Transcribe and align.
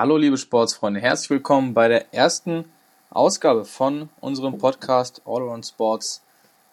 Hallo 0.00 0.16
liebe 0.16 0.38
Sportsfreunde, 0.38 0.98
herzlich 0.98 1.28
willkommen 1.28 1.74
bei 1.74 1.86
der 1.86 2.14
ersten 2.14 2.64
Ausgabe 3.10 3.66
von 3.66 4.08
unserem 4.22 4.56
Podcast 4.56 5.20
All 5.26 5.42
Around 5.42 5.66
Sports. 5.66 6.24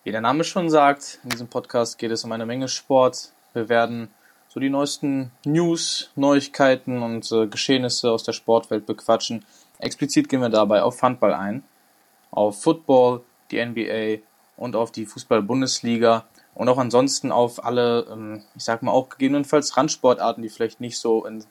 Wie 0.06 0.12
der 0.12 0.22
Name 0.22 0.46
schon 0.46 0.70
sagt, 0.70 1.20
in 1.26 1.32
diesem 1.32 1.50
Podcast 1.50 1.98
geht 1.98 2.12
es 2.12 2.24
um 2.24 2.32
eine 2.32 2.46
Menge 2.46 2.70
Sport. 2.70 3.34
Wir 3.52 3.68
werden 3.68 4.08
so 4.48 4.62
die 4.62 4.70
neuesten 4.70 5.32
News, 5.44 6.10
Neuigkeiten 6.16 7.04
und 7.04 7.30
äh, 7.34 7.48
Geschehnisse 7.48 8.12
aus 8.12 8.24
der 8.24 8.32
Sportwelt 8.32 8.86
bequatschen. 8.86 9.44
Explizit 9.80 10.30
gehen 10.30 10.40
wir 10.40 10.48
dabei 10.48 10.82
auf 10.82 11.02
Handball 11.02 11.34
ein, 11.34 11.66
auf 12.32 12.62
Football, 12.62 13.26
die 13.52 13.62
NBA 13.62 14.24
und 14.56 14.78
auf 14.78 14.94
die 14.94 15.06
Fußball-Bundesliga 15.06 16.24
und 16.56 16.70
auch 16.70 16.78
ansonsten 16.78 17.34
auf 17.34 17.66
alle, 17.66 18.08
ähm, 18.10 18.44
ich 18.56 18.64
sag 18.64 18.84
mal 18.84 18.94
auch 18.94 19.10
gegebenenfalls 19.10 19.76
Randsportarten, 19.76 20.42
die 20.44 20.50
vielleicht 20.50 20.80
nicht 20.80 20.98
so 20.98 21.26
in, 21.26 21.44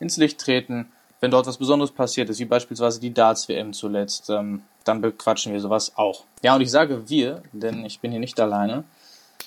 ins 0.00 0.16
Licht 0.16 0.40
treten 0.40 0.90
wenn 1.22 1.30
dort 1.30 1.46
was 1.46 1.56
Besonderes 1.56 1.92
passiert 1.92 2.28
ist, 2.30 2.40
wie 2.40 2.44
beispielsweise 2.44 2.98
die 2.98 3.14
Darts-WM 3.14 3.72
zuletzt, 3.72 4.28
ähm, 4.28 4.62
dann 4.82 5.00
bequatschen 5.00 5.52
wir 5.52 5.60
sowas 5.60 5.92
auch. 5.94 6.24
Ja, 6.42 6.56
und 6.56 6.62
ich 6.62 6.70
sage 6.72 7.08
wir, 7.08 7.44
denn 7.52 7.86
ich 7.86 8.00
bin 8.00 8.10
hier 8.10 8.18
nicht 8.18 8.40
alleine. 8.40 8.82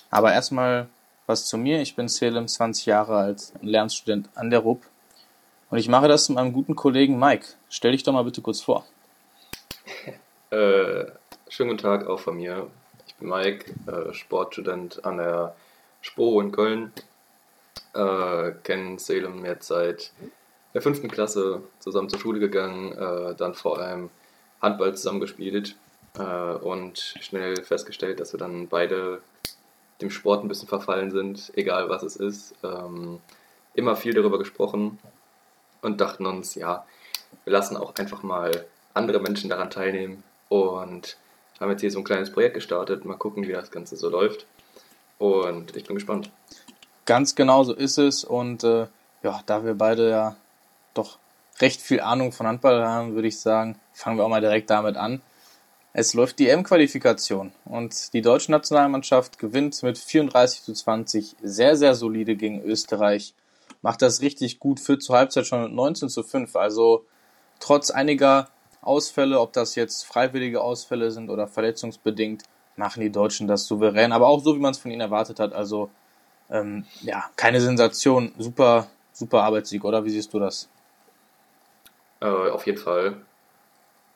Aber 0.09 0.31
erstmal 0.31 0.87
was 1.27 1.45
zu 1.45 1.57
mir. 1.57 1.81
Ich 1.81 1.97
bin 1.97 2.07
Selim, 2.07 2.47
20 2.47 2.85
Jahre 2.85 3.17
alt, 3.17 3.51
Lernstudent 3.61 4.29
an 4.35 4.51
der 4.51 4.59
RUP. 4.59 4.83
Und 5.69 5.77
ich 5.77 5.89
mache 5.89 6.07
das 6.07 6.29
mit 6.29 6.37
meinem 6.37 6.53
guten 6.53 6.77
Kollegen 6.77 7.19
Mike. 7.19 7.45
Stell 7.69 7.91
dich 7.91 8.03
doch 8.03 8.13
mal 8.13 8.23
bitte 8.23 8.41
kurz 8.41 8.61
vor. 8.61 8.85
Äh, 10.51 11.11
schönen 11.49 11.71
guten 11.71 11.81
Tag 11.81 12.07
auch 12.07 12.19
von 12.19 12.37
mir. 12.37 12.67
Ich 13.07 13.15
bin 13.15 13.27
Mike, 13.27 13.73
äh, 13.87 14.13
Sportstudent 14.13 15.03
an 15.03 15.17
der 15.17 15.55
SPO 16.01 16.39
in 16.39 16.51
Köln. 16.51 16.93
Äh, 17.93 18.51
kenne 18.63 18.99
Salem 18.99 19.43
jetzt 19.43 19.67
seit 19.67 20.13
der 20.75 20.81
fünften 20.81 21.09
Klasse 21.09 21.63
zusammen 21.79 22.09
zur 22.09 22.19
Schule 22.19 22.39
gegangen, 22.39 22.91
äh, 22.91 23.33
dann 23.33 23.55
vor 23.55 23.79
allem 23.79 24.09
Handball 24.61 24.93
zusammengespielt 24.93 25.75
äh, 26.19 26.21
und 26.21 27.15
schnell 27.21 27.63
festgestellt, 27.63 28.19
dass 28.19 28.33
wir 28.33 28.39
dann 28.39 28.67
beide 28.67 29.21
dem 30.01 30.11
Sport 30.11 30.43
ein 30.43 30.49
bisschen 30.49 30.67
verfallen 30.67 31.11
sind, 31.11 31.53
egal 31.55 31.87
was 31.87 32.03
es 32.03 32.17
ist. 32.17 32.55
Ähm, 32.61 33.21
immer 33.73 33.95
viel 33.95 34.13
darüber 34.13 34.37
gesprochen 34.37 34.99
und 35.81 36.01
dachten 36.01 36.25
uns, 36.25 36.55
ja, 36.55 36.85
wir 37.45 37.53
lassen 37.53 37.77
auch 37.77 37.95
einfach 37.95 38.21
mal 38.21 38.65
andere 38.93 39.21
Menschen 39.21 39.49
daran 39.49 39.69
teilnehmen 39.69 40.23
und 40.49 41.15
haben 41.57 41.71
jetzt 41.71 41.81
hier 41.81 41.91
so 41.91 41.99
ein 41.99 42.03
kleines 42.03 42.33
Projekt 42.33 42.55
gestartet. 42.55 43.05
Mal 43.05 43.17
gucken, 43.17 43.47
wie 43.47 43.53
das 43.53 43.71
Ganze 43.71 43.95
so 43.95 44.09
läuft. 44.09 44.45
Und 45.19 45.73
ich 45.77 45.85
bin 45.85 45.95
gespannt. 45.95 46.29
Ganz 47.05 47.33
genau 47.33 47.63
so 47.63 47.73
ist 47.73 47.97
es. 47.97 48.25
Und 48.25 48.65
äh, 48.65 48.87
ja, 49.23 49.41
da 49.45 49.63
wir 49.63 49.75
beide 49.75 50.09
ja 50.09 50.35
doch 50.97 51.19
recht 51.59 51.81
viel 51.81 52.01
Ahnung 52.01 52.31
von 52.31 52.47
Handball 52.47 52.85
haben, 52.85 53.15
würde 53.15 53.27
ich 53.27 53.39
sagen, 53.39 53.79
fangen 53.93 54.17
wir 54.17 54.25
auch 54.25 54.29
mal 54.29 54.41
direkt 54.41 54.69
damit 54.69 54.97
an. 54.97 55.21
Es 55.93 56.13
läuft 56.13 56.39
die 56.39 56.49
M-Qualifikation 56.49 57.53
und 57.63 58.13
die 58.13 58.21
deutsche 58.21 58.51
Nationalmannschaft 58.51 59.39
gewinnt 59.39 59.81
mit 59.81 59.97
34 59.97 60.63
zu 60.63 60.73
20 60.73 61.37
sehr, 61.41 61.77
sehr 61.77 61.95
solide 61.95 62.35
gegen 62.35 62.61
Österreich. 62.61 63.33
Macht 63.81 64.01
das 64.01 64.21
richtig 64.21 64.59
gut, 64.59 64.81
führt 64.81 65.03
zur 65.03 65.15
Halbzeit 65.15 65.45
schon 65.45 65.63
mit 65.63 65.71
19 65.71 66.09
zu 66.09 66.23
5. 66.23 66.57
Also 66.57 67.05
trotz 67.61 67.91
einiger 67.91 68.49
Ausfälle, 68.81 69.39
ob 69.39 69.53
das 69.53 69.75
jetzt 69.75 70.05
freiwillige 70.05 70.59
Ausfälle 70.59 71.11
sind 71.11 71.29
oder 71.29 71.47
verletzungsbedingt, 71.47 72.43
machen 72.75 72.99
die 72.99 73.11
Deutschen 73.11 73.47
das 73.47 73.65
souverän, 73.65 74.11
aber 74.11 74.27
auch 74.27 74.43
so, 74.43 74.53
wie 74.53 74.59
man 74.59 74.71
es 74.71 74.77
von 74.77 74.91
ihnen 74.91 75.01
erwartet 75.01 75.39
hat. 75.39 75.53
Also 75.53 75.89
ähm, 76.49 76.85
ja, 77.03 77.23
keine 77.37 77.61
Sensation, 77.61 78.33
super, 78.37 78.87
super 79.13 79.43
Arbeitssieg, 79.43 79.85
oder? 79.85 80.03
Wie 80.03 80.09
siehst 80.09 80.33
du 80.33 80.39
das? 80.39 80.67
Äh, 82.21 82.25
auf 82.25 82.65
jeden 82.65 82.77
Fall. 82.77 83.17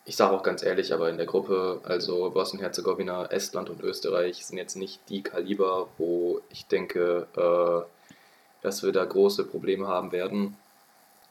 Ich 0.05 0.15
sage 0.15 0.33
auch 0.33 0.43
ganz 0.43 0.63
ehrlich, 0.63 0.93
aber 0.93 1.09
in 1.09 1.17
der 1.17 1.27
Gruppe, 1.27 1.81
also 1.83 2.31
Bosnien-Herzegowina, 2.31 3.27
Estland 3.27 3.69
und 3.69 3.81
Österreich 3.81 4.45
sind 4.45 4.57
jetzt 4.57 4.75
nicht 4.75 4.99
die 5.09 5.21
Kaliber, 5.21 5.87
wo 5.97 6.41
ich 6.49 6.65
denke, 6.65 7.27
äh, 7.35 7.85
dass 8.63 8.83
wir 8.83 8.91
da 8.91 9.05
große 9.05 9.45
Probleme 9.45 9.87
haben 9.87 10.11
werden. 10.11 10.57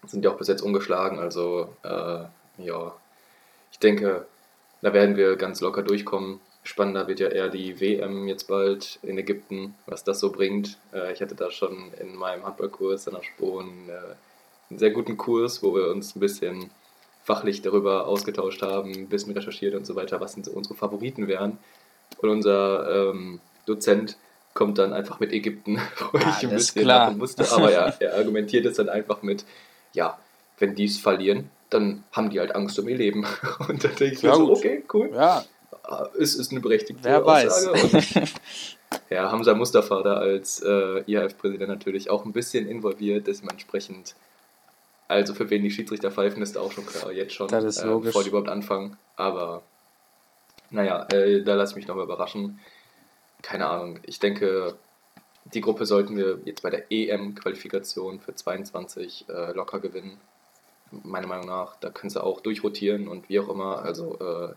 Sind 0.07 0.25
ja 0.25 0.31
auch 0.31 0.39
bis 0.39 0.49
jetzt 0.49 0.63
ungeschlagen, 0.63 1.19
also 1.19 1.75
äh, 1.83 2.25
ja, 2.59 2.95
ich 3.73 3.79
denke, 3.81 4.27
da 4.81 4.93
werden 4.93 5.17
wir 5.17 5.37
ganz 5.37 5.61
locker 5.61 5.83
durchkommen. 5.83 6.41
Spannender 6.63 7.09
wird 7.09 7.21
ja 7.21 7.29
eher 7.29 7.49
die 7.49 7.81
WM 7.81 8.29
jetzt 8.29 8.47
bald 8.47 8.99
in 9.03 9.19
Ägypten, 9.19 9.75
was 9.87 10.05
das 10.05 10.21
so 10.21 10.31
bringt. 10.31 10.79
Äh, 10.93 11.13
ich 11.13 11.21
hatte 11.21 11.35
da 11.35 11.51
schon 11.51 11.93
in 11.95 12.15
meinem 12.15 12.45
Handballkurs 12.45 13.09
an 13.09 13.15
der 13.15 13.23
Sporen 13.23 13.89
äh, 13.89 14.15
einen 14.71 14.79
sehr 14.79 14.91
guten 14.91 15.17
Kurs, 15.17 15.63
wo 15.63 15.75
wir 15.75 15.89
uns 15.89 16.15
ein 16.15 16.21
bisschen 16.21 16.71
fachlich 17.25 17.63
darüber 17.63 18.07
ausgetauscht 18.07 18.63
haben, 18.63 18.93
ein 18.93 19.09
bisschen 19.09 19.33
recherchiert 19.33 19.75
und 19.75 19.87
so 19.87 19.95
weiter, 19.97 20.21
was 20.21 20.35
unsere 20.35 20.75
Favoriten 20.75 21.29
wären. 21.29 21.59
Und 22.19 22.31
unser 22.31 23.11
ähm, 23.11 23.41
Dozent 23.67 24.17
kommt 24.55 24.79
dann 24.79 24.93
einfach 24.93 25.21
mit 25.21 25.33
Ägypten, 25.33 25.79
wo 26.13 26.19
ah, 26.19 26.37
ich 26.37 26.49
ein 26.49 26.55
bisschen 26.55 26.87
lachen 26.87 27.19
musste. 27.19 27.51
Aber 27.53 27.71
ja, 27.71 27.95
er 28.01 28.17
argumentiert 28.17 28.67
es 28.67 28.77
dann 28.77 28.89
einfach 28.89 29.23
mit, 29.23 29.45
ja, 29.93 30.19
wenn 30.59 30.75
die 30.75 30.87
es 30.87 30.99
verlieren, 30.99 31.51
dann 31.71 32.03
haben 32.13 32.31
die 32.31 32.41
halt 32.41 32.55
Angst 32.55 32.79
um 32.79 32.89
ihr 32.89 32.97
Leben. 32.97 33.27
Und 33.69 33.85
dann 33.85 33.95
denke 33.95 34.15
ich 34.15 34.23
ja, 34.23 34.31
mir 34.31 34.37
so, 34.37 34.53
okay, 34.53 34.83
cool. 34.93 35.11
Ja. 35.15 35.45
Ah, 35.83 36.09
es 36.19 36.35
ist 36.35 36.51
eine 36.51 36.61
berechtigte 36.61 37.05
Wer 37.05 37.25
Aussage. 37.25 37.73
Weiß. 37.73 38.15
Und, 38.17 38.33
ja, 39.11 39.31
Hamza 39.31 39.55
Mustafa 39.55 40.03
da 40.03 40.15
als 40.15 40.63
äh, 40.63 41.03
IHF-Präsident 41.07 41.69
natürlich 41.69 42.11
auch 42.11 42.25
ein 42.25 42.33
bisschen 42.33 42.67
involviert, 42.67 43.27
dementsprechend 43.27 44.15
also 45.09 45.35
für 45.35 45.49
wen 45.49 45.63
die 45.63 45.71
Schiedsrichter 45.71 46.11
pfeifen, 46.11 46.43
ist 46.43 46.59
auch 46.59 46.71
schon 46.71 46.87
klar, 46.87 47.11
jetzt 47.11 47.33
schon, 47.33 47.49
das 47.49 47.65
ist 47.65 47.83
logisch. 47.85 48.09
Äh, 48.09 48.11
bevor 48.11 48.23
die 48.23 48.29
überhaupt 48.29 48.51
anfangen. 48.51 48.97
Aber 49.17 49.63
naja, 50.71 51.07
äh, 51.13 51.43
da 51.43 51.55
lasse 51.55 51.73
ich 51.73 51.77
mich 51.77 51.89
nochmal 51.89 52.05
überraschen. 52.05 52.61
Keine 53.43 53.69
Ahnung, 53.69 54.01
ich 54.05 54.19
denke, 54.19 54.77
die 55.55 55.63
Gruppe 55.63 55.87
sollten 55.87 56.17
wir 56.17 56.41
jetzt 56.45 56.63
bei 56.63 56.71
der 56.71 56.93
EM-Qualifikation 56.93 58.21
für 58.21 58.35
22 58.35 59.27
äh, 59.29 59.53
locker 59.53 59.81
gewinnen. 59.81 60.19
Meiner 60.91 61.27
Meinung 61.27 61.47
nach, 61.47 61.77
da 61.77 61.91
können 61.91 62.11
sie 62.11 62.23
auch 62.23 62.41
durchrotieren 62.41 63.09
und 63.09 63.29
wie 63.29 63.41
auch 63.41 63.49
immer. 63.49 63.83
Also, 63.83 64.19
äh, 64.19 64.55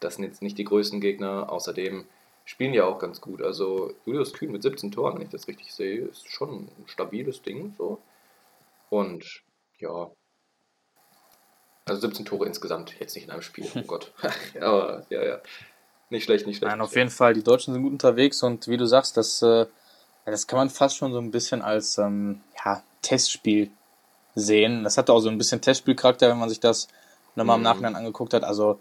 das 0.00 0.16
sind 0.16 0.24
jetzt 0.24 0.42
nicht 0.42 0.58
die 0.58 0.64
größten 0.64 1.00
Gegner. 1.00 1.50
Außerdem 1.50 2.04
spielen 2.44 2.72
die 2.72 2.80
auch 2.80 2.98
ganz 2.98 3.20
gut. 3.20 3.42
Also, 3.42 3.92
Julius 4.06 4.32
Kühn 4.32 4.52
mit 4.52 4.62
17 4.62 4.92
Toren, 4.92 5.16
wenn 5.16 5.22
ich 5.22 5.30
das 5.30 5.48
richtig 5.48 5.72
sehe, 5.72 6.02
ist 6.02 6.28
schon 6.28 6.68
ein 6.78 6.86
stabiles 6.86 7.42
Ding. 7.42 7.74
So. 7.76 7.98
Und 8.90 9.42
ja. 9.78 10.10
Also 11.86 12.00
17 12.00 12.24
Tore 12.24 12.46
insgesamt, 12.46 12.98
jetzt 12.98 13.14
nicht 13.14 13.24
in 13.24 13.30
einem 13.30 13.42
Spiel, 13.42 13.68
oh 13.74 13.82
Gott. 13.86 14.12
Aber 14.60 15.04
ja, 15.10 15.22
ja. 15.22 15.38
Nicht 16.10 16.24
schlecht, 16.24 16.46
nicht 16.46 16.58
schlecht. 16.58 16.70
Nein, 16.70 16.80
auf 16.80 16.94
jeden 16.96 17.10
Fall, 17.10 17.34
die 17.34 17.42
Deutschen 17.42 17.74
sind 17.74 17.82
gut 17.82 17.92
unterwegs 17.92 18.42
und 18.42 18.68
wie 18.68 18.76
du 18.76 18.86
sagst, 18.86 19.16
das, 19.16 19.42
äh, 19.42 19.66
das 20.24 20.46
kann 20.46 20.58
man 20.58 20.70
fast 20.70 20.96
schon 20.96 21.12
so 21.12 21.18
ein 21.18 21.30
bisschen 21.30 21.62
als 21.62 21.98
ähm, 21.98 22.40
ja, 22.64 22.82
Testspiel 23.02 23.70
sehen. 24.34 24.84
Das 24.84 24.96
hatte 24.98 25.12
auch 25.12 25.20
so 25.20 25.28
ein 25.28 25.38
bisschen 25.38 25.60
Testspielcharakter, 25.60 26.28
wenn 26.28 26.38
man 26.38 26.48
sich 26.48 26.60
das 26.60 26.88
nochmal 27.34 27.56
im 27.56 27.60
mhm. 27.60 27.64
Nachhinein 27.64 27.96
angeguckt 27.96 28.34
hat. 28.34 28.44
Also, 28.44 28.80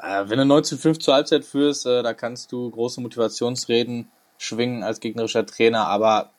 äh, 0.00 0.24
wenn 0.26 0.38
du 0.38 0.54
19-5 0.54 1.00
zur 1.00 1.14
Halbzeit 1.14 1.44
führst, 1.44 1.86
äh, 1.86 2.02
da 2.02 2.14
kannst 2.14 2.52
du 2.52 2.70
große 2.70 3.00
Motivationsreden 3.00 4.10
schwingen 4.38 4.82
als 4.82 5.00
gegnerischer 5.00 5.46
Trainer, 5.46 5.86
aber 5.86 6.30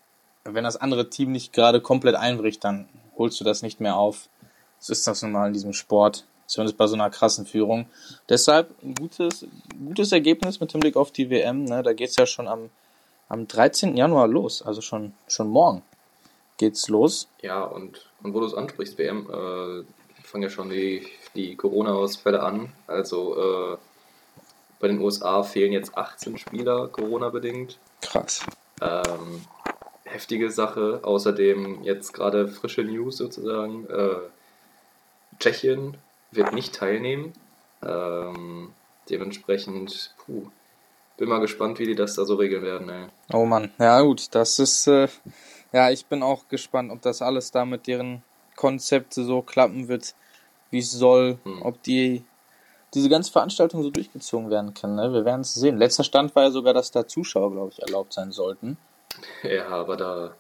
wenn 0.44 0.64
das 0.64 0.78
andere 0.78 1.10
Team 1.10 1.32
nicht 1.32 1.54
gerade 1.54 1.82
komplett 1.82 2.16
einbricht, 2.16 2.64
dann 2.64 2.88
holst 3.18 3.40
du 3.40 3.44
das 3.44 3.62
nicht 3.62 3.80
mehr 3.80 3.98
auf. 3.98 4.30
So 4.80 4.94
ist 4.94 5.06
das 5.08 5.22
nun 5.22 5.32
mal 5.32 5.48
in 5.48 5.54
diesem 5.54 5.74
Sport, 5.74 6.26
zumindest 6.48 6.78
bei 6.78 6.88
so 6.88 6.96
einer 6.96 7.10
krassen 7.10 7.46
Führung. 7.46 7.88
Deshalb 8.30 8.72
ein 8.82 8.96
gutes, 8.96 9.46
gutes 9.78 10.12
Ergebnis 10.12 10.60
mit 10.60 10.72
Hinblick 10.72 10.96
auf 10.96 11.12
die 11.12 11.30
WM. 11.30 11.66
Ne? 11.66 11.84
Da 11.84 11.94
geht 11.94 12.10
es 12.10 12.16
ja 12.16 12.26
schon 12.26 12.48
am, 12.48 12.70
am 13.28 13.48
13. 13.48 13.98
Januar 13.98 14.28
los, 14.28 14.62
also 14.62 14.82
schon, 14.82 15.14
schon 15.28 15.50
morgen 15.50 15.84
geht's 16.60 16.90
los. 16.90 17.28
Ja, 17.42 17.64
und, 17.64 18.06
und 18.22 18.36
wo 18.36 18.42
du 18.42 18.46
es 18.46 18.54
ansprichst, 18.54 19.00
WM, 19.00 19.28
äh, 19.30 19.84
fangen 20.24 20.44
ja 20.44 20.50
schon 20.50 20.70
die, 20.70 21.08
die 21.34 21.56
Corona-Ausfälle 21.56 22.44
an. 22.44 22.72
Also 22.86 23.74
äh, 23.74 23.78
bei 24.80 24.88
den 24.90 25.00
USA 25.02 25.42
fehlen 25.42 25.74
jetzt 25.74 25.98
18 25.98 26.38
Spieler 26.38 26.88
Corona-bedingt. 26.90 27.80
Krass. 28.02 28.46
Ähm, 28.82 29.42
heftige 30.10 30.52
Sache. 30.52 31.00
Außerdem 31.04 31.84
jetzt 31.84 32.14
gerade 32.14 32.48
frische 32.48 32.84
News 32.84 33.18
sozusagen. 33.18 33.88
Äh, 33.90 34.18
Tschechien 35.40 35.98
wird 36.32 36.54
nicht 36.54 36.76
teilnehmen. 36.76 37.34
Ähm, 37.82 38.74
dementsprechend, 39.10 40.14
puh, 40.18 40.48
bin 41.18 41.30
mal 41.30 41.40
gespannt, 41.40 41.80
wie 41.80 41.86
die 41.86 41.96
das 41.96 42.16
da 42.16 42.26
so 42.26 42.36
regeln 42.36 42.64
werden. 42.64 42.90
Ey. 42.90 43.08
Oh 43.34 43.46
Mann, 43.46 43.72
ja 43.80 44.02
gut, 44.02 44.28
das 44.36 44.60
ist, 44.60 44.88
äh, 44.88 45.08
ja, 45.72 45.90
ich 45.90 46.06
bin 46.06 46.24
auch 46.24 46.48
gespannt, 46.50 46.92
ob 46.92 47.02
das 47.02 47.22
alles 47.22 47.52
da 47.52 47.66
mit 47.66 47.88
deren 47.88 48.24
Konzepte 48.56 49.24
so 49.24 49.42
klappen 49.42 49.88
wird, 49.88 50.16
wie 50.72 50.80
es 50.80 50.92
soll, 50.92 51.40
hm. 51.44 51.62
ob 51.62 51.82
die 51.84 52.24
diese 52.94 53.10
ganze 53.10 53.32
Veranstaltung 53.32 53.84
so 53.84 53.92
durchgezogen 53.92 54.50
werden 54.50 54.74
kann. 54.74 54.96
Ne? 54.96 55.14
Wir 55.14 55.24
werden 55.24 55.42
es 55.42 55.54
sehen. 55.54 55.78
Letzter 55.78 56.04
Stand 56.04 56.36
war 56.36 56.44
ja 56.44 56.52
sogar, 56.52 56.74
dass 56.74 56.90
da 56.90 57.08
Zuschauer, 57.08 57.52
glaube 57.52 57.72
ich, 57.72 57.82
erlaubt 57.82 58.14
sein 58.14 58.32
sollten. 58.32 58.78
Ja, 59.44 59.68
aber 59.68 59.98
da, 59.98 60.36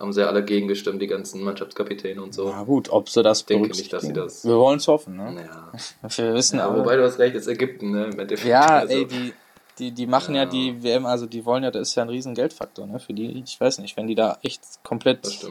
haben 0.00 0.12
sie 0.14 0.26
alle 0.26 0.42
gegengestimmt, 0.42 1.02
die 1.02 1.06
ganzen 1.06 1.42
Mannschaftskapitäne 1.42 2.22
und 2.22 2.32
so. 2.34 2.48
Na 2.50 2.62
gut, 2.62 2.88
ob 2.88 3.10
sie 3.10 3.22
das 3.22 3.40
Ich 3.40 3.46
denke 3.46 3.68
nicht, 3.68 3.92
dass 3.92 4.02
sie 4.02 4.14
das. 4.14 4.44
Wir 4.44 4.56
wollen 4.56 4.78
es 4.78 4.88
hoffen, 4.88 5.16
ne? 5.16 5.44
Ja. 5.44 6.08
Wir 6.16 6.34
wissen 6.34 6.58
ja, 6.58 6.66
aber. 6.66 6.78
wobei 6.78 6.96
du 6.96 7.04
hast 7.04 7.18
recht, 7.18 7.36
ist 7.36 7.46
Ägypten, 7.46 7.90
ne? 7.90 8.06
Im 8.06 8.18
Endeffekt. 8.18 8.48
Ja, 8.48 8.66
Also, 8.78 8.94
ey, 8.94 9.06
die, 9.06 9.34
die, 9.78 9.90
die 9.92 10.06
machen 10.06 10.34
ja. 10.34 10.44
Ja. 10.44 10.48
die 10.48 10.82
WM, 10.82 11.04
also 11.04 11.26
die 11.26 11.44
wollen 11.44 11.64
ja, 11.64 11.70
das 11.70 11.88
ist 11.88 11.94
ja 11.96 12.02
ein 12.02 12.08
riesen 12.08 12.34
Geldfaktor, 12.34 12.86
ne? 12.86 12.98
Für 12.98 13.12
die, 13.12 13.42
ich 13.44 13.60
weiß 13.60 13.78
nicht, 13.80 13.96
wenn 13.98 14.06
die 14.06 14.14
da 14.14 14.38
echt 14.42 14.62
komplett 14.82 15.46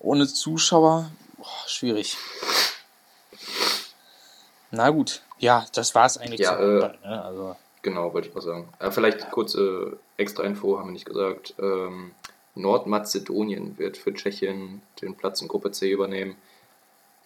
ohne 0.00 0.26
Zuschauer, 0.26 1.10
boah, 1.36 1.46
schwierig. 1.66 2.16
Na 4.70 4.88
gut, 4.88 5.20
ja, 5.38 5.66
das 5.74 5.94
war's 5.94 6.16
eigentlich 6.16 6.40
Ja, 6.40 6.58
äh, 6.58 6.80
Handball, 6.80 6.98
ne? 7.04 7.22
Also, 7.22 7.56
Genau, 7.82 8.14
wollte 8.14 8.28
ich 8.28 8.34
mal 8.34 8.40
sagen. 8.40 8.68
Äh, 8.78 8.90
vielleicht 8.90 9.30
kurze 9.30 9.98
extra 10.16 10.44
Info, 10.44 10.78
haben 10.78 10.88
wir 10.88 10.92
nicht 10.92 11.04
gesagt. 11.04 11.54
Ähm, 11.58 12.12
Nordmazedonien 12.54 13.78
wird 13.78 13.96
für 13.96 14.14
Tschechien 14.14 14.82
den 15.00 15.16
Platz 15.16 15.42
in 15.42 15.48
Gruppe 15.48 15.72
C 15.72 15.90
übernehmen. 15.90 16.36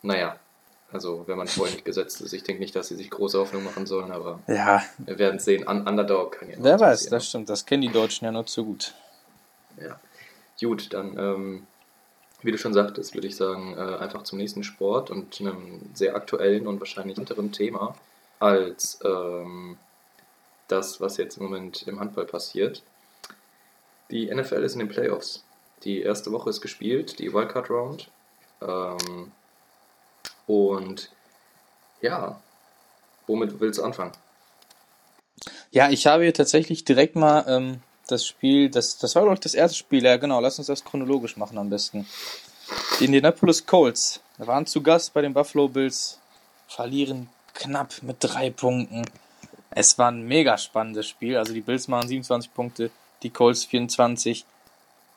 Naja, 0.03 0.39
also 0.93 1.25
wenn 1.27 1.37
man 1.37 1.49
vorher 1.49 1.75
nicht 1.75 1.85
gesetzt 1.85 2.21
ist, 2.21 2.33
ich 2.33 2.45
denke 2.45 2.63
nicht, 2.63 2.77
dass 2.77 2.89
sie 2.89 2.97
sich 2.97 3.11
große 3.11 3.39
Hoffnung 3.39 3.65
machen 3.65 3.87
sollen, 3.87 4.13
aber 4.13 4.41
ja, 4.47 4.83
wir 4.99 5.19
werden 5.19 5.41
sehen. 5.41 5.69
Un 5.69 5.87
Underdog 5.87 6.39
kann 6.39 6.49
ja 6.49 6.57
wer 6.59 6.79
weiß, 6.79 6.91
passieren. 6.91 7.11
das 7.11 7.29
stimmt, 7.29 7.49
das 7.49 7.67
kennen 7.67 7.83
die 7.83 7.89
Deutschen 7.89 8.25
ja 8.25 8.33
nur 8.33 8.47
zu 8.47 8.65
gut. 8.65 8.95
Ja. 9.81 10.01
Gut, 10.61 10.93
dann, 10.95 11.19
ähm, 11.19 11.67
wie 12.43 12.53
du 12.53 12.57
schon 12.57 12.73
sagtest, 12.73 13.15
würde 13.15 13.27
ich 13.27 13.37
sagen, 13.37 13.75
äh, 13.77 13.97
einfach 13.97 14.23
zum 14.23 14.39
nächsten 14.39 14.63
Sport 14.63 15.11
und 15.11 15.41
einem 15.41 15.81
sehr 15.93 16.15
aktuellen 16.15 16.67
und 16.67 16.79
wahrscheinlich 16.79 17.17
hinteren 17.17 17.53
Thema 17.53 17.95
als 18.39 18.99
ähm, 19.05 19.77
das, 20.69 21.01
was 21.01 21.17
jetzt 21.17 21.37
im 21.39 21.45
Moment 21.45 21.83
im 21.87 22.01
Handball 22.01 22.27
passiert. 22.27 22.83
Die 24.11 24.33
NFL 24.33 24.63
ist 24.63 24.75
in 24.75 24.81
den 24.81 24.89
Playoffs. 24.89 25.45
Die 25.85 26.03
erste 26.03 26.33
Woche 26.33 26.51
ist 26.51 26.61
gespielt, 26.61 27.19
die 27.19 27.33
Wildcard 27.33 27.71
Round. 27.71 28.11
Ähm, 28.63 29.33
und 30.47 31.11
ja, 32.01 32.41
womit 33.27 33.61
willst 33.61 33.79
du 33.79 33.85
anfangen? 33.85 34.13
Ja, 35.71 35.91
ich 35.91 36.07
habe 36.07 36.23
hier 36.23 36.35
tatsächlich 36.35 36.85
direkt 36.85 37.17
mal 37.17 37.45
ähm, 37.49 37.81
das 38.07 38.25
Spiel, 38.25 38.71
das, 38.71 38.99
das 38.99 39.15
war 39.15 39.23
glaube 39.23 39.35
ich 39.35 39.41
das 39.41 39.55
erste 39.55 39.77
Spiel, 39.77 40.05
ja 40.05 40.17
genau, 40.17 40.41
lass 40.41 40.59
uns 40.59 40.69
das 40.69 40.85
chronologisch 40.85 41.37
machen 41.37 41.59
am 41.59 41.69
besten. 41.69 42.07
Die 42.99 43.05
Indianapolis 43.05 43.67
Colts 43.67 44.21
waren 44.39 44.67
zu 44.67 44.83
Gast 44.83 45.13
bei 45.13 45.23
den 45.23 45.35
Buffalo 45.35 45.69
Bills, 45.69 46.19
verlieren 46.69 47.29
knapp 47.55 48.03
mit 48.03 48.17
drei 48.21 48.51
Punkten. 48.51 49.05
Es 49.79 49.99
war 49.99 50.11
ein 50.11 50.23
mega 50.23 50.57
spannendes 50.57 51.07
Spiel, 51.07 51.37
also 51.37 51.53
die 51.53 51.61
Bills 51.61 51.87
machen 51.87 52.09
27 52.09 52.55
Punkte, 52.55 52.91
die 53.23 53.29
Colts 53.29 53.67
24. 53.67 54.47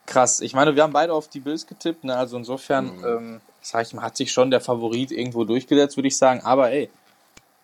Krass, 0.04 0.40
ich 0.40 0.52
meine, 0.52 0.76
wir 0.76 0.82
haben 0.82 0.92
beide 0.92 1.14
auf 1.14 1.28
die 1.28 1.40
Bills 1.40 1.66
getippt, 1.66 2.04
ne? 2.04 2.14
also 2.14 2.36
insofern, 2.36 2.98
Mhm. 2.98 3.04
ähm, 3.04 3.40
sag 3.62 3.86
ich 3.86 3.94
mal, 3.94 4.02
hat 4.02 4.18
sich 4.18 4.32
schon 4.32 4.50
der 4.50 4.60
Favorit 4.60 5.12
irgendwo 5.12 5.44
durchgesetzt, 5.44 5.96
würde 5.96 6.08
ich 6.08 6.16
sagen, 6.18 6.42
aber 6.42 6.70
ey, 6.70 6.90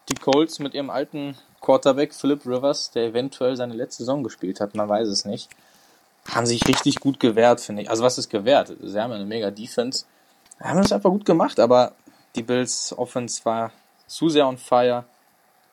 die 0.09 0.15
Colts 0.15 0.59
mit 0.59 0.73
ihrem 0.73 0.89
alten 0.89 1.37
Quarterback 1.61 2.15
Philip 2.15 2.47
Rivers, 2.47 2.93
der 2.93 3.05
eventuell 3.09 3.57
seine 3.57 3.75
letzte 3.75 4.05
Saison 4.05 4.25
gespielt 4.25 4.61
hat, 4.61 4.75
man 4.75 4.89
weiß 4.89 5.09
es 5.09 5.27
nicht, 5.27 5.51
haben 6.31 6.47
sich 6.47 6.67
richtig 6.67 7.01
gut 7.01 7.21
gewehrt, 7.21 7.61
finde 7.61 7.83
ich. 7.83 7.91
Also 7.91 8.05
was 8.05 8.17
ist 8.17 8.31
gewehrt? 8.31 8.73
Sie 8.81 8.99
haben 8.99 9.13
eine 9.13 9.27
mega 9.27 9.51
Defense. 9.51 10.07
Haben 10.61 10.79
es 10.81 10.93
einfach 10.93 11.11
gut 11.11 11.27
gemacht, 11.27 11.61
aber 11.61 11.93
die 12.37 12.43
Bills 12.43 12.95
Offense 12.97 13.45
war 13.45 13.71
zu 14.07 14.31
sehr 14.31 14.47
on 14.49 14.57
fire. 14.57 15.05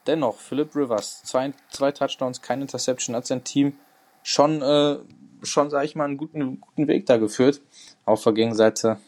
Dennoch, 0.08 0.40
Philip 0.40 0.76
Rivers, 0.76 1.24
zwei, 1.24 1.54
zwei 1.70 1.92
Touchdowns, 1.92 2.42
keine 2.42 2.64
Interception, 2.64 3.16
hat 3.16 3.26
sein 3.26 3.44
Team 3.44 3.78
schon, 4.24 4.62
äh, 4.62 4.98
schon 5.44 5.70
sage 5.70 5.86
ich 5.86 5.96
mal, 5.96 6.06
einen 6.06 6.18
guten, 6.18 6.60
guten 6.62 6.88
Weg 6.88 7.06
da 7.06 7.18
geführt. 7.18 7.62
Auf 8.06 8.24
der 8.24 8.34
Gegenseite, 8.34 9.00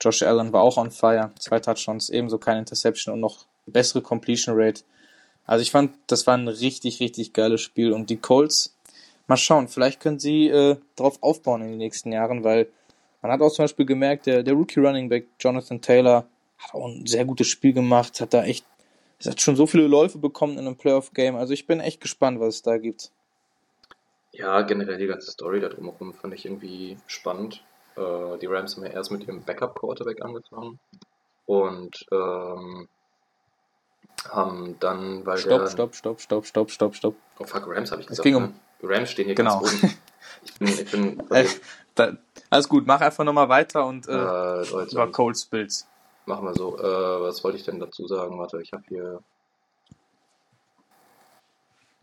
Josh 0.00 0.22
Allen 0.22 0.52
war 0.52 0.62
auch 0.62 0.76
on 0.76 0.90
fire, 0.90 1.32
zwei 1.38 1.60
Touchdowns, 1.60 2.10
ebenso 2.10 2.38
keine 2.38 2.60
Interception 2.60 3.14
und 3.14 3.20
noch 3.20 3.46
bessere 3.66 4.02
Completion 4.02 4.54
Rate. 4.58 4.82
Also 5.46 5.62
ich 5.62 5.70
fand, 5.70 5.96
das 6.06 6.26
war 6.26 6.36
ein 6.36 6.48
richtig, 6.48 7.00
richtig 7.00 7.32
geiles 7.32 7.60
Spiel 7.60 7.92
und 7.92 8.10
die 8.10 8.16
Colts, 8.16 8.76
mal 9.26 9.36
schauen, 9.36 9.68
vielleicht 9.68 10.00
können 10.00 10.18
sie 10.18 10.48
äh, 10.48 10.76
darauf 10.96 11.22
aufbauen 11.22 11.62
in 11.62 11.68
den 11.70 11.78
nächsten 11.78 12.12
Jahren, 12.12 12.44
weil 12.44 12.68
man 13.22 13.32
hat 13.32 13.40
auch 13.40 13.52
zum 13.52 13.64
Beispiel 13.64 13.86
gemerkt, 13.86 14.26
der, 14.26 14.42
der 14.42 14.54
Rookie 14.54 14.80
Running 14.80 15.08
Back 15.08 15.28
Jonathan 15.40 15.80
Taylor 15.80 16.26
hat 16.58 16.74
auch 16.74 16.86
ein 16.86 17.06
sehr 17.06 17.24
gutes 17.24 17.46
Spiel 17.46 17.72
gemacht, 17.72 18.20
hat 18.20 18.34
da 18.34 18.44
echt, 18.44 18.66
er 19.26 19.32
hat 19.32 19.40
schon 19.40 19.56
so 19.56 19.66
viele 19.66 19.86
Läufe 19.86 20.18
bekommen 20.18 20.54
in 20.58 20.66
einem 20.66 20.76
Playoff-Game. 20.76 21.36
Also 21.36 21.52
ich 21.52 21.66
bin 21.66 21.80
echt 21.80 22.00
gespannt, 22.00 22.40
was 22.40 22.56
es 22.56 22.62
da 22.62 22.78
gibt. 22.78 23.10
Ja, 24.32 24.62
generell 24.62 24.98
die 24.98 25.06
ganze 25.06 25.30
Story 25.30 25.60
da 25.60 25.68
drumherum 25.68 26.12
fand 26.14 26.34
ich 26.34 26.44
irgendwie 26.44 26.98
spannend. 27.06 27.62
Äh, 27.96 28.38
die 28.38 28.46
Rams 28.46 28.76
haben 28.76 28.84
ja 28.84 28.90
erst 28.90 29.12
mit 29.12 29.22
ihrem 29.26 29.42
Backup-Quarterback 29.44 30.22
angefangen 30.24 30.80
und 31.46 32.04
ähm, 32.10 32.88
haben 34.30 34.76
dann, 34.80 35.24
weil 35.26 35.38
Stopp, 35.38 35.60
der... 35.60 35.68
stopp, 35.68 35.94
stopp, 35.94 36.20
stopp, 36.20 36.46
stopp, 36.46 36.70
stopp, 36.70 36.94
stopp. 36.96 37.14
Oh 37.38 37.44
fuck, 37.44 37.66
Rams 37.68 37.90
habe 37.92 38.00
ich 38.00 38.06
Es 38.06 38.10
gesagt. 38.10 38.24
ging 38.24 38.34
um- 38.36 38.42
ne? 38.44 38.54
Rams 38.82 39.10
stehen 39.10 39.26
hier 39.26 39.34
Genau. 39.34 39.60
ganz 39.60 39.82
oben. 39.82 39.94
Ich 40.42 40.58
bin, 40.58 40.68
ich 40.68 40.90
bin 40.90 41.30
Äh, 41.30 41.46
da, 41.94 42.16
alles 42.50 42.68
gut, 42.68 42.86
mach 42.86 43.00
einfach 43.00 43.24
nochmal 43.24 43.48
weiter 43.48 43.86
und 43.86 44.06
äh, 44.08 44.12
äh, 44.12 44.90
über 44.90 45.10
Colts 45.12 45.44
Bills. 45.46 45.86
Machen 46.26 46.46
wir 46.46 46.54
so. 46.54 46.78
Äh, 46.78 47.20
was 47.22 47.42
wollte 47.44 47.58
ich 47.58 47.64
denn 47.64 47.80
dazu 47.80 48.06
sagen? 48.06 48.38
Warte, 48.38 48.60
ich 48.60 48.72
habe 48.72 48.84
hier. 48.88 49.22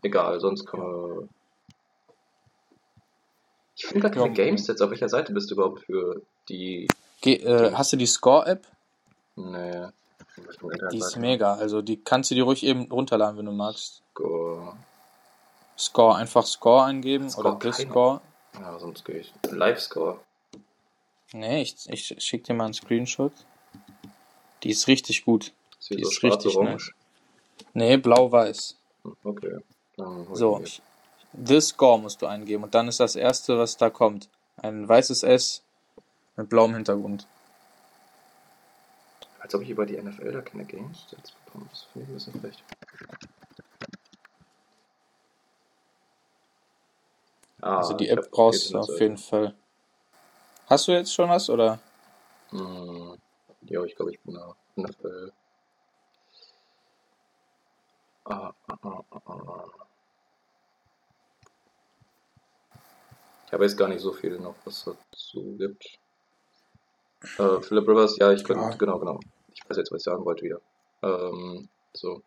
Egal, 0.02 0.40
sonst 0.40 0.66
können 0.66 0.82
wir. 0.82 1.28
Ich 3.76 3.86
finde 3.86 4.00
gar 4.02 4.10
keine 4.10 4.26
Ja. 4.26 4.32
Games 4.32 4.66
jetzt. 4.66 4.80
Auf 4.82 4.90
welcher 4.90 5.08
Seite 5.08 5.32
bist 5.32 5.50
du 5.50 5.54
überhaupt 5.54 5.80
für 5.80 6.22
die. 6.48 6.88
Geh, 7.20 7.34
äh, 7.36 7.72
hast 7.72 7.92
du 7.92 7.96
die 7.96 8.06
Score-App? 8.06 8.66
Nee. 9.36 9.86
Die 10.90 10.98
ist 10.98 11.16
mega. 11.16 11.54
Also 11.54 11.82
die 11.82 12.02
kannst 12.02 12.30
du 12.30 12.34
dir 12.34 12.44
ruhig 12.44 12.64
eben 12.64 12.90
runterladen, 12.90 13.38
wenn 13.38 13.46
du 13.46 13.52
magst. 13.52 14.02
Go. 14.14 14.74
Score, 15.78 16.16
einfach 16.16 16.44
Score 16.46 16.84
eingeben 16.84 17.30
Score 17.30 17.48
oder 17.48 17.58
keiner. 17.58 17.72
Score. 17.90 18.20
Ja, 18.54 18.78
sonst 18.78 19.04
gehe 19.04 19.18
ich. 19.20 19.32
Live-Score. 19.50 20.18
Nee, 21.32 21.62
ich, 21.62 21.88
ich 21.88 22.14
schick 22.22 22.44
dir 22.44 22.54
mal 22.54 22.64
einen 22.66 22.74
Screenshot. 22.74 23.32
Die 24.62 24.70
ist 24.70 24.86
richtig 24.86 25.24
gut. 25.24 25.52
Ist 25.78 25.88
hier 25.88 25.96
Die 25.98 26.04
so 26.04 26.10
ist 26.10 26.22
richtig 26.22 26.52
schwarz-orange. 26.52 26.94
Nee, 27.74 27.96
blau-weiß. 27.96 28.76
Hm, 29.04 29.16
Okay. 29.24 29.58
So, 30.32 30.62
The 31.44 31.60
Score 31.60 31.98
musst 32.00 32.22
du 32.22 32.26
eingeben 32.26 32.64
und 32.64 32.74
dann 32.74 32.88
ist 32.88 32.98
das 33.00 33.14
erste, 33.14 33.58
was 33.58 33.76
da 33.76 33.90
kommt. 33.90 34.28
Ein 34.56 34.88
weißes 34.88 35.22
S 35.22 35.62
mit 36.36 36.48
blauem 36.48 36.74
Hintergrund. 36.74 37.26
Als 39.38 39.54
ob 39.54 39.62
ich 39.62 39.70
über 39.70 39.84
die 39.86 39.96
NFL 40.00 40.32
da 40.32 40.40
keine 40.40 40.64
Games 40.64 41.06
jetzt 41.10 41.34
bekomme. 41.44 41.66
Das 41.70 41.86
finde 41.92 42.06
ich 42.06 42.10
ein 42.10 42.14
bisschen 42.14 42.40
frech. 42.40 42.62
Ah, 47.60 47.78
Also 47.78 47.94
die 47.94 48.08
App 48.08 48.30
brauchst 48.30 48.70
du 48.70 48.72
14 48.72 48.80
auf 48.94 49.00
jeden 49.00 49.18
Fall. 49.18 49.54
Hast 50.66 50.88
du 50.88 50.92
jetzt 50.92 51.12
schon 51.14 51.28
was 51.28 51.48
oder? 51.50 51.78
Ja, 53.66 53.84
ich 53.84 53.94
glaube, 53.96 54.12
ich 54.12 54.20
bin 54.20 54.34
da. 54.34 54.56
NFL. 54.76 55.32
Ah, 58.24 58.52
ah, 58.68 59.02
ah. 59.12 59.64
Ich 63.46 63.52
habe 63.52 63.64
jetzt 63.64 63.76
gar 63.76 63.88
nicht 63.88 64.00
so 64.00 64.12
viel 64.12 64.38
noch, 64.38 64.54
was 64.64 64.84
dazu 64.84 65.56
gibt. 65.58 65.98
Äh, 67.38 67.60
Philip 67.60 67.86
Rivers, 67.86 68.16
ja, 68.18 68.32
ich 68.32 68.44
könnte, 68.44 68.76
genau, 68.78 68.98
genau. 68.98 69.20
Ich 69.52 69.68
weiß 69.68 69.76
jetzt, 69.76 69.92
was 69.92 69.98
ich 70.00 70.04
sagen 70.04 70.24
wollte 70.24 70.42
wieder. 70.44 70.60
Ähm, 71.02 71.68
so. 71.92 72.22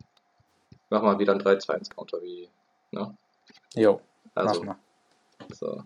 Mach 0.88 1.02
mal 1.02 1.18
wieder 1.18 1.32
ein 1.32 1.40
3-2-1-Counter 1.40 2.22
wie, 2.22 2.48
ne? 2.92 3.16
Jo, 3.74 4.00
Also, 4.34 4.62
mach 4.62 4.76
mal. 4.76 4.78
so. 5.52 5.82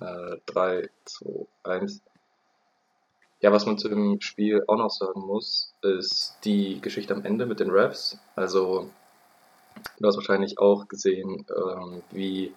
Äh, 0.00 0.38
3, 0.46 0.88
2, 1.04 1.46
1. 1.64 2.02
Ja, 3.40 3.52
was 3.52 3.66
man 3.66 3.78
zu 3.78 3.88
dem 3.88 4.20
Spiel 4.20 4.64
auch 4.66 4.76
noch 4.76 4.90
sagen 4.90 5.20
muss, 5.20 5.72
ist 5.82 6.36
die 6.44 6.80
Geschichte 6.80 7.14
am 7.14 7.24
Ende 7.24 7.46
mit 7.46 7.60
den 7.60 7.70
Refs. 7.70 8.18
Also, 8.34 8.90
du 10.00 10.08
hast 10.08 10.16
wahrscheinlich 10.16 10.58
auch 10.58 10.88
gesehen, 10.88 11.46
ähm, 11.56 12.02
wie 12.10 12.52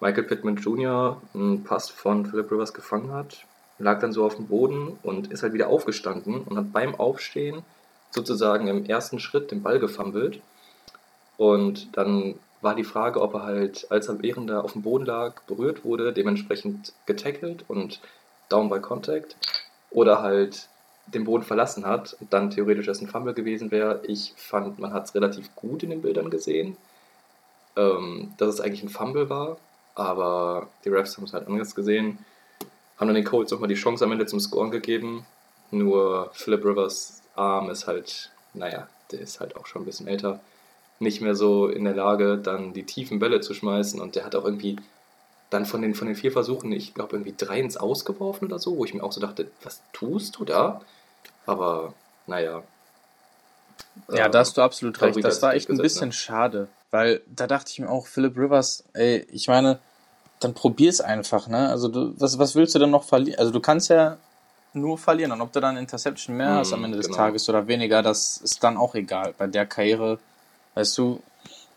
Michael 0.00 0.24
Pittman 0.24 0.56
Jr. 0.56 1.20
einen 1.34 1.64
Pass 1.64 1.90
von 1.90 2.24
Philip 2.24 2.50
Rivers 2.50 2.72
gefangen 2.72 3.12
hat, 3.12 3.44
lag 3.78 4.00
dann 4.00 4.12
so 4.12 4.24
auf 4.24 4.36
dem 4.36 4.46
Boden 4.46 4.98
und 5.02 5.30
ist 5.30 5.42
halt 5.42 5.52
wieder 5.52 5.68
aufgestanden 5.68 6.42
und 6.42 6.56
hat 6.56 6.72
beim 6.72 6.94
Aufstehen 6.94 7.62
sozusagen 8.10 8.68
im 8.68 8.86
ersten 8.86 9.18
Schritt 9.18 9.50
den 9.50 9.62
Ball 9.62 9.78
gefummelt. 9.78 10.40
Und 11.36 11.94
dann 11.94 12.36
war 12.62 12.74
die 12.74 12.84
Frage, 12.84 13.20
ob 13.20 13.34
er 13.34 13.42
halt, 13.42 13.86
als 13.90 14.08
er 14.08 14.22
während 14.22 14.48
er 14.48 14.64
auf 14.64 14.72
dem 14.72 14.82
Boden 14.82 15.04
lag, 15.04 15.42
berührt 15.42 15.84
wurde, 15.84 16.14
dementsprechend 16.14 16.94
getackelt 17.04 17.66
und 17.68 18.00
down 18.48 18.70
by 18.70 18.80
contact 18.80 19.36
oder 19.96 20.20
halt 20.20 20.68
den 21.06 21.24
Boden 21.24 21.42
verlassen 21.42 21.86
hat 21.86 22.18
und 22.20 22.30
dann 22.30 22.50
theoretisch 22.50 22.86
erst 22.86 23.00
ein 23.00 23.08
Fumble 23.08 23.32
gewesen 23.32 23.70
wäre. 23.70 24.02
Ich 24.06 24.34
fand, 24.36 24.78
man 24.78 24.92
hat 24.92 25.06
es 25.06 25.14
relativ 25.14 25.54
gut 25.56 25.82
in 25.82 25.88
den 25.88 26.02
Bildern 26.02 26.28
gesehen, 26.28 26.76
ähm, 27.76 28.34
dass 28.36 28.50
es 28.50 28.60
eigentlich 28.60 28.82
ein 28.82 28.90
Fumble 28.90 29.30
war, 29.30 29.56
aber 29.94 30.68
die 30.84 30.90
Refs 30.90 31.16
haben 31.16 31.24
es 31.24 31.32
halt 31.32 31.46
anders 31.46 31.74
gesehen. 31.74 32.18
haben 32.98 33.06
dann 33.08 33.14
den 33.14 33.24
Colts 33.24 33.52
nochmal 33.52 33.70
die 33.70 33.74
Chance 33.74 34.04
am 34.04 34.12
Ende 34.12 34.26
zum 34.26 34.38
Scoren 34.38 34.70
gegeben. 34.70 35.24
Nur 35.70 36.30
Philip 36.34 36.62
Rivers 36.62 37.22
Arm 37.34 37.70
ist 37.70 37.86
halt, 37.86 38.30
naja, 38.52 38.88
der 39.12 39.20
ist 39.20 39.40
halt 39.40 39.56
auch 39.56 39.64
schon 39.64 39.82
ein 39.82 39.86
bisschen 39.86 40.08
älter, 40.08 40.40
nicht 40.98 41.22
mehr 41.22 41.34
so 41.34 41.68
in 41.68 41.84
der 41.84 41.94
Lage, 41.94 42.36
dann 42.36 42.74
die 42.74 42.84
tiefen 42.84 43.18
Bälle 43.18 43.40
zu 43.40 43.54
schmeißen. 43.54 43.98
Und 43.98 44.14
der 44.14 44.26
hat 44.26 44.34
auch 44.34 44.44
irgendwie 44.44 44.76
dann 45.50 45.66
von 45.66 45.82
den, 45.82 45.94
von 45.94 46.08
den 46.08 46.16
vier 46.16 46.32
Versuchen, 46.32 46.72
ich 46.72 46.94
glaube, 46.94 47.16
irgendwie 47.16 47.34
drei 47.36 47.60
ins 47.60 47.76
Ausgeworfen 47.76 48.46
oder 48.46 48.58
so, 48.58 48.76
wo 48.76 48.84
ich 48.84 48.94
mir 48.94 49.02
auch 49.02 49.12
so 49.12 49.20
dachte, 49.20 49.50
was 49.62 49.80
tust 49.92 50.36
du 50.36 50.44
da? 50.44 50.80
Aber 51.46 51.94
naja. 52.26 52.62
Ja, 54.12 54.28
da 54.28 54.40
hast 54.40 54.56
du 54.56 54.62
absolut 54.62 55.00
recht. 55.00 55.22
Das 55.24 55.42
war 55.42 55.54
echt 55.54 55.70
ein 55.70 55.78
bisschen 55.78 56.08
ne? 56.08 56.12
schade, 56.12 56.68
weil 56.90 57.22
da 57.26 57.46
dachte 57.46 57.70
ich 57.70 57.78
mir 57.78 57.88
auch, 57.88 58.06
Philip 58.06 58.36
Rivers, 58.36 58.84
ey, 58.92 59.26
ich 59.30 59.48
meine, 59.48 59.78
dann 60.40 60.54
probier's 60.54 61.00
einfach, 61.00 61.48
ne? 61.48 61.68
Also 61.68 61.88
du, 61.88 62.14
was, 62.18 62.38
was 62.38 62.54
willst 62.54 62.74
du 62.74 62.78
denn 62.78 62.90
noch 62.90 63.04
verlieren? 63.04 63.38
Also 63.38 63.52
du 63.52 63.60
kannst 63.60 63.88
ja 63.88 64.18
nur 64.76 64.98
verlieren. 64.98 65.32
Und 65.32 65.40
ob 65.40 65.52
du 65.52 65.60
dann 65.60 65.76
Interception 65.76 66.36
mehr 66.36 66.56
hast 66.56 66.72
am 66.72 66.84
Ende 66.84 66.98
des 66.98 67.06
genau. 67.06 67.16
Tages 67.18 67.48
oder 67.48 67.66
weniger, 67.66 68.02
das 68.02 68.36
ist 68.36 68.62
dann 68.62 68.76
auch 68.76 68.94
egal. 68.94 69.34
Bei 69.36 69.46
der 69.46 69.66
Karriere, 69.66 70.18
weißt 70.74 70.98
du, 70.98 71.22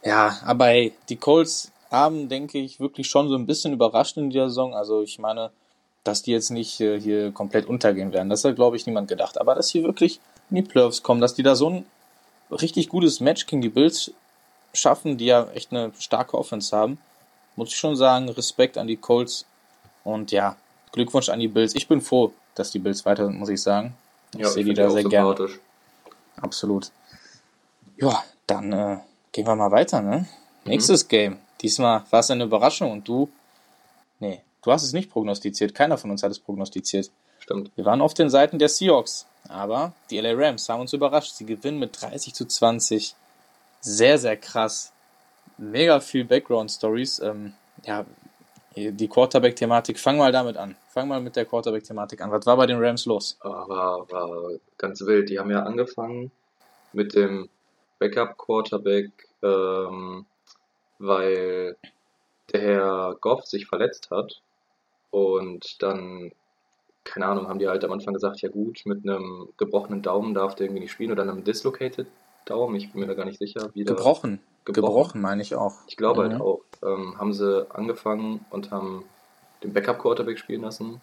ja, 0.04 0.38
aber 0.46 0.68
hey, 0.68 0.94
die 1.08 1.16
Colts 1.16 1.72
haben, 1.90 2.30
denke 2.30 2.60
ich, 2.60 2.80
wirklich 2.80 3.08
schon 3.08 3.30
so 3.30 3.36
ein 3.36 3.46
bisschen 3.46 3.74
überrascht 3.74 4.18
in 4.18 4.30
dieser 4.30 4.50
Saison. 4.50 4.74
Also 4.74 5.02
ich 5.02 5.20
meine, 5.20 5.52
dass 6.04 6.22
die 6.22 6.32
jetzt 6.32 6.50
nicht 6.52 6.80
äh, 6.82 7.00
hier 7.00 7.32
komplett 7.32 7.66
untergehen 7.66 8.14
werden, 8.14 8.30
das 8.30 8.44
hat, 8.44 8.56
glaube 8.56 8.76
ich, 8.76 8.86
niemand 8.86 9.08
gedacht. 9.08 9.40
Aber 9.40 9.56
dass 9.56 9.70
sie 9.70 9.84
wirklich 9.84 10.20
in 10.50 10.58
die 10.58 10.62
Playoffs 10.62 11.04
kommen, 11.04 11.22
dass 11.22 11.34
die 11.34 11.44
da 11.44 11.56
so 11.56 11.70
ein 11.70 11.86
richtig 12.52 12.90
gutes 12.90 13.20
Match 13.20 13.46
gegen 13.46 13.62
die 13.62 13.70
Bills 13.70 14.12
schaffen, 14.74 15.18
die 15.18 15.26
ja 15.26 15.48
echt 15.54 15.72
eine 15.72 15.92
starke 15.98 16.38
Offense 16.38 16.76
haben, 16.76 17.00
muss 17.56 17.70
ich 17.70 17.78
schon 17.78 17.96
sagen, 17.96 18.30
Respekt 18.30 18.78
an 18.78 18.88
die 18.88 18.98
Colts. 18.98 19.46
Und 20.04 20.32
ja, 20.32 20.56
Glückwunsch 20.92 21.30
an 21.30 21.40
die 21.40 21.48
Bills. 21.48 21.76
Ich 21.76 21.88
bin 21.88 22.02
froh, 22.02 22.32
dass 22.56 22.72
die 22.72 22.80
Bills 22.80 23.06
weiter 23.06 23.26
sind, 23.26 23.38
muss 23.38 23.50
ich 23.50 23.62
sagen. 23.62 23.96
Ich 24.34 24.42
ja, 24.42 24.48
sehe 24.48 24.64
die 24.64 24.74
da 24.74 24.90
sehr 24.90 25.04
gerne. 25.04 25.50
Absolut. 26.38 26.92
Ja, 27.98 28.24
dann 28.48 28.72
äh, 28.72 28.98
gehen 29.32 29.46
wir 29.46 29.56
mal 29.56 29.72
weiter, 29.72 30.02
ne? 30.02 30.20
Mhm. 30.64 30.72
Nächstes 30.72 31.08
Game. 31.08 31.38
Diesmal 31.62 32.04
war 32.10 32.20
es 32.20 32.32
eine 32.32 32.46
Überraschung 32.46 32.92
und 32.92 33.08
du, 33.08 33.30
nee, 34.20 34.42
du 34.62 34.72
hast 34.72 34.84
es 34.84 34.94
nicht 34.94 35.10
prognostiziert. 35.10 35.76
Keiner 35.76 35.98
von 35.98 36.12
uns 36.12 36.24
hat 36.24 36.32
es 36.32 36.40
prognostiziert. 36.40 37.12
Stimmt. 37.40 37.72
Wir 37.76 37.86
waren 37.86 38.02
auf 38.02 38.14
den 38.14 38.30
Seiten 38.30 38.60
der 38.60 38.70
Seahawks, 38.70 39.26
aber 39.48 39.94
die 40.10 40.20
LA 40.20 40.34
Rams 40.34 40.70
haben 40.70 40.82
uns 40.82 40.94
überrascht. 40.94 41.34
Sie 41.34 41.46
gewinnen 41.46 41.80
mit 41.80 42.02
30 42.02 42.34
zu 42.34 42.46
20. 42.46 43.16
Sehr, 43.82 44.18
sehr 44.18 44.38
krass. 44.38 44.92
Mega 45.58 46.00
viel 46.00 46.26
Background-Stories. 46.26 47.20
Ähm, 47.20 47.54
ja, 47.86 48.06
die 48.76 49.08
Quarterback-Thematik. 49.08 50.00
Fang 50.00 50.18
mal 50.18 50.32
damit 50.32 50.58
an. 50.58 50.76
Fang 50.90 51.08
mal 51.08 51.22
mit 51.22 51.36
der 51.36 51.46
Quarterback-Thematik 51.46 52.22
an. 52.22 52.32
Was 52.32 52.46
war 52.46 52.58
bei 52.58 52.66
den 52.66 52.84
Rams 52.84 53.06
los? 53.06 53.38
Ah, 53.42 53.68
war, 53.68 54.12
war 54.12 54.52
ganz 54.78 55.02
wild. 55.02 55.30
Die 55.30 55.40
haben 55.40 55.52
ja 55.52 55.64
angefangen 55.64 56.32
mit 56.94 57.16
dem 57.16 57.50
Backup-Quarterback, 58.00 59.12
ähm, 59.44 60.26
weil 61.00 61.78
der 62.54 62.62
Herr 62.62 63.18
Goff 63.20 63.46
sich 63.46 63.66
verletzt 63.66 64.12
hat. 64.12 64.42
Und 65.12 65.82
dann, 65.82 66.32
keine 67.04 67.26
Ahnung, 67.26 67.48
haben 67.48 67.60
die 67.60 67.68
halt 67.68 67.84
am 67.84 67.92
Anfang 67.92 68.14
gesagt, 68.14 68.42
ja 68.42 68.50
gut, 68.50 68.82
mit 68.86 69.04
einem 69.04 69.50
gebrochenen 69.58 70.02
Daumen 70.02 70.34
darf 70.34 70.56
der 70.56 70.68
irgendwie 70.68 70.82
nicht 70.82 70.92
spielen 70.92 71.12
oder 71.12 71.24
einem 71.24 71.44
dislocated 71.44 72.08
Daumen. 72.46 72.76
Ich 72.76 72.92
bin 72.92 73.02
mir 73.02 73.08
da 73.08 73.14
gar 73.14 73.26
nicht 73.26 73.40
sicher. 73.40 73.70
Wie 73.74 73.84
gebrochen. 73.84 74.40
gebrochen. 74.66 74.86
Gebrochen, 74.86 75.22
meine 75.22 75.42
ich 75.42 75.56
auch. 75.56 75.76
Ich 75.88 75.98
glaube 75.98 76.22
halt 76.22 76.34
mhm. 76.34 76.40
halt 76.40 76.44
auch. 76.44 76.62
Ähm, 76.84 77.18
haben 77.18 77.34
sie 77.34 77.68
angefangen 77.74 78.46
und 78.52 78.72
haben 78.72 79.06
den 79.64 79.74
Backup-Quarterback 79.74 80.38
spielen 80.38 80.62
lassen. 80.62 81.02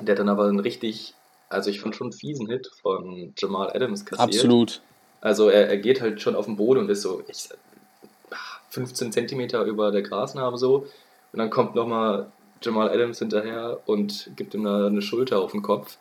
Der 0.00 0.12
hat 0.12 0.18
dann 0.18 0.28
aber 0.28 0.46
einen 0.46 0.60
richtig, 0.60 1.14
also 1.48 1.70
ich 1.70 1.80
fand 1.80 1.94
schon 1.94 2.06
einen 2.06 2.12
fiesen 2.12 2.48
Hit 2.48 2.70
von 2.80 3.34
Jamal 3.36 3.70
Adams 3.74 4.04
kassiert. 4.04 4.34
Absolut. 4.34 4.80
Also 5.20 5.48
er, 5.50 5.68
er 5.68 5.76
geht 5.76 6.00
halt 6.00 6.20
schon 6.20 6.34
auf 6.34 6.46
den 6.46 6.56
Boden 6.56 6.80
und 6.80 6.90
ist 6.90 7.02
so 7.02 7.22
ich, 7.28 7.48
15 8.72 9.12
Zentimeter 9.12 9.64
über 9.64 9.90
der 9.90 10.02
Grasnarbe 10.02 10.56
so. 10.56 10.86
Und 11.32 11.38
dann 11.38 11.50
kommt 11.50 11.74
nochmal 11.74 12.32
Jamal 12.62 12.90
Adams 12.90 13.18
hinterher 13.18 13.80
und 13.86 14.30
gibt 14.36 14.54
ihm 14.54 14.66
eine, 14.66 14.86
eine 14.86 15.02
Schulter 15.02 15.40
auf 15.40 15.52
den 15.52 15.62
Kopf. 15.62 15.98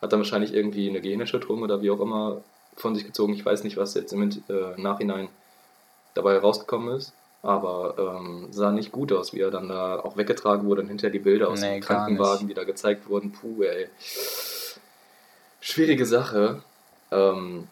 Hat 0.00 0.12
dann 0.12 0.20
wahrscheinlich 0.20 0.52
irgendwie 0.52 0.88
eine 0.88 1.00
Gehirnerschütterung 1.00 1.62
oder 1.62 1.80
wie 1.80 1.90
auch 1.90 2.00
immer 2.00 2.42
von 2.76 2.94
sich 2.94 3.06
gezogen. 3.06 3.34
Ich 3.34 3.46
weiß 3.46 3.62
nicht, 3.62 3.76
was 3.76 3.94
jetzt 3.94 4.12
im 4.12 4.22
äh, 4.22 4.80
Nachhinein 4.80 5.28
dabei 6.14 6.38
rausgekommen 6.38 6.96
ist. 6.96 7.12
Aber 7.42 7.94
ähm, 7.98 8.48
sah 8.50 8.70
nicht 8.70 8.92
gut 8.92 9.12
aus, 9.12 9.32
wie 9.32 9.40
er 9.40 9.50
dann 9.50 9.68
da 9.68 9.98
auch 9.98 10.16
weggetragen 10.16 10.66
wurde 10.66 10.82
und 10.82 10.88
hinterher 10.88 11.10
die 11.10 11.18
Bilder 11.18 11.48
aus 11.50 11.60
nee, 11.60 11.74
dem 11.74 11.82
Krankenwagen, 11.82 12.48
die 12.48 12.54
da 12.54 12.64
gezeigt 12.64 13.08
wurden. 13.08 13.32
Puh, 13.32 13.62
ey. 13.62 13.88
Schwierige 15.60 16.06
Sache. 16.06 16.62
Ähm, 17.10 17.68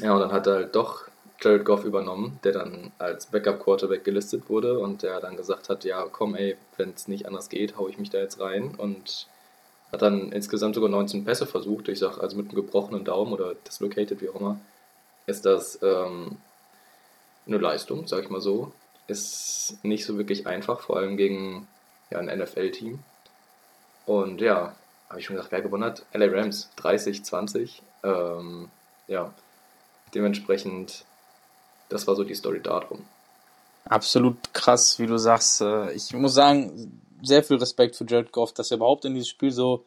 ja, 0.00 0.14
und 0.14 0.20
dann 0.20 0.32
hat 0.32 0.46
er 0.46 0.54
halt 0.54 0.74
doch 0.74 1.06
Jared 1.42 1.64
Goff 1.64 1.84
übernommen, 1.84 2.38
der 2.44 2.52
dann 2.52 2.92
als 2.98 3.26
Backup-Quarterback 3.26 4.04
gelistet 4.04 4.48
wurde 4.48 4.78
und 4.78 5.02
der 5.02 5.20
dann 5.20 5.36
gesagt 5.36 5.68
hat, 5.68 5.84
ja 5.84 6.06
komm 6.10 6.34
ey, 6.34 6.56
wenn 6.76 6.90
es 6.94 7.08
nicht 7.08 7.26
anders 7.26 7.48
geht, 7.48 7.76
hau 7.76 7.88
ich 7.88 7.98
mich 7.98 8.10
da 8.10 8.18
jetzt 8.18 8.40
rein 8.40 8.74
und 8.76 9.26
hat 9.92 10.02
dann 10.02 10.32
insgesamt 10.32 10.74
sogar 10.74 10.90
19 10.90 11.24
Pässe 11.24 11.46
versucht. 11.46 11.88
Ich 11.88 11.98
sag, 11.98 12.18
also 12.18 12.36
mit 12.36 12.46
einem 12.46 12.56
gebrochenen 12.56 13.04
Daumen 13.04 13.32
oder 13.32 13.54
dislocated, 13.54 14.20
wie 14.22 14.30
auch 14.30 14.40
immer, 14.40 14.58
ist 15.26 15.44
das 15.44 15.78
ähm, 15.82 16.38
eine 17.46 17.58
Leistung, 17.58 18.06
sag 18.06 18.22
ich 18.22 18.30
mal 18.30 18.40
so. 18.40 18.72
Ist 19.06 19.78
nicht 19.82 20.04
so 20.06 20.16
wirklich 20.16 20.46
einfach, 20.46 20.80
vor 20.80 20.96
allem 20.96 21.16
gegen 21.16 21.68
ja, 22.10 22.18
ein 22.18 22.26
NFL-Team. 22.26 23.00
Und 24.06 24.40
ja, 24.40 24.74
habe 25.08 25.20
ich 25.20 25.26
schon 25.26 25.36
gesagt, 25.36 25.52
wer 25.52 25.60
gewonnen 25.60 25.84
hat? 25.84 26.04
LA 26.14 26.26
Rams 26.26 26.70
30, 26.76 27.22
20. 27.22 27.82
Ähm, 28.02 28.70
ja, 29.08 29.32
dementsprechend, 30.14 31.04
das 31.92 32.06
war 32.06 32.16
so 32.16 32.24
die 32.24 32.34
Story 32.34 32.60
darum. 32.60 33.04
Absolut 33.84 34.36
krass, 34.52 34.98
wie 34.98 35.06
du 35.06 35.18
sagst. 35.18 35.60
Äh, 35.60 35.92
ich 35.92 36.12
muss 36.14 36.34
sagen, 36.34 37.00
sehr 37.22 37.42
viel 37.42 37.56
Respekt 37.56 37.96
für 37.96 38.06
Jared 38.08 38.32
Goff, 38.32 38.52
dass 38.52 38.70
er 38.70 38.78
überhaupt 38.78 39.04
in 39.04 39.14
dieses 39.14 39.28
Spiel 39.28 39.50
so 39.50 39.84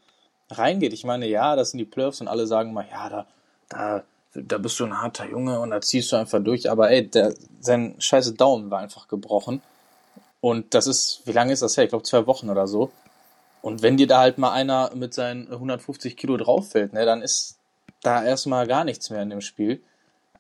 reingeht. 0.50 0.94
Ich 0.94 1.04
meine, 1.04 1.28
ja, 1.28 1.56
das 1.56 1.72
sind 1.72 1.80
die 1.80 1.86
Playoffs 1.86 2.22
und 2.22 2.28
alle 2.28 2.48
sagen 2.48 2.74
mal, 2.74 2.88
ja, 2.92 3.10
da, 3.10 3.28
da 3.70 4.04
da 4.36 4.58
bist 4.58 4.80
du 4.80 4.86
ein 4.86 5.02
harter 5.02 5.30
Junge 5.30 5.60
und 5.60 5.72
da 5.72 5.82
ziehst 5.82 6.12
du 6.12 6.18
einfach 6.18 6.44
durch. 6.44 6.70
Aber 6.70 6.90
ey, 6.92 7.08
der, 7.08 7.34
sein 7.60 7.96
scheiße 8.00 8.34
Daumen 8.34 8.70
war 8.70 8.80
einfach 8.80 9.08
gebrochen. 9.08 9.62
Und 10.42 10.74
das 10.74 10.88
ist, 10.88 11.22
wie 11.26 11.32
lange 11.32 11.54
ist 11.54 11.62
das 11.62 11.78
her? 11.78 11.86
Ich 11.86 11.90
glaube 11.90 12.04
zwei 12.04 12.28
Wochen 12.28 12.50
oder 12.50 12.68
so. 12.68 12.92
Und 13.62 13.82
wenn 13.82 13.98
dir 13.98 14.08
da 14.08 14.20
halt 14.20 14.38
mal 14.38 14.52
einer 14.52 14.92
mit 14.94 15.14
seinen 15.14 15.52
150 15.52 16.18
Kilo 16.18 16.38
drauf 16.38 16.70
fällt, 16.70 16.94
ne, 16.94 17.06
dann 17.06 17.22
ist 17.22 17.58
da 18.04 18.24
erstmal 18.24 18.68
gar 18.68 18.84
nichts 18.84 19.10
mehr 19.10 19.24
in 19.24 19.32
dem 19.32 19.42
Spiel. 19.42 19.82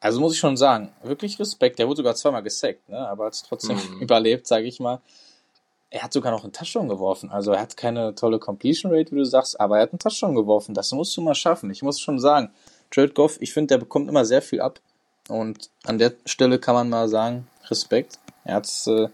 Also 0.06 0.20
muss 0.20 0.34
ich 0.34 0.40
schon 0.40 0.56
sagen, 0.56 0.92
wirklich 1.02 1.40
Respekt. 1.40 1.80
Der 1.80 1.88
wurde 1.88 1.98
sogar 1.98 2.14
zweimal 2.14 2.44
gesackt, 2.44 2.88
ne, 2.90 3.00
aber 3.10 3.26
hat 3.26 3.34
es 3.34 3.42
trotzdem 3.42 3.76
mhm. 3.76 3.98
überlebt, 4.02 4.46
sage 4.46 4.68
ich 4.68 4.80
mal. 4.80 5.02
Er 5.90 6.04
hat 6.04 6.14
sogar 6.14 6.32
noch 6.32 6.44
einen 6.44 6.54
Touchdown 6.54 6.88
geworfen. 6.88 7.32
Also 7.32 7.54
er 7.54 7.60
hat 7.60 7.76
keine 7.76 8.14
tolle 8.14 8.38
Completion 8.38 8.94
Rate, 8.94 9.12
wie 9.12 9.16
du 9.16 9.26
sagst, 9.26 9.60
aber 9.60 9.78
er 9.78 9.82
hat 9.82 9.94
einen 9.94 9.98
Touchdown 9.98 10.36
geworfen. 10.36 10.76
Das 10.76 10.92
musst 10.92 11.18
du 11.18 11.22
mal 11.22 11.34
schaffen. 11.34 11.72
Ich 11.72 11.82
muss 11.82 12.00
schon 12.00 12.20
sagen, 12.20 12.52
Jared 12.94 13.16
Goff, 13.16 13.38
ich 13.42 13.52
finde, 13.52 13.74
der 13.74 13.78
bekommt 13.80 14.08
immer 14.08 14.26
sehr 14.26 14.44
viel 14.44 14.62
ab. 14.62 14.80
Und 15.28 15.72
an 15.86 15.98
der 15.98 16.14
Stelle 16.26 16.60
kann 16.60 16.76
man 16.76 16.88
mal 16.88 17.10
sagen, 17.10 17.48
Respekt. 17.72 18.20
Er, 18.44 18.58
hat's, 18.58 18.86
äh, 18.86 19.08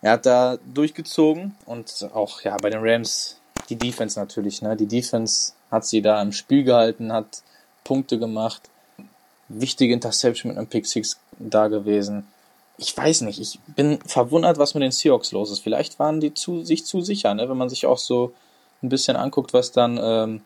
er 0.00 0.12
hat 0.12 0.24
da 0.24 0.56
durchgezogen 0.72 1.54
und 1.66 2.08
auch 2.14 2.40
ja 2.40 2.56
bei 2.56 2.70
den 2.70 2.80
Rams 2.80 3.38
die 3.68 3.76
Defense 3.76 4.18
natürlich. 4.18 4.62
Ne? 4.62 4.76
Die 4.76 4.86
Defense 4.86 5.52
hat 5.70 5.84
sie 5.84 6.00
da 6.00 6.22
im 6.22 6.32
Spiel 6.32 6.64
gehalten, 6.64 7.12
hat 7.12 7.42
Punkte 7.84 8.18
gemacht. 8.18 8.70
Wichtige 9.48 9.94
Interception 9.94 10.50
mit 10.50 10.58
einem 10.58 10.66
Pick 10.66 10.86
Six 10.86 11.18
da 11.38 11.68
gewesen. 11.68 12.26
Ich 12.78 12.96
weiß 12.96 13.22
nicht, 13.22 13.40
ich 13.40 13.58
bin 13.74 13.98
verwundert, 14.04 14.58
was 14.58 14.74
mit 14.74 14.82
den 14.82 14.92
Seahawks 14.92 15.32
los 15.32 15.50
ist. 15.50 15.60
Vielleicht 15.60 15.98
waren 15.98 16.20
die 16.20 16.34
zu, 16.34 16.62
sich 16.62 16.84
zu 16.84 17.00
sicher, 17.00 17.32
ne? 17.34 17.48
wenn 17.48 17.56
man 17.56 17.70
sich 17.70 17.86
auch 17.86 17.98
so 17.98 18.34
ein 18.82 18.88
bisschen 18.88 19.16
anguckt, 19.16 19.54
was 19.54 19.72
dann 19.72 19.98
ähm, 20.02 20.40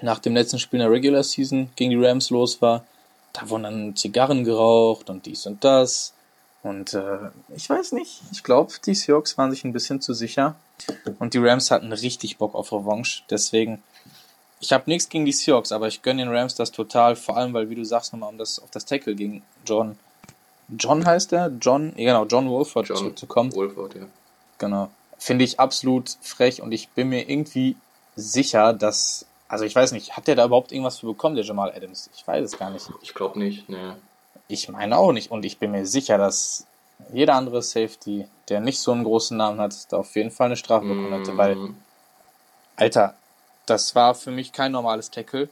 nach 0.00 0.20
dem 0.20 0.34
letzten 0.34 0.58
Spiel 0.58 0.80
in 0.80 0.86
der 0.86 0.92
Regular 0.92 1.24
Season 1.24 1.70
gegen 1.76 1.90
die 1.90 2.04
Rams 2.04 2.30
los 2.30 2.62
war. 2.62 2.84
Da 3.32 3.48
wurden 3.48 3.64
dann 3.64 3.96
Zigarren 3.96 4.44
geraucht 4.44 5.10
und 5.10 5.26
dies 5.26 5.46
und 5.46 5.64
das. 5.64 6.14
Und 6.62 6.94
äh, 6.94 7.30
ich 7.54 7.68
weiß 7.68 7.92
nicht. 7.92 8.22
Ich 8.32 8.42
glaube, 8.42 8.72
die 8.84 8.94
Seahawks 8.94 9.38
waren 9.38 9.50
sich 9.50 9.64
ein 9.64 9.72
bisschen 9.72 10.00
zu 10.00 10.14
sicher. 10.14 10.56
Und 11.18 11.34
die 11.34 11.38
Rams 11.38 11.70
hatten 11.70 11.92
richtig 11.92 12.38
Bock 12.38 12.54
auf 12.54 12.72
Revanche. 12.72 13.22
Deswegen, 13.30 13.82
ich 14.60 14.72
habe 14.72 14.84
nichts 14.86 15.08
gegen 15.08 15.24
die 15.24 15.32
Seahawks, 15.32 15.72
aber 15.72 15.88
ich 15.88 16.02
gönne 16.02 16.22
den 16.22 16.34
Rams 16.34 16.54
das 16.54 16.70
total. 16.70 17.16
Vor 17.16 17.36
allem, 17.36 17.52
weil, 17.52 17.70
wie 17.70 17.74
du 17.74 17.84
sagst, 17.84 18.12
nochmal 18.12 18.28
um 18.28 18.38
das, 18.38 18.58
auf 18.58 18.70
das 18.70 18.84
Tackle 18.84 19.14
gegen 19.14 19.42
John. 19.66 19.98
John 20.68 21.04
heißt 21.04 21.32
er? 21.32 21.50
John, 21.60 21.92
ja, 21.96 22.12
genau, 22.12 22.26
John 22.26 22.48
Wolford 22.48 22.88
John. 22.88 23.14
Wolford, 23.54 23.94
ja. 23.96 24.06
Genau. 24.58 24.90
Finde 25.18 25.44
ich 25.44 25.58
absolut 25.58 26.16
frech 26.20 26.62
und 26.62 26.72
ich 26.72 26.90
bin 26.90 27.08
mir 27.08 27.28
irgendwie 27.28 27.76
sicher, 28.14 28.72
dass 28.72 29.26
also 29.50 29.64
ich 29.64 29.74
weiß 29.74 29.90
nicht, 29.90 30.16
hat 30.16 30.28
der 30.28 30.36
da 30.36 30.44
überhaupt 30.44 30.70
irgendwas 30.70 31.00
für 31.00 31.06
bekommen, 31.06 31.34
der 31.34 31.44
Jamal 31.44 31.72
Adams? 31.74 32.08
Ich 32.14 32.26
weiß 32.26 32.44
es 32.44 32.56
gar 32.56 32.70
nicht. 32.70 32.88
Ich 33.02 33.14
glaube 33.14 33.36
nicht, 33.36 33.68
ne. 33.68 33.96
Ich 34.46 34.68
meine 34.68 34.96
auch 34.96 35.10
nicht. 35.10 35.32
Und 35.32 35.44
ich 35.44 35.58
bin 35.58 35.72
mir 35.72 35.86
sicher, 35.86 36.18
dass 36.18 36.66
jeder 37.12 37.34
andere 37.34 37.60
Safety, 37.60 38.28
der 38.48 38.60
nicht 38.60 38.78
so 38.78 38.92
einen 38.92 39.02
großen 39.02 39.36
Namen 39.36 39.60
hat, 39.60 39.92
da 39.92 39.98
auf 39.98 40.14
jeden 40.14 40.30
Fall 40.30 40.46
eine 40.46 40.56
Strafe 40.56 40.86
bekommen 40.86 41.12
hätte, 41.12 41.36
weil 41.36 41.56
Alter, 42.76 43.16
das 43.70 43.94
war 43.94 44.14
für 44.14 44.30
mich 44.30 44.52
kein 44.52 44.72
normales 44.72 45.10
Tackle. 45.10 45.48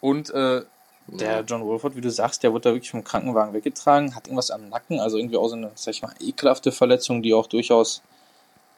Und 0.00 0.30
äh, 0.30 0.62
der. 1.06 1.40
John 1.42 1.64
Wolford, 1.64 1.96
wie 1.96 2.00
du 2.00 2.10
sagst, 2.10 2.42
der 2.42 2.52
wurde 2.52 2.70
da 2.70 2.74
wirklich 2.74 2.90
vom 2.90 3.04
Krankenwagen 3.04 3.52
weggetragen, 3.52 4.14
hat 4.14 4.26
irgendwas 4.26 4.50
am 4.50 4.68
Nacken, 4.68 5.00
also 5.00 5.18
irgendwie 5.18 5.36
auch 5.36 5.48
so 5.48 5.56
eine, 5.56 5.72
sag 5.74 5.94
ich 5.94 6.02
mal, 6.02 6.14
ekelhafte 6.20 6.72
Verletzung, 6.72 7.22
die 7.22 7.34
auch 7.34 7.46
durchaus, 7.46 8.02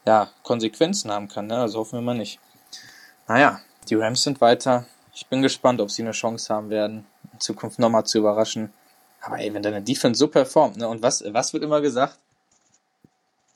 ja, 0.07 0.31
Konsequenzen 0.43 1.11
haben 1.11 1.29
kann, 1.29 1.47
ne? 1.47 1.59
Also 1.59 1.79
hoffen 1.79 1.99
wir 1.99 2.03
mal 2.03 2.17
nicht. 2.17 2.41
Naja, 3.29 3.61
die 3.89 3.95
Rams 3.95 4.23
sind 4.23 4.41
weiter. 4.41 4.87
Ich 5.15 5.27
bin 5.27 5.43
gespannt, 5.43 5.81
ob 5.81 5.91
sie 5.91 6.03
eine 6.03 6.13
Chance 6.13 6.53
haben 6.53 6.71
werden, 6.71 7.07
in 7.33 7.41
Zukunft 7.41 7.79
nochmal 7.79 8.05
zu 8.05 8.19
überraschen. 8.19 8.73
Aber 9.21 9.39
ey, 9.39 9.55
wenn 9.55 9.63
deine 9.63 9.81
Defense 9.81 10.19
so 10.19 10.29
performt, 10.29 10.77
ne? 10.77 10.89
Und 10.89 11.03
was, 11.03 11.25
was 11.27 11.53
wird 11.53 11.63
immer 11.63 11.81
gesagt? 11.81 12.19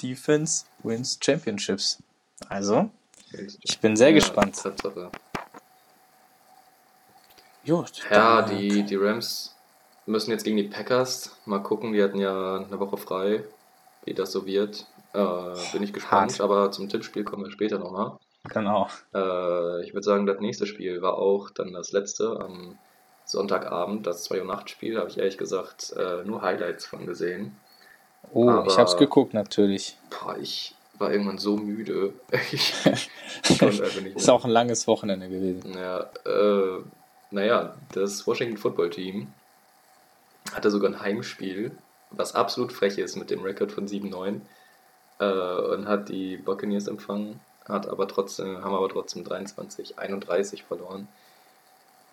Defense 0.01 0.65
wins 0.83 1.19
Championships. 1.21 1.99
Also, 2.49 2.91
ich 3.63 3.79
bin 3.81 3.97
sehr 3.97 4.09
Ja, 4.11 4.15
gespannt. 4.15 4.57
Tatsache. 4.63 5.11
Gut. 7.67 7.93
Ja, 8.11 8.43
die, 8.43 8.83
die 8.85 8.97
Rams 8.97 9.55
müssen 10.07 10.31
jetzt 10.31 10.45
gegen 10.45 10.57
die 10.57 10.63
Packers. 10.65 11.37
Mal 11.45 11.59
gucken, 11.63 11.93
die 11.93 12.03
hatten 12.03 12.19
ja 12.19 12.57
eine 12.57 12.81
Woche 12.81 12.97
frei, 12.97 13.45
wie 14.05 14.15
das 14.15 14.33
so 14.33 14.47
wird. 14.47 14.87
Äh, 15.13 15.55
bin 15.73 15.83
ich 15.83 15.93
gespannt, 15.93 16.33
Hart. 16.33 16.41
aber 16.41 16.71
zum 16.71 16.89
Tippspiel 16.89 17.25
kommen 17.25 17.45
wir 17.45 17.51
später 17.51 17.79
nochmal. 17.79 18.13
Genau. 18.45 18.89
Äh, 19.15 19.85
ich 19.85 19.93
würde 19.93 20.05
sagen, 20.05 20.27
das 20.27 20.41
nächste 20.41 20.67
Spiel 20.67 21.03
war 21.03 21.19
auch 21.19 21.51
dann 21.51 21.73
das 21.73 21.93
letzte 21.93 22.39
am 22.41 22.79
Sonntagabend, 23.27 24.07
das 24.07 24.25
2 24.25 24.39
Uhr 24.41 24.47
Nachtspiel. 24.47 24.95
Da 24.95 25.01
habe 25.01 25.11
ich 25.11 25.19
ehrlich 25.19 25.37
gesagt 25.37 25.93
äh, 25.97 26.25
nur 26.25 26.41
Highlights 26.41 26.87
von 26.87 27.05
gesehen. 27.05 27.55
Oh, 28.33 28.49
Aber- 28.49 28.67
ich 28.67 28.79
hab's 28.79 28.97
geguckt 28.97 29.35
natürlich. 29.35 29.99
Boah, 30.09 30.37
ich 30.39 30.75
war 30.99 31.13
irgendwann 31.13 31.39
so 31.39 31.57
müde. 31.57 32.13
ich, 32.53 32.73
konnte 33.59 33.67
einfach 33.85 34.01
nicht 34.01 34.17
Ist 34.17 34.27
mehr. 34.27 34.35
auch 34.35 34.45
ein 34.45 34.51
langes 34.51 34.87
Wochenende 34.87 35.29
gewesen. 35.29 35.75
Ja, 35.75 36.01
äh, 36.27 36.83
naja, 37.31 37.75
das 37.93 38.27
Washington 38.27 38.57
Football 38.57 38.91
Team 38.91 39.33
hatte 40.53 40.71
sogar 40.71 40.91
ein 40.91 41.01
Heimspiel, 41.01 41.73
was 42.11 42.35
absolut 42.35 42.73
frech 42.73 42.99
ist 42.99 43.17
mit 43.17 43.31
dem 43.31 43.43
Rekord 43.43 43.73
von 43.73 43.87
7-9 43.87 44.41
äh, 45.19 45.75
und 45.75 45.87
hat 45.87 46.09
die 46.09 46.37
Buccaneers 46.39 46.87
empfangen, 46.87 47.41
hat 47.67 47.87
aber 47.89 48.09
trotzdem, 48.09 48.63
haben 48.65 48.75
aber 48.75 48.89
trotzdem 48.89 49.25
23-31 49.25 50.63
verloren. 50.63 51.09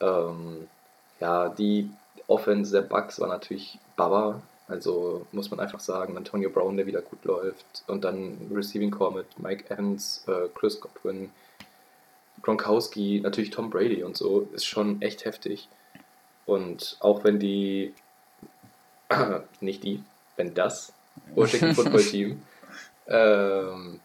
Ähm, 0.02 0.68
ja, 1.22 1.50
die 1.50 1.90
Offense 2.28 2.74
der 2.74 2.82
Bucks 2.82 3.20
war 3.20 3.30
natürlich 3.30 3.80
Baba, 3.96 4.42
also 4.68 5.28
muss 5.32 5.52
man 5.52 5.60
einfach 5.60 5.80
sagen, 5.80 6.18
Antonio 6.18 6.50
Brown, 6.50 6.78
der 6.78 6.88
wieder 6.88 7.02
gut 7.02 7.24
läuft 7.24 7.84
und 7.88 8.04
dann 8.04 8.52
Receiving 8.54 8.92
Core 8.92 9.14
mit 9.14 9.40
Mike 9.40 9.70
Evans, 9.70 10.24
äh, 10.28 10.50
Chris 10.56 10.80
Godwin, 10.80 11.32
Gronkowski, 12.42 13.22
natürlich 13.22 13.52
Tom 13.52 13.70
Brady 13.70 14.04
und 14.04 14.18
so, 14.18 14.48
ist 14.54 14.66
schon 14.66 15.02
echt 15.02 15.26
heftig. 15.26 15.68
Und 16.46 16.98
auch 17.00 17.24
wenn 17.24 17.40
die, 17.40 17.94
nicht 19.62 19.84
die, 19.84 20.04
wenn 20.36 20.54
das 20.54 20.94
Washington 21.34 21.76
Football 21.76 22.04
Team 22.04 22.42
ähm, 23.08 24.00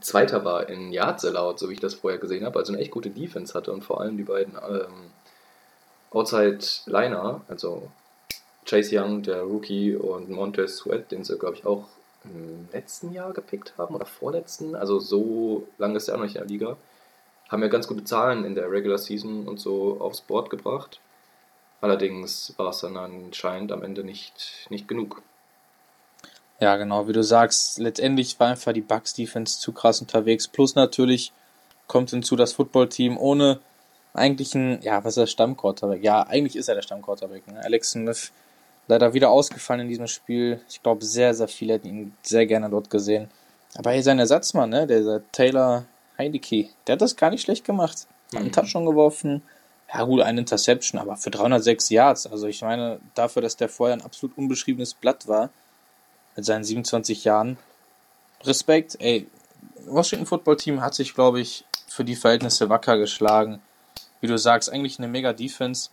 Zweiter 0.00 0.44
war 0.44 0.68
in 0.68 0.92
Yards 0.92 1.24
allowed, 1.24 1.58
so 1.58 1.68
wie 1.68 1.74
ich 1.74 1.80
das 1.80 1.94
vorher 1.94 2.18
gesehen 2.18 2.44
habe, 2.44 2.58
also 2.58 2.72
eine 2.72 2.82
echt 2.82 2.90
gute 2.90 3.10
Defense 3.10 3.54
hatte 3.54 3.72
und 3.72 3.84
vor 3.84 4.00
allem 4.00 4.16
die 4.16 4.24
beiden 4.24 4.54
ähm, 4.54 5.10
Outside 6.10 6.58
Liner, 6.86 7.42
also 7.48 7.90
Chase 8.68 8.98
Young, 8.98 9.22
der 9.22 9.42
Rookie, 9.42 9.96
und 9.96 10.28
Montez 10.28 10.76
Sweat, 10.76 11.10
den 11.10 11.24
sie, 11.24 11.38
glaube 11.38 11.56
ich, 11.56 11.64
auch 11.64 11.84
im 12.24 12.68
letzten 12.72 13.12
Jahr 13.12 13.32
gepickt 13.32 13.74
haben 13.78 13.94
oder 13.94 14.04
vorletzten, 14.04 14.74
also 14.74 14.98
so 14.98 15.66
lange 15.78 15.96
ist 15.96 16.08
er 16.08 16.16
noch 16.16 16.24
nicht 16.24 16.34
in 16.34 16.42
der 16.42 16.48
Liga, 16.48 16.76
haben 17.48 17.62
ja 17.62 17.68
ganz 17.68 17.88
gute 17.88 18.04
Zahlen 18.04 18.44
in 18.44 18.54
der 18.54 18.70
Regular 18.70 18.98
Season 18.98 19.48
und 19.48 19.58
so 19.58 19.98
aufs 20.00 20.20
Board 20.20 20.50
gebracht. 20.50 21.00
Allerdings 21.80 22.52
war 22.58 22.70
es 22.70 22.80
dann 22.80 22.96
anscheinend 22.96 23.72
am 23.72 23.82
Ende 23.82 24.04
nicht, 24.04 24.66
nicht 24.68 24.88
genug. 24.88 25.22
Ja, 26.60 26.76
genau, 26.76 27.06
wie 27.06 27.12
du 27.12 27.22
sagst, 27.22 27.78
letztendlich 27.78 28.38
war 28.40 28.48
einfach 28.48 28.72
die 28.72 28.80
Bucks 28.80 29.14
Defense 29.14 29.60
zu 29.60 29.72
krass 29.72 30.00
unterwegs. 30.00 30.48
Plus 30.48 30.74
natürlich 30.74 31.32
kommt 31.86 32.10
hinzu 32.10 32.36
das 32.36 32.52
Footballteam 32.52 33.16
ohne 33.16 33.60
eigentlichen, 34.12 34.82
ja, 34.82 35.04
was 35.04 35.10
ist 35.10 35.18
der 35.18 35.26
Stammquarterback? 35.26 36.02
Ja, 36.02 36.24
eigentlich 36.24 36.56
ist 36.56 36.68
er 36.68 36.74
der 36.74 36.82
Stammquarterback. 36.82 37.46
Ne? 37.46 37.60
Alex 37.62 37.92
Smith 37.92 38.32
leider 38.88 39.14
wieder 39.14 39.30
ausgefallen 39.30 39.82
in 39.82 39.88
diesem 39.88 40.06
Spiel. 40.06 40.60
Ich 40.68 40.82
glaube, 40.82 41.04
sehr, 41.04 41.34
sehr 41.34 41.48
viele 41.48 41.74
hätten 41.74 41.88
ihn 41.88 42.14
sehr 42.22 42.46
gerne 42.46 42.68
dort 42.68 42.90
gesehen. 42.90 43.30
Aber 43.76 43.90
hey, 43.90 44.02
sein 44.02 44.18
Ersatzmann, 44.18 44.70
ne, 44.70 44.86
der 44.86 45.22
Taylor 45.30 45.84
Heineke, 46.18 46.68
der 46.86 46.94
hat 46.94 47.02
das 47.02 47.14
gar 47.16 47.30
nicht 47.30 47.42
schlecht 47.42 47.64
gemacht. 47.64 48.06
Hat 48.32 48.40
einen 48.40 48.46
Mhm. 48.48 48.52
Touchdown 48.52 48.86
geworfen. 48.86 49.42
Ja, 49.92 50.02
gut, 50.04 50.20
eine 50.20 50.40
Interception, 50.40 51.00
aber 51.00 51.16
für 51.16 51.30
306 51.30 51.88
Yards. 51.90 52.26
Also 52.26 52.46
ich 52.46 52.60
meine, 52.62 52.98
dafür, 53.14 53.40
dass 53.40 53.56
der 53.56 53.68
vorher 53.68 53.96
ein 53.96 54.02
absolut 54.02 54.36
unbeschriebenes 54.36 54.94
Blatt 54.94 55.28
war, 55.28 55.50
mit 56.36 56.44
seinen 56.44 56.64
27 56.64 57.24
Jahren. 57.24 57.56
Respekt, 58.44 58.96
ey. 59.00 59.26
Washington 59.86 60.26
Football 60.26 60.56
Team 60.56 60.80
hat 60.82 60.94
sich, 60.94 61.14
glaube 61.14 61.40
ich, 61.40 61.64
für 61.88 62.04
die 62.04 62.16
Verhältnisse 62.16 62.68
wacker 62.68 62.98
geschlagen. 62.98 63.62
Wie 64.20 64.26
du 64.26 64.36
sagst, 64.38 64.70
eigentlich 64.70 64.98
eine 64.98 65.08
mega 65.08 65.32
Defense. 65.32 65.90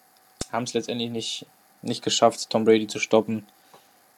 Haben 0.52 0.64
es 0.64 0.74
letztendlich 0.74 1.10
nicht, 1.10 1.46
nicht 1.86 2.04
geschafft, 2.04 2.50
Tom 2.50 2.66
Brady 2.66 2.88
zu 2.88 3.00
stoppen. 3.00 3.46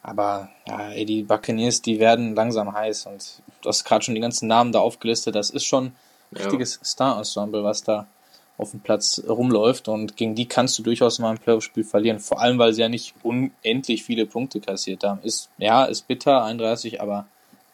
Aber 0.04 0.50
ja, 0.68 0.92
ey, 0.92 1.06
die 1.06 1.24
Buccaneers, 1.24 1.82
die 1.82 2.00
werden 2.00 2.36
langsam 2.36 2.72
heiß 2.74 3.08
und 3.08 3.42
du 3.62 3.70
hast 3.70 3.84
gerade 3.84 4.04
schon 4.06 4.16
die 4.16 4.22
ganzen 4.22 4.48
Namen 4.48 4.72
da 4.72 4.80
aufgelistet. 4.80 5.36
Das 5.36 5.50
ist 5.50 5.66
schon 5.66 5.86
ein 5.88 5.94
Ja. 6.32 6.40
richtiges 6.44 6.80
Star-Ensemble, 6.84 7.64
was 7.64 7.84
da 7.84 8.08
auf 8.58 8.72
dem 8.72 8.80
Platz 8.80 9.22
rumläuft 9.28 9.88
und 9.88 10.18
gegen 10.18 10.34
die 10.34 10.48
kannst 10.48 10.80
du 10.80 10.84
durchaus 10.84 11.20
mal 11.20 11.30
ein 11.32 11.38
Playoff-Spiel 11.38 11.84
verlieren. 11.84 12.20
Vor 12.20 12.42
allem, 12.42 12.58
weil 12.58 12.74
sie 12.74 12.82
ja 12.82 12.90
nicht 12.90 13.14
unendlich 13.22 14.04
viele 14.04 14.26
Punkte 14.26 14.60
kassiert 14.60 15.04
haben. 15.04 15.22
Ist, 15.22 15.50
ja, 15.58 15.86
ist 15.86 16.08
bitter, 16.08 16.44
31, 16.44 17.00
aber 17.02 17.28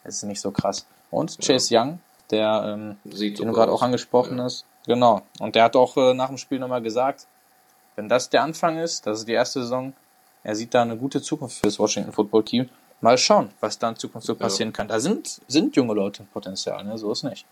es 0.03 0.15
ist 0.17 0.23
nicht 0.23 0.41
so 0.41 0.51
krass. 0.51 0.85
Und 1.09 1.37
Chase 1.39 1.73
Young, 1.77 1.99
der, 2.31 2.63
ähm, 2.75 2.97
den 3.05 3.35
du 3.35 3.51
gerade 3.53 3.71
auch 3.71 3.81
angesprochen 3.81 4.37
Ja. 4.39 4.45
hast, 4.45 4.65
genau. 4.85 5.21
Und 5.39 5.55
der 5.55 5.63
hat 5.65 5.75
auch 5.77 5.95
äh, 5.95 6.13
nach 6.13 6.27
dem 6.27 6.37
Spiel 6.37 6.59
nochmal 6.59 6.81
gesagt, 6.81 7.27
wenn 7.95 8.09
das 8.09 8.29
der 8.29 8.43
Anfang 8.43 8.77
ist, 8.77 9.05
das 9.07 9.19
ist 9.19 9.27
die 9.27 9.33
erste 9.33 9.61
Saison, 9.61 9.93
er 10.43 10.55
sieht 10.55 10.73
da 10.73 10.81
eine 10.81 10.97
gute 10.97 11.21
Zukunft 11.21 11.57
für 11.57 11.67
das 11.67 11.79
Washington 11.79 12.11
Football 12.11 12.43
Team. 12.43 12.69
Mal 13.01 13.17
schauen, 13.17 13.49
was 13.59 13.77
da 13.79 13.89
in 13.89 13.95
Zukunft 13.97 14.27
so 14.27 14.35
passieren 14.35 14.71
kann. 14.71 14.87
Da 14.87 14.99
sind, 14.99 15.41
sind 15.47 15.75
junge 15.75 15.93
Leute 15.93 16.23
im 16.23 16.27
Potenzial, 16.27 16.83
ne? 16.85 16.97
so 16.97 17.11
ist 17.11 17.23
nicht. 17.23 17.45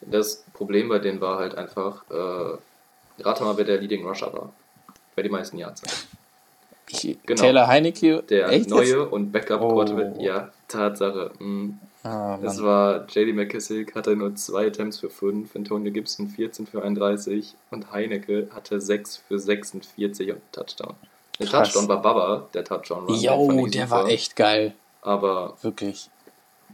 Das 0.00 0.44
Problem 0.52 0.88
bei 0.88 0.98
denen 0.98 1.20
war 1.20 1.38
halt 1.38 1.56
einfach, 1.56 2.04
äh, 2.10 3.22
rate 3.22 3.44
mal, 3.44 3.56
wer 3.56 3.64
der 3.64 3.78
Leading 3.80 4.06
Rusher 4.06 4.32
war. 4.32 4.52
Wer 5.14 5.24
die 5.24 5.30
meisten 5.30 5.56
Yards 5.58 5.82
hat. 5.82 6.06
Ich, 6.88 7.18
Genau. 7.26 7.40
Taylor 7.42 7.66
Heinecke, 7.66 8.22
Der 8.24 8.46
neue 8.68 8.84
jetzt? 8.86 9.12
und 9.12 9.32
Backup 9.32 9.60
Oh. 9.60 9.74
Quarterback. 9.74 10.20
Ja, 10.20 10.50
Tatsache. 10.68 11.32
Mm. 11.40 11.70
Ah, 12.06 12.38
Das 12.42 12.62
war 12.62 13.06
JD 13.08 13.34
McKissick, 13.34 13.94
hatte 13.94 14.14
nur 14.14 14.34
zwei 14.36 14.66
Attempts 14.68 15.00
für 15.00 15.10
5, 15.10 15.54
Antonio 15.56 15.92
Gibson 15.92 16.28
14 16.28 16.66
für 16.66 16.82
31 16.82 17.54
und 17.70 17.90
Heinecke 17.92 18.48
hatte 18.54 18.80
6 18.80 19.16
für 19.28 19.38
46 19.38 20.30
und 20.32 20.40
Touchdown. 20.52 20.94
Der 21.38 21.46
Krass. 21.46 21.72
Touchdown 21.72 21.88
war 21.88 22.02
Baba, 22.02 22.48
der 22.54 22.64
Touchdown 22.64 23.08
war. 23.08 23.14
Jo, 23.16 23.66
der 23.66 23.90
war 23.90 24.08
echt 24.08 24.36
geil. 24.36 24.74
Aber 25.02 25.56
Wirklich. 25.62 26.08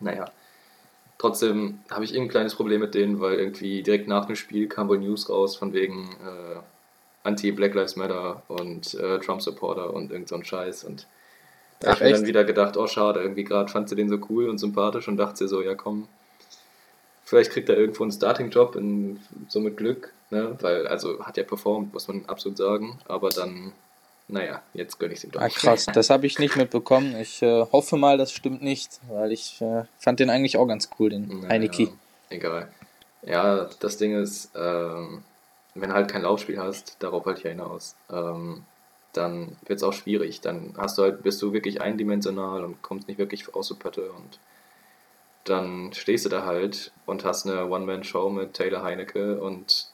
naja. 0.01 0.27
Trotzdem 1.18 1.79
habe 1.88 2.05
ich 2.05 2.12
irgendein 2.14 2.33
kleines 2.33 2.55
Problem 2.57 2.81
mit 2.81 2.95
denen, 2.95 3.21
weil 3.21 3.35
irgendwie 3.35 3.83
direkt 3.83 4.09
nach 4.09 4.25
dem 4.27 4.35
Spiel 4.35 4.66
kam 4.68 4.88
wohl 4.88 4.99
News 4.99 5.31
raus 5.31 5.55
von 5.57 5.73
wegen 5.73 6.11
äh, 6.25 6.59
Anti-Black 7.23 7.75
Lives 7.75 7.95
Matter 7.97 8.42
und 8.49 8.95
äh, 8.95 9.21
Trump-Supporter 9.21 9.95
und 9.95 10.11
irgend 10.11 10.29
so 10.29 10.35
ein 10.35 10.45
Scheiß. 10.45 10.83
Und 10.85 11.07
Ach, 11.87 11.95
ich 11.95 12.01
mir 12.01 12.07
echt? 12.07 12.18
dann 12.21 12.27
wieder 12.27 12.45
gedacht, 12.45 12.77
oh 12.77 12.87
schade, 12.87 13.21
irgendwie 13.21 13.45
gerade 13.45 13.71
fand 13.71 13.88
sie 13.88 13.97
den 13.97 14.09
so 14.09 14.18
cool 14.31 14.49
und 14.49 14.59
sympathisch 14.59 15.09
und 15.09 15.16
dachte 15.16 15.37
sie 15.38 15.49
so, 15.49 15.62
ja 15.62 15.75
komm, 15.75 16.09
vielleicht 17.25 17.51
kriegt 17.51 17.68
er 17.68 17.77
irgendwo 17.79 18.03
einen 18.03 18.12
Starting-Job, 18.12 18.77
in- 18.77 19.21
so 19.49 19.61
mit 19.61 19.77
Glück, 19.77 20.12
ne? 20.31 20.57
weil, 20.61 20.87
also 20.87 21.25
hat 21.25 21.37
ja 21.37 21.45
performt, 21.45 21.92
muss 21.92 22.09
man 22.09 22.25
absolut 22.27 22.59
sagen, 22.59 22.99
aber 23.07 23.31
dann, 23.31 23.73
naja, 24.29 24.62
jetzt 24.75 24.99
gönne 24.99 25.12
ich 25.12 25.18
es 25.18 25.25
ihm 25.25 25.31
doch 25.33 25.40
Ah, 25.40 25.49
krass, 25.49 25.87
das 25.87 26.11
habe 26.11 26.27
ich 26.27 26.38
nicht 26.38 26.57
mitbekommen. 26.57 27.16
Ich 27.16 27.42
äh, 27.42 27.66
hoffe 27.73 27.97
mal, 27.97 28.18
das 28.18 28.33
stimmt 28.33 28.62
nicht, 28.62 29.01
weil 29.09 29.33
ich 29.33 29.61
äh, 29.61 29.85
fand 29.99 30.21
den 30.21 30.31
eigentlich 30.31 30.57
auch 30.57 30.66
ganz 30.66 30.88
cool, 30.99 31.11
den 31.11 31.29
Naja, 31.29 31.49
Heineke. 31.49 31.88
Egal. 32.31 32.68
Ja, 33.25 33.68
das 33.81 33.99
Ding 33.99 34.14
ist, 34.21 34.51
ähm, 34.57 35.23
wenn 35.75 35.90
du 35.90 35.95
halt 35.95 36.11
kein 36.11 36.23
Laufspiel 36.23 36.59
hast, 36.59 36.97
darauf 37.01 37.25
halt 37.25 37.38
ich 37.38 37.45
ja 37.45 37.51
hinaus, 37.51 37.95
ähm, 38.11 38.64
dann 39.12 39.57
wird 39.66 39.79
es 39.79 39.83
auch 39.83 39.92
schwierig. 39.92 40.40
Dann 40.40 40.75
hast 40.77 40.98
du 40.98 41.03
halt, 41.03 41.22
bist 41.22 41.40
du 41.42 41.53
wirklich 41.53 41.81
eindimensional 41.81 42.64
und 42.64 42.83
kommst 42.83 43.09
nicht 43.09 43.18
wirklich 43.18 43.55
aus 43.55 43.68
der 43.68 43.77
Pötte 43.77 44.11
und 44.12 44.38
dann 45.44 45.92
stehst 45.92 46.25
du 46.25 46.29
da 46.29 46.44
halt 46.44 46.92
und 47.05 47.25
hast 47.25 47.46
eine 47.46 47.66
One-Man-Show 47.66 48.31
mit 48.31 48.55
Taylor 48.55 48.83
Heinecke 48.83 49.40
und 49.40 49.88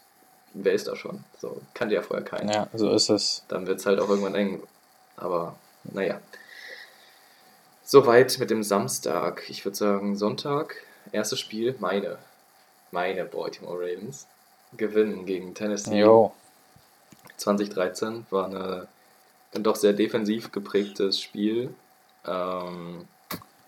wer 0.53 0.73
ist 0.73 0.89
da 0.89 0.97
schon? 0.97 1.25
So, 1.39 1.61
kannte 1.75 1.95
ja 1.95 2.03
vorher 2.03 2.25
keiner. 2.25 2.53
Ja, 2.53 2.69
so 2.75 2.91
ist 2.91 3.09
es. 3.09 3.45
Dann 3.49 3.67
wird 3.67 3.81
es 3.81 3.87
halt 3.87 3.99
auch 3.99 4.09
irgendwann 4.09 4.35
eng. 4.35 4.63
Aber 5.17 5.57
naja. 5.85 6.21
Soweit 7.83 8.39
mit 8.39 8.51
dem 8.51 8.63
Samstag. 8.63 9.45
Ich 9.49 9.65
würde 9.65 9.77
sagen, 9.77 10.17
Sonntag, 10.17 10.77
erstes 11.13 11.41
Spiel, 11.41 11.75
meine. 11.79 12.19
meine 12.91 13.25
Baltimore 13.25 13.79
Ravens 13.79 14.27
gewinnen 14.77 15.25
gegen 15.25 15.55
Tennessee. 15.55 16.01
Jo. 16.01 16.33
2013 17.39 18.27
war 18.31 18.47
eine 18.47 18.89
dann 19.53 19.63
doch 19.63 19.77
sehr 19.77 19.93
defensiv 19.93 20.53
geprägtes 20.53 21.21
Spiel. 21.21 21.75
Ähm, 22.27 23.07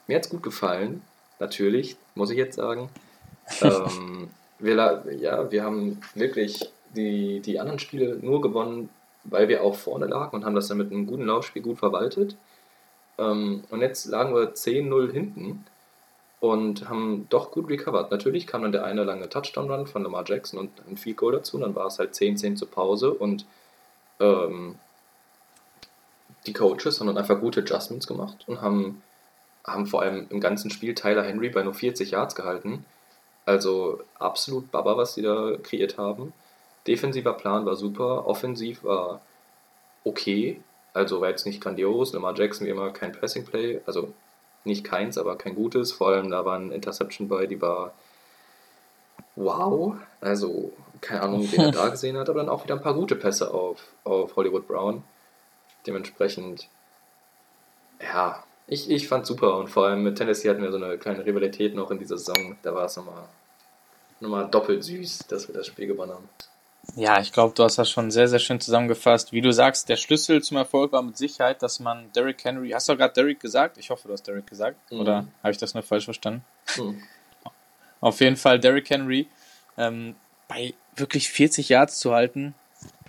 mir 0.07 0.17
hat 0.17 0.25
es 0.25 0.31
gut 0.31 0.43
gefallen, 0.43 1.03
natürlich, 1.39 1.97
muss 2.15 2.31
ich 2.31 2.37
jetzt 2.37 2.57
sagen. 2.57 2.89
ähm, 3.63 4.29
wir, 4.59 5.05
ja, 5.19 5.51
wir 5.51 5.65
haben 5.65 6.01
wirklich 6.15 6.71
die, 6.95 7.41
die 7.41 7.59
anderen 7.61 7.79
Spiele 7.79 8.19
nur 8.21 8.41
gewonnen, 8.41 8.91
weil 9.25 9.49
wir 9.49 9.63
auch 9.63 9.75
vorne 9.75 10.07
lagen 10.07 10.37
und 10.37 10.45
haben 10.45 10.55
das 10.55 10.69
dann 10.69 10.79
mit 10.79 10.91
einem 10.91 11.07
guten 11.07 11.27
Laufspiel 11.27 11.63
gut 11.63 11.79
verwaltet. 11.79 12.37
Ähm, 13.19 13.65
und 13.71 13.81
jetzt 13.81 14.07
lagen 14.07 14.35
wir 14.35 14.55
10-0 14.55 15.13
hinten 15.13 15.65
und 16.41 16.89
haben 16.89 17.27
doch 17.29 17.51
gut 17.51 17.69
recovered. 17.69 18.11
Natürlich 18.11 18.47
kam 18.47 18.63
dann 18.63 18.73
der 18.73 18.85
eine 18.85 19.05
lange 19.05 19.29
Touchdown-Run 19.29 19.87
von 19.87 20.03
Lamar 20.03 20.25
Jackson 20.27 20.59
und 20.59 20.71
ein 20.89 20.97
Field 20.97 21.19
Goal 21.19 21.33
dazu. 21.33 21.57
Und 21.57 21.63
dann 21.63 21.75
war 21.75 21.87
es 21.87 21.99
halt 21.99 22.15
10-10 22.15 22.57
zur 22.57 22.71
Pause 22.71 23.13
und 23.13 23.45
ähm, 24.21 24.77
die 26.51 26.55
Coaches 26.55 26.99
haben 26.99 27.07
dann 27.07 27.17
einfach 27.17 27.39
gute 27.39 27.61
Adjustments 27.61 28.09
gemacht 28.09 28.43
und 28.49 28.61
haben, 28.61 29.03
haben 29.65 29.87
vor 29.87 30.03
allem 30.03 30.27
im 30.31 30.41
ganzen 30.41 30.69
Spiel 30.71 30.97
Tyler 30.97 31.23
Henry 31.23 31.49
bei 31.49 31.63
nur 31.63 31.75
40 31.75 32.11
Yards 32.11 32.35
gehalten. 32.35 32.85
Also 33.47 34.01
absolut 34.19 34.73
Baba, 34.73 34.97
was 34.97 35.15
sie 35.15 35.23
da 35.23 35.53
kreiert 35.63 35.97
haben. 35.97 36.33
Defensiver 36.89 37.35
Plan 37.35 37.67
war 37.67 37.77
super, 37.77 38.27
offensiv 38.27 38.83
war 38.83 39.21
okay, 40.03 40.61
also 40.93 41.21
war 41.21 41.29
jetzt 41.29 41.47
nicht 41.47 41.61
grandios. 41.61 42.13
Lamar 42.13 42.37
Jackson 42.37 42.67
wie 42.67 42.71
immer 42.71 42.91
kein 42.91 43.13
Pressing 43.13 43.45
Play, 43.45 43.81
also 43.87 44.13
nicht 44.65 44.83
keins, 44.83 45.19
aber 45.19 45.37
kein 45.37 45.55
gutes. 45.55 45.93
Vor 45.93 46.09
allem 46.09 46.31
da 46.31 46.45
war 46.45 46.57
eine 46.57 46.75
Interception 46.75 47.29
bei, 47.29 47.47
die 47.47 47.63
war 47.63 47.93
wow. 49.37 49.95
Also 50.21 50.73
keine 51.01 51.23
Ahnung, 51.23 51.49
wen 51.53 51.61
er 51.61 51.71
da 51.71 51.89
gesehen 51.91 52.19
hat, 52.19 52.29
aber 52.29 52.41
dann 52.41 52.49
auch 52.49 52.65
wieder 52.65 52.75
ein 52.75 52.83
paar 52.83 52.95
gute 52.95 53.15
Pässe 53.15 53.55
auf, 53.55 53.79
auf 54.03 54.35
Hollywood 54.35 54.67
Brown. 54.67 55.05
Dementsprechend, 55.87 56.69
ja, 58.03 58.45
ich, 58.67 58.91
ich 58.91 59.09
fand 59.09 59.27
super 59.27 59.57
und 59.57 59.69
vor 59.69 59.87
allem 59.87 60.03
mit 60.03 60.17
Tennessee 60.17 60.49
hatten 60.49 60.63
wir 60.63 60.71
so 60.71 60.77
eine 60.77 60.99
kleine 60.99 61.25
Rivalität 61.25 61.75
noch 61.75 61.91
in 61.91 61.99
dieser 61.99 62.19
Saison. 62.19 62.57
Da 62.63 62.75
war 62.75 62.85
es 62.85 62.97
nochmal, 62.97 63.25
nochmal 64.21 64.49
doppelt 64.49 64.85
süß, 64.85 65.27
dass 65.29 65.49
wir 65.49 65.55
das 65.55 65.67
Spiel 65.67 65.87
gewonnen 65.87 66.13
haben. 66.13 66.29
Ja, 66.97 67.21
ich 67.21 67.33
glaube, 67.33 67.55
du 67.55 67.63
hast 67.63 67.79
das 67.79 67.91
schon 67.91 68.11
sehr, 68.11 68.29
sehr 68.29 68.39
schön 68.39 68.61
zusammengefasst. 68.61 69.33
Wie 69.33 69.41
du 69.41 69.53
sagst, 69.53 69.89
der 69.89 69.97
Schlüssel 69.97 70.43
zum 70.43 70.57
Erfolg 70.57 70.93
war 70.93 71.03
mit 71.03 71.17
Sicherheit, 71.17 71.63
dass 71.63 71.79
man 71.79 72.11
Derrick 72.13 72.43
Henry, 72.45 72.71
hast 72.71 72.89
du 72.89 72.97
gerade 72.97 73.13
Derrick 73.13 73.41
gesagt? 73.41 73.79
Ich 73.79 73.91
hoffe, 73.91 74.09
du 74.09 74.15
hast 74.15 74.27
Derrick 74.27 74.47
gesagt. 74.47 74.77
Mhm. 74.91 75.01
Oder 75.01 75.27
habe 75.43 75.53
ich 75.53 75.59
das 75.59 75.75
nur 75.75 75.83
falsch 75.83 76.05
verstanden? 76.05 76.45
Hm. 76.75 77.03
Auf 78.01 78.21
jeden 78.21 78.37
Fall 78.37 78.59
Derrick 78.59 78.89
Henry 78.89 79.29
ähm, 79.77 80.17
bei 80.49 80.75
wirklich 80.97 81.29
40 81.29 81.69
Yards 81.69 81.99
zu 81.99 82.13
halten. 82.13 82.55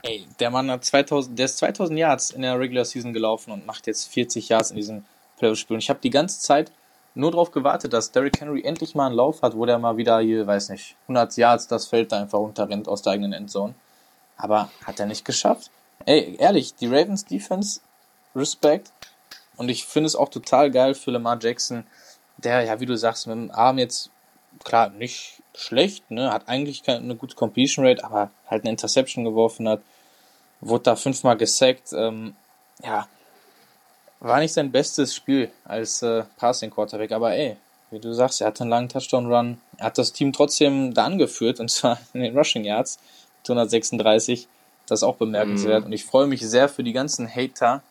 Ey, 0.03 0.27
der 0.39 0.49
Mann 0.49 0.71
hat 0.71 0.83
2000, 0.83 1.37
der 1.37 1.45
ist 1.45 1.57
2000 1.57 1.97
Yards 1.97 2.31
in 2.31 2.41
der 2.41 2.59
Regular 2.59 2.85
Season 2.85 3.13
gelaufen 3.13 3.51
und 3.51 3.65
macht 3.65 3.87
jetzt 3.87 4.07
40 4.07 4.49
Yards 4.49 4.71
in 4.71 4.77
diesem 4.77 5.05
Playoff-Spiel. 5.37 5.75
Und 5.75 5.83
ich 5.83 5.89
habe 5.89 5.99
die 6.01 6.09
ganze 6.09 6.39
Zeit 6.39 6.71
nur 7.13 7.31
darauf 7.31 7.51
gewartet, 7.51 7.93
dass 7.93 8.11
Derrick 8.11 8.39
Henry 8.39 8.63
endlich 8.63 8.95
mal 8.95 9.07
einen 9.07 9.15
Lauf 9.15 9.41
hat, 9.41 9.55
wo 9.55 9.65
der 9.65 9.77
mal 9.77 9.97
wieder 9.97 10.19
hier, 10.19 10.47
weiß 10.47 10.69
nicht, 10.69 10.95
100 11.03 11.37
Yards 11.37 11.67
das 11.67 11.85
Feld 11.87 12.11
da 12.11 12.21
einfach 12.21 12.39
runterrennt 12.39 12.87
aus 12.87 13.01
der 13.01 13.13
eigenen 13.13 13.33
Endzone. 13.33 13.75
Aber 14.37 14.71
hat 14.85 14.99
er 14.99 15.05
nicht 15.05 15.25
geschafft. 15.25 15.69
Ey, 16.05 16.35
ehrlich, 16.39 16.73
die 16.75 16.87
Ravens 16.87 17.25
Defense, 17.25 17.81
Respekt. 18.35 18.91
Und 19.57 19.69
ich 19.69 19.85
finde 19.85 20.07
es 20.07 20.15
auch 20.15 20.29
total 20.29 20.71
geil 20.71 20.95
für 20.95 21.11
Lamar 21.11 21.37
Jackson, 21.39 21.85
der, 22.37 22.63
ja, 22.63 22.79
wie 22.79 22.85
du 22.85 22.97
sagst, 22.97 23.27
mit 23.27 23.35
dem 23.35 23.51
Arm 23.51 23.77
jetzt, 23.77 24.09
klar, 24.63 24.89
nicht 24.89 25.43
schlecht, 25.53 26.09
ne, 26.09 26.31
hat 26.31 26.47
eigentlich 26.47 26.81
keine, 26.81 26.99
eine 26.99 27.15
gute 27.15 27.35
Completion 27.35 27.85
Rate, 27.85 28.03
aber 28.03 28.31
halt 28.47 28.63
eine 28.63 28.71
Interception 28.71 29.23
geworfen 29.23 29.67
hat, 29.67 29.81
wurde 30.61 30.83
da 30.85 30.95
fünfmal 30.95 31.37
gesackt, 31.37 31.93
ähm, 31.93 32.35
ja, 32.83 33.07
war 34.19 34.39
nicht 34.39 34.53
sein 34.53 34.71
bestes 34.71 35.15
Spiel 35.15 35.51
als 35.65 36.01
äh, 36.03 36.23
Passing 36.37 36.69
Quarterback, 36.69 37.11
aber 37.11 37.33
ey, 37.33 37.57
wie 37.89 37.99
du 37.99 38.13
sagst, 38.13 38.41
er 38.41 38.47
hatte 38.47 38.61
einen 38.61 38.69
langen 38.69 38.89
Touchdown 38.89 39.31
Run, 39.31 39.61
er 39.77 39.87
hat 39.87 39.97
das 39.97 40.13
Team 40.13 40.31
trotzdem 40.31 40.93
da 40.93 41.05
angeführt 41.05 41.59
und 41.59 41.69
zwar 41.71 41.99
in 42.13 42.21
den 42.21 42.37
Rushing 42.37 42.63
Yards, 42.63 42.99
136, 43.43 44.47
das 44.85 44.99
ist 44.99 45.03
auch 45.03 45.15
bemerkenswert 45.15 45.81
Mhm. 45.81 45.85
und 45.87 45.93
ich 45.93 46.05
freue 46.05 46.27
mich 46.27 46.41
sehr 46.47 46.69
für 46.69 46.83
die 46.83 46.93
ganzen 46.93 47.27
Hater, 47.27 47.81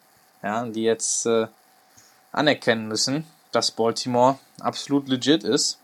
ja, 0.43 0.65
die 0.65 0.83
jetzt 0.85 1.27
äh, 1.27 1.47
anerkennen 2.33 2.87
müssen, 2.87 3.27
dass 3.53 3.73
Baltimore 3.73 4.39
absolut 4.61 5.09
legit 5.09 5.43
ist. 5.43 5.79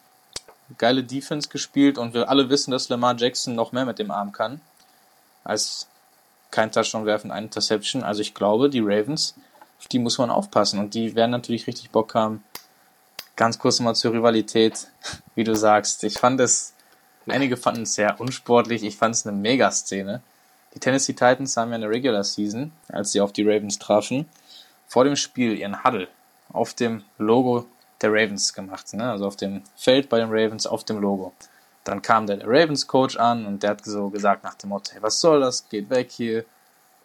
Geile 0.78 1.02
Defense 1.04 1.48
gespielt 1.48 1.98
und 1.98 2.14
wir 2.14 2.28
alle 2.28 2.48
wissen, 2.48 2.70
dass 2.70 2.88
Lamar 2.88 3.16
Jackson 3.16 3.54
noch 3.54 3.72
mehr 3.72 3.84
mit 3.84 3.98
dem 3.98 4.10
Arm 4.10 4.32
kann 4.32 4.60
als 5.44 5.86
kein 6.50 6.72
Touchdown 6.72 7.06
werfen, 7.06 7.30
eine 7.30 7.46
Interception. 7.46 8.02
Also 8.02 8.20
ich 8.20 8.34
glaube, 8.34 8.70
die 8.70 8.80
Ravens, 8.80 9.34
auf 9.78 9.88
die 9.88 9.98
muss 9.98 10.18
man 10.18 10.30
aufpassen 10.30 10.78
und 10.78 10.94
die 10.94 11.14
werden 11.14 11.30
natürlich 11.30 11.66
richtig 11.66 11.90
Bock 11.90 12.14
haben. 12.14 12.44
Ganz 13.36 13.58
kurz 13.58 13.80
mal 13.80 13.94
zur 13.94 14.12
Rivalität, 14.12 14.88
wie 15.34 15.44
du 15.44 15.54
sagst. 15.54 16.04
Ich 16.04 16.18
fand 16.18 16.40
es, 16.40 16.72
einige 17.26 17.56
fanden 17.56 17.82
es 17.82 17.94
sehr 17.94 18.20
unsportlich, 18.20 18.82
ich 18.82 18.96
fand 18.96 19.14
es 19.14 19.26
eine 19.26 19.36
Megaszene. 19.36 20.22
Die 20.74 20.80
Tennessee 20.80 21.14
Titans 21.14 21.56
haben 21.56 21.70
ja 21.70 21.76
in 21.76 21.82
der 21.82 21.90
Regular 21.90 22.24
Season, 22.24 22.72
als 22.88 23.12
sie 23.12 23.20
auf 23.20 23.32
die 23.32 23.42
Ravens 23.42 23.78
trafen, 23.78 24.28
vor 24.88 25.04
dem 25.04 25.16
Spiel 25.16 25.58
ihren 25.58 25.84
Huddle 25.84 26.08
auf 26.52 26.74
dem 26.74 27.02
Logo 27.18 27.66
der 28.00 28.12
Ravens 28.12 28.52
gemacht, 28.52 28.92
ne? 28.94 29.10
also 29.10 29.26
auf 29.26 29.36
dem 29.36 29.62
Feld 29.76 30.08
bei 30.08 30.18
den 30.18 30.28
Ravens, 30.30 30.66
auf 30.66 30.84
dem 30.84 30.98
Logo. 30.98 31.32
Dann 31.86 32.02
kam 32.02 32.26
der 32.26 32.40
Ravens-Coach 32.44 33.16
an 33.16 33.46
und 33.46 33.62
der 33.62 33.70
hat 33.70 33.84
so 33.84 34.10
gesagt 34.10 34.42
nach 34.42 34.54
dem 34.54 34.70
Motto, 34.70 34.92
hey, 34.92 35.02
was 35.02 35.20
soll 35.20 35.38
das, 35.38 35.68
geht 35.68 35.88
weg 35.88 36.10
hier. 36.10 36.44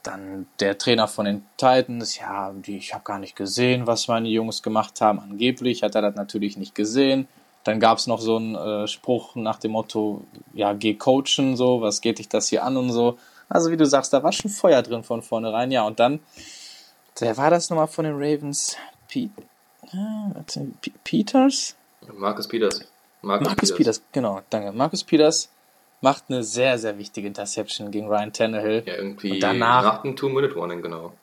Dann 0.01 0.47
der 0.59 0.75
Trainer 0.79 1.07
von 1.07 1.25
den 1.25 1.45
Titans, 1.55 2.17
ja, 2.17 2.51
die, 2.51 2.77
ich 2.77 2.91
habe 2.91 3.03
gar 3.03 3.19
nicht 3.19 3.35
gesehen, 3.35 3.85
was 3.85 4.07
meine 4.07 4.27
Jungs 4.27 4.63
gemacht 4.63 4.99
haben. 4.99 5.19
Angeblich 5.19 5.83
hat 5.83 5.93
er 5.93 6.01
das 6.01 6.15
natürlich 6.15 6.57
nicht 6.57 6.73
gesehen. 6.73 7.27
Dann 7.63 7.79
gab 7.79 7.99
es 7.99 8.07
noch 8.07 8.19
so 8.19 8.37
einen 8.37 8.55
äh, 8.55 8.87
Spruch 8.87 9.35
nach 9.35 9.59
dem 9.59 9.73
Motto, 9.73 10.25
ja, 10.51 10.73
geh 10.73 10.95
coachen, 10.95 11.55
so, 11.55 11.81
was 11.81 12.01
geht 12.01 12.17
dich 12.17 12.27
das 12.27 12.47
hier 12.47 12.63
an 12.63 12.75
und 12.75 12.89
so. 12.89 13.19
Also 13.49 13.69
wie 13.69 13.77
du 13.77 13.85
sagst, 13.85 14.11
da 14.13 14.23
war 14.23 14.31
schon 14.31 14.49
Feuer 14.49 14.81
drin 14.81 15.03
von 15.03 15.21
vornherein, 15.21 15.69
ja. 15.69 15.83
Und 15.83 15.99
dann, 15.99 16.21
wer 17.19 17.37
war 17.37 17.51
das 17.51 17.69
nochmal 17.69 17.85
von 17.85 18.05
den 18.05 18.15
Ravens? 18.15 18.77
Pete, 19.07 19.43
äh, 19.93 20.89
Peters? 21.03 21.75
Marcus 22.15 22.47
Peters. 22.47 22.90
Marcus 23.21 23.73
Peters, 23.75 24.01
genau, 24.11 24.41
danke. 24.49 24.71
Marcus 24.71 25.03
Peters 25.03 25.49
macht 26.01 26.23
eine 26.29 26.43
sehr, 26.43 26.79
sehr 26.79 26.97
wichtige 26.97 27.27
Interception 27.27 27.91
gegen 27.91 28.07
Ryan 28.07 28.33
Tannehill. 28.33 28.83
Ja, 28.85 28.95
irgendwie 28.95 29.33
Und 29.33 29.39
danach- 29.43 29.83
nach 29.83 30.01
dem 30.01 30.15
Two-Minute-Warning, 30.15 30.81
genau. 30.81 31.13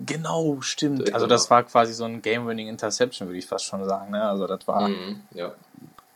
Genau, 0.00 0.60
stimmt. 0.60 0.98
Direkt 0.98 1.14
Also 1.14 1.26
danach. 1.26 1.40
das 1.42 1.50
war 1.50 1.62
quasi 1.62 1.94
so 1.94 2.04
ein 2.04 2.20
Game-Winning 2.20 2.68
Interception, 2.68 3.28
würde 3.28 3.38
ich 3.38 3.46
fast 3.46 3.64
schon 3.64 3.84
sagen. 3.84 4.10
Ne? 4.10 4.22
Also 4.22 4.46
das 4.46 4.66
war 4.66 4.88
Mhm, 4.88 5.20
ja. 5.32 5.52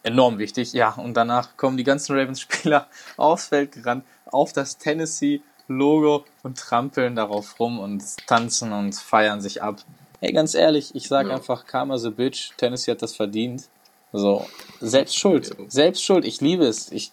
enorm 0.02 0.38
wichtig. 0.38 0.72
Ja, 0.72 0.90
und 0.94 1.14
danach 1.14 1.56
kommen 1.56 1.76
die 1.76 1.84
ganzen 1.84 2.14
Ravens-Spieler 2.18 2.88
aufs 3.16 3.46
Feld 3.46 3.72
gerannt, 3.72 4.04
auf 4.26 4.52
das 4.52 4.76
Tennessee-Logo 4.78 6.24
und 6.42 6.58
trampeln 6.58 7.16
darauf 7.16 7.58
rum 7.60 7.78
und 7.78 8.02
tanzen 8.26 8.72
und 8.72 8.94
feiern 8.96 9.40
sich 9.40 9.62
ab. 9.62 9.76
Ey, 10.20 10.32
ganz 10.32 10.54
ehrlich, 10.54 10.94
ich 10.94 11.08
sag 11.08 11.28
Ja. 11.28 11.34
einfach, 11.36 11.64
Karma 11.66 11.96
the 11.96 12.10
Bitch, 12.10 12.50
Tennessee 12.58 12.90
hat 12.90 13.00
das 13.02 13.14
verdient. 13.16 13.68
So, 14.12 14.46
selbst 14.80 15.16
schuld, 15.16 15.54
selbst 15.68 16.02
schuld, 16.02 16.24
ich 16.24 16.40
liebe 16.40 16.64
es. 16.64 16.90
Ich, 16.90 17.12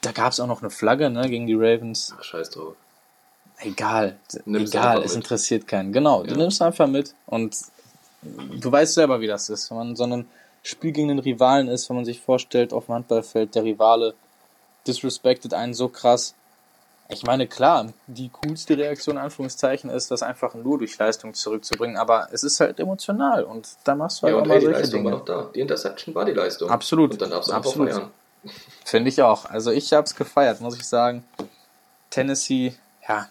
da 0.00 0.12
gab 0.12 0.32
es 0.32 0.40
auch 0.40 0.46
noch 0.46 0.60
eine 0.62 0.70
Flagge 0.70 1.10
ne, 1.10 1.28
gegen 1.28 1.46
die 1.46 1.54
Ravens. 1.54 2.14
Ach, 2.18 2.22
scheiß 2.24 2.50
drauf. 2.50 2.74
Egal, 3.58 4.18
Nimmst 4.44 4.74
egal, 4.74 5.02
es 5.02 5.14
interessiert 5.14 5.68
keinen. 5.68 5.92
Genau, 5.92 6.24
du 6.24 6.30
Ja. 6.32 6.36
nimmst 6.36 6.60
einfach 6.60 6.88
mit 6.88 7.14
und 7.26 7.56
du 8.22 8.72
weißt 8.72 8.94
selber, 8.94 9.20
wie 9.20 9.28
das 9.28 9.48
ist. 9.48 9.70
Wenn 9.70 9.76
man 9.78 9.96
so 9.96 10.02
einem 10.04 10.26
Spiel 10.62 10.90
gegen 10.92 11.08
den 11.08 11.20
Rivalen 11.20 11.68
ist, 11.68 11.88
wenn 11.88 11.96
man 11.96 12.04
sich 12.04 12.20
vorstellt, 12.20 12.72
auf 12.72 12.86
dem 12.86 12.96
Handballfeld, 12.96 13.54
der 13.54 13.62
Rivale 13.64 14.14
disrespected 14.86 15.54
einen 15.54 15.74
so 15.74 15.88
krass. 15.88 16.34
Ich 17.12 17.24
meine, 17.24 17.46
klar, 17.46 17.86
die 18.06 18.30
coolste 18.30 18.76
Reaktion, 18.76 19.18
Anführungszeichen, 19.18 19.90
ist, 19.90 20.10
das 20.10 20.22
einfach 20.22 20.54
nur 20.54 20.78
durch 20.78 20.96
Leistung 20.98 21.34
zurückzubringen, 21.34 21.96
aber 21.98 22.28
es 22.32 22.42
ist 22.42 22.58
halt 22.60 22.80
emotional 22.80 23.44
und 23.44 23.68
da 23.84 23.94
machst 23.94 24.22
du 24.22 24.26
halt 24.26 24.36
Ja, 24.36 24.42
auch 24.42 24.46
mal 24.46 24.54
ey, 24.54 24.60
die 24.60 24.64
solche 24.66 24.80
Leistung 24.80 25.04
war 25.04 25.10
Dinge. 25.12 25.24
doch 25.24 25.44
da. 25.44 25.50
Die 25.54 25.60
Interception 25.60 26.14
war 26.14 26.24
die 26.24 26.32
Leistung. 26.32 26.70
Absolut, 26.70 27.12
Und 27.12 27.22
dann 27.22 27.30
darfst 27.30 27.50
du 27.50 27.52
einfach 27.54 27.70
absolut. 27.70 27.92
feiern. 27.92 28.10
Finde 28.84 29.08
ich 29.10 29.20
auch. 29.22 29.44
Also 29.44 29.70
ich 29.70 29.92
habe 29.92 30.04
es 30.04 30.14
gefeiert, 30.14 30.60
muss 30.60 30.76
ich 30.76 30.84
sagen. 30.86 31.24
Tennessee, 32.10 32.74
ja, 33.08 33.28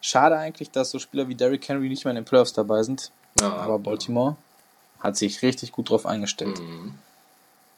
schade 0.00 0.36
eigentlich, 0.36 0.70
dass 0.70 0.90
so 0.90 0.98
Spieler 0.98 1.28
wie 1.28 1.34
Derrick 1.34 1.66
Henry 1.68 1.88
nicht 1.88 2.04
mehr 2.04 2.10
in 2.12 2.16
den 2.16 2.24
Playoffs 2.24 2.52
dabei 2.52 2.82
sind. 2.82 3.10
Ja, 3.40 3.52
Aber 3.52 3.78
Baltimore 3.78 4.36
hat 5.00 5.16
sich 5.16 5.42
richtig 5.42 5.72
gut 5.72 5.90
drauf 5.90 6.06
eingestellt. 6.06 6.58
Mhm. 6.60 6.94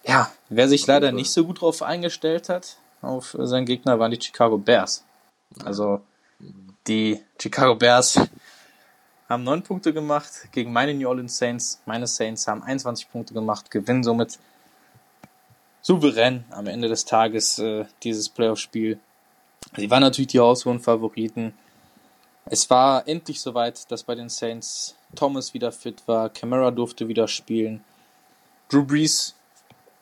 Ja, 0.04 0.30
wer 0.48 0.68
sich 0.68 0.86
leider 0.86 1.10
nicht 1.12 1.30
so 1.32 1.44
gut 1.44 1.60
drauf 1.60 1.82
eingestellt 1.82 2.48
hat, 2.48 2.76
auf 3.02 3.34
seinen 3.38 3.66
Gegner, 3.66 3.98
waren 3.98 4.10
die 4.12 4.20
Chicago 4.20 4.56
Bears. 4.58 5.04
Also 5.64 6.02
die 6.86 7.20
Chicago 7.40 7.74
Bears 7.74 8.20
haben 9.28 9.44
neun 9.44 9.62
Punkte 9.62 9.92
gemacht 9.92 10.48
gegen 10.52 10.72
meine 10.72 10.94
New 10.94 11.08
Orleans 11.08 11.36
Saints. 11.36 11.80
Meine 11.86 12.06
Saints 12.06 12.46
haben 12.46 12.62
21 12.62 13.10
Punkte 13.10 13.34
gemacht, 13.34 13.70
gewinnen 13.70 14.04
somit 14.04 14.38
souverän 15.82 16.44
am 16.50 16.66
Ende 16.66 16.88
des 16.88 17.04
Tages 17.04 17.58
äh, 17.58 17.86
dieses 18.02 18.28
Playoff-Spiel. 18.28 18.98
Sie 19.76 19.90
waren 19.90 20.02
natürlich 20.02 20.28
die 20.28 20.40
haushohen 20.40 20.80
Favoriten. 20.80 21.54
Es 22.46 22.68
war 22.70 23.06
endlich 23.08 23.40
soweit, 23.40 23.90
dass 23.90 24.04
bei 24.04 24.14
den 24.14 24.28
Saints 24.28 24.96
Thomas 25.14 25.54
wieder 25.54 25.72
fit 25.72 26.02
war, 26.06 26.28
Camara 26.28 26.70
durfte 26.70 27.08
wieder 27.08 27.26
spielen. 27.28 27.84
Drew 28.68 28.84
Brees 28.84 29.34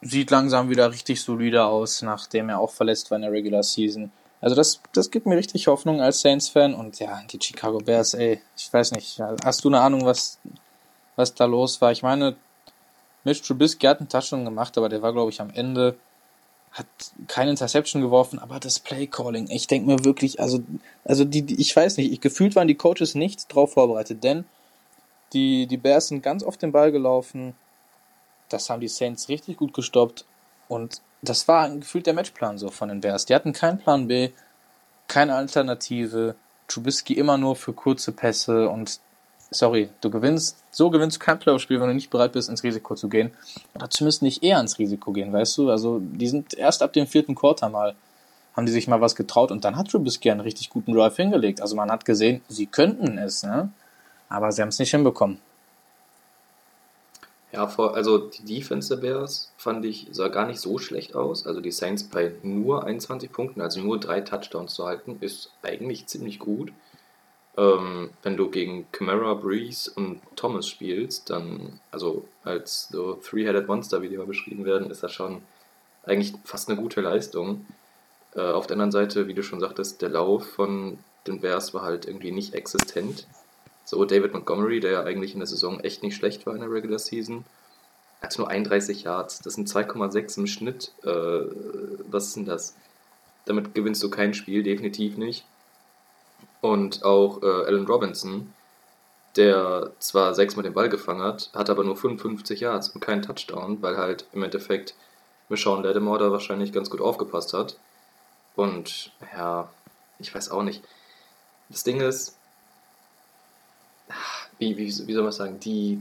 sieht 0.02 0.30
langsam 0.30 0.68
wieder 0.68 0.90
richtig 0.90 1.22
solide 1.22 1.64
aus, 1.64 2.02
nachdem 2.02 2.50
er 2.50 2.58
auch 2.58 2.70
verletzt 2.70 3.10
war 3.10 3.16
in 3.16 3.22
der 3.22 3.32
Regular 3.32 3.62
Season. 3.62 4.10
Also 4.44 4.56
das, 4.56 4.82
das 4.92 5.10
gibt 5.10 5.24
mir 5.24 5.38
richtig 5.38 5.68
Hoffnung 5.68 6.02
als 6.02 6.20
Saints-Fan. 6.20 6.74
Und 6.74 6.98
ja, 6.98 7.22
die 7.32 7.38
Chicago 7.40 7.78
Bears, 7.78 8.12
ey, 8.12 8.42
ich 8.58 8.70
weiß 8.70 8.92
nicht, 8.92 9.18
hast 9.42 9.64
du 9.64 9.70
eine 9.70 9.80
Ahnung, 9.80 10.04
was, 10.04 10.38
was 11.16 11.34
da 11.34 11.46
los 11.46 11.80
war? 11.80 11.92
Ich 11.92 12.02
meine, 12.02 12.36
Mitch 13.24 13.42
Trubisky 13.42 13.86
hat 13.86 14.00
einen 14.00 14.10
Touchdown 14.10 14.44
gemacht, 14.44 14.76
aber 14.76 14.90
der 14.90 15.00
war, 15.00 15.14
glaube 15.14 15.30
ich, 15.30 15.40
am 15.40 15.48
Ende, 15.48 15.96
hat 16.72 16.84
keine 17.26 17.52
Interception 17.52 18.02
geworfen, 18.02 18.38
aber 18.38 18.60
das 18.60 18.80
Play-Calling, 18.80 19.48
ich 19.48 19.66
denke 19.66 19.86
mir 19.86 20.04
wirklich, 20.04 20.38
also, 20.40 20.58
also 21.06 21.24
die, 21.24 21.40
die, 21.40 21.58
ich 21.58 21.74
weiß 21.74 21.96
nicht, 21.96 22.12
ich, 22.12 22.20
gefühlt 22.20 22.54
waren 22.54 22.68
die 22.68 22.74
Coaches 22.74 23.14
nicht 23.14 23.46
drauf 23.54 23.72
vorbereitet, 23.72 24.22
denn 24.24 24.44
die, 25.32 25.66
die 25.66 25.78
Bears 25.78 26.08
sind 26.08 26.22
ganz 26.22 26.42
auf 26.42 26.58
den 26.58 26.70
Ball 26.70 26.92
gelaufen, 26.92 27.54
das 28.50 28.68
haben 28.68 28.80
die 28.80 28.88
Saints 28.88 29.30
richtig 29.30 29.56
gut 29.56 29.72
gestoppt 29.72 30.26
und 30.68 31.00
das 31.28 31.48
war 31.48 31.68
gefühlt 31.70 32.06
der 32.06 32.14
Matchplan 32.14 32.58
so 32.58 32.70
von 32.70 32.88
den 32.88 33.00
Bears. 33.00 33.26
Die 33.26 33.34
hatten 33.34 33.52
keinen 33.52 33.78
Plan 33.78 34.06
B, 34.08 34.30
keine 35.08 35.34
Alternative. 35.34 36.34
Trubisky 36.66 37.14
immer 37.14 37.36
nur 37.36 37.56
für 37.56 37.72
kurze 37.72 38.12
Pässe 38.12 38.68
und 38.68 39.00
sorry, 39.50 39.90
du 40.00 40.10
gewinnst, 40.10 40.62
so 40.70 40.90
gewinnst 40.90 41.16
du 41.16 41.20
kein 41.20 41.38
Playoff-Spiel, 41.38 41.80
wenn 41.80 41.88
du 41.88 41.94
nicht 41.94 42.10
bereit 42.10 42.32
bist, 42.32 42.48
ins 42.48 42.62
Risiko 42.62 42.94
zu 42.94 43.08
gehen. 43.08 43.30
Oder 43.74 43.90
zumindest 43.90 44.22
nicht 44.22 44.42
eher 44.42 44.60
ins 44.60 44.78
Risiko 44.78 45.12
gehen, 45.12 45.32
weißt 45.32 45.58
du? 45.58 45.70
Also, 45.70 46.00
die 46.00 46.26
sind 46.26 46.54
erst 46.54 46.82
ab 46.82 46.92
dem 46.92 47.06
vierten 47.06 47.34
Quarter 47.34 47.68
mal, 47.68 47.94
haben 48.56 48.66
die 48.66 48.72
sich 48.72 48.88
mal 48.88 49.00
was 49.00 49.14
getraut 49.14 49.50
und 49.50 49.64
dann 49.64 49.76
hat 49.76 49.90
Trubisky 49.90 50.30
einen 50.30 50.40
richtig 50.40 50.70
guten 50.70 50.92
Drive 50.92 51.16
hingelegt. 51.16 51.60
Also, 51.60 51.76
man 51.76 51.90
hat 51.90 52.04
gesehen, 52.04 52.42
sie 52.48 52.66
könnten 52.66 53.18
es, 53.18 53.42
ne? 53.42 53.70
Aber 54.28 54.50
sie 54.52 54.62
haben 54.62 54.70
es 54.70 54.78
nicht 54.78 54.90
hinbekommen. 54.90 55.38
Ja, 57.54 57.68
vor, 57.68 57.94
also 57.94 58.18
die 58.18 58.44
Defense 58.44 58.88
der 58.88 59.00
Bears 59.00 59.52
fand 59.56 59.84
ich, 59.84 60.08
sah 60.10 60.26
gar 60.26 60.44
nicht 60.44 60.58
so 60.58 60.78
schlecht 60.78 61.14
aus. 61.14 61.46
Also 61.46 61.60
die 61.60 61.70
Saints 61.70 62.02
bei 62.02 62.32
nur 62.42 62.82
21 62.82 63.30
Punkten, 63.30 63.60
also 63.60 63.80
nur 63.80 64.00
drei 64.00 64.22
Touchdowns 64.22 64.74
zu 64.74 64.84
halten, 64.86 65.18
ist 65.20 65.52
eigentlich 65.62 66.08
ziemlich 66.08 66.40
gut. 66.40 66.72
Ähm, 67.56 68.10
wenn 68.24 68.36
du 68.36 68.50
gegen 68.50 68.90
Camara, 68.90 69.34
Breeze 69.34 69.88
und 69.94 70.20
Thomas 70.34 70.68
spielst, 70.68 71.30
dann, 71.30 71.78
also 71.92 72.26
als 72.42 72.88
so 72.88 73.14
Three-Headed 73.14 73.68
Monster, 73.68 74.02
wie 74.02 74.08
die 74.08 74.16
mal 74.16 74.26
beschrieben 74.26 74.64
werden, 74.64 74.90
ist 74.90 75.04
das 75.04 75.12
schon 75.12 75.40
eigentlich 76.02 76.34
fast 76.42 76.68
eine 76.68 76.76
gute 76.76 77.02
Leistung. 77.02 77.66
Äh, 78.34 78.40
auf 78.50 78.66
der 78.66 78.74
anderen 78.74 78.90
Seite, 78.90 79.28
wie 79.28 79.34
du 79.34 79.44
schon 79.44 79.60
sagtest, 79.60 80.02
der 80.02 80.08
Lauf 80.08 80.44
von 80.44 80.98
den 81.28 81.40
Bears 81.40 81.72
war 81.72 81.82
halt 81.82 82.06
irgendwie 82.06 82.32
nicht 82.32 82.52
existent. 82.54 83.28
So, 83.84 84.04
David 84.04 84.32
Montgomery, 84.32 84.80
der 84.80 84.92
ja 84.92 85.02
eigentlich 85.04 85.34
in 85.34 85.40
der 85.40 85.46
Saison 85.46 85.80
echt 85.80 86.02
nicht 86.02 86.16
schlecht 86.16 86.46
war 86.46 86.54
in 86.54 86.60
der 86.60 86.70
Regular 86.70 86.98
Season, 86.98 87.44
hat 88.22 88.38
nur 88.38 88.48
31 88.48 89.02
Yards. 89.04 89.40
Das 89.40 89.54
sind 89.54 89.68
2,6 89.68 90.38
im 90.38 90.46
Schnitt. 90.46 90.92
Äh, 91.04 91.08
was 92.08 92.28
ist 92.28 92.36
denn 92.36 92.46
das? 92.46 92.74
Damit 93.44 93.74
gewinnst 93.74 94.02
du 94.02 94.10
kein 94.10 94.34
Spiel, 94.34 94.62
definitiv 94.62 95.16
nicht. 95.16 95.44
Und 96.62 97.04
auch 97.04 97.42
äh, 97.42 97.46
Alan 97.46 97.86
Robinson, 97.86 98.54
der 99.36 99.92
zwar 99.98 100.34
sechsmal 100.34 100.62
den 100.62 100.72
Ball 100.72 100.88
gefangen 100.88 101.22
hat, 101.22 101.50
hat 101.52 101.68
aber 101.68 101.84
nur 101.84 101.96
55 101.96 102.60
Yards 102.60 102.88
und 102.88 103.00
keinen 103.00 103.20
Touchdown, 103.22 103.82
weil 103.82 103.98
halt 103.98 104.26
im 104.32 104.42
Endeffekt 104.42 104.94
Michonne 105.50 105.86
Lattimore 105.86 106.20
da 106.20 106.32
wahrscheinlich 106.32 106.72
ganz 106.72 106.88
gut 106.88 107.02
aufgepasst 107.02 107.52
hat. 107.52 107.76
Und 108.56 109.12
ja, 109.36 109.68
ich 110.18 110.34
weiß 110.34 110.50
auch 110.50 110.62
nicht. 110.62 110.82
Das 111.68 111.84
Ding 111.84 112.00
ist, 112.00 112.36
wie, 114.58 114.76
wie, 114.76 114.86
wie 114.86 115.12
soll 115.12 115.22
man 115.22 115.32
sagen, 115.32 115.60
die, 115.60 116.00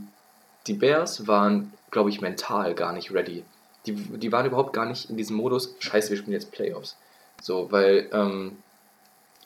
die 0.66 0.74
Bears 0.74 1.26
waren, 1.26 1.72
glaube 1.90 2.10
ich, 2.10 2.20
mental 2.20 2.74
gar 2.74 2.92
nicht 2.92 3.12
ready. 3.12 3.44
Die, 3.86 3.92
die 3.92 4.32
waren 4.32 4.46
überhaupt 4.46 4.72
gar 4.72 4.86
nicht 4.86 5.10
in 5.10 5.16
diesem 5.16 5.36
Modus, 5.36 5.74
scheiße, 5.78 6.10
wir 6.10 6.16
spielen 6.16 6.32
jetzt 6.32 6.52
Playoffs. 6.52 6.96
So, 7.42 7.70
weil 7.70 8.08
ähm, 8.12 8.56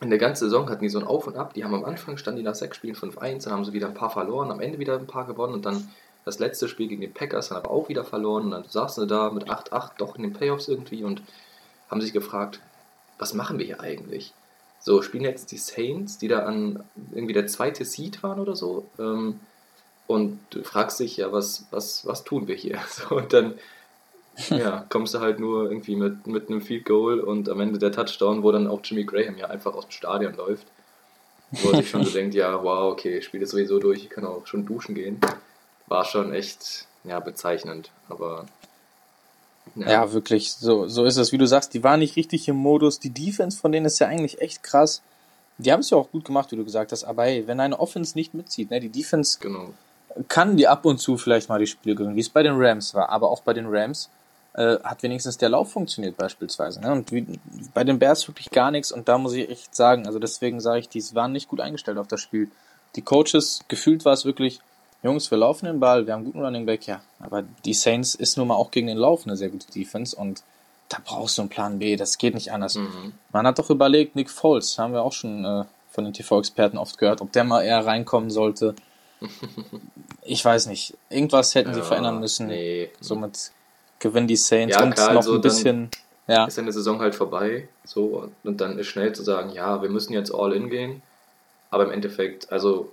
in 0.00 0.10
der 0.10 0.18
ganzen 0.18 0.44
Saison 0.44 0.68
hatten 0.70 0.82
die 0.82 0.88
so 0.88 0.98
ein 0.98 1.06
Auf 1.06 1.26
und 1.26 1.36
Ab. 1.36 1.54
Die 1.54 1.64
haben 1.64 1.74
am 1.74 1.84
Anfang 1.84 2.16
standen 2.16 2.38
die 2.38 2.44
nach 2.44 2.54
sechs 2.54 2.76
Spielen 2.76 2.94
5-1, 2.94 3.44
dann 3.44 3.52
haben 3.52 3.64
sie 3.64 3.72
wieder 3.72 3.88
ein 3.88 3.94
paar 3.94 4.10
verloren, 4.10 4.50
am 4.50 4.60
Ende 4.60 4.78
wieder 4.78 4.96
ein 4.96 5.06
paar 5.06 5.26
gewonnen 5.26 5.54
und 5.54 5.66
dann 5.66 5.88
das 6.24 6.38
letzte 6.38 6.68
Spiel 6.68 6.88
gegen 6.88 7.00
die 7.00 7.08
Packers 7.08 7.48
dann 7.48 7.58
aber 7.58 7.70
auch 7.70 7.88
wieder 7.88 8.04
verloren 8.04 8.44
und 8.44 8.50
dann 8.50 8.64
saßen 8.64 9.02
sie 9.02 9.06
da 9.06 9.30
mit 9.30 9.48
8-8 9.48 9.92
doch 9.98 10.16
in 10.16 10.22
den 10.22 10.32
Playoffs 10.32 10.68
irgendwie 10.68 11.02
und 11.02 11.22
haben 11.90 12.00
sich 12.00 12.12
gefragt, 12.12 12.60
was 13.18 13.34
machen 13.34 13.58
wir 13.58 13.66
hier 13.66 13.80
eigentlich? 13.80 14.34
So, 14.88 15.02
spielen 15.02 15.24
jetzt 15.24 15.52
die 15.52 15.58
Saints, 15.58 16.16
die 16.16 16.28
da 16.28 16.46
an 16.46 16.82
irgendwie 17.12 17.34
der 17.34 17.46
zweite 17.46 17.84
Seed 17.84 18.22
waren 18.22 18.40
oder 18.40 18.56
so. 18.56 18.86
Ähm, 18.98 19.38
und 20.06 20.40
du 20.48 20.62
fragst 20.62 20.98
dich, 20.98 21.18
ja, 21.18 21.30
was, 21.30 21.66
was, 21.70 22.06
was 22.06 22.24
tun 22.24 22.48
wir 22.48 22.54
hier? 22.54 22.78
So, 22.88 23.16
und 23.16 23.34
dann 23.34 23.58
ja, 24.48 24.86
kommst 24.88 25.12
du 25.12 25.20
halt 25.20 25.40
nur 25.40 25.70
irgendwie 25.70 25.94
mit, 25.94 26.26
mit 26.26 26.48
einem 26.48 26.62
Field 26.62 26.86
Goal 26.86 27.20
und 27.20 27.50
am 27.50 27.60
Ende 27.60 27.78
der 27.78 27.92
Touchdown, 27.92 28.42
wo 28.42 28.50
dann 28.50 28.66
auch 28.66 28.80
Jimmy 28.82 29.04
Graham 29.04 29.36
ja 29.36 29.48
einfach 29.48 29.74
aus 29.74 29.84
dem 29.84 29.90
Stadion 29.90 30.34
läuft. 30.34 30.66
Wo 31.50 31.68
er 31.68 31.82
sich 31.82 31.90
schon 31.90 32.04
so 32.06 32.10
denkt, 32.14 32.34
ja, 32.34 32.64
wow, 32.64 32.90
okay, 32.90 33.18
ich 33.18 33.26
spiele 33.26 33.44
sowieso 33.44 33.78
durch, 33.78 34.04
ich 34.04 34.08
kann 34.08 34.24
auch 34.24 34.46
schon 34.46 34.64
duschen 34.64 34.94
gehen. 34.94 35.20
War 35.88 36.06
schon 36.06 36.32
echt, 36.32 36.86
ja, 37.04 37.20
bezeichnend. 37.20 37.90
Aber 38.08 38.46
ja. 39.74 39.90
ja, 39.90 40.12
wirklich, 40.12 40.52
so, 40.52 40.88
so 40.88 41.04
ist 41.04 41.16
es. 41.16 41.32
Wie 41.32 41.38
du 41.38 41.46
sagst, 41.46 41.74
die 41.74 41.82
waren 41.82 42.00
nicht 42.00 42.16
richtig 42.16 42.48
im 42.48 42.56
Modus. 42.56 42.98
Die 42.98 43.10
Defense 43.10 43.58
von 43.58 43.72
denen 43.72 43.86
ist 43.86 43.98
ja 43.98 44.06
eigentlich 44.06 44.40
echt 44.40 44.62
krass. 44.62 45.02
Die 45.58 45.72
haben 45.72 45.80
es 45.80 45.90
ja 45.90 45.98
auch 45.98 46.10
gut 46.10 46.24
gemacht, 46.24 46.52
wie 46.52 46.56
du 46.56 46.64
gesagt 46.64 46.92
hast. 46.92 47.04
Aber 47.04 47.24
hey, 47.24 47.46
wenn 47.46 47.60
eine 47.60 47.78
Offense 47.78 48.16
nicht 48.16 48.34
mitzieht, 48.34 48.70
ne, 48.70 48.80
die 48.80 48.88
Defense 48.88 49.38
genau. 49.40 49.70
kann 50.28 50.56
die 50.56 50.68
ab 50.68 50.84
und 50.84 50.98
zu 50.98 51.16
vielleicht 51.16 51.48
mal 51.48 51.58
die 51.58 51.66
Spiele 51.66 51.96
gewinnen, 51.96 52.16
wie 52.16 52.20
es 52.20 52.28
bei 52.28 52.42
den 52.42 52.54
Rams 52.56 52.94
war. 52.94 53.08
Aber 53.10 53.30
auch 53.30 53.42
bei 53.42 53.54
den 53.54 53.66
Rams 53.68 54.08
äh, 54.54 54.78
hat 54.82 55.02
wenigstens 55.02 55.38
der 55.38 55.48
Lauf 55.48 55.72
funktioniert 55.72 56.16
beispielsweise. 56.16 56.80
Ne? 56.80 56.92
Und 56.92 57.12
wie, 57.12 57.26
bei 57.74 57.84
den 57.84 57.98
Bears 57.98 58.26
wirklich 58.28 58.50
gar 58.50 58.70
nichts. 58.70 58.92
Und 58.92 59.08
da 59.08 59.18
muss 59.18 59.32
ich 59.32 59.48
echt 59.48 59.74
sagen, 59.74 60.06
also 60.06 60.18
deswegen 60.18 60.60
sage 60.60 60.80
ich, 60.80 60.88
die 60.88 61.02
waren 61.14 61.32
nicht 61.32 61.48
gut 61.48 61.60
eingestellt 61.60 61.98
auf 61.98 62.08
das 62.08 62.20
Spiel. 62.20 62.50
Die 62.96 63.02
Coaches, 63.02 63.60
gefühlt 63.68 64.04
war 64.04 64.12
es 64.12 64.24
wirklich, 64.24 64.60
Jungs, 65.02 65.30
wir 65.30 65.38
laufen 65.38 65.66
den 65.66 65.80
Ball, 65.80 66.06
wir 66.06 66.14
haben 66.14 66.24
guten 66.24 66.40
Running 66.40 66.66
Back, 66.66 66.86
ja. 66.86 67.00
Aber 67.20 67.44
die 67.64 67.74
Saints 67.74 68.14
ist 68.14 68.36
nun 68.36 68.48
mal 68.48 68.56
auch 68.56 68.70
gegen 68.70 68.88
den 68.88 68.98
Lauf 68.98 69.26
eine 69.26 69.36
sehr 69.36 69.48
gute 69.48 69.70
Defense 69.70 70.16
und 70.16 70.42
da 70.88 70.98
brauchst 71.04 71.38
du 71.38 71.42
einen 71.42 71.50
Plan 71.50 71.78
B, 71.78 71.96
das 71.96 72.18
geht 72.18 72.34
nicht 72.34 72.52
anders. 72.52 72.76
Mhm. 72.76 73.12
Man 73.32 73.46
hat 73.46 73.58
doch 73.58 73.70
überlegt, 73.70 74.16
Nick 74.16 74.30
Foles, 74.30 74.78
haben 74.78 74.92
wir 74.92 75.02
auch 75.02 75.12
schon 75.12 75.44
äh, 75.44 75.64
von 75.90 76.04
den 76.04 76.12
TV-Experten 76.12 76.78
oft 76.78 76.98
gehört, 76.98 77.20
ob 77.20 77.32
der 77.32 77.44
mal 77.44 77.62
eher 77.62 77.84
reinkommen 77.84 78.30
sollte. 78.30 78.74
ich 80.22 80.44
weiß 80.44 80.66
nicht. 80.66 80.96
Irgendwas 81.10 81.54
hätten 81.54 81.70
ja, 81.70 81.74
sie 81.74 81.82
verändern 81.82 82.20
müssen. 82.20 82.46
Nee. 82.46 82.90
Somit 83.00 83.52
gewinnen 83.98 84.26
die 84.26 84.36
Saints 84.36 84.76
ja, 84.76 84.82
und 84.82 84.94
klar, 84.94 85.10
noch 85.10 85.16
also 85.16 85.34
ein 85.34 85.40
bisschen. 85.40 85.90
Ja. 86.26 86.44
Ist 86.44 86.58
eine 86.58 86.72
Saison 86.72 87.00
halt 87.00 87.14
vorbei, 87.14 87.68
so 87.84 88.28
und 88.44 88.60
dann 88.60 88.78
ist 88.78 88.88
schnell 88.88 89.14
zu 89.14 89.22
sagen, 89.22 89.50
ja, 89.50 89.80
wir 89.80 89.88
müssen 89.88 90.12
jetzt 90.12 90.34
all 90.34 90.52
in 90.52 90.68
gehen. 90.68 91.02
Aber 91.70 91.84
im 91.84 91.90
Endeffekt, 91.90 92.52
also 92.52 92.92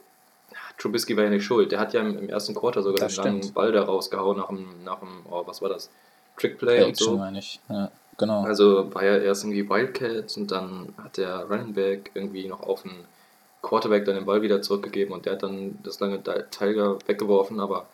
Trubisky 0.78 1.16
war 1.16 1.24
ja 1.24 1.30
nicht 1.30 1.46
schuld. 1.46 1.72
Der 1.72 1.80
hat 1.80 1.94
ja 1.94 2.02
im, 2.02 2.18
im 2.18 2.30
ersten 2.30 2.54
Quarter 2.54 2.84
sogar 2.84 3.00
das 3.00 3.16
den 3.16 3.24
langen 3.24 3.54
Ball 3.54 3.72
da 3.72 3.84
rausgehauen 3.84 4.38
nach 4.38 4.48
dem, 4.48 4.84
nach 4.84 5.00
dem 5.00 5.26
oh, 5.30 5.44
was 5.46 5.62
war 5.62 5.70
das? 5.70 5.90
Trickplay 6.38 6.84
und 6.84 6.98
so. 6.98 7.18
meine 7.18 7.40
ich. 7.40 7.60
Ja, 7.70 7.90
genau. 8.18 8.44
Also 8.44 8.94
war 8.94 9.06
ja 9.06 9.18
erst 9.18 9.44
irgendwie 9.44 9.70
Wildcat 9.70 10.36
und 10.38 10.52
dann 10.52 10.94
hat 11.02 11.18
der 11.18 11.46
Running 11.46 11.74
Back 11.74 12.12
irgendwie 12.14 12.48
noch 12.48 12.62
auf 12.62 12.84
den 12.84 12.92
Quarterback 13.62 14.06
dann 14.06 14.16
den 14.16 14.26
Ball 14.26 14.42
wieder 14.42 14.62
zurückgegeben 14.62 15.14
und 15.14 15.26
der 15.26 15.34
hat 15.34 15.44
dann 15.44 15.80
das 15.84 16.00
lange 16.00 16.22
Tiger 16.52 17.00
weggeworfen, 17.08 17.60
aber 17.60 17.88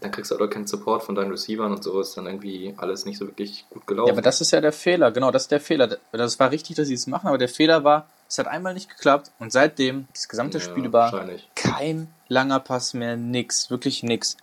dann 0.00 0.10
kriegst 0.10 0.30
du 0.30 0.36
auch 0.36 0.46
keinen 0.48 0.66
Support 0.66 1.02
von 1.02 1.14
deinen 1.14 1.30
Receivern 1.30 1.72
und 1.72 1.84
so 1.84 2.00
ist 2.00 2.16
dann 2.16 2.26
irgendwie 2.26 2.74
alles 2.76 3.04
nicht 3.04 3.18
so 3.18 3.26
wirklich 3.26 3.64
gut 3.70 3.86
gelaufen. 3.86 4.08
Ja, 4.08 4.14
aber 4.14 4.22
das 4.22 4.40
ist 4.40 4.50
ja 4.50 4.60
der 4.60 4.72
Fehler, 4.72 5.12
genau, 5.12 5.30
das 5.30 5.42
ist 5.42 5.50
der 5.50 5.60
Fehler. 5.60 5.98
Das 6.12 6.38
war 6.38 6.50
richtig, 6.50 6.76
dass 6.76 6.88
sie 6.88 6.94
es 6.94 7.06
machen, 7.06 7.28
aber 7.28 7.38
der 7.38 7.48
Fehler 7.48 7.84
war, 7.84 8.06
es 8.30 8.38
hat 8.38 8.46
einmal 8.46 8.74
nicht 8.74 8.88
geklappt 8.88 9.32
und 9.40 9.50
seitdem, 9.50 10.06
das 10.12 10.28
gesamte 10.28 10.58
ja, 10.58 10.64
Spiel 10.64 10.84
über, 10.84 11.28
kein 11.56 12.06
langer 12.28 12.60
Pass 12.60 12.94
mehr, 12.94 13.16
nix, 13.16 13.70
wirklich 13.70 14.04
nix. 14.04 14.36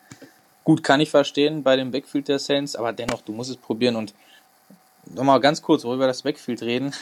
Gut, 0.66 0.84
kann 0.84 1.00
ich 1.00 1.10
verstehen 1.10 1.64
bei 1.64 1.78
dem 1.78 1.92
Backfield 1.92 2.28
der 2.28 2.40
Saints, 2.40 2.76
aber 2.76 2.92
dennoch, 2.92 3.22
du 3.22 3.32
musst 3.32 3.50
es 3.50 3.56
probieren 3.56 3.96
und 3.96 4.14
nochmal 5.06 5.40
ganz 5.40 5.62
kurz 5.62 5.86
über 5.86 6.06
das 6.06 6.24
Backfield 6.24 6.62
reden. 6.64 6.94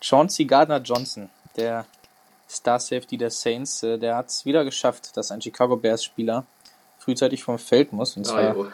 Chauncey 0.00 0.44
Gardner-Johnson, 0.44 1.30
der 1.56 1.86
Star 2.50 2.80
Safety 2.80 3.16
der 3.16 3.30
Saints, 3.30 3.84
äh, 3.84 3.96
der 3.96 4.16
hat 4.16 4.28
es 4.28 4.44
wieder 4.44 4.64
geschafft, 4.64 5.16
dass 5.16 5.30
ein 5.30 5.40
Chicago 5.40 5.76
Bears 5.76 6.02
Spieler 6.02 6.44
frühzeitig 6.98 7.44
vom 7.44 7.60
Feld 7.60 7.92
muss. 7.92 8.16
Und 8.16 8.26
zwar 8.26 8.56
oh, 8.56 8.66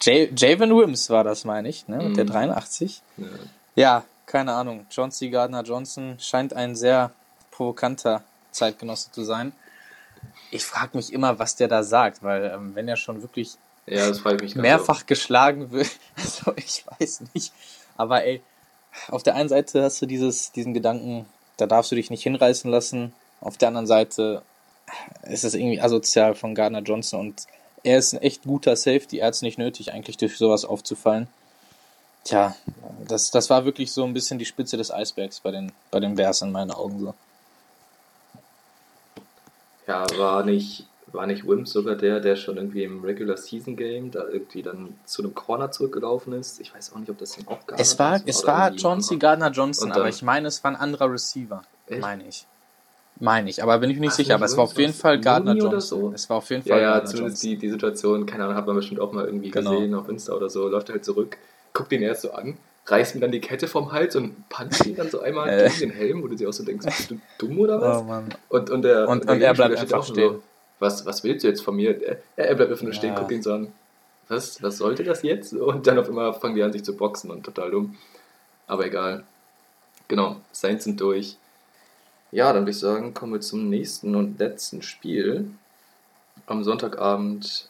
Javen 0.02 0.74
Wims 0.74 1.10
war 1.10 1.24
das, 1.24 1.44
meine 1.44 1.68
ich, 1.68 1.86
ne? 1.86 1.98
mit 1.98 2.16
der 2.16 2.24
83. 2.24 3.02
Mhm. 3.18 3.28
Ja. 3.74 3.82
ja, 3.82 4.04
keine 4.32 4.54
Ahnung. 4.54 4.86
John 4.90 5.12
C. 5.12 5.28
Gardner 5.28 5.62
Johnson 5.62 6.16
scheint 6.18 6.54
ein 6.54 6.74
sehr 6.74 7.10
provokanter 7.50 8.22
Zeitgenosse 8.50 9.12
zu 9.12 9.24
sein. 9.24 9.52
Ich 10.50 10.64
frage 10.64 10.96
mich 10.96 11.12
immer, 11.12 11.38
was 11.38 11.54
der 11.56 11.68
da 11.68 11.82
sagt, 11.82 12.22
weil 12.22 12.46
ähm, 12.46 12.74
wenn 12.74 12.88
er 12.88 12.96
schon 12.96 13.20
wirklich 13.20 13.56
Ja, 13.86 14.10
mehrfach 14.54 15.00
so. 15.00 15.06
geschlagen 15.06 15.70
wird. 15.70 15.90
Also 16.16 16.52
ich 16.56 16.84
weiß 16.98 17.24
nicht. 17.34 17.52
Aber 17.96 18.24
ey, 18.24 18.40
auf 19.08 19.22
der 19.22 19.34
einen 19.34 19.50
Seite 19.50 19.82
hast 19.82 20.00
du 20.00 20.06
dieses, 20.06 20.50
diesen 20.52 20.72
Gedanken, 20.72 21.26
da 21.58 21.66
darfst 21.66 21.92
du 21.92 21.96
dich 21.96 22.08
nicht 22.10 22.22
hinreißen 22.22 22.70
lassen. 22.70 23.12
Auf 23.40 23.58
der 23.58 23.68
anderen 23.68 23.86
Seite 23.86 24.42
ist 25.24 25.44
es 25.44 25.54
irgendwie 25.54 25.80
asozial 25.80 26.34
von 26.34 26.54
Gardner 26.54 26.80
Johnson 26.80 27.20
und 27.20 27.46
er 27.84 27.98
ist 27.98 28.14
ein 28.14 28.22
echt 28.22 28.44
guter 28.44 28.76
Safety. 28.76 29.18
Er 29.18 29.26
hat 29.26 29.34
es 29.34 29.42
nicht 29.42 29.58
nötig, 29.58 29.92
eigentlich 29.92 30.16
durch 30.16 30.38
sowas 30.38 30.64
aufzufallen. 30.64 31.28
Tja, 32.24 32.54
das, 33.08 33.30
das 33.30 33.50
war 33.50 33.64
wirklich 33.64 33.90
so 33.92 34.04
ein 34.04 34.14
bisschen 34.14 34.38
die 34.38 34.44
Spitze 34.44 34.76
des 34.76 34.90
Eisbergs 34.92 35.40
bei 35.40 35.50
den, 35.50 35.72
bei 35.90 35.98
den 35.98 36.14
Bears 36.14 36.42
in 36.42 36.52
meinen 36.52 36.70
Augen 36.70 37.00
so. 37.00 37.14
Ja, 39.88 40.06
war 40.16 40.44
nicht, 40.44 40.86
war 41.08 41.26
nicht 41.26 41.46
Wims 41.46 41.72
sogar 41.72 41.96
der, 41.96 42.20
der 42.20 42.36
schon 42.36 42.56
irgendwie 42.56 42.84
im 42.84 43.02
Regular 43.02 43.36
Season 43.36 43.76
Game 43.76 44.12
da 44.12 44.24
irgendwie 44.28 44.62
dann 44.62 44.94
zu 45.04 45.22
einem 45.22 45.34
Corner 45.34 45.72
zurückgelaufen 45.72 46.32
ist? 46.32 46.60
Ich 46.60 46.72
weiß 46.72 46.92
auch 46.92 46.98
nicht, 46.98 47.10
ob 47.10 47.18
das 47.18 47.36
dann 47.36 47.48
auch 47.48 47.66
Gardner 47.66 47.80
Es 47.80 47.98
war, 47.98 48.20
es 48.24 48.46
war 48.46 48.70
John 48.70 49.00
C. 49.00 49.16
Gardner 49.16 49.50
Johnson, 49.50 49.90
aber 49.90 50.08
ich 50.08 50.22
meine, 50.22 50.48
es 50.48 50.62
war 50.62 50.70
ein 50.70 50.76
anderer 50.76 51.10
Receiver. 51.10 51.62
Echt? 51.88 52.00
Meine 52.00 52.28
ich. 52.28 52.46
Meine 53.18 53.50
ich, 53.50 53.62
aber 53.62 53.78
bin 53.78 53.90
ich 53.90 53.96
mir 53.96 54.02
nicht 54.02 54.12
Ach, 54.12 54.16
sicher. 54.16 54.34
Aber 54.34 54.46
es 54.46 54.56
war 54.56 54.64
auf 54.64 54.76
jeden 54.78 54.94
Fall 54.94 55.20
Gardner 55.20 55.54
Johnson. 55.54 55.80
So? 55.80 56.12
Es 56.14 56.28
war 56.30 56.38
auf 56.38 56.50
jeden 56.50 56.62
Fall. 56.62 56.80
Ja, 56.80 56.98
ja 56.98 57.04
zumindest 57.04 57.42
die, 57.42 57.56
die 57.56 57.68
Situation, 57.68 58.26
keine 58.26 58.44
Ahnung, 58.44 58.56
hat 58.56 58.66
man 58.66 58.76
bestimmt 58.76 59.00
auch 59.00 59.12
mal 59.12 59.26
irgendwie 59.26 59.50
genau. 59.50 59.72
gesehen 59.72 59.94
auf 59.94 60.08
Insta 60.08 60.32
oder 60.32 60.48
so. 60.48 60.66
Läuft 60.68 60.88
er 60.88 60.94
halt 60.94 61.04
zurück, 61.04 61.36
guckt 61.72 61.92
ihn 61.92 62.02
erst 62.02 62.22
so 62.22 62.32
an, 62.32 62.56
reißt 62.86 63.14
mir 63.14 63.20
dann 63.20 63.32
die 63.32 63.40
Kette 63.40 63.68
vom 63.68 63.92
Hals 63.92 64.16
und 64.16 64.48
puncht 64.48 64.86
ihn 64.86 64.96
dann 64.96 65.10
so 65.10 65.20
einmal 65.20 65.48
äh. 65.48 65.68
gegen 65.68 65.90
den 65.90 65.90
Helm, 65.90 66.22
wo 66.22 66.28
du 66.28 66.34
dir 66.34 66.48
auch 66.48 66.52
so 66.52 66.64
denkst, 66.64 66.84
bist 66.84 67.10
du 67.10 67.20
dumm 67.38 67.58
oder 67.58 67.80
was? 67.80 67.98
Oh, 67.98 68.04
Mann. 68.04 68.34
Und, 68.48 68.70
und, 68.70 68.82
der, 68.82 69.08
und, 69.08 69.24
der 69.24 69.34
und 69.34 69.42
er 69.42 69.54
bleibt 69.54 69.76
einfach 69.76 70.04
stehen. 70.04 70.34
So, 70.34 70.42
was, 70.78 71.06
was 71.06 71.22
willst 71.22 71.44
du 71.44 71.48
jetzt 71.48 71.62
von 71.62 71.76
mir? 71.76 72.00
Er, 72.02 72.18
er 72.36 72.54
bleibt 72.54 72.70
einfach 72.70 72.84
nur 72.84 72.92
stehen, 72.92 73.14
ja. 73.14 73.18
guckt 73.18 73.30
ihn 73.30 73.42
so 73.42 73.52
an. 73.52 73.72
Was, 74.28 74.62
was 74.62 74.78
sollte 74.78 75.04
das 75.04 75.22
jetzt? 75.22 75.52
Und 75.52 75.86
dann 75.86 75.98
auf 75.98 76.08
einmal 76.08 76.32
fangen 76.34 76.54
die 76.54 76.62
an, 76.62 76.72
sich 76.72 76.84
zu 76.84 76.96
boxen 76.96 77.30
und 77.30 77.44
total 77.44 77.70
dumm. 77.70 77.96
Aber 78.66 78.86
egal. 78.86 79.24
Genau, 80.08 80.36
Saints 80.52 80.84
sind 80.84 81.00
durch. 81.00 81.36
Ja, 82.30 82.52
dann 82.52 82.62
würde 82.62 82.70
ich 82.70 82.78
sagen, 82.78 83.14
kommen 83.14 83.34
wir 83.34 83.40
zum 83.40 83.68
nächsten 83.68 84.16
und 84.16 84.38
letzten 84.38 84.82
Spiel. 84.82 85.50
Am 86.46 86.64
Sonntagabend 86.64 87.68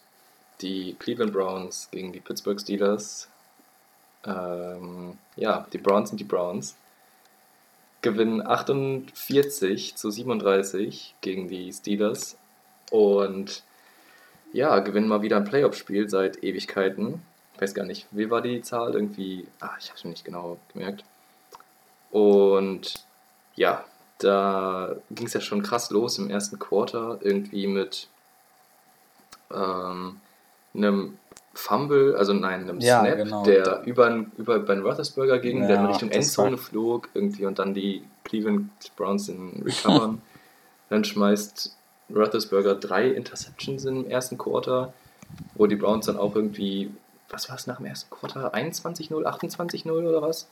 die 0.61 0.95
Cleveland 0.99 1.33
Browns 1.33 1.88
gegen 1.91 2.12
die 2.12 2.21
Pittsburgh 2.21 2.61
Steelers. 2.61 3.29
Ähm, 4.25 5.19
ja, 5.37 5.67
die 5.73 5.79
Browns 5.79 6.11
sind 6.11 6.19
die 6.19 6.25
Browns. 6.25 6.77
Gewinnen 8.03 8.45
48 8.45 9.95
zu 9.97 10.11
37 10.11 11.15
gegen 11.21 11.49
die 11.49 11.73
Steelers. 11.73 12.37
Und 12.91 13.63
ja, 14.53 14.81
gewinnen 14.81 15.09
mal 15.09 15.23
wieder 15.23 15.37
ein 15.37 15.45
Playoff-Spiel 15.45 16.09
seit 16.09 16.43
Ewigkeiten. 16.43 17.23
Ich 17.55 17.61
weiß 17.61 17.75
gar 17.75 17.87
nicht, 17.87 18.07
wie 18.11 18.31
war 18.31 18.43
die 18.43 18.63
Zahl? 18.63 18.95
Irgendwie, 18.95 19.47
ah, 19.61 19.71
ich 19.79 19.89
habe 19.89 19.99
es 19.99 20.05
nicht 20.05 20.25
genau 20.25 20.59
gemerkt. 20.73 21.05
Und 22.11 23.07
ja, 23.55 23.85
da 24.19 24.95
ging 25.11 25.27
es 25.27 25.33
ja 25.33 25.41
schon 25.41 25.63
krass 25.63 25.91
los 25.91 26.19
im 26.19 26.31
ersten 26.31 26.59
Quarter, 26.59 27.19
irgendwie 27.23 27.67
mit 27.67 28.09
ähm, 29.51 30.21
einem 30.75 31.19
Fumble, 31.55 32.17
also 32.17 32.33
nein, 32.33 32.62
einem 32.62 32.81
ja, 32.81 33.01
Snap, 33.01 33.17
genau. 33.17 33.45
der 33.45 33.83
über, 33.85 34.25
über 34.38 34.59
Ben 34.59 34.81
Roethlisberger 34.81 35.38
ging, 35.38 35.62
ja, 35.62 35.69
der 35.69 35.81
in 35.81 35.87
Richtung 35.87 36.11
Endzone 36.11 36.57
flog 36.57 37.11
irgendwie 37.15 37.45
und 37.45 37.59
dann 37.59 37.75
die 37.75 38.03
Cleveland 38.25 38.71
Browns 38.97 39.29
in 39.29 39.62
recovern. 39.62 40.23
dann 40.88 41.05
schmeißt 41.05 41.77
Roethlisberger 42.15 42.75
drei 42.77 43.09
Interceptions 43.09 43.85
im 43.85 44.09
ersten 44.09 44.38
Quarter, 44.38 44.93
wo 45.55 45.67
die 45.67 45.77
Browns 45.77 46.07
dann 46.07 46.17
auch 46.17 46.35
irgendwie, 46.35 46.91
was 47.29 47.49
war 47.49 47.57
es 47.57 47.67
nach 47.67 47.77
dem 47.77 47.87
ersten 47.87 48.11
Quarter? 48.11 48.55
21-0, 48.55 49.11
28-0 49.11 49.91
oder 49.91 50.23
was? 50.23 50.49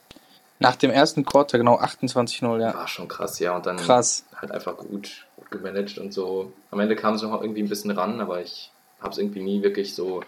Nach 0.59 0.75
dem 0.75 0.91
ersten 0.91 1.25
Quarter, 1.25 1.57
genau 1.57 1.79
28-0, 1.79 2.61
ja. 2.61 2.73
War 2.73 2.87
schon 2.87 3.07
krass, 3.07 3.39
ja. 3.39 3.55
Und 3.55 3.65
dann 3.65 3.77
krass. 3.77 4.25
halt 4.35 4.51
einfach 4.51 4.77
gut, 4.77 5.25
gut 5.35 5.49
gemanagt 5.49 5.97
und 5.97 6.13
so. 6.13 6.53
Am 6.69 6.79
Ende 6.79 6.95
kam 6.95 7.15
es 7.15 7.23
noch 7.23 7.41
irgendwie 7.41 7.63
ein 7.63 7.69
bisschen 7.69 7.89
ran, 7.89 8.21
aber 8.21 8.41
ich 8.41 8.71
habe 8.99 9.11
es 9.11 9.17
irgendwie 9.17 9.41
nie 9.41 9.63
wirklich 9.63 9.95
so 9.95 10.21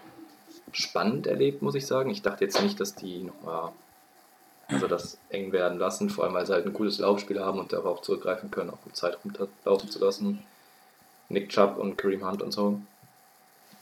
spannend 0.74 1.26
erlebt, 1.26 1.62
muss 1.62 1.74
ich 1.74 1.86
sagen. 1.86 2.10
Ich 2.10 2.22
dachte 2.22 2.44
jetzt 2.44 2.62
nicht, 2.62 2.78
dass 2.80 2.94
die 2.94 3.24
nochmal 3.24 3.72
also 4.68 4.86
das 4.86 5.18
eng 5.28 5.52
werden 5.52 5.78
lassen, 5.78 6.08
vor 6.10 6.24
allem 6.24 6.34
weil 6.34 6.46
sie 6.46 6.52
halt 6.52 6.66
ein 6.66 6.72
gutes 6.72 6.98
Laufspiel 6.98 7.40
haben 7.40 7.58
und 7.58 7.72
darauf 7.72 8.02
zurückgreifen 8.02 8.50
können, 8.50 8.70
auch 8.70 8.80
gut 8.82 8.96
Zeit 8.96 9.18
rumlaufen 9.24 9.90
zu 9.90 9.98
lassen. 9.98 10.42
Nick 11.28 11.50
Chubb 11.50 11.78
und 11.78 11.96
Kareem 11.96 12.26
Hunt 12.26 12.42
und 12.42 12.52
so. 12.52 12.80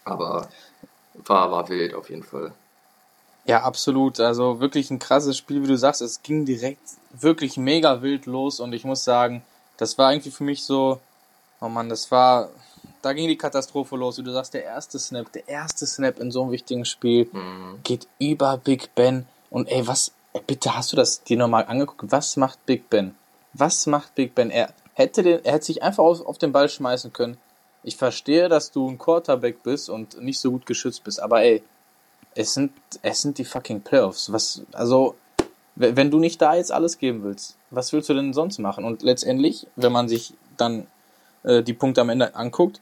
Aber 0.04 0.48
war, 1.14 1.50
war 1.50 1.68
wild 1.68 1.94
auf 1.94 2.10
jeden 2.10 2.22
Fall. 2.22 2.52
Ja, 3.44 3.62
absolut. 3.62 4.20
Also 4.20 4.60
wirklich 4.60 4.90
ein 4.90 4.98
krasses 4.98 5.36
Spiel, 5.36 5.62
wie 5.62 5.68
du 5.68 5.76
sagst. 5.76 6.00
Es 6.00 6.22
ging 6.22 6.44
direkt 6.44 6.82
wirklich 7.12 7.56
mega 7.56 8.02
wild 8.02 8.26
los 8.26 8.60
und 8.60 8.72
ich 8.72 8.84
muss 8.84 9.04
sagen, 9.04 9.42
das 9.76 9.98
war 9.98 10.12
irgendwie 10.12 10.30
für 10.30 10.44
mich 10.44 10.62
so, 10.62 11.00
oh 11.60 11.68
Mann, 11.68 11.88
das 11.88 12.10
war, 12.10 12.50
da 13.02 13.12
ging 13.12 13.28
die 13.28 13.36
Katastrophe 13.36 13.96
los. 13.96 14.18
Wie 14.18 14.22
du 14.22 14.32
sagst, 14.32 14.54
der 14.54 14.64
erste 14.64 14.98
Snap, 14.98 15.30
der 15.32 15.48
erste 15.48 15.86
Snap 15.86 16.18
in 16.20 16.30
so 16.30 16.42
einem 16.42 16.52
wichtigen 16.52 16.84
Spiel 16.84 17.28
mhm. 17.32 17.80
geht 17.82 18.06
über 18.18 18.56
Big 18.56 18.94
Ben. 18.94 19.26
Und 19.50 19.68
ey, 19.68 19.86
was, 19.86 20.12
bitte 20.46 20.74
hast 20.74 20.92
du 20.92 20.96
das 20.96 21.22
dir 21.22 21.36
nochmal 21.36 21.66
angeguckt? 21.66 22.10
Was 22.10 22.36
macht 22.36 22.64
Big 22.64 22.88
Ben? 22.88 23.14
Was 23.52 23.86
macht 23.86 24.14
Big 24.14 24.34
Ben? 24.34 24.50
Er 24.50 24.72
hätte, 24.94 25.22
den, 25.22 25.44
er 25.44 25.54
hätte 25.54 25.66
sich 25.66 25.82
einfach 25.82 26.04
auf, 26.04 26.24
auf 26.24 26.38
den 26.38 26.52
Ball 26.52 26.68
schmeißen 26.68 27.12
können. 27.12 27.36
Ich 27.82 27.96
verstehe, 27.96 28.48
dass 28.48 28.70
du 28.70 28.88
ein 28.88 28.98
Quarterback 28.98 29.62
bist 29.62 29.90
und 29.90 30.20
nicht 30.22 30.38
so 30.38 30.52
gut 30.52 30.66
geschützt 30.66 31.02
bist, 31.02 31.20
aber 31.20 31.42
ey, 31.42 31.62
es 32.34 32.54
sind, 32.54 32.72
es 33.02 33.20
sind 33.20 33.38
die 33.38 33.44
fucking 33.44 33.82
Playoffs. 33.82 34.32
Was, 34.32 34.62
also, 34.72 35.16
wenn 35.74 36.10
du 36.10 36.18
nicht 36.18 36.40
da 36.40 36.54
jetzt 36.54 36.70
alles 36.70 36.98
geben 36.98 37.24
willst, 37.24 37.56
was 37.70 37.92
willst 37.92 38.08
du 38.08 38.14
denn 38.14 38.32
sonst 38.32 38.58
machen? 38.58 38.84
Und 38.84 39.02
letztendlich, 39.02 39.66
wenn 39.74 39.92
man 39.92 40.08
sich 40.08 40.34
dann 40.56 40.86
äh, 41.42 41.62
die 41.62 41.74
Punkte 41.74 42.02
am 42.02 42.10
Ende 42.10 42.34
anguckt, 42.34 42.80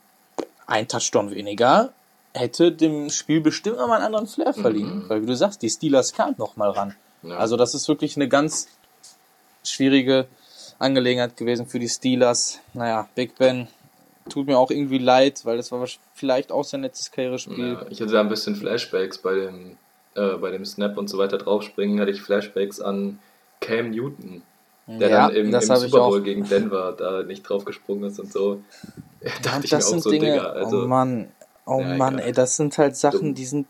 ein 0.71 0.89
Touchdown 0.89 1.31
weniger 1.31 1.93
hätte 2.33 2.73
dem 2.73 3.11
Spiel 3.11 3.41
bestimmt 3.41 3.79
nochmal 3.79 3.97
einen 3.97 4.07
anderen 4.07 4.27
Flair 4.27 4.55
verliehen. 4.55 5.05
Mhm. 5.05 5.09
Weil, 5.09 5.23
wie 5.23 5.27
du 5.27 5.37
sagst, 5.37 5.63
die 5.63 5.69
Steelers 5.69 6.13
kamen 6.13 6.35
nochmal 6.39 6.71
ran. 6.71 6.95
Ja. 7.23 7.37
Also, 7.37 7.57
das 7.57 7.75
ist 7.75 7.89
wirklich 7.89 8.17
eine 8.17 8.29
ganz 8.29 8.69
schwierige 9.65 10.27
Angelegenheit 10.79 11.37
gewesen 11.37 11.67
für 11.67 11.79
die 11.79 11.89
Steelers. 11.89 12.61
Naja, 12.73 13.09
Big 13.15 13.37
Ben 13.37 13.69
tut 14.29 14.47
mir 14.47 14.59
auch 14.59 14.71
irgendwie 14.71 14.99
leid, 14.99 15.45
weil 15.45 15.57
das 15.57 15.73
war 15.73 15.85
vielleicht 16.15 16.53
auch 16.53 16.65
sein 16.65 16.83
letztes 16.83 17.11
Karrierespiel. 17.11 17.73
Ja, 17.73 17.87
ich 17.91 18.01
hatte 18.01 18.13
da 18.13 18.21
ein 18.21 18.29
bisschen 18.29 18.55
Flashbacks 18.55 19.19
bei 19.19 19.35
dem, 19.35 19.77
äh, 20.15 20.37
bei 20.37 20.51
dem 20.51 20.65
Snap 20.65 20.97
und 20.97 21.11
so 21.11 21.19
weiter 21.19 21.37
draufspringen, 21.37 22.01
hatte 22.01 22.13
ich 22.13 22.23
Flashbacks 22.23 22.81
an 22.81 23.19
Cam 23.61 23.91
Newton, 23.91 24.43
der 24.87 25.09
ja, 25.09 25.27
dann 25.29 25.37
im, 25.37 25.53
im 25.53 25.61
Super 25.61 25.99
Bowl 25.99 26.23
gegen 26.23 26.49
Denver 26.49 26.95
da 26.97 27.25
nicht 27.25 27.43
draufgesprungen 27.43 28.05
ist 28.05 28.21
und 28.21 28.33
so. 28.33 28.63
Da 29.21 29.31
dachte 29.43 29.77
mir 29.77 29.79
auch 29.79 29.99
so, 29.99 30.11
Dinge, 30.11 30.33
Digga, 30.33 30.47
also, 30.51 30.83
oh 30.83 30.87
Mann, 30.87 31.31
oh 31.67 31.81
ja, 31.81 31.97
Mann, 31.97 32.19
ey, 32.19 32.33
das 32.33 32.57
sind 32.57 32.77
halt 32.79 32.97
Sachen, 32.97 33.21
dumm. 33.21 33.35
die 33.35 33.45
sind 33.45 33.67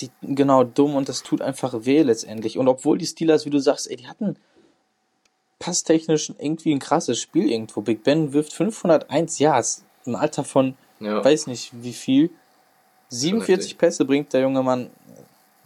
die, 0.00 0.10
genau 0.22 0.64
dumm 0.64 0.96
und 0.96 1.08
das 1.08 1.22
tut 1.22 1.40
einfach 1.42 1.74
weh 1.84 2.02
letztendlich. 2.02 2.58
Und 2.58 2.68
obwohl 2.68 2.98
die 2.98 3.06
Steelers, 3.06 3.44
wie 3.44 3.50
du 3.50 3.58
sagst, 3.58 3.90
ey, 3.90 3.96
die 3.96 4.08
hatten 4.08 4.36
passtechnisch 5.58 6.32
irgendwie 6.38 6.72
ein 6.72 6.78
krasses 6.78 7.20
Spiel 7.20 7.50
irgendwo. 7.50 7.80
Big 7.80 8.02
Ben 8.02 8.32
wirft 8.32 8.52
501 8.52 9.38
Yards 9.38 9.84
im 10.04 10.14
Alter 10.14 10.44
von, 10.44 10.74
ja. 11.00 11.24
weiß 11.24 11.46
nicht 11.46 11.70
wie 11.72 11.92
viel. 11.92 12.30
47 13.10 13.78
Pässe 13.78 14.04
bringt 14.04 14.32
der 14.32 14.40
junge 14.40 14.62
Mann 14.62 14.90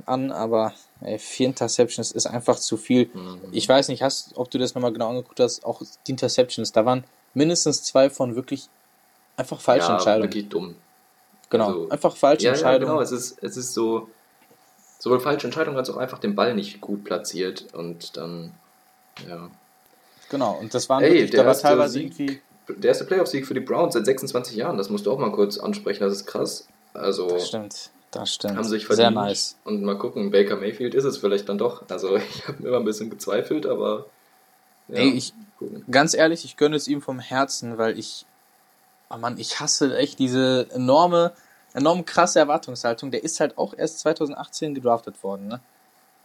an, 0.05 0.31
aber 0.33 0.75
ey, 1.01 1.19
vier 1.19 1.47
Interceptions 1.47 2.13
ist 2.13 2.27
einfach 2.27 2.59
zu 2.59 2.77
viel. 2.77 3.11
Mhm. 3.13 3.41
Ich 3.53 3.69
weiß 3.69 3.89
nicht, 3.89 4.03
hast, 4.03 4.37
ob 4.37 4.51
du 4.51 4.59
das 4.59 4.75
nochmal 4.75 4.93
genau 4.93 5.11
angeguckt 5.11 5.41
hast, 5.41 5.65
auch 5.65 5.83
die 6.07 6.13
Interceptions, 6.13 6.73
da 6.73 6.85
waren 6.85 7.05
mindestens 7.35 7.83
zwei 7.83 8.11
von 8.11 8.37
wirklich 8.37 8.69
einfach 9.39 9.61
falschen 9.61 9.89
ja, 9.89 9.95
Entscheidungen. 9.95 10.25
wirklich 10.25 10.49
dumm. 10.49 10.75
Genau, 11.51 11.67
also, 11.67 11.89
einfach 11.89 12.17
falsche 12.17 12.45
ja, 12.45 12.53
Entscheidungen. 12.53 12.93
Ja, 12.93 12.99
genau, 12.99 13.03
es 13.03 13.13
ist, 13.13 13.43
es 13.43 13.57
ist 13.57 13.73
so, 13.73 14.11
sowohl 14.99 15.21
falsche 15.21 15.47
Entscheidungen 15.47 15.79
als 15.79 15.89
auch 15.89 15.97
einfach 15.97 16.19
den 16.19 16.35
Ball 16.35 16.55
nicht 16.55 16.81
gut 16.81 17.05
platziert 17.05 17.67
und 17.73 18.17
dann, 18.17 18.53
ja. 19.27 19.49
Genau, 20.29 20.59
und 20.61 20.75
das 20.75 20.91
waren 20.91 21.03
Ey, 21.03 21.13
wirklich, 21.13 21.31
da 21.31 21.47
war 21.47 21.57
teilweise 21.57 21.95
Sieg, 21.95 22.19
irgendwie 22.19 22.41
der 22.69 22.89
erste 22.89 23.07
Playoff-Sieg 23.07 23.47
für 23.47 23.55
die 23.55 23.61
Browns 23.61 23.95
seit 23.95 24.05
26 24.05 24.57
Jahren, 24.57 24.77
das 24.77 24.91
musst 24.91 25.07
du 25.07 25.13
auch 25.13 25.19
mal 25.19 25.33
kurz 25.33 25.59
ansprechen, 25.59 26.01
das 26.03 26.13
ist 26.13 26.27
krass. 26.27 26.69
Also, 26.93 27.29
das 27.29 27.49
stimmt, 27.49 27.91
das 28.11 28.35
stimmt. 28.35 28.57
Haben 28.57 28.65
sich 28.65 28.87
verdient. 28.87 29.05
Sehr 29.05 29.11
nice. 29.11 29.57
Und 29.65 29.83
mal 29.83 29.97
gucken, 29.97 30.31
Baker 30.31 30.57
Mayfield 30.57 30.95
ist 30.95 31.05
es 31.05 31.19
vielleicht 31.19 31.49
dann 31.49 31.59
doch. 31.59 31.89
Also 31.89 32.17
ich 32.35 32.49
habe 32.49 32.67
immer 32.67 32.79
ein 32.79 32.85
bisschen 32.85 33.11
gezweifelt, 33.11 33.67
aber. 33.67 34.07
Ja, 34.89 34.97
Ey, 34.97 35.11
ich, 35.11 35.35
ganz 35.91 36.15
ehrlich, 36.15 36.45
ich 36.45 36.57
gönne 36.57 36.77
es 36.77 36.89
ihm 36.89 37.03
vom 37.03 37.19
Herzen, 37.19 37.77
weil 37.77 37.99
ich, 37.99 38.25
oh 39.11 39.17
Mann, 39.17 39.39
ich 39.39 39.61
hasse 39.61 39.97
echt 39.97 40.19
diese 40.19 40.69
enorme, 40.73 41.33
enorm 41.75 42.05
krasse 42.05 42.39
Erwartungshaltung. 42.39 43.11
Der 43.11 43.25
ist 43.25 43.41
halt 43.41 43.59
auch 43.59 43.75
erst 43.77 44.01
2018 44.01 44.75
gedraftet 44.75 45.23
worden, 45.23 45.49
ne? 45.49 45.61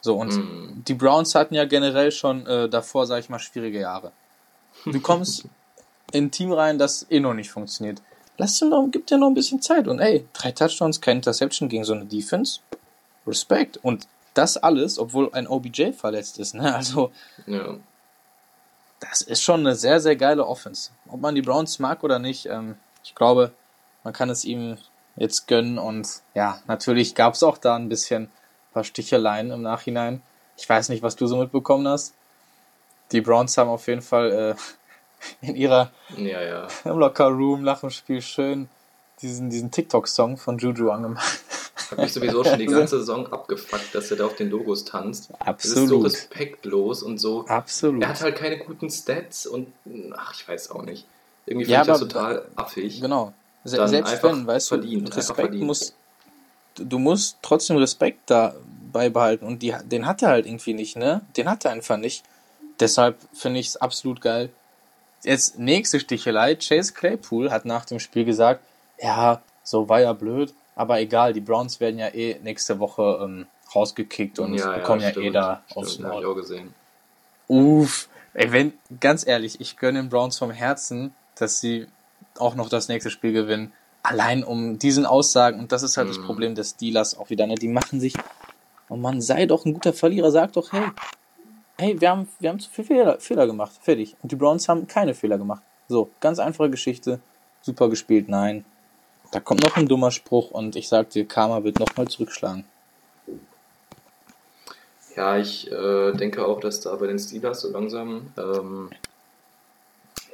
So, 0.02 0.18
und 0.18 0.34
mm. 0.34 0.84
die 0.86 0.96
Browns 0.96 1.34
hatten 1.34 1.56
ja 1.56 1.64
generell 1.64 2.12
schon 2.12 2.46
äh, 2.46 2.68
davor, 2.68 3.08
sag 3.08 3.20
ich 3.20 3.30
mal, 3.30 3.40
schwierige 3.40 3.80
Jahre. 3.80 4.12
Du 4.86 5.00
kommst 5.00 5.46
in 6.12 6.26
ein 6.26 6.32
Team 6.32 6.52
rein, 6.52 6.78
das 6.78 7.06
eh 7.10 7.22
noch 7.22 7.34
nicht 7.34 7.50
funktioniert. 7.50 8.02
Lass 8.38 8.62
ihm 8.62 8.70
noch, 8.70 8.88
gib 8.92 9.08
dir 9.08 9.18
noch 9.18 9.28
ein 9.28 9.34
bisschen 9.34 9.62
Zeit. 9.62 9.88
Und 9.88 10.00
ey, 10.00 10.28
drei 10.34 10.52
Touchdowns, 10.52 11.00
kein 11.00 11.18
Interception 11.18 11.70
gegen 11.70 11.86
so 11.86 11.94
eine 11.94 12.06
Defense. 12.06 12.60
Respekt. 13.26 13.78
Und 13.78 14.08
das 14.34 14.58
alles, 14.58 15.00
obwohl 15.00 15.30
ein 15.34 15.48
OBJ 15.48 15.94
verletzt 15.94 16.38
ist, 16.38 16.54
ne? 16.56 16.76
Also, 16.76 17.12
Ja. 17.46 17.76
Das 19.10 19.22
ist 19.22 19.42
schon 19.42 19.62
eine 19.62 19.76
sehr, 19.76 20.00
sehr 20.00 20.16
geile 20.16 20.46
Offense. 20.46 20.92
Ob 21.08 21.20
man 21.22 21.36
die 21.36 21.42
Browns 21.42 21.80
mag 21.80 22.04
oder 22.04 22.20
nicht, 22.20 22.46
ähm, 22.46 22.76
ich 23.04 23.16
glaube, 23.16 23.52
man 24.04 24.14
kann 24.14 24.30
es 24.30 24.46
ihm 24.46 24.78
jetzt 25.16 25.48
gönnen. 25.48 25.78
Und 25.78 26.22
ja, 26.34 26.62
natürlich 26.68 27.16
gab 27.16 27.34
es 27.34 27.44
auch 27.44 27.58
da 27.58 27.76
ein 27.76 27.90
bisschen 27.90 28.24
ein 28.24 28.74
paar 28.74 28.84
Sticheleien 28.84 29.52
im 29.52 29.62
Nachhinein. 29.62 30.22
Ich 30.58 30.68
weiß 30.68 30.90
nicht, 30.90 31.04
was 31.04 31.16
du 31.16 31.28
so 31.28 31.38
mitbekommen 31.38 31.88
hast. 31.88 32.14
Die 33.12 33.22
Browns 33.22 33.58
haben 33.58 33.70
auf 33.70 33.88
jeden 33.88 34.02
Fall 34.02 34.32
äh, 34.32 34.56
in 35.46 35.56
ihrer 35.56 35.92
Ja, 36.18 36.42
ja. 36.42 36.68
im 36.86 37.00
Locker 37.00 37.28
Room 37.28 37.64
nach 37.64 37.82
dem 37.82 37.90
Spiel 37.90 38.22
schön 38.22 38.70
diesen, 39.22 39.50
diesen 39.50 39.72
TikTok-Song 39.72 40.38
von 40.38 40.58
Juju 40.58 40.90
angemacht. 40.92 41.42
Hat 41.92 41.98
mich 42.00 42.14
sowieso 42.14 42.44
schon 42.44 42.60
die 42.60 42.66
ganze 42.68 43.00
Saison 43.00 43.32
abgefuckt, 43.32 43.94
dass 43.94 44.12
er 44.12 44.18
da 44.18 44.26
auf 44.26 44.36
den 44.36 44.50
Logos 44.50 44.86
tanzt. 44.86 45.30
Das 45.46 45.66
ist 45.66 45.74
so 45.74 45.82
Absolut. 45.82 46.06
respektlos 46.06 47.04
und 47.04 47.18
so. 47.20 47.46
Absolut. 47.48 48.02
Er 48.02 48.10
hat 48.10 48.22
halt 48.22 48.36
keine 48.36 48.58
guten 48.60 48.90
Stats 48.90 49.46
und 49.46 49.68
ach, 50.16 50.34
ich 50.34 50.48
weiß 50.48 50.72
auch 50.72 50.84
nicht. 50.84 51.06
Irgendwie 51.46 51.70
Ja, 51.70 51.84
finde 51.84 51.98
ich 51.98 52.00
das 52.00 52.14
total 52.14 52.46
affig. 52.56 53.02
Genau. 53.02 53.34
Se 53.64 53.78
Dann 53.78 53.88
selbst 53.88 54.22
wenn, 54.24 54.46
weißt 54.46 54.68
verdient, 54.68 55.10
du, 55.10 55.16
Respekt 55.16 55.40
verdient. 55.40 55.64
muss, 55.64 55.94
du 56.76 56.86
du 56.86 57.00
musst 57.00 57.38
trotzdem 57.42 57.78
Respekt 57.78 58.20
da 58.30 58.56
beibehalten 58.92 59.46
und 59.46 59.62
die, 59.62 59.74
den 59.86 60.06
hat 60.06 60.22
er 60.22 60.30
halt 60.30 60.46
irgendwie 60.46 60.74
nicht, 60.74 60.98
ne? 60.98 61.22
Den 61.38 61.50
hat 61.50 61.66
er 61.66 61.72
einfach 61.72 61.98
nicht. 61.98 62.24
Deshalb 62.80 63.18
finde 63.34 63.60
ich 63.60 63.68
es 63.68 63.78
absolut 63.78 64.22
geil. 64.22 64.50
Jetzt 65.24 65.58
nächste 65.58 66.00
Stichelei. 66.00 66.56
Chase 66.56 66.94
Claypool 66.94 67.52
hat 67.52 67.66
nach 67.66 67.86
dem 67.86 68.00
Spiel 68.00 68.26
gesagt, 68.26 68.62
ja, 69.02 69.42
so 69.64 69.88
war 69.88 70.02
ja 70.02 70.12
blöd, 70.14 70.54
aber 70.76 71.00
egal, 71.00 71.34
die 71.34 71.42
Browns 71.42 71.80
werden 71.80 72.00
ja 72.00 72.08
eh 72.08 72.40
nächste 72.44 72.80
Woche 72.80 73.20
ähm, 73.24 73.48
rausgekickt 73.74 74.40
und 74.40 74.56
bekommen 74.56 75.02
ja, 75.02 75.10
eh 75.10 75.12
stimmt, 75.12 75.36
da 75.36 75.64
aufs 75.76 75.94
hab 75.94 76.00
ich 76.00 76.00
Maul. 76.00 76.26
auch 76.26 76.36
gesehen. 76.36 76.74
Uff, 77.48 78.10
ey, 78.34 78.52
wenn, 78.52 78.74
ganz 79.00 79.26
ehrlich, 79.28 79.60
ich 79.62 79.78
gönne 79.78 80.00
den 80.02 80.10
Browns 80.10 80.38
vom 80.38 80.52
Herzen, 80.52 81.14
dass 81.36 81.60
sie 81.60 81.88
auch 82.40 82.56
noch 82.56 82.70
das 82.70 82.88
nächste 82.88 83.10
Spiel 83.10 83.34
gewinnen. 83.34 83.74
Allein 84.02 84.44
um 84.44 84.80
diesen 84.80 85.06
Aussagen, 85.06 85.60
und 85.60 85.72
das 85.72 85.84
ist 85.84 85.98
halt 85.98 86.10
das 86.10 86.18
Mhm. 86.18 86.26
Problem 86.26 86.56
des 86.56 86.72
Steelers 86.72 87.18
auch 87.18 87.30
wieder, 87.30 87.48
ne? 87.48 87.56
Die 87.56 87.68
machen 87.68 88.00
sich, 88.00 88.14
oh 88.90 88.96
Mann, 88.96 89.22
sei 89.22 89.46
doch 89.46 89.66
ein 89.66 89.74
guter 89.74 89.94
Verlierer, 89.94 90.32
sag 90.32 90.54
doch, 90.54 90.72
hey, 90.72 90.84
hey, 91.78 92.00
wir 92.02 92.10
haben, 92.10 92.28
wir 92.40 92.50
haben 92.50 92.60
zu 92.60 92.70
viele 92.70 92.88
Fehler, 92.88 93.20
Fehler 93.20 93.48
gemacht, 93.48 93.72
fertig. 93.82 94.16
Und 94.22 94.32
die 94.32 94.36
Browns 94.36 94.68
haben 94.68 94.88
keine 94.88 95.14
Fehler 95.14 95.38
gemacht. 95.38 95.64
So, 95.88 96.10
ganz 96.20 96.40
einfache 96.40 96.70
Geschichte, 96.70 97.20
super 97.62 97.90
gespielt, 97.90 98.30
nein. 98.30 98.66
Da 99.34 99.40
kommt 99.40 99.64
noch 99.64 99.76
ein 99.78 99.88
dummer 99.88 100.12
Spruch 100.12 100.52
und 100.52 100.76
ich 100.76 100.88
sag 100.88 101.10
dir, 101.10 101.28
Karma 101.28 101.64
wird 101.64 101.80
nochmal 101.80 102.08
zurückschlagen. 102.08 102.66
Ja, 105.16 105.40
ich 105.40 105.72
äh, 105.72 106.12
denke 106.12 106.46
auch, 106.46 106.60
dass 106.60 106.82
da 106.82 106.96
bei 106.96 107.08
den 107.08 107.18
Steelers 107.18 107.62
so 107.62 107.72
langsam 107.72 108.32
ähm, 108.38 108.92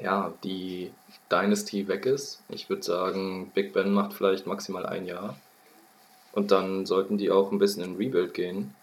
ja, 0.01 0.33
die 0.43 0.91
Dynasty 1.31 1.87
weg 1.87 2.05
ist. 2.05 2.41
Ich 2.49 2.69
würde 2.69 2.83
sagen, 2.83 3.49
Big 3.53 3.71
Ben 3.71 3.93
macht 3.93 4.11
vielleicht 4.11 4.45
maximal 4.47 4.85
ein 4.85 5.05
Jahr. 5.05 5.37
Und 6.33 6.51
dann 6.51 6.85
sollten 6.85 7.17
die 7.17 7.31
auch 7.31 7.53
ein 7.53 7.59
bisschen 7.59 7.83
in 7.85 7.95
Rebuild 7.95 8.33
gehen. 8.33 8.75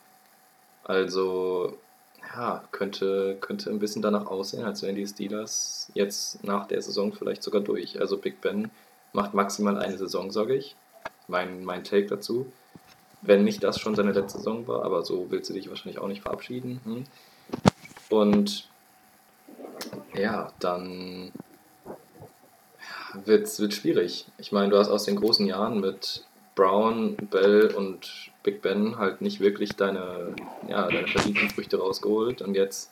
Also, 0.84 1.76
ja, 2.34 2.64
könnte, 2.72 3.36
könnte 3.42 3.68
ein 3.68 3.80
bisschen 3.80 4.00
danach 4.00 4.28
aussehen, 4.28 4.64
als 4.64 4.82
wären 4.82 4.94
die 4.94 5.06
Steelers 5.06 5.90
jetzt 5.92 6.42
nach 6.42 6.66
der 6.68 6.80
Saison 6.80 7.12
vielleicht 7.12 7.42
sogar 7.42 7.60
durch. 7.60 8.00
Also 8.00 8.16
Big 8.16 8.40
Ben 8.40 8.70
macht 9.12 9.34
maximal 9.34 9.78
eine 9.78 9.98
Saison, 9.98 10.30
sage 10.30 10.54
ich. 10.54 10.76
Mein, 11.28 11.64
mein 11.64 11.84
Take 11.84 12.06
dazu. 12.06 12.50
Wenn 13.22 13.44
nicht 13.44 13.62
das 13.64 13.80
schon 13.80 13.94
seine 13.94 14.12
letzte 14.12 14.38
Saison 14.38 14.66
war, 14.68 14.84
aber 14.84 15.02
so 15.02 15.26
willst 15.30 15.50
du 15.50 15.54
dich 15.54 15.68
wahrscheinlich 15.68 15.98
auch 15.98 16.08
nicht 16.08 16.22
verabschieden. 16.22 16.80
Hm? 16.84 17.04
Und 18.08 18.68
ja, 20.14 20.52
dann 20.60 21.32
wird 23.24 23.46
es 23.46 23.74
schwierig. 23.74 24.26
Ich 24.38 24.52
meine, 24.52 24.70
du 24.70 24.78
hast 24.78 24.90
aus 24.90 25.04
den 25.04 25.16
großen 25.16 25.46
Jahren 25.46 25.80
mit 25.80 26.24
Brown, 26.54 27.16
Bell 27.16 27.72
und 27.74 28.30
Big 28.42 28.62
Ben 28.62 28.98
halt 28.98 29.20
nicht 29.20 29.40
wirklich 29.40 29.76
deine, 29.76 30.34
ja, 30.68 30.88
deine 30.88 31.06
verdienten 31.06 31.50
Früchte 31.50 31.78
rausgeholt 31.78 32.42
und 32.42 32.54
jetzt 32.54 32.90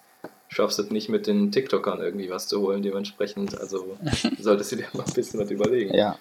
schaffst 0.54 0.78
du 0.78 0.82
es 0.84 0.90
nicht 0.90 1.08
mit 1.08 1.26
den 1.26 1.50
TikTokern 1.50 2.00
irgendwie 2.00 2.30
was 2.30 2.48
zu 2.48 2.60
holen. 2.60 2.82
Dementsprechend, 2.82 3.58
also 3.58 3.96
solltest 4.38 4.72
du 4.72 4.76
dir 4.76 4.86
mal 4.92 5.04
ein 5.04 5.12
bisschen 5.12 5.40
was 5.40 5.50
überlegen. 5.50 5.94
Ja, 5.94 6.18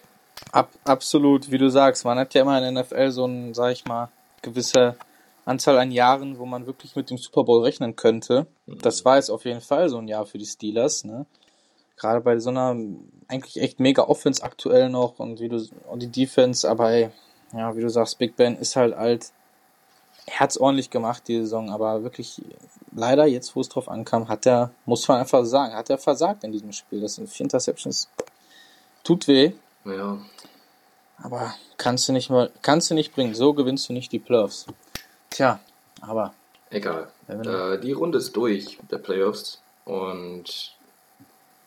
ab, 0.52 0.70
absolut, 0.84 1.52
wie 1.52 1.58
du 1.58 1.70
sagst. 1.70 2.04
Man 2.06 2.18
hat 2.18 2.34
ja 2.34 2.42
immer 2.42 2.58
in 2.58 2.74
der 2.74 2.84
NFL 2.84 3.12
so 3.12 3.26
ein, 3.26 3.54
sag 3.54 3.72
ich 3.72 3.86
mal, 3.86 4.10
gewisse 4.42 4.96
Anzahl 5.46 5.78
an 5.78 5.92
Jahren, 5.92 6.40
wo 6.40 6.46
man 6.46 6.66
wirklich 6.66 6.96
mit 6.96 7.10
dem 7.10 7.18
Super 7.18 7.44
Bowl 7.44 7.64
rechnen 7.64 7.96
könnte. 7.96 8.48
Das 8.66 9.06
war 9.06 9.18
jetzt 9.18 9.30
auf 9.30 9.46
jeden 9.46 9.62
Fall 9.62 9.90
so 9.90 9.98
ein 9.98 10.08
Jahr 10.08 10.26
für 10.26 10.38
die 10.38 10.46
Steelers, 10.46 11.04
ne? 11.04 11.26
Gerade 11.96 12.22
bei 12.22 12.40
so 12.40 12.50
einer 12.50 12.76
eigentlich 13.28 13.62
echt 13.62 13.80
mega 13.80 14.04
Offense 14.04 14.44
aktuell 14.44 14.90
noch 14.90 15.20
und 15.20 15.40
wie 15.40 15.48
du 15.48 15.64
und 15.88 16.02
die 16.02 16.08
Defense, 16.08 16.68
aber 16.68 16.92
ey, 16.92 17.10
ja, 17.54 17.76
wie 17.76 17.82
du 17.82 17.90
sagst, 17.90 18.18
Big 18.18 18.36
Ben 18.36 18.58
ist 18.58 18.76
halt 18.76 18.94
alt. 18.94 19.32
Er 20.26 20.40
hat's 20.40 20.58
ordentlich 20.58 20.90
gemacht 20.90 21.24
die 21.28 21.40
Saison, 21.40 21.70
aber 21.70 22.04
wirklich 22.04 22.42
leider 22.96 23.26
jetzt, 23.26 23.56
wo 23.56 23.62
es 23.62 23.70
drauf 23.70 23.90
ankam, 23.90 24.30
hat 24.30 24.46
er, 24.46 24.72
muss 24.86 25.08
man 25.08 25.20
einfach 25.20 25.44
sagen, 25.46 25.74
hat 25.76 25.90
er 25.90 25.98
versagt 25.98 26.44
in 26.44 26.52
diesem 26.52 26.72
Spiel. 26.72 27.02
Das 27.02 27.16
sind 27.16 27.30
vier 27.30 27.46
Interceptions. 27.46 28.08
Tut 29.04 29.28
weh. 29.28 29.52
Ja, 29.86 30.18
Aber 31.22 31.54
kannst 31.78 32.08
du 32.08 32.14
nicht 32.14 32.30
mal, 32.30 32.52
kannst 32.62 32.90
du 32.90 32.96
nicht 32.96 33.14
bringen. 33.14 33.34
So 33.36 33.54
gewinnst 33.54 33.90
du 33.90 33.94
nicht 33.94 34.12
die 34.14 34.20
Playoffs. 34.20 34.66
Tja, 35.30 35.60
aber 36.02 36.34
egal. 36.70 37.10
Äh, 37.28 37.80
die 37.80 37.92
Runde 37.92 38.18
ist 38.20 38.34
durch 38.36 38.80
der 38.90 38.98
Playoffs 39.00 39.62
und 39.84 40.78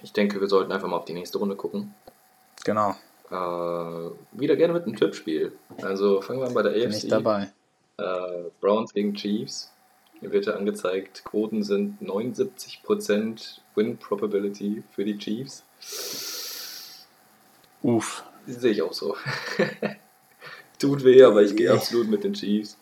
ich 0.03 0.13
denke, 0.13 0.41
wir 0.41 0.49
sollten 0.49 0.73
einfach 0.73 0.89
mal 0.89 0.97
auf 0.97 1.05
die 1.05 1.13
nächste 1.15 1.39
Runde 1.39 1.57
gucken. 1.57 1.95
genau, 2.65 2.95
Äh, 3.31 4.11
wieder 4.33 4.57
gerne 4.57 4.73
mit 4.73 4.85
einem 4.85 4.97
Tippspiel. 4.97 5.53
Also 5.83 6.23
fangen 6.23 6.41
wir 6.41 6.47
an 6.47 6.55
bei 6.55 6.63
der 6.63 6.71
bin 6.71 6.89
AFC. 6.89 7.05
ich 7.05 7.09
dabei. 7.11 7.51
Äh, 7.99 8.51
Browns 8.61 8.93
gegen 8.93 9.15
Chiefs. 9.15 9.73
Hier 10.21 10.33
wird 10.33 10.47
ja 10.47 10.55
angezeigt, 10.55 11.25
Quoten 11.25 11.63
sind 11.63 12.01
79% 12.03 13.59
Win 13.75 13.99
Probability 13.99 14.83
für 14.95 15.05
die 15.05 15.19
Chiefs. 15.19 15.63
Uff. 17.83 18.25
Sehe 18.47 18.73
ich 18.73 18.83
auch 18.83 18.93
so. 18.93 19.17
Tut 20.79 21.05
weh, 21.05 21.23
aber 21.23 21.43
ich 21.43 21.57
gehe 21.57 21.73
absolut 21.73 22.09
mit 22.09 22.25
den 22.25 22.33
Chiefs. 22.35 22.77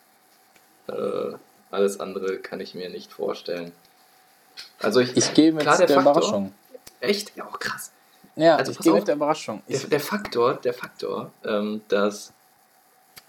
Äh, 0.88 1.32
alles 1.70 1.98
andere 2.00 2.38
kann 2.38 2.60
ich 2.60 2.74
mir 2.74 2.88
nicht 2.90 3.12
vorstellen. 3.12 3.72
Also 4.80 5.00
ich, 5.00 5.16
Ich 5.16 5.34
gehe 5.34 5.52
mit 5.52 5.62
klar, 5.62 5.78
der, 5.78 5.86
der 5.86 5.96
Faktor- 5.96 6.12
Überraschung. 6.12 6.54
Echt? 7.00 7.36
Ja, 7.36 7.46
auch 7.48 7.58
krass. 7.58 7.90
Ja, 8.36 8.56
Also 8.56 8.72
ich 8.72 8.78
gehe 8.78 8.92
auf. 8.92 8.98
mit 9.00 9.08
der 9.08 9.16
Überraschung. 9.16 9.62
Der, 9.68 9.80
der 9.80 10.00
Faktor, 10.00 10.54
der 10.54 10.74
Faktor, 10.74 11.32
ähm, 11.44 11.82
dass 11.88 12.32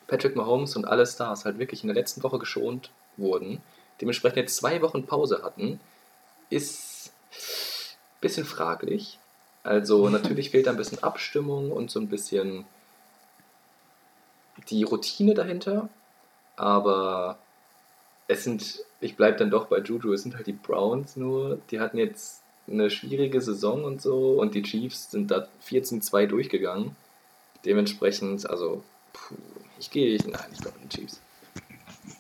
Patrick 0.08 0.36
Mahomes 0.36 0.76
und 0.76 0.86
alle 0.86 1.06
Stars 1.06 1.46
halt 1.46 1.60
wirklich 1.60 1.84
in 1.84 1.88
der 1.88 1.96
letzten 1.96 2.24
Woche 2.24 2.40
geschont 2.40 2.92
wurden, 3.18 3.62
dementsprechend 4.02 4.38
jetzt 4.38 4.58
zwei 4.58 4.82
Wochen 4.82 5.06
Pause 5.06 5.42
hatten, 5.44 5.80
ist 6.50 7.12
ein 7.32 8.22
bisschen 8.22 8.46
fraglich. 8.46 9.20
Also 9.64 10.10
natürlich 10.10 10.52
fehlt 10.52 10.68
da 10.68 10.72
ein 10.72 10.78
bisschen 10.78 11.04
Abstimmung 11.04 11.72
und 11.72 11.92
so 11.92 12.00
ein 12.00 12.10
bisschen 12.10 12.66
die 14.70 14.84
Routine 14.84 15.34
dahinter, 15.34 15.90
aber 16.56 17.38
es 18.28 18.44
sind, 18.44 18.80
ich 19.02 19.16
bleibe 19.16 19.38
dann 19.38 19.52
doch 19.52 19.68
bei 19.68 19.80
Juju, 19.80 20.14
es 20.14 20.24
sind 20.24 20.36
halt 20.36 20.48
die 20.48 20.54
Browns 20.54 21.16
nur, 21.16 21.60
die 21.70 21.80
hatten 21.80 21.98
jetzt 21.98 22.42
eine 22.68 22.90
schwierige 22.90 23.42
Saison 23.42 23.84
und 23.84 24.02
so 24.02 24.40
und 24.40 24.56
die 24.56 24.64
Chiefs 24.64 25.12
sind 25.12 25.30
da 25.30 25.48
14-2 25.68 26.28
durchgegangen. 26.28 26.96
Dementsprechend, 27.64 28.50
also, 28.50 28.84
puh, 29.14 29.36
ich 29.80 29.92
gehe, 29.92 30.16
ich, 30.16 30.26
nein, 30.26 30.50
ich 30.54 30.60
glaube 30.60 30.78
die 30.84 30.90
Chiefs. 30.90 31.20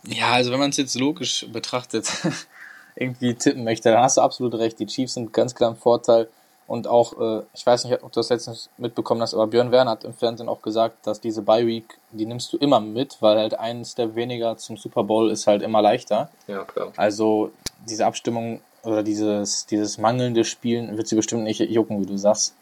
ja, 0.08 0.32
also 0.32 0.51
wenn 0.51 0.60
man 0.60 0.70
es 0.70 0.78
jetzt 0.78 0.97
logisch 0.99 1.45
betrachtet, 1.51 2.10
irgendwie 2.95 3.34
tippen 3.36 3.64
möchte, 3.64 3.91
dann 3.91 4.01
hast 4.01 4.18
du 4.18 4.22
absolut 4.22 4.56
recht. 4.56 4.80
Die 4.80 4.86
Chiefs 4.86 5.16
sind 5.16 5.34
ganz 5.34 5.53
klar 5.56 5.72
im 5.72 5.78
Vorteil. 5.78 6.30
Und 6.68 6.88
auch, 6.88 7.20
äh, 7.20 7.43
ich 7.53 7.66
weiß 7.66 7.84
nicht, 7.84 8.01
ob 8.01 8.12
du 8.12 8.20
das 8.20 8.30
letztens 8.30 8.70
mitbekommen 8.78 9.22
hast, 9.22 9.36
aber 9.36 9.45
Björn 9.47 9.72
Werner 9.72 9.91
hat 9.91 10.03
im 10.03 10.14
Fernsehen 10.14 10.49
auch 10.49 10.64
gesagt, 10.64 11.06
dass 11.06 11.22
diese 11.22 11.43
Bye 11.43 11.68
Week, 11.68 11.97
die 12.12 12.26
nimmst 12.26 12.51
du 12.53 12.58
immer 12.58 12.80
mit, 12.80 13.18
weil 13.20 13.38
halt 13.38 13.60
eins 13.60 13.93
der 13.93 14.16
weniger 14.16 14.58
zum 14.58 14.76
Super 14.76 15.03
Bowl 15.03 15.30
ist 15.30 15.45
halt 15.45 15.62
immer 15.62 15.84
leichter. 15.84 16.30
Ja, 16.47 16.64
klar. 16.64 16.91
Also 16.97 17.51
diese 17.88 18.08
Abstimmung 18.08 18.62
oder 18.82 19.03
dieses, 19.03 19.68
dieses 19.68 19.99
mangelnde 19.99 20.43
Spielen 20.43 20.97
wird 20.97 21.08
sie 21.08 21.16
bestimmt 21.16 21.43
nicht 21.43 21.60
jucken, 21.60 22.01
wie 22.01 22.08
du 22.08 22.18
sagst. 22.18 22.56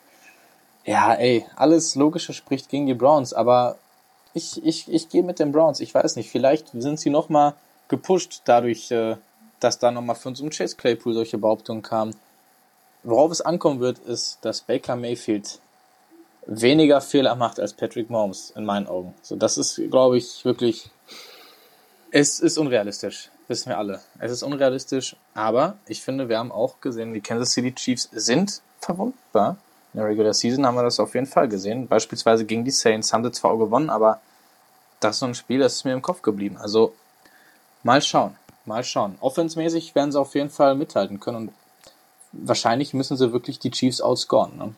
Ja, 0.86 1.14
ey, 1.14 1.46
alles 1.56 1.96
Logische 1.96 2.34
spricht 2.34 2.68
gegen 2.68 2.88
die 2.88 2.94
Browns, 2.94 3.34
aber 3.34 3.78
ich, 4.34 4.64
ich, 4.66 4.92
ich 4.92 5.10
gehe 5.10 5.24
mit 5.24 5.40
den 5.40 5.52
Browns. 5.52 5.80
Ich 5.80 5.94
weiß 5.94 6.16
nicht, 6.16 6.30
vielleicht 6.30 6.70
sind 6.74 7.00
sie 7.00 7.10
nochmal 7.10 7.54
gepusht 7.88 8.42
dadurch, 8.46 8.92
äh, 8.92 9.18
dass 9.60 9.80
da 9.80 9.92
nochmal 9.92 10.16
von 10.16 10.36
so 10.36 10.44
einem 10.44 10.52
Chase 10.52 10.76
Claypool 10.76 11.14
solche 11.14 11.38
Behauptungen 11.38 11.84
kamen. 11.84 12.16
Worauf 13.04 13.32
es 13.32 13.42
ankommen 13.42 13.80
wird, 13.80 14.00
ist, 14.00 14.40
dass 14.42 14.62
Baker 14.62 14.96
Mayfield 14.96 15.60
weniger 16.46 17.02
Fehler 17.02 17.36
macht 17.36 17.60
als 17.60 17.74
Patrick 17.74 18.10
Mahomes, 18.10 18.52
in 18.56 18.66
meinen 18.66 18.88
Augen. 18.88 19.14
So, 19.22 19.36
das 19.36 19.58
ist, 19.58 19.82
glaube 19.90 20.18
ich, 20.18 20.44
wirklich. 20.46 20.90
Es 22.12 22.40
ist 22.40 22.58
unrealistisch, 22.58 23.32
wissen 23.48 23.70
wir 23.70 23.78
alle. 23.78 24.00
Es 24.20 24.32
ist 24.32 24.44
unrealistisch, 24.44 25.16
aber 25.34 25.78
ich 25.88 26.02
finde, 26.02 26.30
wir 26.30 26.38
haben 26.38 26.52
auch 26.52 26.80
gesehen, 26.80 27.14
die 27.14 27.22
Kansas 27.22 27.52
City 27.52 27.74
Chiefs 27.74 28.10
sind 28.12 28.62
verwundbar. 28.80 29.58
In 29.94 30.00
der 30.00 30.10
Regular 30.10 30.34
Season 30.34 30.66
haben 30.66 30.76
wir 30.76 30.84
das 30.84 31.00
auf 31.00 31.14
jeden 31.14 31.28
Fall 31.28 31.48
gesehen. 31.48 31.88
Beispielsweise 31.88 32.46
gegen 32.46 32.66
die 32.66 32.72
Saints 32.72 33.14
haben 33.14 33.24
sie 33.24 33.32
zwar 33.32 33.52
auch 33.52 33.60
gewonnen, 33.60 33.90
aber 33.90 34.20
das 35.00 35.18
ist 35.18 35.20
so 35.20 35.26
ein 35.28 35.36
Spiel, 35.36 35.60
das 35.60 35.76
ist 35.76 35.86
mir 35.86 35.94
im 35.94 36.02
Kopf 36.02 36.22
geblieben. 36.22 36.58
Also 36.58 36.94
mal 37.84 38.02
schauen, 38.02 38.36
mal 38.66 38.84
schauen. 38.84 39.18
Offensmäßig 39.20 39.94
werden 39.96 40.12
sie 40.12 40.20
auf 40.20 40.34
jeden 40.34 40.50
Fall 40.50 40.76
mithalten 40.76 41.20
können 41.20 41.38
und 41.38 41.54
wahrscheinlich 42.32 42.94
müssen 42.94 43.18
sie 43.18 43.32
wirklich 43.32 43.60
die 43.60 43.72
Chiefs 43.72 44.02
outscoren. 44.02 44.58
Ne? 44.58 44.74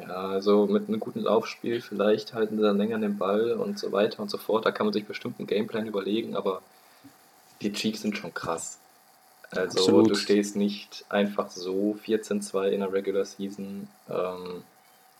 Ja, 0.00 0.28
also 0.28 0.66
mit 0.66 0.88
einem 0.88 1.00
guten 1.00 1.20
Laufspiel, 1.20 1.80
vielleicht 1.80 2.34
halten 2.34 2.56
sie 2.56 2.62
dann 2.62 2.78
länger 2.78 2.98
den 2.98 3.18
Ball 3.18 3.52
und 3.52 3.78
so 3.78 3.92
weiter 3.92 4.20
und 4.20 4.30
so 4.30 4.38
fort. 4.38 4.66
Da 4.66 4.72
kann 4.72 4.86
man 4.86 4.92
sich 4.92 5.06
bestimmt 5.06 5.38
einen 5.38 5.46
Gameplan 5.46 5.86
überlegen, 5.86 6.34
aber 6.34 6.62
die 7.60 7.72
Chiefs 7.72 8.02
sind 8.02 8.16
schon 8.16 8.34
krass. 8.34 8.78
Also 9.54 9.80
Absolut. 9.80 10.10
du 10.10 10.14
stehst 10.14 10.56
nicht 10.56 11.04
einfach 11.10 11.50
so 11.50 11.98
14-2 12.06 12.68
in 12.68 12.80
der 12.80 12.92
Regular 12.92 13.24
Season. 13.24 13.88
Ähm, 14.08 14.64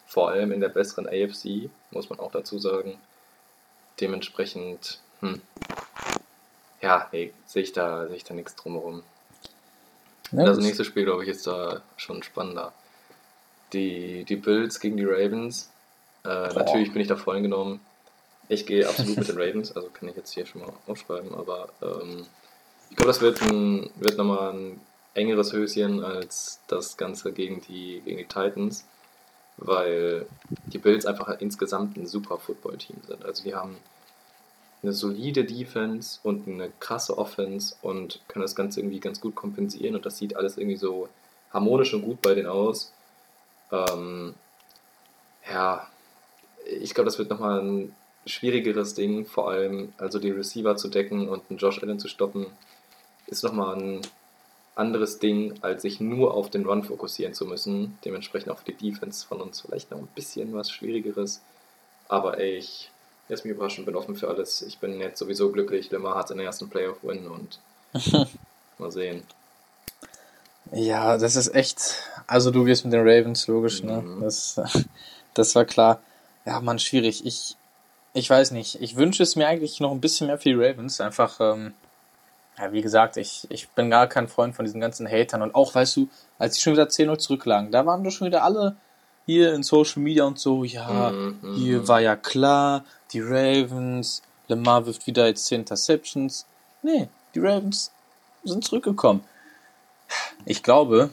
vor 0.07 0.31
allem 0.31 0.53
in 0.53 0.61
der 0.61 0.69
besseren 0.69 1.07
AFC, 1.07 1.71
muss 1.91 2.11
man 2.11 2.19
auch 2.19 2.33
dazu 2.33 2.59
sagen. 2.59 2.99
Dementsprechend, 4.01 5.01
hm, 5.21 5.41
ja, 6.81 7.09
nee, 7.13 7.33
sehe 7.47 7.63
ich 7.63 7.73
da, 7.73 8.07
sehe 8.09 8.17
ich 8.17 8.25
da 8.25 8.35
nichts 8.35 8.57
drumherum. 8.57 9.03
Ja, 10.33 10.45
das 10.45 10.59
nächste 10.59 10.85
Spiel, 10.85 11.05
glaube 11.05 11.25
ich, 11.25 11.29
ist 11.29 11.47
da 11.47 11.83
schon 11.97 12.23
spannender. 12.23 12.73
Die, 13.73 14.25
die 14.25 14.37
Bills 14.37 14.81
gegen 14.81 14.97
die 14.97 15.05
Ravens. 15.05 15.71
Äh, 16.25 16.53
natürlich 16.55 16.93
bin 16.93 17.03
ich 17.03 17.09
da 17.09 17.17
vorhin 17.17 17.43
genommen. 17.43 17.81
Ich 18.49 18.67
gehe 18.67 18.89
absolut 18.89 19.17
mit 19.19 19.29
den 19.29 19.39
Ravens, 19.39 19.77
also 19.77 19.89
kann 19.91 20.09
ich 20.09 20.17
jetzt 20.17 20.33
hier 20.33 20.47
schon 20.47 20.63
mal 20.63 20.73
aufschreiben, 20.87 21.35
aber 21.35 21.69
ähm, 21.83 22.27
ich 22.93 22.97
glaube, 22.97 23.09
das 23.09 23.23
wird, 23.23 23.41
ein, 23.41 23.89
wird 23.97 24.19
nochmal 24.19 24.53
ein 24.53 24.81
engeres 25.15 25.55
Höschen 25.55 26.05
als 26.05 26.61
das 26.67 26.99
Ganze 26.99 27.33
gegen 27.33 27.63
die, 27.63 28.03
gegen 28.05 28.19
die 28.19 28.27
Titans, 28.27 28.85
weil 29.57 30.27
die 30.67 30.77
Bills 30.77 31.07
einfach 31.07 31.41
insgesamt 31.41 31.97
ein 31.97 32.07
super 32.07 32.37
Football-Team 32.37 32.99
sind. 33.07 33.25
Also 33.25 33.45
die 33.45 33.55
haben 33.55 33.79
eine 34.83 34.93
solide 34.93 35.47
Defense 35.47 36.21
und 36.23 36.47
eine 36.47 36.71
krasse 36.81 37.17
Offense 37.17 37.75
und 37.81 38.21
können 38.29 38.43
das 38.43 38.55
Ganze 38.55 38.81
irgendwie 38.81 39.01
ganz 39.01 39.23
gut 39.23 39.37
kompensieren 39.37 39.95
und 39.95 40.05
das 40.05 40.19
sieht 40.19 40.37
alles 40.37 40.59
irgendwie 40.59 40.77
so 40.77 41.09
harmonisch 41.51 41.95
und 41.95 42.03
gut 42.03 42.21
bei 42.21 42.35
denen 42.35 42.49
aus. 42.49 42.93
Ähm, 43.71 44.35
ja, 45.51 45.89
ich 46.79 46.93
glaube, 46.93 47.07
das 47.07 47.19
wird 47.19 47.31
nochmal 47.31 47.63
ein 47.63 47.97
schwierigeres 48.27 48.93
Ding, 48.93 49.25
vor 49.25 49.51
allem 49.51 49.95
also 49.97 50.19
die 50.19 50.31
Receiver 50.31 50.77
zu 50.77 50.89
decken 50.89 51.31
und 51.31 51.43
einen 51.49 51.59
Josh 51.59 51.83
Allen 51.83 51.99
zu 51.99 52.09
stoppen, 52.09 52.49
ist 53.33 53.43
nochmal 53.43 53.77
ein 53.77 54.01
anderes 54.75 55.19
Ding, 55.19 55.55
als 55.63 55.83
sich 55.83 56.01
nur 56.01 56.35
auf 56.35 56.51
den 56.51 56.65
Run 56.65 56.85
fokussieren 56.85 57.35
zu 57.35 57.47
müssen. 57.47 57.99
Dementsprechend 58.05 58.51
auch 58.51 58.59
für 58.59 58.73
die 58.73 58.91
Defense 58.91 59.27
von 59.27 59.41
uns 59.41 59.61
vielleicht 59.61 59.91
noch 59.91 59.99
ein 59.99 60.09
bisschen 60.15 60.55
was 60.55 60.71
Schwierigeres. 60.71 61.43
Aber 62.09 62.39
ey, 62.39 62.57
ich 62.57 62.91
Lass 63.33 63.45
mich 63.45 63.55
überraschen, 63.55 63.87
bin 63.87 63.97
offen 63.97 64.15
für 64.15 64.29
alles. 64.29 64.61
Ich 64.61 64.79
bin 64.79 65.01
jetzt 65.01 65.19
sowieso 65.19 65.51
glücklich. 65.51 65.91
Lemar 65.91 66.17
hat 66.17 66.29
seinen 66.29 66.41
ersten 66.41 66.69
Playoff-Win 66.69 67.27
und 67.29 67.61
mal 68.79 68.93
sehen. 68.93 69.23
Ja, 70.73 71.17
das 71.17 71.37
ist 71.37 71.55
echt. 71.55 71.95
Also, 72.27 72.51
du 72.51 72.67
wirst 72.67 72.85
mit 72.85 72.93
den 72.93 73.09
Ravens, 73.09 73.47
logisch, 73.47 73.83
ne? 73.83 74.03
mhm. 74.03 74.21
Das, 74.21 74.61
das 75.35 75.55
war 75.55 75.65
klar. 75.65 76.01
Ja, 76.45 76.61
man, 76.61 76.79
schwierig. 76.79 77.25
Ich, 77.25 77.57
ich 78.13 78.29
weiß 78.29 78.51
nicht. 78.51 78.83
Ich 78.83 78.97
wünsche 78.97 79.23
es 79.23 79.35
mir 79.35 79.47
eigentlich 79.47 79.81
noch 79.81 79.93
ein 79.93 80.03
bisschen 80.03 80.27
mehr 80.27 80.37
für 80.37 80.51
die 80.51 80.55
Ravens. 80.55 81.01
Einfach, 81.01 81.41
ähm, 81.41 81.73
ja, 82.59 82.73
wie 82.73 82.83
gesagt, 82.83 83.17
ich, 83.17 83.47
ich 83.51 83.69
bin 83.71 83.91
gar 83.91 84.07
kein 84.07 84.29
Freund 84.29 84.55
von 84.55 84.65
diesen 84.65 84.81
ganzen 84.81 85.09
Hatern. 85.09 85.43
Und 85.43 85.55
auch, 85.55 85.75
weißt 85.75 85.97
du, 85.97 86.09
als 86.39 86.55
die 86.55 86.61
schon 86.61 86.75
wieder 86.75 86.85
10-0 86.85 87.19
zurücklagen, 87.19 87.73
da 87.73 87.87
waren 87.87 88.05
doch 88.05 88.11
schon 88.11 88.27
wieder 88.27 88.45
alle 88.45 88.77
hier 89.27 89.55
in 89.55 89.63
Social 89.63 90.03
Media 90.03 90.25
und 90.25 90.39
so, 90.39 90.65
ja, 90.65 91.11
mhm, 91.11 91.55
hier 91.55 91.81
mhm. 91.81 91.89
war 91.89 92.01
ja 92.01 92.17
klar, 92.17 92.85
die 93.13 93.21
Ravens, 93.21 94.23
Lamar 94.49 94.87
wirft 94.87 95.07
wieder 95.07 95.27
jetzt 95.27 95.47
10 95.47 95.61
Interceptions. 95.61 96.47
Nee, 96.83 97.09
die 97.35 97.41
Ravens 97.41 97.93
sind 98.45 98.65
zurückgekommen. 98.65 99.23
Ich 100.45 100.63
glaube, 100.63 101.11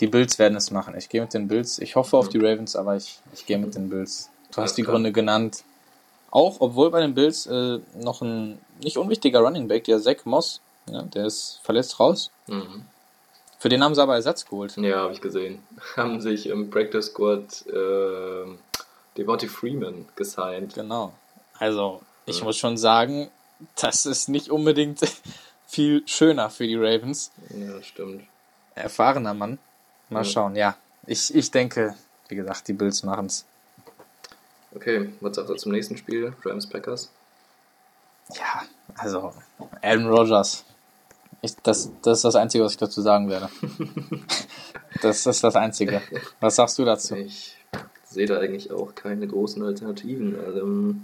die 0.00 0.06
Bills 0.06 0.38
werden 0.38 0.56
es 0.56 0.70
machen. 0.70 0.96
Ich 0.96 1.08
gehe 1.08 1.20
mit 1.20 1.34
den 1.34 1.46
Bills. 1.46 1.78
Ich 1.78 1.94
hoffe 1.94 2.16
auf 2.16 2.28
die 2.28 2.38
mhm. 2.38 2.46
Ravens, 2.46 2.74
aber 2.74 2.96
ich, 2.96 3.20
ich 3.34 3.46
gehe 3.46 3.58
mit 3.58 3.74
den 3.74 3.88
Bills. 3.88 4.30
Du 4.52 4.60
hast 4.60 4.74
die 4.74 4.82
Gründe 4.82 5.12
genannt. 5.12 5.62
Auch, 6.30 6.56
obwohl 6.60 6.90
bei 6.90 7.00
den 7.00 7.14
Bills 7.14 7.46
äh, 7.46 7.78
noch 8.00 8.22
ein 8.22 8.58
nicht 8.82 8.96
unwichtiger 8.96 9.40
Running 9.40 9.68
Back, 9.68 9.84
der 9.84 10.00
Zach 10.00 10.24
Moss, 10.24 10.60
ja, 10.86 11.02
der 11.02 11.26
ist 11.26 11.60
verletzt 11.62 11.98
raus. 12.00 12.30
Mhm. 12.46 12.84
Für 13.58 13.68
den 13.68 13.84
haben 13.84 13.94
sie 13.94 14.02
aber 14.02 14.16
Ersatz 14.16 14.44
geholt. 14.44 14.76
Ja, 14.76 15.02
habe 15.02 15.12
ich 15.12 15.20
gesehen. 15.20 15.62
Haben 15.96 16.20
sich 16.20 16.48
im 16.48 16.68
Practice 16.68 17.06
Squad 17.06 17.64
äh, 17.68 18.46
Devontae 19.16 19.46
Freeman 19.46 20.08
gesigned. 20.16 20.74
Genau. 20.74 21.12
Also, 21.60 22.02
ich 22.26 22.40
ja. 22.40 22.44
muss 22.44 22.56
schon 22.56 22.76
sagen, 22.76 23.30
das 23.80 24.04
ist 24.04 24.28
nicht 24.28 24.50
unbedingt 24.50 25.00
viel 25.68 26.02
schöner 26.06 26.50
für 26.50 26.66
die 26.66 26.74
Ravens. 26.76 27.30
Ja, 27.50 27.80
stimmt. 27.82 28.24
Erfahrener 28.74 29.34
Mann. 29.34 29.60
Mal 30.08 30.24
ja. 30.24 30.24
schauen, 30.24 30.56
ja. 30.56 30.76
Ich, 31.06 31.32
ich 31.32 31.50
denke, 31.52 31.94
wie 32.28 32.34
gesagt, 32.34 32.66
die 32.66 32.72
Bills 32.72 33.04
machen 33.04 33.26
es. 33.26 33.44
Okay, 34.74 35.12
was 35.20 35.36
sagt 35.36 35.50
er 35.50 35.56
zum 35.56 35.70
nächsten 35.70 35.96
Spiel? 35.96 36.32
Rams 36.44 36.66
Packers? 36.68 37.10
Ja, 38.34 38.62
also 38.96 39.32
Aaron 39.82 40.08
Rodgers. 40.08 40.64
Ich, 41.42 41.56
das, 41.56 41.90
das 42.02 42.18
ist 42.18 42.24
das 42.24 42.36
Einzige, 42.36 42.64
was 42.64 42.72
ich 42.72 42.78
dazu 42.78 43.02
sagen 43.02 43.28
werde. 43.28 43.48
das 45.02 45.26
ist 45.26 45.42
das 45.42 45.56
Einzige. 45.56 46.00
Was 46.38 46.56
sagst 46.56 46.78
du 46.78 46.84
dazu? 46.84 47.16
Ich 47.16 47.56
sehe 48.04 48.26
da 48.26 48.38
eigentlich 48.38 48.70
auch 48.70 48.94
keine 48.94 49.26
großen 49.26 49.62
Alternativen. 49.64 50.38
Also, 50.38 50.94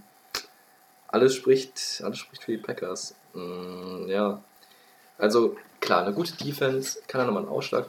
alles 1.09 1.35
spricht, 1.35 2.03
alles 2.05 2.19
spricht 2.19 2.45
für 2.45 2.53
die 2.53 2.59
Packers. 2.59 3.17
Mm, 3.35 4.09
ja, 4.09 4.41
also 5.19 5.57
klar, 5.81 6.05
eine 6.05 6.15
gute 6.15 6.37
Defense 6.37 7.01
kann 7.09 7.21
da 7.21 7.27
nochmal 7.27 7.43
einen 7.43 7.53
Ausschlag 7.53 7.89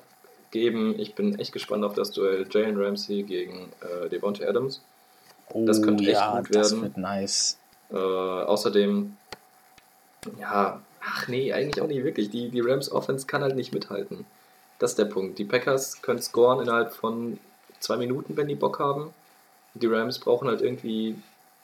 geben. 0.49 0.97
Ich 0.97 1.13
bin 1.13 1.37
echt 1.37 1.51
gespannt 1.51 1.83
auf 1.83 1.93
das 1.93 2.11
Duell 2.11 2.47
Jalen 2.49 2.81
Ramsey 2.81 3.21
gegen 3.23 3.71
äh, 3.81 4.09
Devontae 4.09 4.47
Adams. 4.47 4.81
Oh, 5.51 5.65
das 5.65 5.81
könnte 5.81 6.03
echt 6.03 6.13
ja, 6.13 6.37
gut 6.37 6.49
werden. 6.49 6.61
Das 6.61 6.81
wird 6.81 6.97
nice. 6.97 7.59
Äh, 7.91 7.95
außerdem, 7.95 9.17
ja, 10.39 10.81
Ach 11.11 11.27
nee, 11.27 11.51
eigentlich 11.53 11.81
auch 11.81 11.87
nicht 11.87 12.03
wirklich. 12.03 12.29
Die, 12.29 12.49
die 12.49 12.61
Rams 12.61 12.91
Offense 12.91 13.25
kann 13.25 13.41
halt 13.41 13.55
nicht 13.55 13.73
mithalten. 13.73 14.25
Das 14.79 14.91
ist 14.91 14.99
der 14.99 15.05
Punkt. 15.05 15.39
Die 15.39 15.45
Packers 15.45 16.01
können 16.01 16.21
scoren 16.21 16.61
innerhalb 16.61 16.93
von 16.93 17.39
zwei 17.79 17.97
Minuten, 17.97 18.37
wenn 18.37 18.47
die 18.47 18.55
Bock 18.55 18.79
haben. 18.79 19.13
Die 19.73 19.87
Rams 19.87 20.19
brauchen 20.19 20.47
halt 20.47 20.61
irgendwie, 20.61 21.15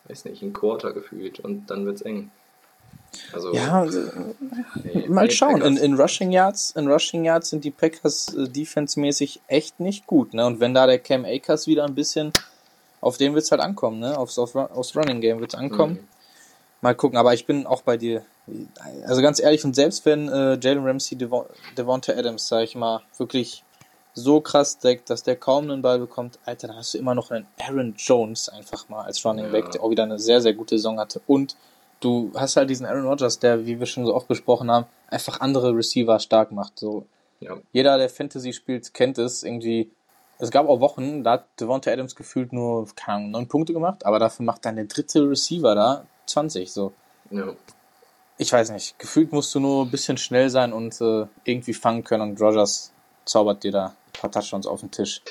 weiß 0.05 0.25
nicht, 0.25 0.41
ein 0.41 0.53
Quarter 0.53 0.93
gefühlt 0.93 1.39
und 1.39 1.67
dann 1.67 1.85
wird's 1.85 2.01
eng. 2.01 2.31
Also, 3.31 3.53
ja, 3.53 3.85
nee, 4.83 5.07
mal 5.07 5.31
schauen. 5.31 5.61
In, 5.61 5.77
in, 5.77 5.93
Rushing 5.95 6.31
Yards, 6.31 6.71
in 6.71 6.87
Rushing 6.87 7.23
Yards 7.23 7.49
sind 7.49 7.63
die 7.63 7.71
Packers 7.71 8.33
äh, 8.33 8.49
defensemäßig 8.49 9.41
echt 9.47 9.79
nicht 9.79 10.05
gut. 10.05 10.33
Ne? 10.33 10.45
Und 10.45 10.59
wenn 10.59 10.73
da 10.73 10.85
der 10.85 10.99
Cam 10.99 11.23
Akers 11.23 11.67
wieder 11.67 11.85
ein 11.85 11.95
bisschen, 11.95 12.33
auf 12.99 13.17
den 13.17 13.33
wird 13.33 13.45
es 13.45 13.51
halt 13.51 13.61
ankommen, 13.61 13.99
ne? 13.99 14.17
Aufs, 14.17 14.37
auf, 14.37 14.55
aufs 14.55 14.95
Running 14.95 15.21
Game 15.21 15.39
wird 15.39 15.53
es 15.53 15.59
ankommen. 15.59 15.93
Mhm. 15.93 16.07
Mal 16.81 16.95
gucken, 16.95 17.17
aber 17.17 17.33
ich 17.33 17.45
bin 17.45 17.65
auch 17.65 17.81
bei 17.81 17.97
dir. 17.97 18.23
Also 19.05 19.21
ganz 19.21 19.39
ehrlich, 19.39 19.65
und 19.65 19.75
selbst 19.75 20.05
wenn 20.05 20.29
äh, 20.29 20.57
Jalen 20.61 20.85
Ramsey 20.85 21.17
Devon 21.17 21.45
Devonta 21.77 22.13
Adams, 22.13 22.47
sag 22.47 22.63
ich 22.63 22.75
mal, 22.75 23.01
wirklich 23.17 23.63
so 24.15 24.39
krass 24.39 24.79
deckt, 24.79 25.09
dass 25.09 25.23
der 25.23 25.35
kaum 25.35 25.69
einen 25.69 25.81
Ball 25.81 25.99
bekommt, 25.99 26.39
Alter, 26.45 26.67
dann 26.67 26.77
hast 26.77 26.93
du 26.93 26.97
immer 26.97 27.13
noch 27.13 27.31
einen 27.31 27.47
Aaron 27.59 27.95
Jones 27.97 28.49
einfach 28.49 28.87
mal 28.87 29.03
als 29.03 29.23
Running 29.25 29.51
Back, 29.51 29.65
ja. 29.65 29.71
der 29.71 29.83
auch 29.83 29.89
wieder 29.89 30.03
eine 30.03 30.19
sehr, 30.19 30.41
sehr 30.41 30.53
gute 30.53 30.77
Saison 30.77 30.99
hatte. 30.99 31.21
Und 31.27 31.57
du 31.99 32.31
hast 32.35 32.55
halt 32.55 32.69
diesen 32.69 32.85
Aaron 32.85 33.05
Rodgers, 33.05 33.39
der, 33.39 33.65
wie 33.65 33.79
wir 33.79 33.85
schon 33.85 34.05
so 34.05 34.15
oft 34.15 34.27
besprochen 34.27 34.71
haben, 34.71 34.85
einfach 35.09 35.41
andere 35.41 35.75
Receiver 35.75 36.19
stark 36.19 36.51
macht. 36.51 36.79
So. 36.79 37.05
Ja. 37.41 37.57
Jeder, 37.73 37.97
der 37.97 38.09
Fantasy 38.09 38.53
spielt, 38.53 38.93
kennt 38.93 39.17
es 39.17 39.43
irgendwie. 39.43 39.91
Es 40.37 40.51
gab 40.51 40.67
auch 40.67 40.81
Wochen, 40.81 41.23
da 41.23 41.33
hat 41.33 41.45
Devonta 41.59 41.91
Adams 41.91 42.15
gefühlt 42.15 42.51
nur, 42.51 42.87
keine 42.95 43.17
Ahnung, 43.17 43.31
neun 43.31 43.47
Punkte 43.47 43.73
gemacht, 43.73 44.05
aber 44.05 44.19
dafür 44.19 44.45
macht 44.45 44.65
dann 44.65 44.75
der 44.75 44.85
dritte 44.85 45.29
Receiver 45.29 45.75
da 45.75 46.05
20. 46.25 46.71
So. 46.71 46.93
Ja. 47.31 47.53
Ich 48.37 48.51
weiß 48.51 48.71
nicht. 48.71 48.99
Gefühlt 48.99 49.31
musst 49.31 49.53
du 49.55 49.59
nur 49.59 49.85
ein 49.85 49.91
bisschen 49.91 50.17
schnell 50.17 50.49
sein 50.49 50.73
und 50.73 50.99
äh, 50.99 51.25
irgendwie 51.45 51.73
fangen 51.73 52.03
können 52.03 52.23
und 52.23 52.41
Rogers 52.41 52.91
zaubert 53.23 53.63
dir 53.63 53.71
da 53.71 53.85
ein 53.87 54.19
paar 54.19 54.31
Touchdowns 54.31 54.67
auf 54.67 54.81
den 54.81 54.91
Tisch. 54.91 55.21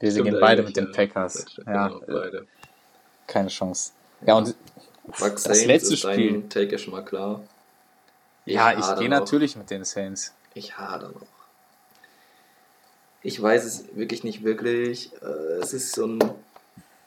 Wir 0.00 0.10
Stimmt 0.10 0.30
gehen 0.30 0.40
beide 0.40 0.62
mit 0.62 0.76
den 0.76 0.86
ja. 0.86 0.92
Packers. 0.92 1.46
Ja, 1.66 1.88
äh, 1.88 2.42
keine 3.26 3.48
Chance. 3.48 3.92
Ja, 4.26 4.34
und 4.34 4.54
Max 5.06 5.42
das 5.42 5.58
Saints 5.58 5.66
letzte 5.66 5.96
Spiel. 5.96 6.48
Take 6.48 6.74
ist 6.74 6.82
schon 6.82 6.92
mal 6.92 7.04
klar. 7.04 7.42
Ich 8.44 8.54
ja, 8.54 8.76
ich 8.76 8.98
gehe 8.98 9.08
natürlich 9.08 9.56
mit 9.56 9.70
den 9.70 9.84
Saints. 9.84 10.34
Ich 10.54 10.76
hader 10.78 11.10
noch. 11.10 11.26
Ich 13.22 13.40
weiß 13.40 13.64
es 13.64 13.94
wirklich 13.94 14.24
nicht 14.24 14.42
wirklich. 14.42 15.12
Äh, 15.22 15.60
es 15.60 15.72
ist 15.72 15.94
so 15.94 16.06
ein 16.06 16.18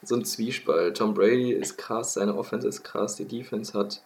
so 0.02 0.14
ein 0.14 0.24
Zwiespalt. 0.24 0.96
Tom 0.96 1.14
Brady 1.14 1.52
ist 1.52 1.76
krass, 1.76 2.14
seine 2.14 2.36
Offense 2.36 2.66
ist 2.68 2.82
krass, 2.84 3.16
die 3.16 3.24
Defense 3.24 3.76
hat 3.76 4.02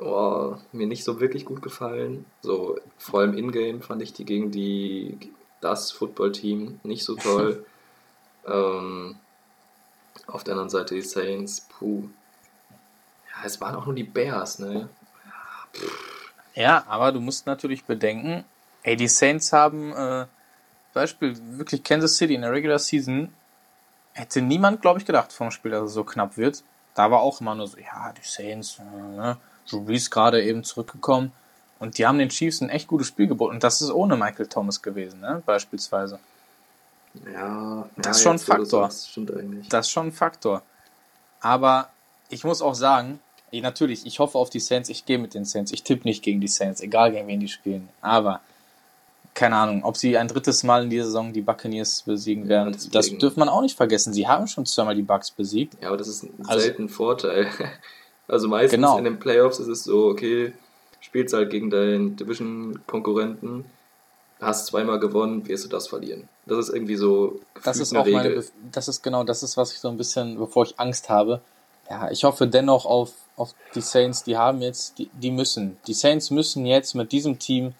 oh, 0.00 0.56
mir 0.72 0.86
nicht 0.86 1.04
so 1.04 1.20
wirklich 1.20 1.44
gut 1.44 1.62
gefallen. 1.62 2.24
So, 2.42 2.78
vor 2.98 3.20
allem 3.20 3.36
in-game 3.36 3.82
fand 3.82 4.02
ich 4.02 4.12
die 4.12 4.24
gegen 4.24 4.50
die 4.50 5.18
das 5.60 5.92
Football-Team 5.92 6.80
nicht 6.82 7.04
so 7.04 7.16
toll. 7.16 7.64
ähm, 8.46 9.16
auf 10.26 10.44
der 10.44 10.52
anderen 10.52 10.70
Seite 10.70 10.94
die 10.94 11.02
Saints, 11.02 11.66
puh. 11.68 12.08
Ja, 13.28 13.44
es 13.44 13.60
waren 13.60 13.74
auch 13.74 13.86
nur 13.86 13.94
die 13.94 14.04
Bears, 14.04 14.58
ne? 14.58 14.88
Ja, 16.54 16.84
aber 16.88 17.12
du 17.12 17.20
musst 17.20 17.46
natürlich 17.46 17.84
bedenken, 17.84 18.44
ey, 18.82 18.96
die 18.96 19.08
Saints 19.08 19.52
haben, 19.52 19.92
äh, 19.92 20.26
Beispiel, 20.92 21.36
wirklich 21.58 21.84
Kansas 21.84 22.16
City 22.16 22.34
in 22.34 22.42
der 22.42 22.52
Regular 22.52 22.78
Season, 22.78 23.32
hätte 24.12 24.42
niemand, 24.42 24.82
glaube 24.82 24.98
ich, 24.98 25.06
gedacht 25.06 25.32
vom 25.32 25.50
Spiel, 25.50 25.70
dass 25.70 25.84
es 25.84 25.94
so 25.94 26.04
knapp 26.04 26.36
wird. 26.36 26.64
Da 26.94 27.10
war 27.10 27.20
auch 27.20 27.40
immer 27.40 27.54
nur 27.54 27.68
so, 27.68 27.78
ja, 27.78 28.12
die 28.12 28.26
Saints, 28.26 28.78
äh, 28.78 29.16
ne? 29.16 29.36
Drew 29.68 29.82
Brees 29.82 30.10
gerade 30.10 30.42
eben 30.42 30.64
zurückgekommen. 30.64 31.32
Und 31.78 31.96
die 31.96 32.06
haben 32.06 32.18
den 32.18 32.28
Chiefs 32.28 32.60
ein 32.60 32.68
echt 32.68 32.88
gutes 32.88 33.06
Spiel 33.06 33.26
geboten. 33.26 33.54
Und 33.54 33.64
das 33.64 33.80
ist 33.80 33.90
ohne 33.90 34.16
Michael 34.16 34.46
Thomas 34.46 34.82
gewesen, 34.82 35.20
ne? 35.20 35.42
beispielsweise. 35.46 36.18
Ja, 37.32 37.88
das 37.96 38.18
ist 38.18 38.22
schon 38.22 38.32
ein 38.32 38.38
Faktor. 38.38 38.82
Das 38.82 39.08
stimmt 39.08 39.34
eigentlich. 39.34 39.68
Das 39.68 39.86
ist 39.86 39.90
schon 39.90 40.08
ein 40.08 40.12
Faktor. 40.12 40.62
Aber 41.40 41.88
ich 42.28 42.44
muss 42.44 42.62
auch 42.62 42.74
sagen, 42.74 43.18
ich, 43.50 43.62
natürlich, 43.62 44.06
ich 44.06 44.18
hoffe 44.18 44.38
auf 44.38 44.50
die 44.50 44.60
Saints, 44.60 44.88
ich 44.88 45.06
gehe 45.06 45.18
mit 45.18 45.34
den 45.34 45.44
Saints. 45.44 45.72
Ich 45.72 45.82
tippe 45.82 46.06
nicht 46.06 46.22
gegen 46.22 46.40
die 46.40 46.48
Saints, 46.48 46.80
egal 46.80 47.12
gegen 47.12 47.26
wen 47.26 47.40
die 47.40 47.48
spielen. 47.48 47.88
Aber 48.00 48.40
keine 49.34 49.56
Ahnung, 49.56 49.84
ob 49.84 49.96
sie 49.96 50.16
ein 50.18 50.28
drittes 50.28 50.62
Mal 50.62 50.84
in 50.84 50.90
dieser 50.90 51.06
Saison 51.06 51.32
die 51.32 51.40
Buccaneers 51.40 52.02
besiegen 52.02 52.48
werden, 52.48 52.74
ja, 52.74 52.88
das 52.92 53.16
dürfte 53.16 53.38
man 53.38 53.48
auch 53.48 53.62
nicht 53.62 53.76
vergessen. 53.76 54.12
Sie 54.12 54.28
haben 54.28 54.46
schon 54.46 54.66
zweimal 54.66 54.94
die 54.94 55.02
Bucks 55.02 55.30
besiegt. 55.30 55.76
Ja, 55.80 55.88
aber 55.88 55.96
das 55.96 56.08
ist 56.08 56.24
ein 56.24 56.34
also, 56.46 56.60
selten 56.60 56.88
Vorteil. 56.88 57.48
Also 58.30 58.46
meistens 58.46 58.76
genau. 58.76 58.96
in 58.96 59.04
den 59.04 59.18
Playoffs 59.18 59.58
ist 59.58 59.66
es 59.66 59.82
so, 59.82 60.06
okay, 60.06 60.52
spielst 61.00 61.34
halt 61.34 61.50
gegen 61.50 61.68
deinen 61.68 62.14
Division-Konkurrenten, 62.14 63.64
hast 64.40 64.66
zweimal 64.66 65.00
gewonnen, 65.00 65.48
wirst 65.48 65.64
du 65.64 65.68
das 65.68 65.88
verlieren. 65.88 66.28
Das 66.46 66.58
ist 66.58 66.74
irgendwie 66.74 66.96
so 66.96 67.40
das 67.64 67.78
ist 67.78 67.94
auch 67.94 68.06
Regel. 68.06 68.36
Meine, 68.36 68.44
das 68.70 68.86
ist 68.86 69.02
genau, 69.02 69.24
das 69.24 69.42
ist, 69.42 69.56
was 69.56 69.72
ich 69.72 69.80
so 69.80 69.88
ein 69.88 69.96
bisschen, 69.96 70.38
bevor 70.38 70.64
ich 70.64 70.78
Angst 70.78 71.10
habe. 71.10 71.40
Ja, 71.90 72.08
ich 72.10 72.22
hoffe 72.22 72.46
dennoch 72.46 72.86
auf, 72.86 73.12
auf 73.36 73.52
die 73.74 73.80
Saints, 73.80 74.22
die 74.22 74.36
haben 74.36 74.62
jetzt, 74.62 74.98
die, 74.98 75.10
die 75.12 75.32
müssen, 75.32 75.76
die 75.88 75.94
Saints 75.94 76.30
müssen 76.30 76.64
jetzt 76.66 76.94
mit 76.94 77.10
diesem 77.10 77.40
Team, 77.40 77.74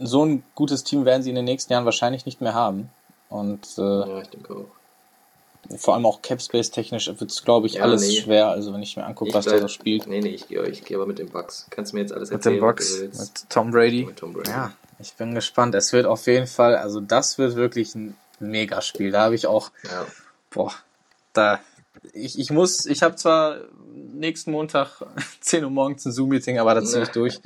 so 0.00 0.24
ein 0.24 0.42
gutes 0.56 0.82
Team 0.82 1.04
werden 1.04 1.22
sie 1.22 1.30
in 1.30 1.36
den 1.36 1.44
nächsten 1.44 1.72
Jahren 1.72 1.84
wahrscheinlich 1.84 2.26
nicht 2.26 2.40
mehr 2.40 2.54
haben. 2.54 2.90
Und 3.28 3.78
äh, 3.78 3.82
ja, 3.82 4.20
ich 4.20 4.28
denke 4.28 4.54
auch 4.54 4.81
vor 5.76 5.94
allem 5.94 6.06
auch 6.06 6.22
Capspace 6.22 6.70
technisch 6.70 7.06
wird 7.06 7.30
es, 7.30 7.44
glaube 7.44 7.66
ich, 7.66 7.74
ja, 7.74 7.82
alles 7.82 8.06
nee. 8.06 8.20
schwer. 8.20 8.48
Also 8.48 8.72
wenn 8.72 8.82
ich 8.82 8.96
mir 8.96 9.04
angucke, 9.04 9.32
was 9.32 9.44
bleib, 9.44 9.56
da 9.56 9.62
so 9.62 9.68
spielt. 9.68 10.06
Nee, 10.06 10.20
nee, 10.20 10.30
ich 10.30 10.48
gehe 10.48 10.62
ich 10.66 10.84
geh 10.84 10.94
aber 10.94 11.06
mit 11.06 11.18
den 11.18 11.28
Bugs. 11.28 11.66
Kannst 11.70 11.92
du 11.92 11.96
mir 11.96 12.02
jetzt 12.02 12.12
alles 12.12 12.30
erzählen? 12.30 12.54
Mit 12.56 12.62
den 12.62 12.68
Bugs, 12.68 13.00
mit 13.00 13.50
Tom 13.50 13.70
Brady. 13.70 14.04
Mit 14.04 14.16
Tom 14.16 14.32
Brady. 14.32 14.50
Ja, 14.50 14.72
ich 14.98 15.14
bin 15.14 15.34
gespannt. 15.34 15.74
Es 15.74 15.92
wird 15.92 16.06
auf 16.06 16.26
jeden 16.26 16.46
Fall, 16.46 16.76
also 16.76 17.00
das 17.00 17.38
wird 17.38 17.54
wirklich 17.54 17.94
ein 17.94 18.16
Megaspiel. 18.40 19.12
Da 19.12 19.22
habe 19.22 19.34
ich 19.34 19.46
auch, 19.46 19.70
ja. 19.84 20.06
boah, 20.50 20.72
da, 21.32 21.60
ich, 22.12 22.38
ich 22.38 22.50
muss, 22.50 22.84
ich 22.86 23.02
habe 23.02 23.16
zwar 23.16 23.58
nächsten 23.94 24.50
Montag 24.50 25.02
10 25.40 25.64
Uhr 25.64 25.70
morgens 25.70 26.04
ein 26.04 26.12
Zoom-Meeting, 26.12 26.58
aber 26.58 26.74
da 26.74 26.84
ziehe 26.84 27.04
ich 27.04 27.10
durch. 27.10 27.40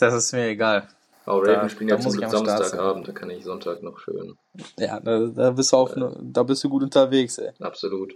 Das 0.00 0.14
ist 0.14 0.32
mir 0.32 0.48
egal. 0.48 0.88
Aber 1.26 1.42
Raven 1.42 1.54
da, 1.54 1.68
spielen 1.68 1.88
ja 1.88 1.98
zum 1.98 2.12
Samstagabend, 2.12 3.08
da 3.08 3.12
kann 3.12 3.30
ich 3.30 3.44
Sonntag 3.44 3.82
noch 3.82 3.98
schön. 3.98 4.38
Ja, 4.78 5.00
da, 5.00 5.26
da 5.26 5.50
bist 5.50 5.72
du 5.72 5.76
auf, 5.76 5.96
äh, 5.96 6.08
da 6.20 6.44
bist 6.44 6.62
du 6.62 6.68
gut 6.68 6.84
unterwegs, 6.84 7.38
ey. 7.38 7.50
Absolut. 7.60 8.14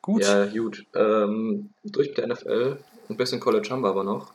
Gut. 0.00 0.22
Ja, 0.22 0.46
gut. 0.46 0.86
Ähm, 0.94 1.70
durch 1.84 2.08
mit 2.08 2.18
der 2.18 2.28
NFL, 2.28 2.78
ein 3.10 3.16
bisschen 3.16 3.40
College 3.40 3.68
haben 3.70 3.82
wir 3.82 3.90
aber 3.90 4.04
noch. 4.04 4.32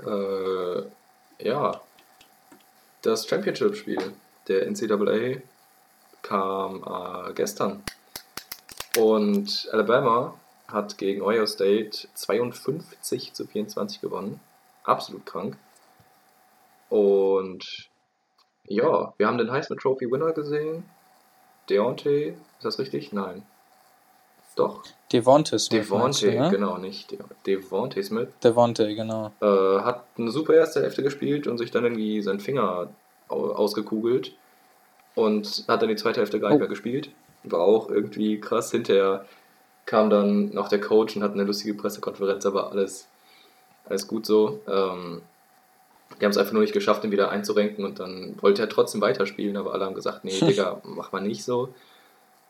Äh, 0.00 1.46
ja, 1.46 1.80
das 3.02 3.28
Championship-Spiel 3.28 4.14
der 4.48 4.66
NCAA 4.70 5.42
kam 6.22 6.82
äh, 6.84 7.34
gestern. 7.34 7.82
Und 8.96 9.68
Alabama 9.72 10.34
hat 10.68 10.96
gegen 10.96 11.20
Ohio 11.20 11.44
State 11.44 12.08
52 12.14 13.34
zu 13.34 13.46
24 13.46 14.00
gewonnen. 14.00 14.40
Absolut 14.84 15.26
krank. 15.26 15.58
Und 16.92 17.88
ja, 18.66 19.14
wir 19.16 19.26
haben 19.26 19.38
den 19.38 19.50
Heisman 19.50 19.78
Trophy 19.78 20.10
Winner 20.10 20.32
gesehen. 20.32 20.84
Deontay, 21.70 22.34
ist 22.58 22.64
das 22.64 22.78
richtig? 22.78 23.14
Nein. 23.14 23.46
Doch. 24.56 24.82
Devonte 25.10 25.58
Smith. 25.58 25.88
Devonte, 25.88 26.30
ne? 26.38 26.50
genau, 26.50 26.76
nicht 26.76 27.16
Devonte 27.46 28.02
Smith. 28.02 28.28
Devonte, 28.44 28.94
genau. 28.94 29.32
Äh, 29.40 29.80
hat 29.80 30.04
eine 30.18 30.30
super 30.30 30.52
erste 30.52 30.82
Hälfte 30.82 31.02
gespielt 31.02 31.46
und 31.46 31.56
sich 31.56 31.70
dann 31.70 31.84
irgendwie 31.84 32.20
seinen 32.20 32.40
Finger 32.40 32.90
ausgekugelt 33.28 34.34
und 35.14 35.64
hat 35.68 35.80
dann 35.80 35.88
die 35.88 35.96
zweite 35.96 36.20
Hälfte 36.20 36.40
gar 36.40 36.48
nicht 36.48 36.56
oh. 36.56 36.60
mehr 36.60 36.68
gespielt. 36.68 37.08
War 37.44 37.60
auch 37.60 37.88
irgendwie 37.88 38.38
krass. 38.38 38.70
Hinterher 38.70 39.24
kam 39.86 40.10
dann 40.10 40.52
noch 40.52 40.68
der 40.68 40.82
Coach 40.82 41.16
und 41.16 41.22
hat 41.22 41.32
eine 41.32 41.44
lustige 41.44 41.72
Pressekonferenz, 41.72 42.44
aber 42.44 42.70
alles, 42.70 43.08
alles 43.86 44.06
gut 44.06 44.26
so. 44.26 44.60
Ähm, 44.68 45.22
die 46.20 46.24
haben 46.24 46.32
es 46.32 46.36
einfach 46.36 46.52
nur 46.52 46.62
nicht 46.62 46.72
geschafft, 46.72 47.04
ihn 47.04 47.10
wieder 47.10 47.30
einzurenken 47.30 47.84
und 47.84 48.00
dann 48.00 48.36
wollte 48.40 48.62
er 48.62 48.68
trotzdem 48.68 49.00
weiterspielen, 49.00 49.56
aber 49.56 49.72
alle 49.72 49.84
haben 49.84 49.94
gesagt, 49.94 50.24
nee, 50.24 50.38
Digga, 50.40 50.80
mach 50.84 51.12
mal 51.12 51.20
nicht 51.20 51.44
so. 51.44 51.74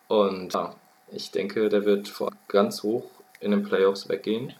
Und 0.08 0.52
ja, 0.52 0.74
ich 1.10 1.30
denke, 1.30 1.68
der 1.68 1.84
wird 1.84 2.08
vor 2.08 2.30
ganz 2.48 2.82
hoch 2.82 3.04
in 3.40 3.50
den 3.50 3.62
Playoffs 3.62 4.08
weggehen. 4.08 4.52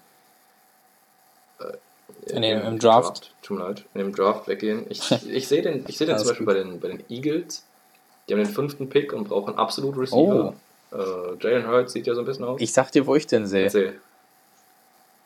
Äh, 1.61 2.35
in 2.35 2.43
dem, 2.43 2.63
Im 2.63 2.79
Draft. 2.79 3.09
Draft. 3.09 3.35
Tut 3.43 3.59
mir 3.59 3.65
leid. 3.65 3.85
In 3.95 4.01
dem 4.01 4.15
Draft 4.15 4.49
weggehen. 4.49 4.87
Ich, 4.89 5.11
ich 5.29 5.49
sehe 5.49 5.63
den, 5.63 5.85
ich 5.89 5.99
seh 5.99 6.07
den 6.07 6.19
zum 6.19 6.29
Beispiel 6.29 6.47
bei 6.47 6.55
den, 6.55 6.81
bei 6.81 6.89
den 6.89 7.05
Eagles. 7.09 7.65
Die 8.29 8.35
haben 8.35 8.41
den 8.41 8.53
fünften 8.53 8.89
Pick 8.89 9.13
und 9.13 9.29
brauchen 9.29 9.57
absolut 9.57 9.97
Receiver. 9.97 10.55
Oh. 10.93 10.97
Äh, 10.97 11.37
Jalen 11.41 11.67
Hurts 11.67 11.93
sieht 11.93 12.07
ja 12.07 12.15
so 12.15 12.21
ein 12.21 12.27
bisschen 12.27 12.45
aus. 12.45 12.61
Ich 12.61 12.73
sag 12.73 12.91
dir, 12.93 13.07
wo 13.07 13.17
ich 13.17 13.27
den 13.27 13.47
sehe. 13.47 13.95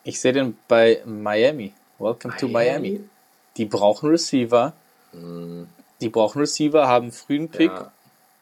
Ich 0.03 0.19
sehe 0.19 0.33
den 0.33 0.57
bei 0.67 1.01
Miami. 1.05 1.73
Welcome 1.99 2.33
Miami? 2.33 2.39
to 2.39 2.47
Miami. 2.47 3.09
Die 3.57 3.65
brauchen 3.65 4.09
Receiver. 4.09 4.73
Mhm. 5.13 5.67
Die 6.01 6.09
brauchen 6.09 6.39
Receiver, 6.39 6.87
haben 6.87 7.11
frühen 7.11 7.49
Pick. 7.49 7.71
Ja. 7.71 7.91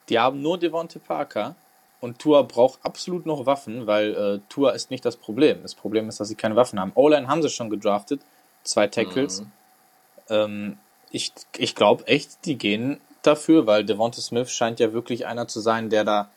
Die 0.08 0.18
haben 0.18 0.42
nur 0.42 0.58
Devonte 0.58 0.98
Parker. 0.98 1.54
Und 2.00 2.18
Tua 2.18 2.42
braucht 2.42 2.78
absolut 2.82 3.26
noch 3.26 3.46
Waffen, 3.46 3.86
weil 3.86 4.14
äh, 4.14 4.40
Tua 4.48 4.72
ist 4.72 4.90
nicht 4.90 5.04
das 5.04 5.16
Problem. 5.16 5.62
Das 5.62 5.74
Problem 5.74 6.08
ist, 6.08 6.20
dass 6.20 6.28
sie 6.28 6.34
keine 6.34 6.54
Waffen 6.54 6.78
haben. 6.78 6.92
O-Line 6.94 7.26
haben 7.26 7.42
sie 7.42 7.48
schon 7.48 7.70
gedraftet. 7.70 8.20
Zwei 8.62 8.86
Tackles. 8.86 9.40
Mhm. 9.40 9.52
Ähm, 10.28 10.78
ich 11.10 11.32
ich 11.56 11.74
glaube 11.74 12.06
echt, 12.06 12.44
die 12.44 12.58
gehen 12.58 13.00
dafür, 13.22 13.66
weil 13.66 13.84
Devonta 13.84 14.20
Smith 14.20 14.50
scheint 14.50 14.78
ja 14.80 14.92
wirklich 14.92 15.26
einer 15.26 15.48
zu 15.48 15.60
sein, 15.60 15.90
der 15.90 16.04
da. 16.04 16.28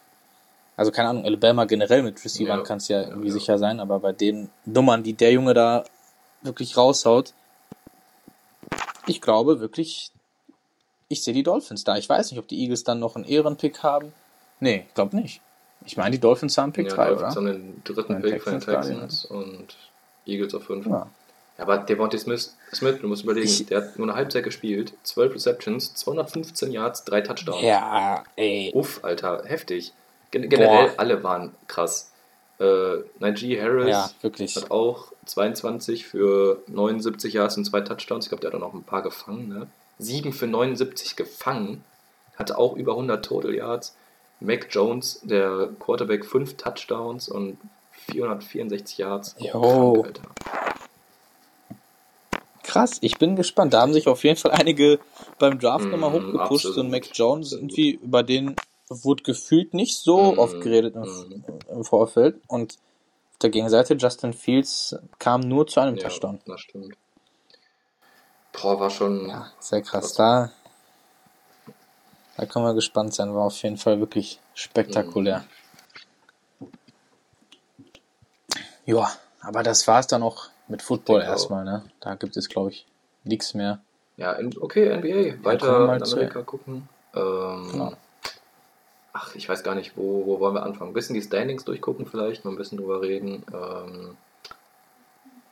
Also 0.77 0.91
keine 0.91 1.09
Ahnung, 1.09 1.25
Alabama 1.25 1.65
generell 1.65 2.03
mit 2.03 2.23
Receivern 2.23 2.59
ja. 2.59 2.63
kann 2.63 2.77
es 2.77 2.87
ja 2.87 3.01
irgendwie 3.01 3.27
ja. 3.27 3.33
sicher 3.33 3.57
sein, 3.57 3.81
aber 3.81 3.99
bei 3.99 4.13
den 4.13 4.49
Nummern, 4.65 5.03
die 5.03 5.13
der 5.13 5.33
Junge 5.33 5.53
da 5.53 5.83
wirklich 6.41 6.77
raushaut, 6.77 7.33
ich 9.09 9.21
glaube 9.21 9.59
wirklich, 9.59 10.11
ich 11.07 11.23
sehe 11.23 11.33
die 11.33 11.43
Dolphins 11.43 11.83
da. 11.83 11.97
Ich 11.97 12.07
weiß 12.07 12.31
nicht, 12.31 12.39
ob 12.39 12.47
die 12.47 12.61
Eagles 12.61 12.83
dann 12.83 12.99
noch 12.99 13.15
einen 13.15 13.25
Ehrenpick 13.25 13.83
haben. 13.83 14.13
Nee, 14.59 14.85
ich 14.87 14.93
glaube 14.93 15.15
nicht. 15.15 15.41
Ich 15.85 15.97
meine, 15.97 16.11
die 16.11 16.19
Dolphins 16.19 16.57
haben 16.57 16.73
Pick 16.73 16.89
ja, 16.89 16.95
3, 16.95 17.13
oder? 17.13 17.29
haben 17.29 17.45
den 17.45 17.81
dritten 17.83 18.21
Pick 18.21 18.41
von 18.41 18.53
den 18.53 18.61
Texans 18.61 19.25
und 19.25 19.77
Eagles 20.25 20.53
auf 20.53 20.63
5. 20.65 20.85
Ja. 20.87 21.09
Ja, 21.59 21.63
aber 21.63 21.79
Devontae 21.79 22.17
Smith, 22.17 22.55
Smith, 22.73 22.99
du 23.01 23.07
musst 23.07 23.23
überlegen, 23.23 23.45
ich, 23.45 23.65
der 23.65 23.81
hat 23.81 23.97
nur 23.97 24.07
eine 24.07 24.15
Halbzeit 24.15 24.45
gespielt, 24.45 24.93
12 25.03 25.35
Receptions, 25.35 25.93
215 25.93 26.71
Yards, 26.71 27.03
3 27.03 27.21
Touchdowns. 27.21 27.61
Ja, 27.61 28.23
ey. 28.37 28.71
Uff, 28.73 29.03
Alter, 29.03 29.43
heftig. 29.45 29.91
Gen 30.31 30.47
generell 30.47 30.87
Boah. 30.87 30.93
alle 30.97 31.21
waren 31.21 31.53
krass. 31.67 32.08
Äh, 32.59 33.03
Najee 33.19 33.61
Harris 33.61 33.89
ja, 33.89 34.11
wirklich. 34.21 34.55
hat 34.55 34.69
auch 34.69 35.13
22 35.25 36.05
für 36.05 36.61
79 36.67 37.33
Yards 37.33 37.57
und 37.57 37.65
2 37.65 37.81
Touchdowns. 37.81 38.25
Ich 38.25 38.29
glaube, 38.29 38.41
der 38.41 38.51
hat 38.51 38.55
auch 38.55 38.67
noch 38.67 38.73
ein 38.73 38.83
paar 38.83 39.01
gefangen. 39.01 39.47
Ne? 39.47 39.67
7 39.99 40.33
für 40.33 40.47
79 40.47 41.15
gefangen. 41.15 41.83
Hatte 42.35 42.57
auch 42.57 42.75
über 42.75 42.93
100 42.93 43.23
Total 43.23 43.53
Yards. 43.53 43.95
Mac 44.41 44.67
Jones, 44.71 45.19
der 45.23 45.69
Quarterback, 45.79 46.25
5 46.25 46.57
Touchdowns 46.57 47.29
und 47.29 47.57
464 48.11 48.97
Yards. 48.97 49.35
Jo. 49.39 50.03
Krank, 50.03 50.19
Krass, 52.63 52.97
ich 53.01 53.17
bin 53.17 53.35
gespannt. 53.35 53.73
Da 53.73 53.81
haben 53.81 53.93
sich 53.93 54.07
auf 54.07 54.23
jeden 54.23 54.37
Fall 54.37 54.51
einige 54.51 54.99
beim 55.39 55.57
Draft 55.57 55.85
mm, 55.85 55.89
nochmal 55.89 56.11
hochgepusht. 56.13 56.77
Ein 56.77 56.91
Mac 56.91 57.09
Jones, 57.13 57.51
irgendwie 57.51 57.91
über 57.91 58.21
den 58.21 58.55
wurde 58.89 59.23
gefühlt 59.23 59.73
nicht 59.73 59.97
so 59.99 60.33
mm, 60.33 60.39
oft 60.39 60.61
geredet 60.61 60.95
im, 60.95 61.03
mm. 61.03 61.43
im, 61.69 61.83
Vorfeld. 61.83 62.41
Und 62.47 62.73
auf 63.31 63.37
der 63.41 63.49
Gegenseite, 63.51 63.93
Justin 63.93 64.33
Fields 64.33 64.95
kam 65.19 65.41
nur 65.41 65.67
zu 65.67 65.79
einem 65.79 65.95
ja, 65.95 66.03
Touchdown. 66.03 66.39
Das 66.45 66.61
stimmt. 66.61 66.95
Boah, 68.51 68.79
war 68.79 68.89
schon. 68.89 69.29
Ja, 69.29 69.51
sehr 69.59 69.81
krass. 69.81 70.13
Da 70.13 70.51
Da 72.35 72.45
können 72.45 72.65
wir 72.65 72.73
gespannt 72.73 73.13
sein. 73.13 73.33
War 73.35 73.43
auf 73.43 73.61
jeden 73.63 73.77
Fall 73.77 73.99
wirklich 73.99 74.39
spektakulär. 74.53 75.43
Mhm. 76.59 76.67
Ja, 78.85 79.11
aber 79.41 79.61
das 79.61 79.87
war 79.87 79.99
es 79.99 80.07
dann 80.07 80.23
auch 80.23 80.49
mit 80.67 80.81
Football 80.81 81.21
erstmal. 81.21 81.63
Ne? 81.63 81.83
Da 81.99 82.15
gibt 82.15 82.37
es, 82.37 82.49
glaube 82.49 82.71
ich, 82.71 82.87
nichts 83.23 83.53
mehr. 83.53 83.79
Ja, 84.17 84.37
okay, 84.59 84.97
NBA. 84.97 85.43
Weiter 85.45 85.95
in 85.95 86.03
Amerika 86.03 86.41
gucken. 86.41 86.89
Ähm, 87.13 87.69
genau. 87.71 87.93
Ach, 89.13 89.35
ich 89.35 89.49
weiß 89.49 89.63
gar 89.63 89.75
nicht, 89.75 89.97
wo, 89.97 90.25
wo 90.25 90.39
wollen 90.39 90.55
wir 90.55 90.63
anfangen? 90.63 90.91
Ein 90.91 90.93
bisschen 90.93 91.15
die 91.15 91.21
Standings 91.21 91.65
durchgucken 91.65 92.05
vielleicht, 92.05 92.45
mal 92.45 92.51
ein 92.51 92.57
bisschen 92.57 92.77
drüber 92.77 93.01
reden. 93.01 93.43
Ähm, 93.53 94.17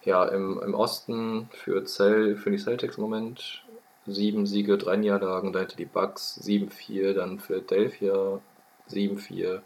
ja, 0.03 0.25
im, 0.25 0.61
im 0.61 0.73
Osten 0.73 1.49
für, 1.51 1.83
Cell, 1.85 2.37
für 2.37 2.51
die 2.51 2.57
Celtics 2.57 2.97
im 2.97 3.03
Moment 3.03 3.63
sieben 4.05 4.45
Siege, 4.45 4.77
drei 4.77 4.95
Niederlagen, 4.95 5.51
dahinter 5.51 5.75
die 5.75 5.85
Bucks 5.85 6.39
7-4, 6.43 7.13
dann 7.13 7.39
Philadelphia 7.39 8.39
7-4, 8.89 9.59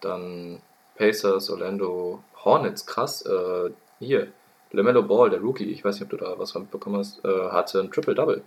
dann 0.00 0.60
Pacers, 0.96 1.50
Orlando, 1.50 2.22
Hornets, 2.44 2.84
krass, 2.84 3.22
äh, 3.22 3.70
hier, 4.00 4.28
LaMelo 4.70 5.02
Ball, 5.02 5.30
der 5.30 5.40
Rookie, 5.40 5.64
ich 5.64 5.84
weiß 5.84 5.94
nicht, 5.94 6.12
ob 6.12 6.18
du 6.18 6.24
da 6.24 6.38
was 6.38 6.54
mitbekommen 6.54 6.98
hast, 6.98 7.24
äh, 7.24 7.48
hatte 7.50 7.80
ein 7.80 7.90
Triple-Double. 7.90 8.42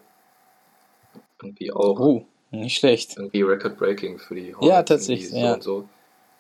Irgendwie 1.42 1.72
auch. 1.72 2.00
Oh, 2.00 2.26
nicht 2.52 2.78
schlecht. 2.78 3.18
Irgendwie 3.18 3.42
Record-Breaking 3.42 4.20
für 4.20 4.36
die 4.36 4.56
Hornets. 4.56 4.68
Ja, 4.68 4.84
tatsächlich, 4.84 5.30
so 5.30 5.38
ja. 5.38 5.54
Und 5.54 5.64
so. 5.64 5.90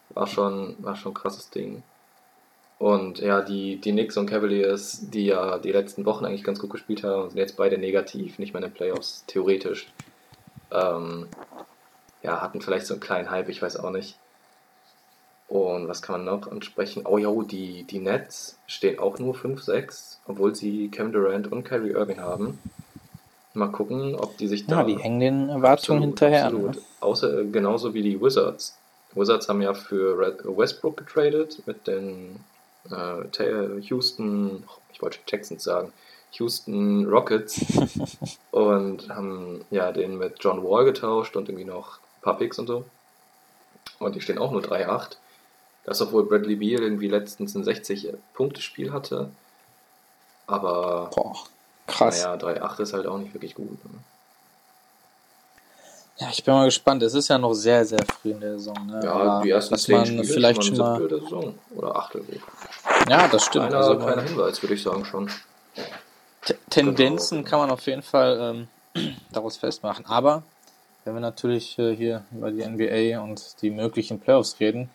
War 0.09 0.27
schon, 0.27 0.75
war 0.79 0.95
schon 0.95 1.11
ein 1.11 1.15
krasses 1.15 1.49
Ding. 1.49 1.83
Und 2.79 3.19
ja, 3.19 3.41
die, 3.41 3.77
die 3.77 3.91
Knicks 3.91 4.17
und 4.17 4.27
Cavaliers, 4.27 5.09
die 5.09 5.25
ja 5.25 5.57
die 5.57 5.71
letzten 5.71 6.05
Wochen 6.05 6.25
eigentlich 6.25 6.43
ganz 6.43 6.59
gut 6.59 6.69
gespielt 6.69 7.03
haben, 7.03 7.29
sind 7.29 7.39
jetzt 7.39 7.57
beide 7.57 7.77
negativ, 7.77 8.37
nicht 8.37 8.53
mehr 8.53 8.63
in 8.63 8.69
den 8.69 8.75
Playoffs, 8.75 9.23
theoretisch. 9.25 9.91
Ähm, 10.71 11.27
ja, 12.21 12.41
hatten 12.41 12.61
vielleicht 12.61 12.85
so 12.85 12.93
einen 12.93 13.01
kleinen 13.01 13.31
Hype, 13.31 13.49
ich 13.49 13.61
weiß 13.61 13.77
auch 13.77 13.91
nicht. 13.91 14.17
Und 15.47 15.87
was 15.87 16.01
kann 16.01 16.25
man 16.25 16.39
noch 16.39 16.51
ansprechen? 16.51 17.05
Oh 17.05 17.17
ja, 17.17 17.31
die, 17.43 17.83
die 17.83 17.99
Nets 17.99 18.59
stehen 18.67 18.99
auch 18.99 19.17
nur 19.17 19.33
5-6, 19.33 20.17
obwohl 20.27 20.53
sie 20.53 20.89
Kevin 20.89 21.13
Durant 21.13 21.51
und 21.51 21.63
Kyrie 21.63 21.91
Irving 21.91 22.19
haben. 22.19 22.59
Mal 23.57 23.71
gucken, 23.71 24.13
ob 24.13 24.37
die 24.37 24.47
sich 24.47 24.67
da. 24.67 24.77
Ja, 24.77 24.83
die 24.83 24.99
hängen 24.99 25.19
den 25.19 25.49
Erwartungen 25.49 25.69
absolut, 25.69 26.03
hinterher. 26.03 26.45
Absolut. 26.45 26.75
Ne? 26.75 26.81
Außer, 26.99 27.43
genauso 27.45 27.93
wie 27.95 28.03
die 28.03 28.21
Wizards. 28.21 28.77
Wizards 29.15 29.49
haben 29.49 29.63
ja 29.63 29.73
für 29.73 30.19
Westbrook 30.19 30.97
getradet 30.97 31.63
mit 31.65 31.87
den 31.87 32.39
äh, 32.91 33.79
Houston, 33.81 34.63
ich 34.93 35.01
wollte 35.01 35.17
Texans 35.25 35.63
sagen, 35.63 35.91
Houston 36.33 37.07
Rockets 37.07 37.65
und 38.51 39.09
haben 39.09 39.65
ja 39.71 39.91
den 39.91 40.19
mit 40.19 40.35
John 40.39 40.63
Wall 40.63 40.85
getauscht 40.85 41.35
und 41.35 41.49
irgendwie 41.49 41.65
noch 41.65 41.97
ein 41.97 42.21
paar 42.21 42.37
Picks 42.37 42.59
und 42.59 42.67
so. 42.67 42.85
Und 43.97 44.13
die 44.15 44.21
stehen 44.21 44.37
auch 44.37 44.51
nur 44.51 44.61
3-8. 44.61 45.17
Das, 45.83 45.99
obwohl 46.01 46.25
Bradley 46.25 46.57
Beal 46.57 46.83
irgendwie 46.83 47.07
letztens 47.07 47.55
ein 47.55 47.63
60-Punkte-Spiel 47.63 48.93
hatte. 48.93 49.31
Aber. 50.45 51.09
Boah, 51.15 51.37
krass. 51.87 52.23
Naja, 52.23 52.35
3-8 52.35 52.81
ist 52.81 52.93
halt 52.93 53.07
auch 53.07 53.17
nicht 53.17 53.33
wirklich 53.33 53.55
gut. 53.55 53.83
Ne? 53.85 53.99
Ja, 56.19 56.29
ich 56.31 56.43
bin 56.43 56.53
mal 56.53 56.65
gespannt. 56.65 57.03
Es 57.03 57.13
ist 57.13 57.27
ja 57.27 57.37
noch 57.37 57.53
sehr, 57.53 57.85
sehr 57.85 57.99
früh 58.05 58.31
in 58.31 58.39
der 58.39 58.53
Saison. 58.53 58.87
Ne? 58.87 59.01
Ja, 59.03 59.11
Aber 59.11 59.43
die 59.43 59.51
ersten 59.51 59.77
zehn 59.77 60.05
Spiele 60.05 60.23
vielleicht 60.23 60.63
schon 60.63 60.77
mal 60.77 61.07
der 61.07 61.19
Saison. 61.19 61.53
Oder 61.75 61.95
Achtel. 61.95 62.23
Ja, 63.07 63.27
das 63.27 63.45
stimmt. 63.45 63.69
Kleiner, 63.69 63.85
also, 63.85 63.97
kleiner 63.99 64.21
Hinweis, 64.23 64.61
würde 64.61 64.73
ich 64.73 64.83
sagen 64.83 65.05
schon. 65.05 65.29
Tendenzen 66.69 67.39
genau. 67.39 67.49
kann 67.49 67.59
man 67.59 67.71
auf 67.71 67.85
jeden 67.85 68.01
Fall 68.01 68.67
ähm, 68.95 69.15
daraus 69.31 69.57
festmachen. 69.57 70.05
Aber 70.07 70.43
wenn 71.05 71.13
wir 71.13 71.21
natürlich 71.21 71.77
äh, 71.77 71.95
hier 71.95 72.23
über 72.31 72.51
die 72.51 72.65
NBA 72.65 73.21
und 73.21 73.61
die 73.61 73.69
möglichen 73.69 74.19
Playoffs 74.19 74.59
reden, 74.59 74.89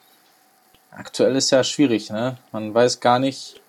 aktuell 0.90 1.36
ist 1.36 1.50
ja 1.50 1.62
schwierig. 1.62 2.10
Ne? 2.10 2.36
Man 2.50 2.74
weiß 2.74 2.98
gar 2.98 3.20
nicht, 3.20 3.61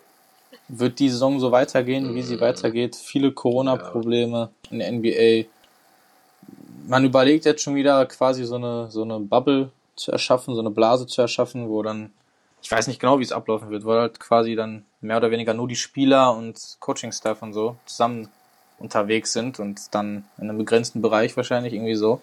wird 0.67 0.99
die 0.99 1.09
Saison 1.09 1.39
so 1.39 1.51
weitergehen, 1.51 2.15
wie 2.15 2.21
sie 2.21 2.35
mhm. 2.35 2.41
weitergeht. 2.41 2.95
Viele 2.95 3.31
Corona-Probleme 3.31 4.49
in 4.69 4.79
der 4.79 4.91
NBA 4.91 5.49
man 6.87 7.05
überlegt 7.05 7.45
jetzt 7.45 7.61
schon 7.61 7.75
wieder 7.75 8.05
quasi 8.05 8.43
so 8.45 8.55
eine, 8.55 8.89
so 8.89 9.03
eine 9.03 9.19
Bubble 9.19 9.71
zu 9.95 10.11
erschaffen, 10.11 10.55
so 10.55 10.61
eine 10.61 10.69
Blase 10.69 11.07
zu 11.07 11.21
erschaffen, 11.21 11.69
wo 11.69 11.81
dann, 11.83 12.11
ich 12.61 12.71
weiß 12.71 12.87
nicht 12.87 12.99
genau, 12.99 13.19
wie 13.19 13.23
es 13.23 13.31
ablaufen 13.31 13.69
wird, 13.69 13.85
wo 13.85 13.91
halt 13.91 14.19
quasi 14.19 14.55
dann 14.55 14.85
mehr 15.01 15.17
oder 15.17 15.31
weniger 15.31 15.53
nur 15.53 15.67
die 15.67 15.75
Spieler 15.75 16.35
und 16.35 16.77
Coaching-Staff 16.79 17.41
und 17.41 17.53
so 17.53 17.77
zusammen 17.85 18.29
unterwegs 18.79 19.33
sind 19.33 19.59
und 19.59 19.93
dann 19.93 20.25
in 20.37 20.49
einem 20.49 20.57
begrenzten 20.57 21.01
Bereich 21.01 21.37
wahrscheinlich 21.37 21.73
irgendwie 21.73 21.95
so. 21.95 22.21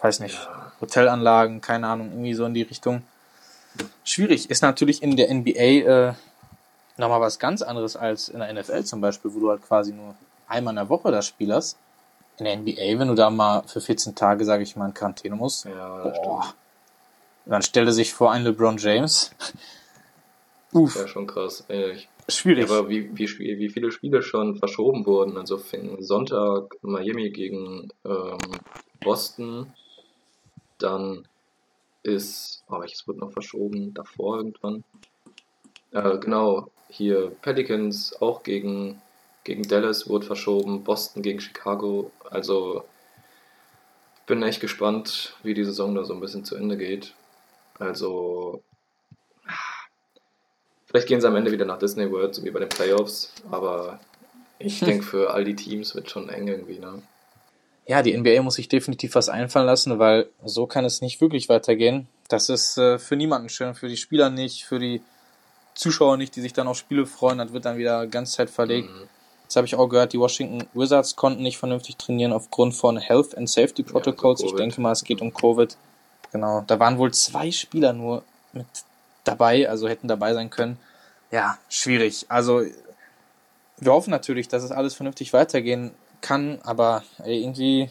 Weiß 0.00 0.20
nicht, 0.20 0.36
Hotelanlagen, 0.80 1.60
keine 1.60 1.86
Ahnung, 1.88 2.10
irgendwie 2.10 2.34
so 2.34 2.44
in 2.44 2.54
die 2.54 2.62
Richtung. 2.62 3.02
Schwierig. 4.04 4.50
Ist 4.50 4.62
natürlich 4.62 5.02
in 5.02 5.16
der 5.16 5.32
NBA 5.32 5.60
äh, 5.60 6.14
nochmal 6.96 7.20
was 7.20 7.38
ganz 7.38 7.62
anderes 7.62 7.96
als 7.96 8.28
in 8.28 8.40
der 8.40 8.52
NFL 8.52 8.84
zum 8.84 9.00
Beispiel, 9.00 9.34
wo 9.34 9.40
du 9.40 9.50
halt 9.50 9.62
quasi 9.62 9.92
nur 9.92 10.14
einmal 10.48 10.72
in 10.72 10.76
der 10.76 10.88
Woche 10.88 11.10
das 11.10 11.26
Spiel 11.26 11.52
hast 11.52 11.76
in 12.38 12.44
der 12.44 12.56
NBA, 12.56 12.98
wenn 12.98 13.08
du 13.08 13.14
da 13.14 13.30
mal 13.30 13.62
für 13.66 13.80
14 13.80 14.14
Tage, 14.14 14.44
sage 14.44 14.62
ich 14.62 14.76
mal, 14.76 14.86
in 14.86 14.94
Quarantäne 14.94 15.36
musst. 15.36 15.64
Ja, 15.64 16.12
boah. 16.22 16.54
Dann 17.46 17.62
stelle 17.62 17.92
sich 17.92 18.12
vor 18.12 18.32
einen 18.32 18.44
LeBron 18.44 18.76
James. 18.76 19.30
Uff. 20.72 20.92
Das 20.92 21.02
wäre 21.02 21.08
schon 21.08 21.26
krass. 21.26 21.64
Ey, 21.68 22.06
Schwierig. 22.28 22.68
Aber 22.68 22.88
wie, 22.88 23.16
wie, 23.16 23.28
wie 23.38 23.68
viele 23.68 23.92
Spiele 23.92 24.20
schon 24.20 24.56
verschoben 24.56 25.06
wurden. 25.06 25.36
Also 25.36 25.60
Sonntag 26.00 26.76
Miami 26.82 27.30
gegen 27.30 27.88
ähm, 28.04 28.38
Boston. 29.00 29.72
Dann 30.78 31.26
ist, 32.02 32.64
oh, 32.68 32.80
welches 32.80 33.06
wird 33.06 33.18
noch 33.18 33.32
verschoben? 33.32 33.94
Davor 33.94 34.38
irgendwann. 34.38 34.84
Äh, 35.92 36.18
genau, 36.18 36.68
hier 36.88 37.32
Pelicans 37.42 38.20
auch 38.20 38.42
gegen 38.42 39.00
gegen 39.46 39.62
Dallas 39.62 40.08
wurde 40.08 40.26
verschoben, 40.26 40.82
Boston 40.82 41.22
gegen 41.22 41.40
Chicago. 41.40 42.10
Also 42.28 42.84
ich 44.16 44.26
bin 44.26 44.42
echt 44.42 44.60
gespannt, 44.60 45.36
wie 45.44 45.54
die 45.54 45.64
Saison 45.64 45.94
da 45.94 46.04
so 46.04 46.12
ein 46.12 46.20
bisschen 46.20 46.44
zu 46.44 46.56
Ende 46.56 46.76
geht. 46.76 47.14
Also 47.78 48.60
vielleicht 50.86 51.06
gehen 51.06 51.20
sie 51.20 51.28
am 51.28 51.36
Ende 51.36 51.52
wieder 51.52 51.64
nach 51.64 51.78
Disney 51.78 52.10
World, 52.10 52.34
so 52.34 52.44
wie 52.44 52.50
bei 52.50 52.58
den 52.58 52.68
Playoffs, 52.68 53.32
aber 53.50 54.00
ich 54.58 54.80
denke 54.84 55.04
für 55.04 55.30
all 55.32 55.44
die 55.44 55.54
Teams 55.54 55.94
wird 55.94 56.10
schon 56.10 56.28
eng 56.28 56.48
irgendwie, 56.48 56.80
ne? 56.80 57.02
Ja, 57.88 58.02
die 58.02 58.16
NBA 58.16 58.42
muss 58.42 58.54
sich 58.56 58.66
definitiv 58.68 59.14
was 59.14 59.28
einfallen 59.28 59.66
lassen, 59.66 60.00
weil 60.00 60.28
so 60.44 60.66
kann 60.66 60.84
es 60.84 61.00
nicht 61.00 61.20
wirklich 61.20 61.48
weitergehen. 61.48 62.08
Das 62.28 62.48
ist 62.48 62.76
äh, 62.78 62.98
für 62.98 63.14
niemanden 63.14 63.48
schön, 63.48 63.76
für 63.76 63.86
die 63.86 63.96
Spieler 63.96 64.28
nicht, 64.28 64.64
für 64.64 64.80
die 64.80 65.02
Zuschauer 65.76 66.16
nicht, 66.16 66.34
die 66.34 66.40
sich 66.40 66.52
dann 66.52 66.66
auf 66.66 66.76
Spiele 66.76 67.06
freuen. 67.06 67.38
Das 67.38 67.52
wird 67.52 67.64
dann 67.64 67.76
wieder 67.76 68.06
ganz 68.06 68.32
Zeit 68.32 68.50
verlegt. 68.50 68.90
Mhm. 68.90 69.08
Jetzt 69.44 69.54
habe 69.54 69.66
ich 69.66 69.76
auch 69.76 69.86
gehört, 69.86 70.12
die 70.12 70.18
Washington 70.18 70.66
Wizards 70.74 71.14
konnten 71.14 71.42
nicht 71.42 71.58
vernünftig 71.58 71.96
trainieren 71.96 72.32
aufgrund 72.32 72.74
von 72.74 72.96
Health 72.96 73.36
and 73.36 73.48
Safety 73.48 73.84
Protocols. 73.84 74.40
Ja, 74.40 74.46
also 74.46 74.56
ich 74.56 74.60
denke 74.60 74.80
mal, 74.80 74.90
es 74.90 75.04
geht 75.04 75.20
um 75.20 75.32
Covid. 75.32 75.76
Genau. 76.32 76.64
Da 76.66 76.80
waren 76.80 76.98
wohl 76.98 77.14
zwei 77.14 77.52
Spieler 77.52 77.92
nur 77.92 78.24
mit 78.52 78.66
dabei, 79.22 79.68
also 79.68 79.86
hätten 79.88 80.08
dabei 80.08 80.34
sein 80.34 80.50
können. 80.50 80.78
Ja, 81.30 81.58
schwierig. 81.68 82.26
Also 82.28 82.62
wir 83.78 83.92
hoffen 83.92 84.10
natürlich, 84.10 84.48
dass 84.48 84.64
es 84.64 84.72
alles 84.72 84.94
vernünftig 84.94 85.32
weitergehen 85.32 85.92
kann, 86.22 86.58
aber 86.64 87.04
ey, 87.22 87.42
irgendwie 87.42 87.90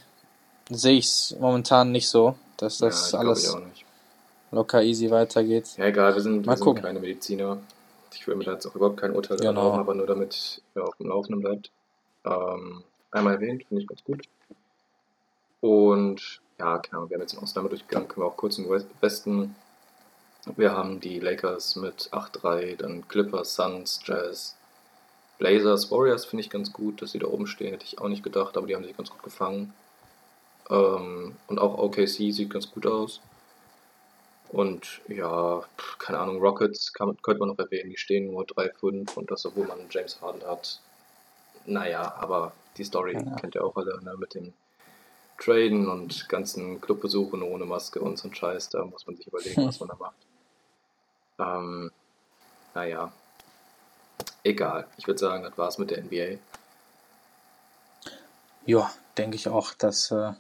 sehe 0.70 0.98
ich 0.98 1.06
es 1.06 1.36
momentan 1.40 1.92
nicht 1.92 2.10
so, 2.10 2.36
dass 2.58 2.80
das 2.80 3.12
ja, 3.12 3.20
alles 3.20 3.56
locker 4.52 4.82
easy 4.82 5.12
weitergeht. 5.12 5.78
Ja, 5.78 5.86
egal, 5.86 6.16
wir 6.16 6.22
sind, 6.22 6.46
Mal 6.46 6.58
wir 6.58 6.64
sind 6.64 6.82
keine 6.82 7.00
Mediziner. 7.00 7.60
Ich 8.16 8.28
will 8.28 8.36
mir 8.36 8.46
da 8.46 8.54
jetzt 8.54 8.66
auch 8.66 8.76
überhaupt 8.76 8.98
kein 8.98 9.16
Urteil 9.16 9.38
genau. 9.38 9.74
Haben, 9.74 9.80
aber 9.80 9.96
nur 9.96 10.08
damit 10.08 10.62
ihr 10.76 10.84
auf 10.84 10.96
dem 10.98 11.08
Laufenden 11.08 11.42
bleibt. 11.42 11.72
Ähm, 12.26 12.84
einmal 13.12 13.36
erwähnt, 13.36 13.66
finde 13.68 13.82
ich 13.82 13.88
ganz 13.88 14.04
gut. 14.04 14.28
Und 15.62 16.42
ja, 16.60 16.78
genau, 16.78 17.10
wir 17.10 17.16
haben 17.16 17.22
jetzt 17.22 17.34
den 17.34 17.42
Ausnahme 17.42 17.70
durchgegangen, 17.70 18.08
können 18.08 18.26
wir 18.26 18.30
auch 18.30 18.38
kurz 18.38 18.58
im 18.58 18.70
Westen. 19.02 19.56
Wir 20.56 20.74
haben 20.74 21.00
die 21.00 21.20
Lakers 21.20 21.76
mit 21.76 22.10
8-3, 22.12 22.78
dann 22.78 23.08
Clippers, 23.08 23.56
Suns, 23.56 24.00
Jazz, 24.04 24.56
Blazers, 25.38 25.92
Warriors 25.92 26.26
finde 26.26 26.44
ich 26.44 26.50
ganz 26.50 26.72
gut, 26.72 27.02
dass 27.02 27.12
sie 27.12 27.20
da 27.20 27.28
oben 27.28 27.48
stehen, 27.48 27.72
hätte 27.72 27.86
ich 27.86 28.00
auch 28.00 28.08
nicht 28.08 28.24
gedacht, 28.24 28.56
aber 28.56 28.68
die 28.68 28.76
haben 28.76 28.84
sich 28.84 28.96
ganz 28.96 29.10
gut 29.10 29.24
gefangen. 29.24 29.74
Ähm, 30.70 31.36
und 31.48 31.60
auch 31.60 31.78
OKC 31.78 32.32
sieht 32.32 32.50
ganz 32.50 32.72
gut 32.72 32.88
aus. 32.88 33.22
Und 34.52 35.02
ja, 35.08 35.64
keine 36.00 36.20
Ahnung, 36.20 36.40
Rockets 36.40 36.94
kann, 36.94 37.18
könnte 37.22 37.40
man 37.40 37.50
noch 37.50 37.60
erwähnen, 37.60 37.90
die 37.90 37.98
stehen 37.98 38.32
nur 38.32 38.44
3-5 38.44 39.16
und 39.16 39.32
das, 39.32 39.46
obwohl 39.46 39.68
man 39.68 39.80
James 39.90 40.22
Harden 40.22 40.44
hat. 40.46 40.80
Naja, 41.66 42.16
aber 42.20 42.54
die 42.78 42.84
Story 42.84 43.14
ja. 43.14 43.36
kennt 43.36 43.56
ihr 43.56 43.64
auch 43.64 43.76
alle, 43.76 44.02
ne, 44.04 44.16
mit 44.18 44.36
dem 44.36 44.54
Traden 45.38 45.90
und 45.90 46.30
ganzen 46.30 46.80
Clubbesuchen 46.80 47.42
ohne 47.42 47.66
Maske 47.66 48.00
und 48.00 48.18
so 48.18 48.30
ein 48.30 48.36
Scheiß, 48.36 48.70
da 48.70 48.86
muss 48.86 49.06
man 49.06 49.16
sich 49.18 49.28
überlegen, 49.28 49.62
hm. 49.62 49.68
was 49.68 49.80
man 49.80 49.90
da 49.90 49.96
macht. 49.96 50.16
Ähm, 51.38 51.92
naja, 52.74 53.12
egal. 54.42 54.88
Ich 54.96 55.06
würde 55.06 55.20
sagen, 55.20 55.44
das 55.44 55.58
war's 55.58 55.78
mit 55.78 55.92
der 55.92 56.02
NBA. 56.02 56.40
Ja, 58.66 58.90
denke 59.18 59.36
ich 59.36 59.50
auch, 59.50 59.74
dass 59.74 60.12
äh, 60.12 60.32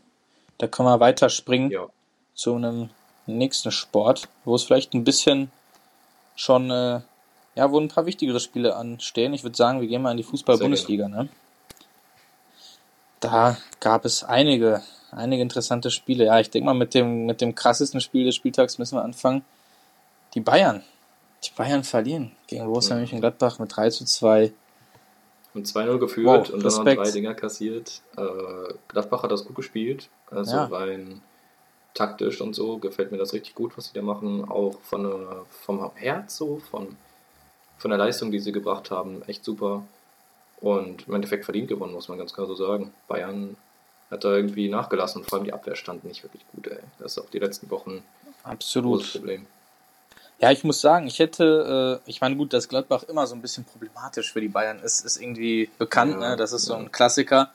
da 0.57 0.67
können 0.67 0.87
wir 0.87 1.01
weiter 1.01 1.29
springen 1.29 1.69
Ja. 1.69 1.89
zu 2.33 2.55
einem 2.55 2.91
nächsten 3.27 3.71
Sport, 3.71 4.27
wo 4.43 4.55
es 4.55 4.63
vielleicht 4.63 4.93
ein 4.93 5.03
bisschen 5.03 5.51
schon, 6.35 6.69
äh, 6.69 7.01
ja, 7.55 7.71
wo 7.71 7.79
ein 7.79 7.87
paar 7.87 8.05
wichtigere 8.05 8.39
Spiele 8.39 8.75
anstehen. 8.75 9.33
Ich 9.33 9.43
würde 9.43 9.55
sagen, 9.57 9.81
wir 9.81 9.87
gehen 9.87 10.01
mal 10.01 10.11
in 10.11 10.17
die 10.17 10.23
Fußball-Bundesliga, 10.23 11.07
ne? 11.07 11.29
Da 13.19 13.57
gab 13.79 14.05
es 14.05 14.23
einige, 14.23 14.81
einige 15.11 15.41
interessante 15.41 15.89
Spiele. 15.89 16.25
Ja, 16.25 16.39
ich 16.39 16.49
denke 16.49 16.65
mal, 16.65 16.73
mit 16.73 16.93
dem, 16.93 17.25
mit 17.25 17.41
dem 17.41 17.55
krassesten 17.55 18.01
Spiel 18.01 18.25
des 18.25 18.35
Spieltags 18.35 18.77
müssen 18.77 18.97
wir 18.97 19.03
anfangen. 19.03 19.43
Die 20.33 20.41
Bayern. 20.41 20.83
Die 21.43 21.51
Bayern 21.55 21.83
verlieren 21.83 22.31
gegen 22.47 22.65
Borussia 22.65 22.95
Mhm. 22.95 23.01
Mönchengladbach 23.01 23.59
mit 23.59 23.75
3 23.75 23.89
zu 23.89 24.05
2. 24.05 24.51
Haben 25.53 25.63
2-0 25.63 25.97
geführt 25.99 26.49
Wow, 26.49 26.53
und 26.53 26.63
dann 26.65 26.73
noch 26.73 26.83
drei 27.03 27.11
Dinger 27.11 27.33
kassiert. 27.33 28.01
Äh, 28.17 28.73
Gladbach 28.89 29.23
hat 29.23 29.31
das 29.31 29.45
gut 29.45 29.55
gespielt. 29.55 30.09
Also 30.29 30.57
Ja. 30.57 30.65
rein 30.65 31.21
taktisch 31.95 32.41
und 32.41 32.53
so 32.53 32.77
gefällt 32.77 33.11
mir 33.11 33.17
das 33.17 33.33
richtig 33.33 33.55
gut, 33.55 33.75
was 33.77 33.87
sie 33.87 33.93
da 33.93 34.03
machen. 34.03 34.45
Auch 34.47 34.79
von 34.83 35.25
vom 35.49 35.91
Herz 35.95 36.37
so, 36.37 36.61
von, 36.69 36.95
von 37.79 37.89
der 37.89 37.97
Leistung, 37.97 38.31
die 38.31 38.39
sie 38.39 38.51
gebracht 38.51 38.91
haben. 38.91 39.23
Echt 39.27 39.43
super. 39.43 39.83
Und 40.61 41.07
im 41.07 41.15
Endeffekt 41.15 41.45
verdient 41.45 41.67
gewonnen, 41.67 41.93
muss 41.93 42.07
man 42.07 42.17
ganz 42.17 42.33
klar 42.33 42.45
so 42.47 42.55
sagen. 42.55 42.93
Bayern 43.07 43.57
hat 44.11 44.23
da 44.23 44.33
irgendwie 44.33 44.69
nachgelassen. 44.69 45.23
Vor 45.23 45.37
allem 45.37 45.45
die 45.45 45.53
Abwehr 45.53 45.75
stand 45.75 46.03
nicht 46.03 46.23
wirklich 46.23 46.43
gut, 46.53 46.67
ey. 46.67 46.79
Das 46.99 47.13
ist 47.13 47.23
auch 47.23 47.29
die 47.29 47.39
letzten 47.39 47.69
Wochen 47.71 47.91
ein 47.91 48.01
großes 48.43 48.43
Absolut. 48.43 49.11
Problem. 49.11 49.47
Ja, 50.39 50.51
ich 50.51 50.63
muss 50.63 50.81
sagen, 50.81 51.07
ich 51.07 51.19
hätte, 51.19 52.01
äh, 52.05 52.09
ich 52.09 52.19
meine, 52.19 52.35
gut, 52.35 52.51
dass 52.51 52.67
Gladbach 52.67 53.03
immer 53.03 53.25
so 53.25 53.35
ein 53.35 53.41
bisschen 53.41 53.63
problematisch 53.63 54.33
für 54.33 54.41
die 54.41 54.49
Bayern 54.49 54.79
ist, 54.79 54.99
ist 55.05 55.17
irgendwie 55.17 55.69
bekannt, 55.77 56.13
Ja, 56.13 56.31
ne? 56.31 56.35
Das 56.35 56.51
ist 56.51 56.65
so 56.65 56.73
ja. 56.73 56.79
ein 56.79 56.91
Klassiker. 56.91 57.51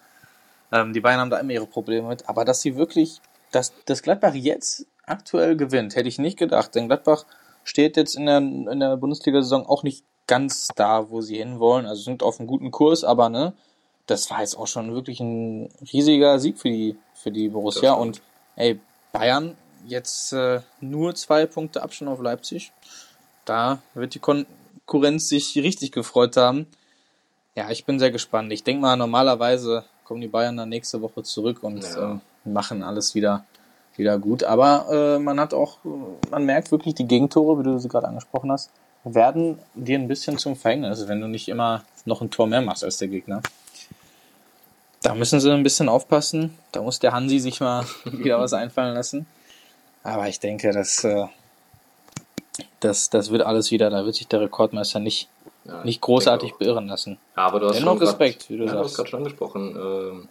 Ähm, 0.73 0.93
die 0.93 1.01
Bayern 1.01 1.21
haben 1.21 1.31
da 1.31 1.39
immer 1.39 1.53
ihre 1.53 1.67
Probleme 1.67 2.09
mit. 2.09 2.29
Aber 2.29 2.45
dass 2.45 2.63
sie 2.63 2.77
wirklich, 2.77 3.21
dass, 3.51 3.73
dass 3.85 4.03
Gladbach 4.03 4.35
jetzt 4.35 4.87
aktuell 5.05 5.57
gewinnt, 5.57 5.97
hätte 5.97 6.09
ich 6.09 6.19
nicht 6.19 6.39
gedacht. 6.39 6.75
Denn 6.75 6.87
Gladbach 6.87 7.25
steht 7.65 7.97
jetzt 7.97 8.17
in 8.17 8.27
der, 8.27 8.39
in 8.39 8.81
der 8.81 8.97
Bundesliga-Saison 8.97 9.67
auch 9.67 9.83
nicht 9.83 10.05
ganz 10.27 10.69
da, 10.77 11.11
wo 11.11 11.21
sie 11.21 11.39
hinwollen. 11.39 11.87
Also 11.87 12.03
sind 12.03 12.23
auf 12.23 12.39
einem 12.39 12.47
guten 12.47 12.71
Kurs, 12.71 13.03
aber 13.05 13.29
ne, 13.29 13.53
das 14.07 14.31
war 14.31 14.41
jetzt 14.41 14.57
auch 14.57 14.67
schon 14.67 14.95
wirklich 14.95 15.21
ein 15.21 15.69
riesiger 15.93 16.39
Sieg 16.39 16.59
für 16.59 16.69
die, 16.71 16.97
für 17.15 17.31
die 17.31 17.49
Borussia. 17.49 17.93
Und 17.93 18.21
ey, 18.57 18.81
Bayern 19.13 19.57
jetzt 19.87 20.33
äh, 20.33 20.61
nur 20.81 21.15
zwei 21.15 21.47
Punkte 21.47 21.83
Abstand 21.83 22.11
auf 22.11 22.21
Leipzig. 22.21 22.73
Da 23.45 23.83
wird 23.95 24.15
die 24.15 24.21
Konkurrenz 24.21 25.29
sich 25.29 25.57
richtig 25.57 25.93
gefreut 25.93 26.37
haben. 26.37 26.67
Ja, 27.57 27.71
ich 27.71 27.85
bin 27.85 27.99
sehr 27.99 28.11
gespannt. 28.11 28.53
Ich 28.53 28.63
denke 28.63 28.83
mal, 28.83 28.97
normalerweise 28.97 29.85
kommen 30.05 30.21
die 30.21 30.29
Bayern 30.29 30.57
dann 30.57 30.69
nächste 30.69 31.01
Woche 31.03 31.23
zurück 31.23 31.63
und 31.63 31.83
Ja. 31.83 32.13
ähm, 32.13 32.21
machen 32.45 32.83
alles 32.83 33.15
wieder, 33.15 33.45
wieder 33.97 34.19
gut. 34.19 34.45
Aber 34.45 34.87
äh, 34.91 35.19
man 35.19 35.39
hat 35.41 35.55
auch, 35.55 35.79
man 36.31 36.45
merkt 36.45 36.71
wirklich, 36.71 36.95
die 36.95 37.07
Gegentore, 37.07 37.59
wie 37.59 37.63
du 37.65 37.79
sie 37.79 37.89
gerade 37.89 38.09
angesprochen 38.09 38.51
hast, 38.53 38.71
werden 39.05 39.59
dir 39.75 39.99
ein 39.99 40.09
bisschen 40.09 40.37
zum 40.39 40.57
Verhängnis, 40.57 41.09
wenn 41.09 41.21
du 41.21 41.27
nicht 41.29 41.49
immer 41.49 41.83
noch 42.05 42.21
ein 42.21 42.31
Tor 42.31 42.47
mehr 42.47 42.61
machst 42.63 42.85
als 42.85 42.99
der 42.99 43.09
Gegner. 43.09 43.41
Da 45.03 45.15
müssen 45.15 45.41
sie 45.41 45.51
ein 45.51 45.63
bisschen 45.63 45.89
aufpassen. 45.89 46.59
Da 46.73 46.83
muss 46.83 46.99
der 46.99 47.13
Hansi 47.13 47.39
sich 47.39 47.61
mal 47.61 47.85
wieder 48.05 48.39
was 48.39 48.53
einfallen 48.53 48.95
lassen. 48.95 49.27
Aber 50.03 50.29
ich 50.29 50.41
denke, 50.41 50.73
das, 50.73 51.05
äh, 51.05 51.27
das, 52.81 53.11
das 53.11 53.31
wird 53.31 53.43
alles 53.43 53.71
wieder. 53.71 53.91
Da 53.91 54.05
wird 54.05 54.15
sich 54.15 54.29
der 54.29 54.41
Rekordmeister 54.43 54.99
nicht, 54.99 55.29
Ja, 55.65 55.83
nicht 55.85 55.97
ich 55.97 56.01
großartig 56.03 56.55
beirren 56.55 56.87
lassen. 56.87 57.19
Ja, 57.37 57.47
aber 57.47 57.61
du 57.61 57.69
hast 57.69 57.77
Dennoch 57.77 57.93
schon 57.93 57.99
grad- 58.01 58.09
Respekt, 58.09 58.51
wie 58.51 58.59
du 58.59 58.65
ja, 58.65 58.73
Du 58.73 58.79
hast 58.79 58.83
sagst. 58.89 58.97
gerade 58.97 59.09
schon 59.09 59.19
angesprochen. 59.21 59.77
Ähm, 59.77 60.29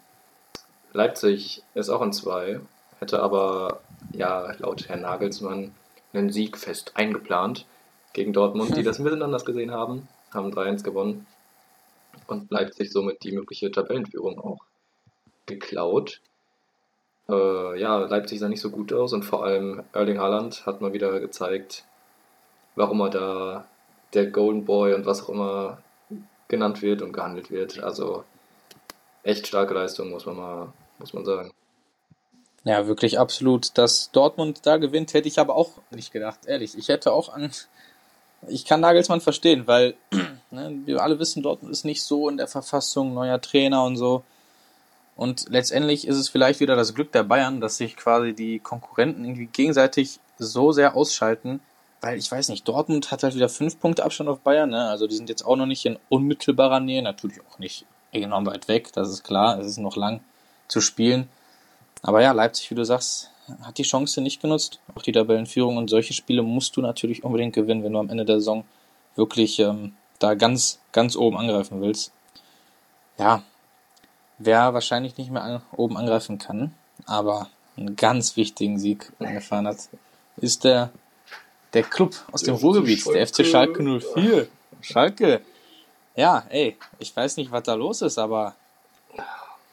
Leipzig 0.93 1.63
ist 1.75 1.89
auch 1.89 2.01
in 2.01 2.13
zwei, 2.13 2.59
hätte 2.99 3.21
aber 3.21 3.81
ja 4.13 4.53
laut 4.57 4.87
Herrn 4.89 5.01
Nagelsmann 5.01 5.73
einen 6.13 6.31
Sieg 6.31 6.57
fest 6.57 6.93
eingeplant 6.95 7.65
gegen 8.13 8.33
Dortmund, 8.33 8.75
die 8.75 8.83
das 8.83 8.99
ein 8.99 9.03
bisschen 9.03 9.23
anders 9.23 9.45
gesehen 9.45 9.71
haben, 9.71 10.07
haben 10.33 10.51
3-1 10.51 10.83
gewonnen 10.83 11.27
und 12.27 12.51
Leipzig 12.51 12.91
somit 12.91 13.23
die 13.23 13.31
mögliche 13.31 13.71
Tabellenführung 13.71 14.39
auch 14.39 14.59
geklaut. 15.45 16.21
Äh, 17.27 17.79
ja, 17.79 17.97
Leipzig 17.97 18.39
sah 18.39 18.49
nicht 18.49 18.61
so 18.61 18.69
gut 18.69 18.93
aus 18.93 19.13
und 19.13 19.23
vor 19.23 19.43
allem 19.43 19.83
Erling 19.93 20.19
Haaland 20.19 20.65
hat 20.65 20.81
mal 20.81 20.93
wieder 20.93 21.19
gezeigt, 21.19 21.83
warum 22.75 23.01
er 23.01 23.09
da 23.09 23.67
der 24.13 24.27
Golden 24.27 24.65
Boy 24.65 24.93
und 24.93 25.05
was 25.05 25.23
auch 25.23 25.29
immer 25.29 25.81
genannt 26.47 26.81
wird 26.81 27.01
und 27.01 27.13
gehandelt 27.13 27.51
wird. 27.51 27.79
Also 27.79 28.23
echt 29.23 29.47
starke 29.47 29.73
Leistung, 29.73 30.09
muss 30.09 30.25
man 30.25 30.37
mal, 30.37 30.73
muss 30.99 31.13
man 31.13 31.25
sagen. 31.25 31.51
Ja, 32.63 32.87
wirklich 32.87 33.19
absolut. 33.19 33.77
Dass 33.77 34.11
Dortmund 34.11 34.65
da 34.65 34.77
gewinnt, 34.77 35.13
hätte 35.13 35.27
ich 35.27 35.39
aber 35.39 35.55
auch 35.55 35.71
nicht 35.91 36.11
gedacht. 36.11 36.39
Ehrlich, 36.45 36.77
ich 36.77 36.89
hätte 36.89 37.11
auch 37.11 37.29
an. 37.29 37.51
Ich 38.47 38.65
kann 38.65 38.79
Nagelsmann 38.79 39.21
verstehen, 39.21 39.67
weil 39.67 39.95
ne, 40.51 40.79
wir 40.85 41.01
alle 41.01 41.19
wissen, 41.19 41.43
Dortmund 41.43 41.73
ist 41.73 41.85
nicht 41.85 42.03
so 42.03 42.29
in 42.29 42.37
der 42.37 42.47
Verfassung, 42.47 43.13
neuer 43.13 43.41
Trainer 43.41 43.83
und 43.83 43.97
so. 43.97 44.23
Und 45.15 45.47
letztendlich 45.49 46.07
ist 46.07 46.15
es 46.15 46.29
vielleicht 46.29 46.61
wieder 46.61 46.77
das 46.77 46.95
Glück 46.95 47.11
der 47.11 47.23
Bayern, 47.23 47.59
dass 47.59 47.75
sich 47.75 47.97
quasi 47.97 48.33
die 48.33 48.59
Konkurrenten 48.59 49.25
irgendwie 49.25 49.47
gegenseitig 49.47 50.19
so 50.37 50.71
sehr 50.71 50.95
ausschalten, 50.95 51.59
weil 51.99 52.17
ich 52.17 52.31
weiß 52.31 52.47
nicht, 52.47 52.65
Dortmund 52.65 53.11
hat 53.11 53.23
halt 53.23 53.35
wieder 53.35 53.49
fünf 53.49 53.79
Punkte 53.81 54.05
Abstand 54.05 54.29
auf 54.29 54.39
Bayern, 54.39 54.69
ne? 54.69 54.87
Also 54.89 55.07
die 55.07 55.15
sind 55.15 55.27
jetzt 55.27 55.45
auch 55.45 55.57
noch 55.57 55.65
nicht 55.65 55.85
in 55.85 55.99
unmittelbarer 56.07 56.79
Nähe, 56.79 57.01
natürlich 57.01 57.41
auch 57.41 57.59
nicht 57.59 57.85
enorm 58.13 58.45
weit 58.45 58.69
weg, 58.69 58.93
das 58.93 59.09
ist 59.09 59.23
klar, 59.23 59.59
es 59.59 59.67
ist 59.67 59.77
noch 59.77 59.97
lang 59.97 60.21
zu 60.69 60.79
spielen. 60.79 61.27
Aber 62.01 62.21
ja, 62.21 62.31
Leipzig, 62.31 62.71
wie 62.71 62.75
du 62.75 62.85
sagst, 62.85 63.31
hat 63.61 63.77
die 63.77 63.83
Chance 63.83 64.21
nicht 64.21 64.41
genutzt, 64.41 64.79
auch 64.95 65.01
die 65.01 65.11
Tabellenführung 65.11 65.75
und 65.75 65.89
solche 65.89 66.13
Spiele 66.13 66.43
musst 66.43 66.77
du 66.77 66.81
natürlich 66.81 67.23
unbedingt 67.23 67.53
gewinnen, 67.53 67.83
wenn 67.83 67.93
du 67.93 67.99
am 67.99 68.09
Ende 68.09 68.23
der 68.23 68.39
Saison 68.39 68.63
wirklich 69.15 69.59
ähm, 69.59 69.93
da 70.19 70.35
ganz, 70.35 70.79
ganz 70.91 71.15
oben 71.15 71.37
angreifen 71.37 71.81
willst. 71.81 72.13
Ja, 73.17 73.43
wer 74.37 74.73
wahrscheinlich 74.73 75.17
nicht 75.17 75.31
mehr 75.31 75.43
an, 75.43 75.61
oben 75.75 75.97
angreifen 75.97 76.37
kann, 76.37 76.73
aber 77.05 77.49
einen 77.75 77.95
ganz 77.95 78.37
wichtigen 78.37 78.79
Sieg 78.79 79.11
eingefahren 79.19 79.67
hat, 79.67 79.77
ist 80.37 80.63
der, 80.63 80.91
der 81.73 81.83
Club 81.83 82.15
aus 82.31 82.43
dem 82.43 82.55
Ruhrgebiet, 82.55 83.05
der 83.07 83.27
FC 83.27 83.45
Schalke 83.45 83.83
Schalke. 83.83 83.99
04. 84.21 84.47
Schalke. 84.81 85.41
Ja, 86.15 86.45
ey, 86.49 86.77
ich 86.99 87.15
weiß 87.15 87.37
nicht, 87.37 87.51
was 87.51 87.63
da 87.63 87.73
los 87.73 88.01
ist, 88.01 88.17
aber 88.17 88.55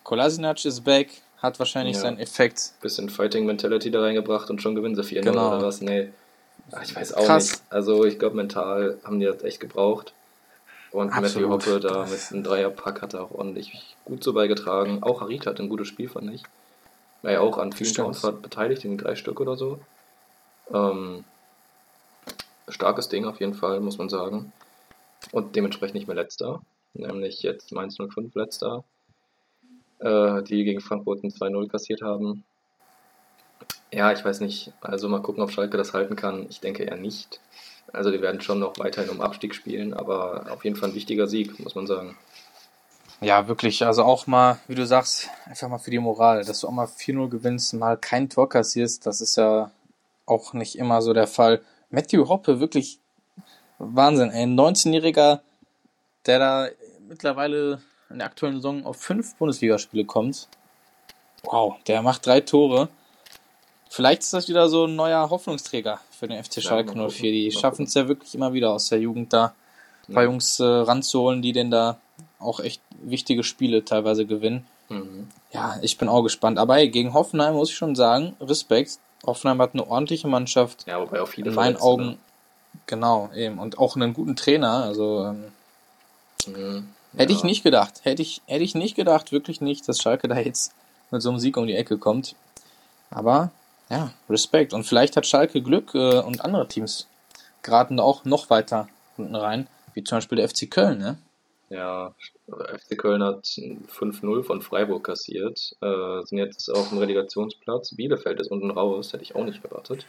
Kolasinac 0.06 0.64
ist 0.64 0.84
back, 0.84 1.10
hat 1.38 1.58
wahrscheinlich 1.58 1.96
Ja. 1.96 2.02
seinen 2.02 2.20
Effekt. 2.20 2.74
Bisschen 2.80 3.08
Fighting 3.10 3.44
Mentality 3.44 3.90
da 3.90 4.02
reingebracht 4.02 4.48
und 4.50 4.62
schon 4.62 4.76
gewinnen 4.76 4.94
sie 4.94 5.02
4 5.02 5.20
Genau. 5.22 5.48
oder 5.48 5.66
was? 5.66 5.80
Nee. 5.80 6.12
Ach, 6.70 6.80
ich 6.84 6.94
weiß 6.94 7.14
auch 7.14 7.26
Krass. 7.26 7.50
nicht. 7.50 7.62
Also 7.70 8.04
ich 8.04 8.16
glaube, 8.20 8.36
mental 8.36 9.00
haben 9.02 9.18
die 9.18 9.26
das 9.26 9.42
echt 9.42 9.58
gebraucht. 9.58 10.12
Und 10.92 11.08
Matthew 11.08 11.50
Absolut. 11.50 11.50
Hoppe 11.50 11.80
da 11.80 12.06
mit 12.06 12.20
einem 12.30 12.44
Dreierpack 12.44 13.02
hat 13.02 13.14
er 13.14 13.24
auch 13.24 13.32
ordentlich 13.32 13.96
gut 14.04 14.22
so 14.22 14.32
beigetragen. 14.32 15.02
Auch 15.02 15.22
Harit 15.22 15.44
hat 15.44 15.58
ein 15.58 15.68
gutes 15.68 15.88
Spiel, 15.88 16.08
fand 16.08 16.32
ich. 16.32 16.44
War 17.22 17.32
ja 17.32 17.40
auch 17.40 17.58
an 17.58 17.72
vielen. 17.72 17.92
Toren 17.92 18.42
beteiligt, 18.42 18.84
in 18.84 18.98
drei 18.98 19.16
Stück 19.16 19.40
oder 19.40 19.56
so. 19.56 19.80
Ähm, 20.72 21.24
starkes 22.68 23.08
Ding 23.08 23.24
auf 23.24 23.40
jeden 23.40 23.54
Fall, 23.54 23.80
muss 23.80 23.98
man 23.98 24.08
sagen. 24.08 24.52
Und 25.32 25.56
dementsprechend 25.56 25.96
nicht 25.96 26.06
mehr 26.06 26.14
letzter. 26.14 26.60
Nämlich 26.94 27.42
jetzt 27.42 27.72
Mainz 27.72 27.96
05 27.96 28.36
letzter. 28.36 28.84
Äh, 29.98 30.42
die 30.42 30.64
gegen 30.64 30.80
Frankfurt 30.80 31.24
ein 31.24 31.30
2-0 31.30 31.68
kassiert 31.68 32.02
haben. 32.02 32.44
Ja, 33.92 34.12
ich 34.12 34.24
weiß 34.24 34.40
nicht. 34.40 34.72
Also 34.80 35.08
mal 35.08 35.22
gucken, 35.22 35.42
ob 35.42 35.50
Schalke 35.50 35.76
das 35.76 35.94
halten 35.94 36.16
kann. 36.16 36.46
Ich 36.50 36.60
denke 36.60 36.84
eher 36.84 36.96
nicht. 36.96 37.40
Also 37.92 38.10
die 38.10 38.20
werden 38.20 38.40
schon 38.40 38.58
noch 38.58 38.78
weiterhin 38.78 39.10
um 39.10 39.20
Abstieg 39.20 39.54
spielen, 39.54 39.94
aber 39.94 40.46
auf 40.50 40.64
jeden 40.64 40.76
Fall 40.76 40.90
ein 40.90 40.94
wichtiger 40.94 41.26
Sieg, 41.28 41.58
muss 41.60 41.74
man 41.74 41.86
sagen. 41.86 42.16
Ja, 43.20 43.48
wirklich. 43.48 43.86
Also 43.86 44.02
auch 44.02 44.26
mal, 44.26 44.58
wie 44.68 44.74
du 44.74 44.84
sagst, 44.86 45.30
einfach 45.46 45.68
mal 45.68 45.78
für 45.78 45.90
die 45.90 45.98
Moral, 45.98 46.44
dass 46.44 46.60
du 46.60 46.68
auch 46.68 46.72
mal 46.72 46.86
4-0 46.86 47.30
gewinnst, 47.30 47.72
mal 47.74 47.96
kein 47.96 48.28
Tor 48.28 48.48
kassierst, 48.48 49.06
das 49.06 49.20
ist 49.20 49.36
ja 49.36 49.70
auch 50.26 50.52
nicht 50.52 50.76
immer 50.76 51.00
so 51.00 51.14
der 51.14 51.26
Fall. 51.26 51.62
Matthew 51.88 52.28
Hoppe, 52.28 52.60
wirklich 52.60 52.98
Wahnsinn. 53.78 54.30
Ein 54.30 54.58
19-Jähriger, 54.58 55.40
der 56.26 56.38
da 56.38 56.68
mittlerweile 57.08 57.80
in 58.10 58.18
der 58.18 58.26
aktuellen 58.26 58.56
Saison 58.56 58.84
auf 58.86 58.96
fünf 58.96 59.34
Bundesligaspiele 59.36 60.04
kommt. 60.04 60.48
Wow, 61.42 61.76
der 61.86 62.02
macht 62.02 62.26
drei 62.26 62.40
Tore. 62.40 62.88
Vielleicht 63.88 64.22
ist 64.22 64.32
das 64.32 64.48
wieder 64.48 64.68
so 64.68 64.86
ein 64.86 64.96
neuer 64.96 65.30
Hoffnungsträger 65.30 66.00
für 66.10 66.28
den 66.28 66.42
FC 66.42 66.60
Schalke 66.62 66.96
mal 66.96 67.08
04. 67.08 67.30
Die 67.32 67.52
schaffen 67.52 67.84
es 67.84 67.94
ja 67.94 68.08
wirklich 68.08 68.34
immer 68.34 68.52
wieder 68.52 68.70
aus 68.72 68.88
der 68.88 68.98
Jugend 69.00 69.32
da 69.32 69.54
ein 70.08 70.14
paar 70.14 70.24
Ja. 70.24 70.30
Jungs 70.30 70.60
äh, 70.60 70.64
ranzuholen, 70.64 71.42
die 71.42 71.52
denn 71.52 71.70
da 71.70 71.98
auch 72.38 72.60
echt 72.60 72.80
wichtige 73.02 73.42
Spiele 73.44 73.84
teilweise 73.84 74.26
gewinnen. 74.26 74.66
Mhm. 74.88 75.28
Ja, 75.52 75.78
ich 75.82 75.98
bin 75.98 76.08
auch 76.08 76.22
gespannt. 76.22 76.58
Aber 76.58 76.74
hey, 76.74 76.88
gegen 76.88 77.14
Hoffenheim 77.14 77.54
muss 77.54 77.70
ich 77.70 77.76
schon 77.76 77.94
sagen, 77.94 78.36
Respekt. 78.40 78.98
Hoffenheim 79.24 79.60
hat 79.60 79.74
eine 79.74 79.86
ordentliche 79.86 80.28
Mannschaft. 80.28 80.86
Ja, 80.86 81.00
wobei 81.00 81.20
auch 81.20 81.28
viele 81.28 81.48
In 81.48 81.54
meinen 81.54 81.76
Verletzte, 81.76 81.84
Augen, 81.86 82.18
genau, 82.86 83.30
eben. 83.34 83.58
Und 83.58 83.78
auch 83.78 83.96
einen 83.96 84.12
guten 84.12 84.36
Trainer. 84.36 84.84
Also 84.84 85.24
ähm, 85.24 85.44
ne? 86.46 86.58
Mhm. 86.58 86.88
Hätte 87.16 87.32
Ja. 87.32 87.38
ich 87.38 87.44
nicht 87.44 87.62
gedacht. 87.62 88.00
Hätte 88.04 88.22
ich, 88.22 88.42
hätte 88.46 88.64
ich 88.64 88.74
nicht 88.74 88.94
gedacht, 88.96 89.32
wirklich 89.32 89.60
nicht, 89.60 89.88
dass 89.88 90.00
Schalke 90.00 90.28
da 90.28 90.38
jetzt 90.38 90.72
mit 91.10 91.22
so 91.22 91.30
einem 91.30 91.38
Sieg 91.38 91.56
um 91.56 91.66
die 91.66 91.74
Ecke 91.76 91.98
kommt. 91.98 92.34
Aber 93.10 93.50
ja, 93.90 94.12
Respekt. 94.28 94.72
Und 94.72 94.84
vielleicht 94.84 95.16
hat 95.16 95.26
Schalke 95.26 95.62
Glück 95.62 95.94
äh, 95.94 96.20
und 96.20 96.44
andere 96.44 96.66
Teams 96.68 97.06
geraten 97.62 97.98
auch 98.00 98.24
noch 98.24 98.50
weiter 98.50 98.88
unten 99.16 99.34
rein, 99.34 99.66
wie 99.94 100.04
zum 100.04 100.18
Beispiel 100.18 100.36
der 100.36 100.48
FC 100.48 100.70
Köln, 100.70 100.98
ne? 100.98 101.18
Ja, 101.68 102.14
FC 102.46 102.96
Köln 102.96 103.24
hat 103.24 103.44
5-0 103.44 104.44
von 104.44 104.62
Freiburg 104.62 105.02
kassiert, 105.04 105.74
äh, 105.80 106.22
sind 106.22 106.38
jetzt 106.38 106.68
auf 106.68 106.90
dem 106.90 106.98
Relegationsplatz. 106.98 107.96
Bielefeld 107.96 108.40
ist 108.40 108.52
unten 108.52 108.70
raus, 108.70 109.12
hätte 109.12 109.24
ich 109.24 109.34
auch 109.34 109.44
nicht 109.44 109.64
erwartet. 109.64 110.06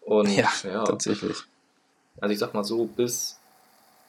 Und 0.00 0.30
ja, 0.34 0.48
ja 0.64 0.84
tatsächlich. 0.84 1.36
Also 2.20 2.32
ich 2.32 2.38
sag 2.38 2.54
mal 2.54 2.64
so, 2.64 2.86
bis, 2.86 3.35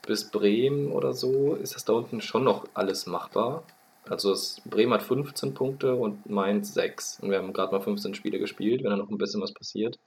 bis 0.08 0.32
Bremen 0.32 0.92
oder 0.92 1.14
so 1.14 1.54
ist 1.54 1.76
das 1.76 1.86
da 1.86 1.94
unten 1.94 2.22
schon 2.22 2.44
noch 2.44 2.66
alles 2.74 3.06
machbar. 3.06 3.64
Also 4.10 4.32
es, 4.32 4.62
Bremen 4.66 4.94
hat 4.94 5.04
15 5.04 5.54
Punkte 5.54 5.96
und 5.96 6.30
Mainz 6.30 6.74
6. 6.74 7.20
Und 7.22 7.30
wir 7.30 7.38
haben 7.38 7.54
gerade 7.54 7.74
mal 7.74 7.82
15 7.82 8.16
Spiele 8.16 8.40
gespielt, 8.40 8.84
wenn 8.84 8.90
da 8.90 8.96
noch 8.96 9.10
ein 9.10 9.18
bisschen 9.18 9.42
was 9.42 9.54
passiert. 9.54 10.00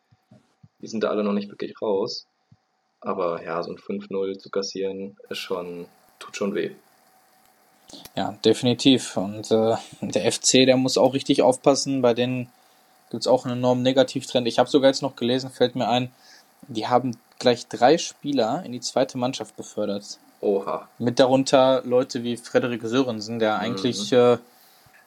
Die 0.81 0.87
sind 0.87 1.05
da 1.05 1.11
alle 1.11 1.23
noch 1.23 1.35
nicht 1.35 1.51
wirklich 1.51 1.75
raus. 1.81 2.27
Aber 3.01 3.45
ja, 3.45 3.63
so 3.63 3.71
ein 3.71 3.77
5-0 3.77 4.39
zu 4.39 4.51
kassieren 4.51 5.17
ist 5.29 5.39
schon, 5.39 5.87
tut 6.19 6.37
schon 6.37 6.55
weh. 6.55 6.73
Ja, 8.17 8.33
definitiv. 8.45 9.17
Und 9.17 9.51
äh, 9.51 9.77
der 10.01 10.33
FC, 10.33 10.67
der 10.67 10.77
muss 10.77 10.99
auch 10.99 11.15
richtig 11.15 11.43
aufpassen. 11.43 12.03
Bei 12.03 12.15
denen 12.15 12.51
gibt 13.11 13.23
es 13.23 13.27
auch 13.27 13.45
einen 13.45 13.59
enormen 13.59 13.83
Negativtrend. 13.83 14.47
Ich 14.49 14.59
habe 14.59 14.71
sogar 14.71 14.91
jetzt 14.91 15.03
noch 15.03 15.17
gelesen, 15.17 15.51
fällt 15.51 15.77
mir 15.77 15.89
ein, 15.89 16.11
die 16.69 16.87
haben 16.87 17.17
gleich 17.41 17.67
drei 17.67 17.99
Spieler 17.99 18.63
in 18.65 18.71
die 18.71 18.81
zweite 18.81 19.19
Mannschaft 19.19 19.57
befördert. 19.57 20.19
Oha. 20.41 20.89
Mit 20.99 21.19
darunter 21.19 21.83
Leute 21.85 22.23
wie 22.23 22.37
Frederik 22.37 22.83
Sörensen, 22.85 23.41
der 23.41 23.59
eigentlich, 23.59 24.13
mhm. 24.13 24.17
äh, 24.17 24.39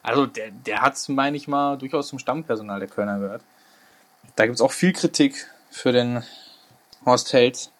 also 0.03 0.25
der, 0.25 0.51
der 0.51 0.81
hat 0.81 0.95
es, 0.95 1.07
meine 1.07 1.37
ich 1.37 1.47
mal, 1.47 1.77
durchaus 1.77 2.09
zum 2.09 2.19
Stammpersonal 2.19 2.79
der 2.79 2.89
Kölner 2.89 3.19
gehört. 3.19 3.41
Da 4.35 4.45
gibt 4.45 4.55
es 4.55 4.61
auch 4.61 4.71
viel 4.71 4.93
Kritik 4.93 5.47
für 5.69 5.91
den 5.91 6.23
Horst 7.05 7.31
Held. 7.33 7.71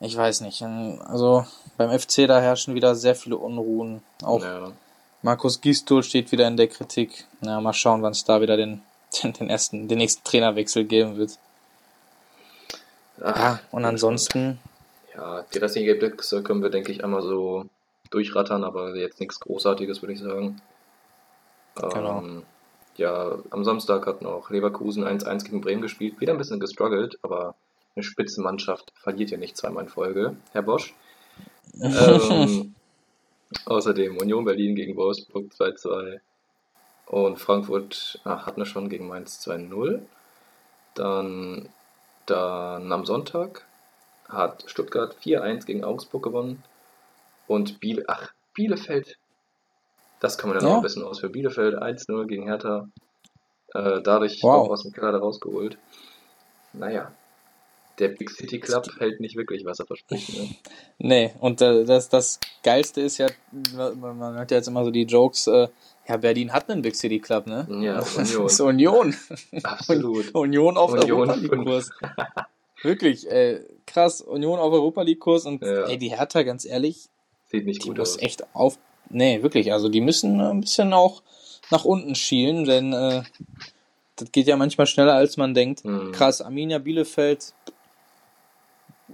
Ich 0.00 0.16
weiß 0.16 0.40
nicht. 0.40 0.62
Also 0.62 1.46
beim 1.76 1.96
FC 1.96 2.26
da 2.26 2.40
herrschen 2.40 2.74
wieder 2.74 2.94
sehr 2.94 3.14
viele 3.14 3.36
Unruhen. 3.36 4.02
Auch 4.22 4.42
ja. 4.42 4.72
Markus 5.22 5.60
Gistol 5.60 6.02
steht 6.02 6.32
wieder 6.32 6.48
in 6.48 6.56
der 6.56 6.68
Kritik. 6.68 7.26
Na, 7.40 7.60
mal 7.60 7.72
schauen, 7.72 8.02
wann 8.02 8.12
es 8.12 8.24
da 8.24 8.40
wieder 8.40 8.56
den, 8.56 8.82
den, 9.22 9.32
den, 9.32 9.48
ersten, 9.48 9.88
den 9.88 9.98
nächsten 9.98 10.24
Trainerwechsel 10.24 10.84
geben 10.84 11.16
wird. 11.16 11.38
Ach, 13.22 13.60
und 13.70 13.84
ansonsten 13.84 14.58
ja, 15.14 15.44
die 15.54 15.58
restlichen 15.58 15.88
Ergebnisse 15.88 16.42
können 16.42 16.62
wir, 16.62 16.70
denke 16.70 16.90
ich, 16.90 17.04
einmal 17.04 17.22
so 17.22 17.66
durchrattern, 18.10 18.64
aber 18.64 18.96
jetzt 18.96 19.20
nichts 19.20 19.40
Großartiges, 19.40 20.02
würde 20.02 20.14
ich 20.14 20.20
sagen. 20.20 20.60
Genau. 21.74 22.18
Ähm, 22.18 22.42
ja, 22.96 23.38
am 23.50 23.64
Samstag 23.64 24.06
hat 24.06 24.22
noch 24.22 24.50
Leverkusen 24.50 25.04
1-1 25.04 25.44
gegen 25.44 25.60
Bremen 25.60 25.82
gespielt. 25.82 26.20
Wieder 26.20 26.32
ein 26.32 26.38
bisschen 26.38 26.60
gestruggelt, 26.60 27.18
aber 27.22 27.54
eine 27.94 28.02
Spitzenmannschaft 28.02 28.92
verliert 28.94 29.30
ja 29.30 29.38
nicht 29.38 29.56
zweimal 29.56 29.84
in 29.84 29.90
Folge, 29.90 30.36
Herr 30.52 30.62
Bosch. 30.62 30.94
ähm, 31.80 32.74
außerdem 33.64 34.18
Union 34.18 34.44
Berlin 34.44 34.74
gegen 34.74 34.96
Wolfsburg 34.96 35.52
2-2 35.52 36.20
und 37.06 37.38
Frankfurt 37.38 38.20
ach, 38.24 38.46
hatten 38.46 38.60
wir 38.60 38.66
schon 38.66 38.88
gegen 38.88 39.08
Mainz 39.08 39.46
2-0. 39.46 40.00
Dann, 40.94 41.68
dann 42.26 42.92
am 42.92 43.04
Sonntag 43.04 43.66
hat 44.28 44.64
Stuttgart 44.66 45.16
4-1 45.22 45.66
gegen 45.66 45.84
Augsburg 45.84 46.22
gewonnen. 46.22 46.62
Und 47.46 47.80
Biele, 47.80 48.04
ach, 48.06 48.32
Bielefeld, 48.54 49.18
das 50.20 50.38
kann 50.38 50.50
man 50.50 50.58
dann 50.58 50.68
ja. 50.68 50.74
auch 50.74 50.78
ein 50.78 50.82
bisschen 50.82 51.04
aus 51.04 51.20
für 51.20 51.28
Bielefeld, 51.28 51.76
1-0 51.76 52.26
gegen 52.26 52.44
Hertha. 52.44 52.88
Äh, 53.74 54.00
dadurch 54.02 54.42
wow. 54.42 54.66
auch 54.66 54.70
aus 54.70 54.82
dem 54.82 54.92
Keller 54.92 55.18
rausgeholt. 55.18 55.76
Naja, 56.72 57.12
der 57.98 58.08
Big 58.08 58.30
City 58.30 58.58
Club 58.60 58.88
hält 58.98 59.20
nicht 59.20 59.36
wirklich, 59.36 59.64
was 59.64 59.80
er 59.80 59.86
verspricht. 59.86 60.36
Ne? 60.36 60.48
Nee, 60.98 61.32
und 61.40 61.60
äh, 61.60 61.84
das, 61.84 62.08
das 62.08 62.38
Geilste 62.62 63.00
ist 63.00 63.18
ja, 63.18 63.28
man 63.74 64.34
hört 64.36 64.50
ja 64.50 64.58
jetzt 64.58 64.68
immer 64.68 64.84
so 64.84 64.90
die 64.90 65.02
Jokes, 65.02 65.46
äh, 65.48 65.68
ja, 66.08 66.16
Berlin 66.16 66.52
hat 66.52 66.68
einen 66.68 66.82
Big 66.82 66.96
City 66.96 67.20
Club, 67.20 67.46
ne? 67.46 67.66
Ja, 67.68 67.74
Union. 67.74 67.94
das 67.96 68.30
ist 68.52 68.60
Union. 68.60 69.14
Absolut. 69.62 70.30
Union 70.34 70.76
auf 70.76 70.92
Union 70.92 71.30
Europa-Kurs. 71.30 71.90
Wirklich, 72.82 73.30
äh, 73.30 73.60
krass, 73.86 74.20
Union 74.20 74.58
auf 74.58 74.72
Europa 74.72 75.02
League 75.02 75.20
Kurs 75.20 75.46
und 75.46 75.62
ja. 75.62 75.84
ey, 75.86 75.98
die 75.98 76.10
Hertha, 76.10 76.42
ganz 76.42 76.64
ehrlich, 76.64 77.08
sieht 77.50 77.64
nicht 77.64 77.84
die 77.84 77.88
gut 77.88 77.98
muss 77.98 78.16
aus. 78.16 78.22
echt 78.22 78.54
auf. 78.54 78.78
Nee, 79.08 79.42
wirklich, 79.42 79.72
also 79.72 79.88
die 79.88 80.00
müssen 80.00 80.40
ein 80.40 80.62
bisschen 80.62 80.92
auch 80.92 81.22
nach 81.70 81.84
unten 81.84 82.14
schielen, 82.14 82.64
denn 82.64 82.92
äh, 82.92 83.22
das 84.16 84.32
geht 84.32 84.46
ja 84.46 84.56
manchmal 84.56 84.86
schneller 84.86 85.14
als 85.14 85.36
man 85.36 85.54
denkt. 85.54 85.84
Mhm. 85.84 86.12
Krass, 86.12 86.42
Arminia 86.42 86.78
Bielefeld, 86.78 87.54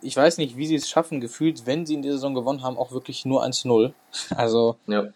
ich 0.03 0.17
weiß 0.17 0.39
nicht, 0.39 0.57
wie 0.57 0.67
sie 0.67 0.77
es 0.77 0.89
schaffen, 0.89 1.21
gefühlt, 1.21 1.67
wenn 1.67 1.85
sie 1.85 1.95
in 1.95 2.03
der 2.03 2.13
Saison 2.13 2.35
gewonnen 2.35 2.63
haben, 2.63 2.79
auch 2.79 2.93
wirklich 2.93 3.25
nur 3.25 3.45
1-0. 3.45 3.93
Also, 4.35 4.77
ja. 4.87 5.09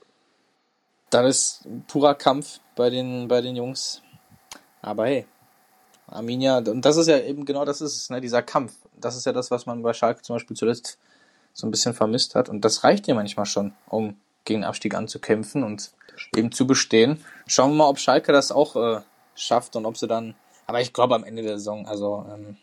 Das 1.12 1.26
ist 1.26 1.68
purer 1.88 2.14
Kampf 2.14 2.60
bei 2.74 2.90
den, 2.90 3.28
bei 3.28 3.40
den 3.40 3.56
Jungs. 3.56 4.02
Aber 4.80 5.06
hey, 5.06 5.26
Arminia, 6.06 6.58
und 6.58 6.84
das 6.84 6.96
ist 6.96 7.06
ja 7.06 7.18
eben 7.18 7.44
genau 7.44 7.64
das 7.64 7.80
ist 7.80 7.96
es, 7.96 8.10
ne, 8.10 8.20
dieser 8.20 8.42
Kampf. 8.42 8.74
Das 9.00 9.16
ist 9.16 9.26
ja 9.26 9.32
das, 9.32 9.50
was 9.50 9.66
man 9.66 9.82
bei 9.82 9.92
Schalke 9.92 10.22
zum 10.22 10.36
Beispiel 10.36 10.56
zuletzt 10.56 10.98
so 11.52 11.66
ein 11.66 11.70
bisschen 11.70 11.94
vermisst 11.94 12.34
hat. 12.34 12.48
Und 12.48 12.64
das 12.64 12.84
reicht 12.84 13.06
ja 13.06 13.14
manchmal 13.14 13.46
schon, 13.46 13.74
um 13.88 14.16
gegen 14.44 14.64
Abstieg 14.64 14.94
anzukämpfen 14.94 15.62
und 15.62 15.92
eben 16.36 16.52
zu 16.52 16.66
bestehen. 16.66 17.24
Schauen 17.46 17.72
wir 17.72 17.76
mal, 17.76 17.88
ob 17.88 17.98
Schalke 17.98 18.32
das 18.32 18.52
auch 18.52 18.76
äh, 18.76 19.00
schafft 19.34 19.76
und 19.76 19.86
ob 19.86 19.96
sie 19.96 20.08
dann. 20.08 20.34
Aber 20.66 20.80
ich 20.80 20.92
glaube 20.92 21.14
am 21.14 21.24
Ende 21.24 21.42
der 21.42 21.58
Saison, 21.58 21.86
also 21.86 22.26
ähm, 22.32 22.56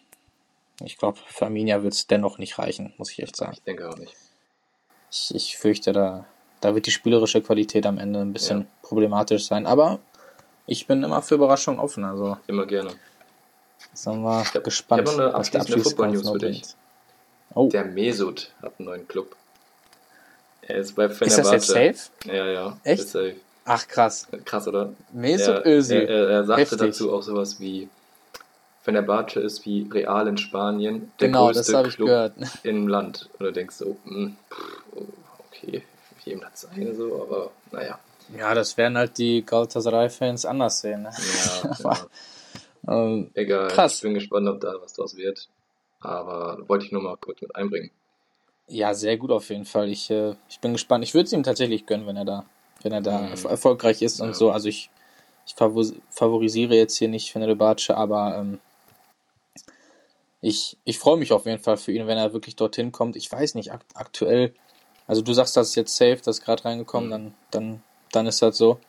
ich 0.81 0.97
glaube, 0.97 1.19
für 1.27 1.45
Arminia 1.45 1.83
wird 1.83 1.93
es 1.93 2.07
dennoch 2.07 2.37
nicht 2.37 2.57
reichen, 2.57 2.93
muss 2.97 3.11
ich 3.11 3.21
echt 3.21 3.35
sagen. 3.35 3.53
Ich 3.53 3.63
denke 3.63 3.89
auch 3.89 3.97
nicht. 3.97 4.15
Ich, 5.11 5.35
ich 5.35 5.57
fürchte, 5.57 5.91
da, 5.91 6.25
da 6.61 6.75
wird 6.75 6.85
die 6.85 6.91
spielerische 6.91 7.41
Qualität 7.41 7.85
am 7.85 7.97
Ende 7.97 8.19
ein 8.21 8.33
bisschen 8.33 8.61
ja. 8.61 8.65
problematisch 8.81 9.45
sein. 9.45 9.65
Aber 9.65 9.99
ich 10.65 10.87
bin 10.87 11.03
immer 11.03 11.21
für 11.21 11.35
Überraschungen 11.35 11.79
offen. 11.79 12.03
Also 12.03 12.37
immer 12.47 12.65
gerne. 12.65 12.91
Sind 13.93 14.21
wir 14.21 14.41
ich 14.41 14.53
hab, 14.53 14.63
gespannt. 14.63 15.07
Ich 15.07 15.13
habe 15.13 15.23
eine 15.23 15.35
abschließende 15.35 15.81
Football-News 15.81 16.29
für 16.29 16.37
dich. 16.37 16.63
Oh. 17.53 17.69
Der 17.69 17.85
Mesut 17.85 18.51
hat 18.61 18.73
einen 18.77 18.87
neuen 18.87 19.07
Club. 19.07 19.35
Er 20.61 20.77
ist 20.77 20.95
bei 20.95 21.09
Fenerbahce. 21.09 21.55
Ist 21.55 21.69
das 21.69 21.75
jetzt 21.75 22.11
safe? 22.23 22.35
Ja, 22.35 22.45
ja. 22.45 22.77
Echt? 22.83 23.07
Safe. 23.07 23.35
Ach, 23.65 23.87
krass. 23.87 24.27
Krass, 24.45 24.67
oder? 24.67 24.93
Mesut 25.11 25.65
Özil. 25.65 26.01
Er, 26.01 26.09
er, 26.09 26.29
er 26.29 26.45
sagte 26.45 26.61
Heftig. 26.61 26.79
dazu 26.79 27.13
auch 27.13 27.23
sowas 27.23 27.59
wie, 27.59 27.89
Fenerbahce 28.81 29.39
ist 29.39 29.65
wie 29.65 29.87
Real 29.91 30.27
in 30.27 30.37
Spanien 30.37 31.11
der 31.19 31.27
genau, 31.27 31.47
größte 31.47 31.71
das 31.71 31.95
Club 31.95 32.07
gehört. 32.07 32.33
im 32.63 32.87
Land. 32.87 33.29
Und 33.37 33.45
du 33.45 33.51
denkst 33.51 33.75
so, 33.75 33.97
mh, 34.05 34.15
hm, 34.15 34.35
okay, 35.47 35.83
jedem 36.29 36.45
hat 36.45 36.57
seine 36.57 36.95
so, 36.95 37.21
aber 37.21 37.51
naja. 37.71 37.99
Ja, 38.37 38.53
das 38.53 38.77
werden 38.77 38.97
halt 38.97 39.17
die 39.17 39.43
Galatasaray-Fans 39.45 40.45
anders 40.45 40.81
sehen. 40.81 41.03
Ne? 41.03 41.11
Ja, 41.13 41.77
ja. 41.83 42.07
Ähm, 42.87 43.31
Egal, 43.33 43.67
krass. 43.69 43.95
ich 43.95 44.01
bin 44.01 44.13
gespannt, 44.13 44.47
ob 44.47 44.61
da 44.61 44.75
was 44.81 44.93
draus 44.93 45.15
wird. 45.15 45.49
Aber 45.99 46.59
wollte 46.67 46.85
ich 46.85 46.91
nur 46.91 47.01
mal 47.01 47.17
kurz 47.17 47.41
mit 47.41 47.55
einbringen. 47.55 47.91
Ja, 48.67 48.93
sehr 48.93 49.17
gut 49.17 49.31
auf 49.31 49.49
jeden 49.49 49.65
Fall. 49.65 49.89
Ich, 49.89 50.09
äh, 50.11 50.35
ich 50.47 50.59
bin 50.59 50.73
gespannt. 50.73 51.03
Ich 51.03 51.13
würde 51.13 51.25
es 51.25 51.33
ihm 51.33 51.43
tatsächlich 51.43 51.85
gönnen, 51.85 52.05
wenn 52.07 52.17
er 52.17 52.25
da, 52.25 52.45
wenn 52.83 52.91
er 52.91 53.01
da 53.01 53.19
mhm. 53.19 53.45
erfolgreich 53.45 54.01
ist 54.01 54.21
und 54.21 54.35
so. 54.35 54.51
Also 54.51 54.69
ich, 54.69 54.89
ich 55.45 55.55
favorisiere 55.55 56.75
jetzt 56.75 56.95
hier 56.97 57.09
nicht 57.09 57.31
Fenerbahce, 57.31 57.97
aber 57.97 58.37
ähm, 58.37 58.59
ich, 60.41 60.77
ich 60.85 60.99
freue 60.99 61.17
mich 61.17 61.33
auf 61.33 61.45
jeden 61.45 61.61
Fall 61.61 61.77
für 61.77 61.91
ihn, 61.91 62.07
wenn 62.07 62.17
er 62.17 62.31
wirklich 62.31 62.55
dorthin 62.55 62.91
kommt. 62.91 63.15
Ich 63.15 63.29
weiß 63.29 63.55
nicht, 63.55 63.73
akt 63.73 63.91
aktuell, 63.95 64.53
also 65.09 65.23
du 65.23 65.33
sagst, 65.33 65.57
das 65.57 65.69
ist 65.69 65.75
jetzt 65.75 65.95
safe, 65.95 66.19
das 66.23 66.37
ist 66.37 66.45
gerade 66.45 66.63
reingekommen, 66.63 67.07
mhm. 67.07 67.11
dann, 67.11 67.33
dann, 67.49 67.83
dann 68.11 68.27
ist 68.27 68.43
das 68.43 68.57
so. 68.57 68.79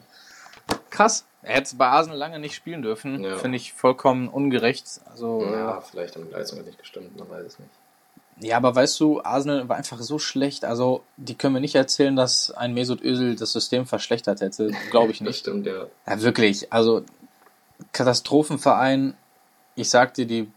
Krass. 0.90 1.24
Er 1.42 1.54
hätte 1.54 1.74
bei 1.76 1.86
Arsenal 1.86 2.18
lange 2.18 2.38
nicht 2.38 2.54
spielen 2.54 2.82
dürfen. 2.82 3.24
Ja. 3.24 3.36
Finde 3.36 3.56
ich 3.56 3.72
vollkommen 3.72 4.28
ungerecht. 4.28 4.84
Also, 5.10 5.42
ja, 5.42 5.78
äh, 5.78 5.80
vielleicht 5.80 6.14
haben 6.14 6.26
die 6.26 6.32
Leistungen 6.32 6.66
nicht 6.66 6.78
gestimmt, 6.78 7.16
man 7.16 7.30
weiß 7.30 7.46
es 7.46 7.58
nicht. 7.58 7.70
Ja, 8.42 8.58
aber 8.58 8.74
weißt 8.74 9.00
du, 9.00 9.22
Arsenal 9.22 9.66
war 9.70 9.76
einfach 9.76 9.98
so 10.02 10.18
schlecht. 10.18 10.66
Also, 10.66 11.02
die 11.16 11.34
können 11.36 11.54
mir 11.54 11.60
nicht 11.60 11.74
erzählen, 11.74 12.14
dass 12.16 12.50
ein 12.50 12.74
Mesut 12.74 13.00
Özil 13.02 13.36
das 13.36 13.52
System 13.52 13.86
verschlechtert 13.86 14.42
hätte. 14.42 14.72
Glaube 14.90 15.12
ich 15.12 15.22
nicht. 15.22 15.30
das 15.30 15.38
stimmt, 15.38 15.66
ja. 15.66 15.86
Ja, 16.06 16.20
wirklich. 16.20 16.70
Also, 16.70 17.02
Katastrophenverein. 17.92 19.16
Ich 19.74 19.88
sag 19.88 20.12
dir, 20.12 20.26
die, 20.26 20.52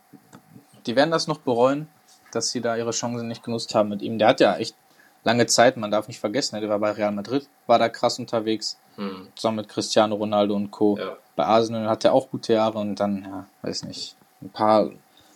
die 0.85 0.97
werden 0.97 1.11
das 1.11 1.27
noch 1.27 1.37
bereuen, 1.37 1.87
dass 2.33 2.49
sie 2.49 2.59
da 2.59 2.75
ihre 2.75 2.91
Chancen 2.91 3.29
nicht 3.29 3.43
genutzt 3.43 3.73
haben 3.73 3.87
mit 3.87 4.01
ihm. 4.01 4.17
Der 4.17 4.27
hat 4.27 4.41
ja 4.41 4.57
echt 4.57 4.75
lange 5.23 5.45
Zeit, 5.47 5.77
man 5.77 5.91
darf 5.91 6.07
nicht 6.07 6.19
vergessen, 6.19 6.59
der 6.59 6.69
war 6.69 6.79
bei 6.79 6.91
Real 6.91 7.11
Madrid, 7.11 7.47
war 7.67 7.79
da 7.79 7.89
krass 7.89 8.19
unterwegs, 8.19 8.77
hm. 8.95 9.27
zusammen 9.35 9.57
mit 9.57 9.69
Cristiano 9.69 10.15
Ronaldo 10.15 10.55
und 10.55 10.71
Co. 10.71 10.97
Ja. 10.97 11.17
Bei 11.35 11.45
Arsenal 11.45 11.89
hat 11.89 12.05
er 12.05 12.13
auch 12.13 12.29
gute 12.29 12.53
Jahre 12.53 12.79
und 12.79 12.99
dann, 12.99 13.23
ja, 13.23 13.47
weiß 13.61 13.83
nicht, 13.83 14.15
ein 14.41 14.49
paar, 14.49 14.89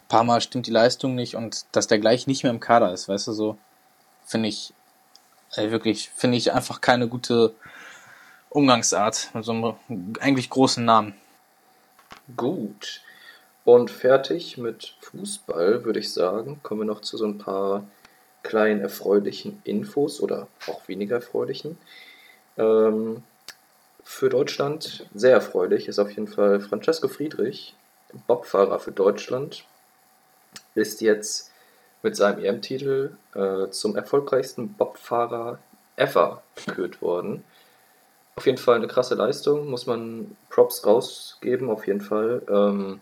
paar 0.07 0.23
Mal 0.23 0.41
stimmt 0.41 0.67
die 0.67 0.71
Leistung 0.71 1.15
nicht 1.15 1.35
und 1.35 1.65
dass 1.71 1.87
der 1.87 1.99
gleich 1.99 2.27
nicht 2.27 2.43
mehr 2.43 2.51
im 2.51 2.59
Kader 2.59 2.91
ist, 2.93 3.07
weißt 3.07 3.27
du, 3.27 3.31
so, 3.31 3.57
finde 4.25 4.49
ich, 4.49 4.73
ey, 5.55 5.71
wirklich, 5.71 6.09
finde 6.09 6.37
ich 6.37 6.53
einfach 6.53 6.81
keine 6.81 7.07
gute 7.07 7.55
Umgangsart 8.49 9.29
mit 9.33 9.45
so 9.45 9.51
einem 9.51 10.13
eigentlich 10.19 10.49
großen 10.49 10.83
Namen. 10.83 11.13
Gut. 12.35 13.01
Und 13.63 13.91
fertig 13.91 14.57
mit 14.57 14.95
Fußball, 15.01 15.83
würde 15.83 15.99
ich 15.99 16.13
sagen, 16.13 16.59
kommen 16.63 16.81
wir 16.81 16.85
noch 16.85 17.01
zu 17.01 17.17
so 17.17 17.25
ein 17.25 17.37
paar 17.37 17.83
kleinen 18.43 18.81
erfreulichen 18.81 19.61
Infos 19.63 20.21
oder 20.21 20.47
auch 20.67 20.87
weniger 20.87 21.15
erfreulichen. 21.17 21.77
Ähm, 22.57 23.23
für 24.03 24.29
Deutschland 24.29 25.05
sehr 25.13 25.33
erfreulich 25.33 25.87
ist 25.87 25.99
auf 25.99 26.09
jeden 26.09 26.27
Fall 26.27 26.61
Francesco 26.61 27.07
Friedrich, 27.07 27.75
Bobfahrer 28.25 28.79
für 28.79 28.91
Deutschland, 28.91 29.65
ist 30.75 31.01
jetzt 31.01 31.51
mit 32.03 32.15
seinem 32.15 32.43
EM-Titel 32.43 33.17
äh, 33.35 33.69
zum 33.69 33.95
erfolgreichsten 33.95 34.73
Bobfahrer 34.73 35.59
ever 35.97 36.41
gekürt 36.55 37.01
worden. 37.01 37.43
Auf 38.35 38.45
jeden 38.45 38.59
Fall 38.59 38.75
eine 38.75 38.87
krasse 38.87 39.15
Leistung, 39.15 39.67
muss 39.67 39.87
man 39.87 40.37
Props 40.49 40.85
rausgeben, 40.85 41.69
auf 41.69 41.87
jeden 41.87 42.01
Fall. 42.01 42.43
Ähm, 42.47 43.01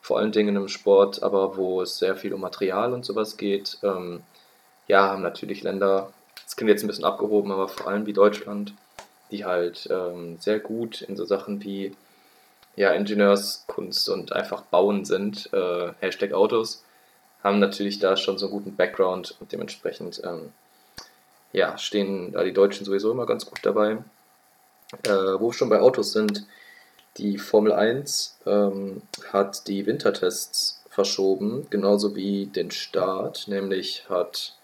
vor 0.00 0.18
allen 0.18 0.32
Dingen 0.32 0.56
im 0.56 0.68
Sport, 0.68 1.22
aber 1.22 1.56
wo 1.56 1.82
es 1.82 1.98
sehr 1.98 2.16
viel 2.16 2.32
um 2.32 2.40
Material 2.40 2.94
und 2.94 3.04
sowas 3.04 3.36
geht. 3.36 3.78
Ähm, 3.82 4.22
ja, 4.90 5.08
haben 5.08 5.22
natürlich 5.22 5.62
Länder, 5.62 6.12
das 6.44 6.56
klingt 6.56 6.70
jetzt 6.70 6.82
ein 6.82 6.88
bisschen 6.88 7.04
abgehoben, 7.04 7.52
aber 7.52 7.68
vor 7.68 7.86
allem 7.86 8.06
wie 8.06 8.12
Deutschland, 8.12 8.74
die 9.30 9.44
halt 9.44 9.88
ähm, 9.90 10.36
sehr 10.40 10.58
gut 10.58 11.00
in 11.02 11.16
so 11.16 11.24
Sachen 11.24 11.62
wie 11.62 11.96
ja, 12.74 12.90
Ingenieurskunst 12.90 14.08
und 14.08 14.32
einfach 14.32 14.62
Bauen 14.62 15.04
sind, 15.04 15.48
äh, 15.52 15.92
Hashtag 16.00 16.32
Autos, 16.32 16.82
haben 17.44 17.60
natürlich 17.60 18.00
da 18.00 18.16
schon 18.16 18.36
so 18.36 18.46
einen 18.46 18.52
guten 18.52 18.76
Background 18.76 19.36
und 19.40 19.52
dementsprechend 19.52 20.20
ähm, 20.24 20.52
ja, 21.52 21.78
stehen 21.78 22.32
da 22.32 22.42
die 22.42 22.52
Deutschen 22.52 22.84
sowieso 22.84 23.12
immer 23.12 23.26
ganz 23.26 23.46
gut 23.46 23.60
dabei. 23.62 23.98
Äh, 25.04 25.38
wo 25.38 25.48
wir 25.48 25.52
schon 25.52 25.68
bei 25.68 25.80
Autos 25.80 26.12
sind, 26.12 26.46
die 27.16 27.38
Formel 27.38 27.72
1 27.72 28.38
ähm, 28.46 29.02
hat 29.32 29.68
die 29.68 29.86
Wintertests 29.86 30.82
verschoben, 30.88 31.68
genauso 31.70 32.16
wie 32.16 32.46
den 32.46 32.72
Start, 32.72 33.46
nämlich 33.46 34.08
hat 34.08 34.56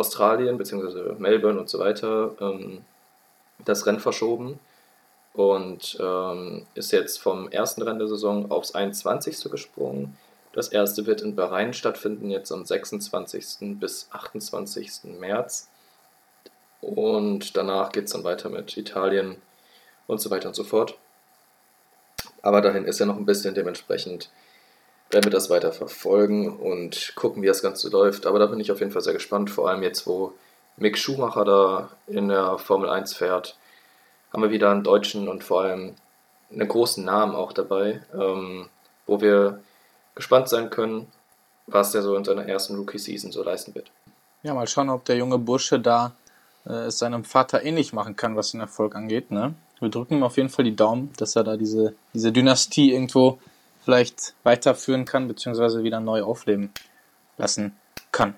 Australien 0.00 0.58
bzw. 0.58 1.14
Melbourne 1.18 1.60
und 1.60 1.68
so 1.68 1.78
weiter 1.78 2.32
ähm, 2.40 2.84
das 3.64 3.86
Rennen 3.86 4.00
verschoben 4.00 4.58
und 5.34 5.98
ähm, 6.00 6.66
ist 6.74 6.92
jetzt 6.92 7.18
vom 7.18 7.48
ersten 7.50 7.82
Rennen 7.82 7.98
der 7.98 8.08
Saison 8.08 8.50
aufs 8.50 8.74
21. 8.74 9.50
gesprungen. 9.50 10.16
Das 10.52 10.68
erste 10.68 11.06
wird 11.06 11.22
in 11.22 11.36
Bahrain 11.36 11.72
stattfinden, 11.72 12.30
jetzt 12.30 12.50
am 12.50 12.64
26. 12.64 13.78
bis 13.78 14.08
28. 14.10 15.04
März. 15.20 15.68
Und 16.80 17.56
danach 17.56 17.92
geht 17.92 18.06
es 18.06 18.12
dann 18.12 18.24
weiter 18.24 18.48
mit 18.48 18.76
Italien 18.76 19.36
und 20.06 20.20
so 20.20 20.30
weiter 20.30 20.48
und 20.48 20.54
so 20.54 20.64
fort. 20.64 20.96
Aber 22.42 22.62
dahin 22.62 22.86
ist 22.86 22.98
ja 22.98 23.06
noch 23.06 23.16
ein 23.16 23.26
bisschen, 23.26 23.54
dementsprechend 23.54 24.30
werden 25.10 25.24
wir 25.24 25.30
das 25.30 25.50
weiter 25.50 25.72
verfolgen 25.72 26.56
und 26.56 27.12
gucken, 27.16 27.42
wie 27.42 27.46
das 27.46 27.62
Ganze 27.62 27.88
läuft. 27.88 28.26
Aber 28.26 28.38
da 28.38 28.46
bin 28.46 28.60
ich 28.60 28.70
auf 28.70 28.80
jeden 28.80 28.92
Fall 28.92 29.02
sehr 29.02 29.12
gespannt, 29.12 29.50
vor 29.50 29.68
allem 29.68 29.82
jetzt, 29.82 30.06
wo 30.06 30.32
Mick 30.76 30.96
Schumacher 30.96 31.44
da 31.44 31.90
in 32.06 32.28
der 32.28 32.58
Formel 32.58 32.88
1 32.88 33.14
fährt, 33.14 33.56
haben 34.32 34.42
wir 34.42 34.50
wieder 34.50 34.70
einen 34.70 34.84
deutschen 34.84 35.28
und 35.28 35.42
vor 35.42 35.62
allem 35.62 35.94
einen 36.52 36.68
großen 36.68 37.04
Namen 37.04 37.34
auch 37.34 37.52
dabei, 37.52 38.02
ähm, 38.14 38.68
wo 39.06 39.20
wir 39.20 39.60
gespannt 40.14 40.48
sein 40.48 40.70
können, 40.70 41.08
was 41.66 41.92
der 41.92 42.02
so 42.02 42.14
in 42.16 42.24
seiner 42.24 42.46
ersten 42.46 42.76
Rookie-Season 42.76 43.32
so 43.32 43.42
leisten 43.42 43.74
wird. 43.74 43.90
Ja, 44.42 44.54
mal 44.54 44.66
schauen, 44.66 44.90
ob 44.90 45.04
der 45.04 45.16
junge 45.16 45.38
Bursche 45.38 45.80
da 45.80 46.12
äh, 46.66 46.86
es 46.86 46.98
seinem 46.98 47.24
Vater 47.24 47.62
ähnlich 47.62 47.92
machen 47.92 48.16
kann, 48.16 48.36
was 48.36 48.52
den 48.52 48.60
Erfolg 48.60 48.94
angeht. 48.94 49.30
Ne? 49.30 49.54
Wir 49.80 49.88
drücken 49.88 50.14
ihm 50.14 50.22
auf 50.22 50.36
jeden 50.36 50.48
Fall 50.48 50.64
die 50.64 50.76
Daumen, 50.76 51.12
dass 51.16 51.36
er 51.36 51.44
da 51.44 51.56
diese, 51.56 51.94
diese 52.14 52.32
Dynastie 52.32 52.92
irgendwo 52.92 53.38
vielleicht 53.82 54.34
weiterführen 54.42 55.04
kann, 55.04 55.28
beziehungsweise 55.28 55.82
wieder 55.82 56.00
neu 56.00 56.22
aufleben 56.22 56.72
lassen 57.38 57.76
kann. 58.12 58.34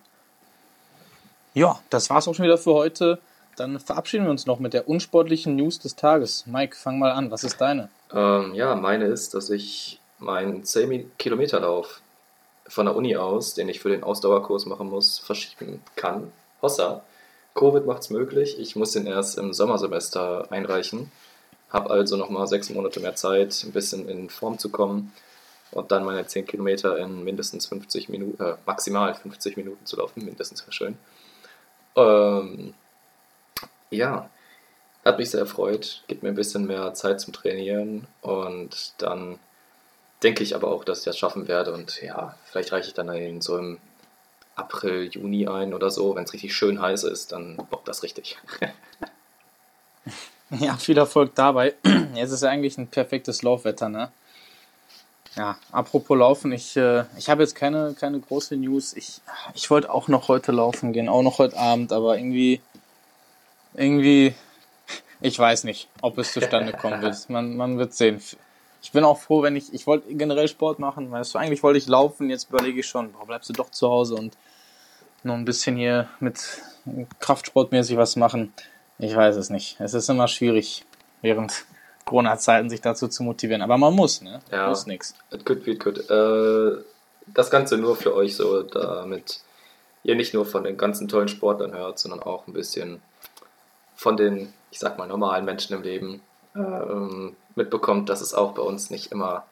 Ja, 1.54 1.80
das 1.90 2.08
war's 2.08 2.28
auch 2.28 2.34
schon 2.34 2.44
wieder 2.44 2.58
für 2.58 2.72
heute. 2.74 3.18
Dann 3.56 3.78
verabschieden 3.78 4.24
wir 4.24 4.30
uns 4.30 4.46
noch 4.46 4.58
mit 4.58 4.72
der 4.72 4.88
unsportlichen 4.88 5.56
News 5.56 5.78
des 5.78 5.96
Tages. 5.96 6.46
Mike, 6.46 6.74
fang 6.76 6.98
mal 6.98 7.12
an. 7.12 7.30
Was 7.30 7.44
ist 7.44 7.60
deine? 7.60 7.90
Ähm, 8.12 8.54
ja, 8.54 8.74
meine 8.74 9.04
ist, 9.04 9.34
dass 9.34 9.50
ich 9.50 10.00
meinen 10.18 10.62
10-Kilometer-Lauf 10.62 12.00
von 12.66 12.86
der 12.86 12.96
Uni 12.96 13.16
aus, 13.16 13.52
den 13.54 13.68
ich 13.68 13.80
für 13.80 13.90
den 13.90 14.02
Ausdauerkurs 14.02 14.64
machen 14.64 14.88
muss, 14.88 15.18
verschieben 15.18 15.82
kann. 15.96 16.32
Hossa. 16.62 17.02
Covid 17.54 17.84
macht 17.84 18.02
es 18.02 18.10
möglich. 18.10 18.58
Ich 18.58 18.76
muss 18.76 18.92
den 18.92 19.06
erst 19.06 19.36
im 19.36 19.52
Sommersemester 19.52 20.50
einreichen. 20.50 21.12
Habe 21.68 21.90
also 21.90 22.16
nochmal 22.16 22.46
sechs 22.46 22.70
Monate 22.70 23.00
mehr 23.00 23.14
Zeit, 23.14 23.62
ein 23.64 23.72
bisschen 23.72 24.08
in 24.08 24.30
Form 24.30 24.58
zu 24.58 24.70
kommen 24.70 25.12
und 25.72 25.90
dann 25.90 26.04
meine 26.04 26.26
10 26.26 26.46
Kilometer 26.46 26.98
in 26.98 27.24
mindestens 27.24 27.66
50 27.66 28.08
Minuten, 28.08 28.42
äh, 28.42 28.54
maximal 28.66 29.14
50 29.14 29.56
Minuten 29.56 29.84
zu 29.84 29.96
laufen. 29.96 30.24
Mindestens 30.24 30.62
wäre 30.62 30.72
schön. 30.72 30.98
Ähm, 31.96 32.74
ja, 33.90 34.30
hat 35.04 35.18
mich 35.18 35.30
sehr 35.30 35.40
erfreut, 35.40 36.04
gibt 36.06 36.22
mir 36.22 36.30
ein 36.30 36.34
bisschen 36.34 36.66
mehr 36.66 36.94
Zeit 36.94 37.20
zum 37.20 37.32
Trainieren 37.32 38.06
und 38.20 38.94
dann 38.98 39.38
denke 40.22 40.42
ich 40.42 40.54
aber 40.54 40.68
auch, 40.68 40.84
dass 40.84 41.00
ich 41.00 41.04
das 41.04 41.18
schaffen 41.18 41.48
werde 41.48 41.72
und 41.72 42.00
ja, 42.02 42.36
vielleicht 42.44 42.72
reiche 42.72 42.88
ich 42.88 42.94
dann 42.94 43.08
in 43.08 43.40
so 43.40 43.58
im 43.58 43.78
April, 44.54 45.08
Juni 45.10 45.48
ein 45.48 45.74
oder 45.74 45.90
so. 45.90 46.14
Wenn 46.14 46.24
es 46.24 46.32
richtig 46.32 46.54
schön 46.54 46.80
heiß 46.80 47.04
ist, 47.04 47.32
dann 47.32 47.56
bockt 47.56 47.88
das 47.88 48.02
richtig. 48.02 48.38
ja, 50.50 50.76
viel 50.76 50.98
Erfolg 50.98 51.34
dabei. 51.34 51.74
Jetzt 52.14 52.32
ist 52.32 52.42
ja 52.42 52.50
eigentlich 52.50 52.78
ein 52.78 52.88
perfektes 52.88 53.42
Laufwetter, 53.42 53.88
ne? 53.88 54.12
Ja, 55.36 55.56
apropos 55.70 56.18
Laufen, 56.18 56.52
ich, 56.52 56.76
äh, 56.76 57.04
ich 57.16 57.30
habe 57.30 57.42
jetzt 57.42 57.54
keine, 57.54 57.94
keine 57.98 58.20
große 58.20 58.56
News. 58.56 58.92
Ich, 58.92 59.20
ich 59.54 59.70
wollte 59.70 59.90
auch 59.90 60.08
noch 60.08 60.28
heute 60.28 60.52
laufen 60.52 60.92
gehen, 60.92 61.08
auch 61.08 61.22
noch 61.22 61.38
heute 61.38 61.56
Abend, 61.56 61.92
aber 61.92 62.18
irgendwie, 62.18 62.60
irgendwie, 63.74 64.34
ich 65.22 65.38
weiß 65.38 65.64
nicht, 65.64 65.88
ob 66.02 66.18
es 66.18 66.32
zustande 66.32 66.72
kommen 66.80 67.00
wird. 67.00 67.30
Man, 67.30 67.56
man 67.56 67.78
wird 67.78 67.94
sehen. 67.94 68.20
Ich 68.82 68.92
bin 68.92 69.04
auch 69.04 69.18
froh, 69.18 69.42
wenn 69.42 69.56
ich, 69.56 69.72
ich 69.72 69.86
wollte 69.86 70.12
generell 70.14 70.48
Sport 70.48 70.78
machen, 70.78 71.10
weißt 71.10 71.34
du, 71.34 71.38
eigentlich 71.38 71.62
wollte 71.62 71.78
ich 71.78 71.86
laufen, 71.86 72.28
jetzt 72.28 72.50
überlege 72.50 72.80
ich 72.80 72.86
schon, 72.86 73.12
boah, 73.12 73.26
bleibst 73.26 73.48
du 73.48 73.54
doch 73.54 73.70
zu 73.70 73.88
Hause 73.88 74.16
und 74.16 74.36
noch 75.22 75.34
ein 75.34 75.44
bisschen 75.44 75.76
hier 75.76 76.08
mit 76.20 76.40
Kraftsportmäßig 77.20 77.96
was 77.96 78.16
machen. 78.16 78.52
Ich 78.98 79.14
weiß 79.14 79.36
es 79.36 79.50
nicht. 79.50 79.80
Es 79.80 79.94
ist 79.94 80.10
immer 80.10 80.28
schwierig, 80.28 80.84
während 81.22 81.64
Corona-Zeiten 82.04 82.70
sich 82.70 82.80
dazu 82.80 83.08
zu 83.08 83.22
motivieren. 83.22 83.62
Aber 83.62 83.78
man 83.78 83.94
muss, 83.94 84.22
ne? 84.22 84.40
Ja. 84.50 84.68
Muss 84.68 84.86
nix. 84.86 85.14
It 85.30 85.44
could 85.46 85.64
be 85.64 85.76
good. 85.76 86.10
Äh, 86.10 86.82
das 87.26 87.50
Ganze 87.50 87.78
nur 87.78 87.96
für 87.96 88.14
euch 88.14 88.36
so, 88.36 88.62
damit 88.62 89.40
ihr 90.02 90.16
nicht 90.16 90.34
nur 90.34 90.44
von 90.44 90.64
den 90.64 90.76
ganzen 90.76 91.08
tollen 91.08 91.28
Sportlern 91.28 91.72
hört, 91.72 91.98
sondern 91.98 92.22
auch 92.22 92.46
ein 92.46 92.52
bisschen 92.52 93.00
von 93.94 94.16
den, 94.16 94.52
ich 94.70 94.80
sag 94.80 94.98
mal, 94.98 95.06
normalen 95.06 95.44
Menschen 95.44 95.76
im 95.76 95.82
Leben 95.82 96.20
ähm, 96.56 97.36
mitbekommt, 97.54 98.08
dass 98.08 98.20
es 98.20 98.34
auch 98.34 98.52
bei 98.52 98.62
uns 98.62 98.90
nicht 98.90 99.12
immer 99.12 99.44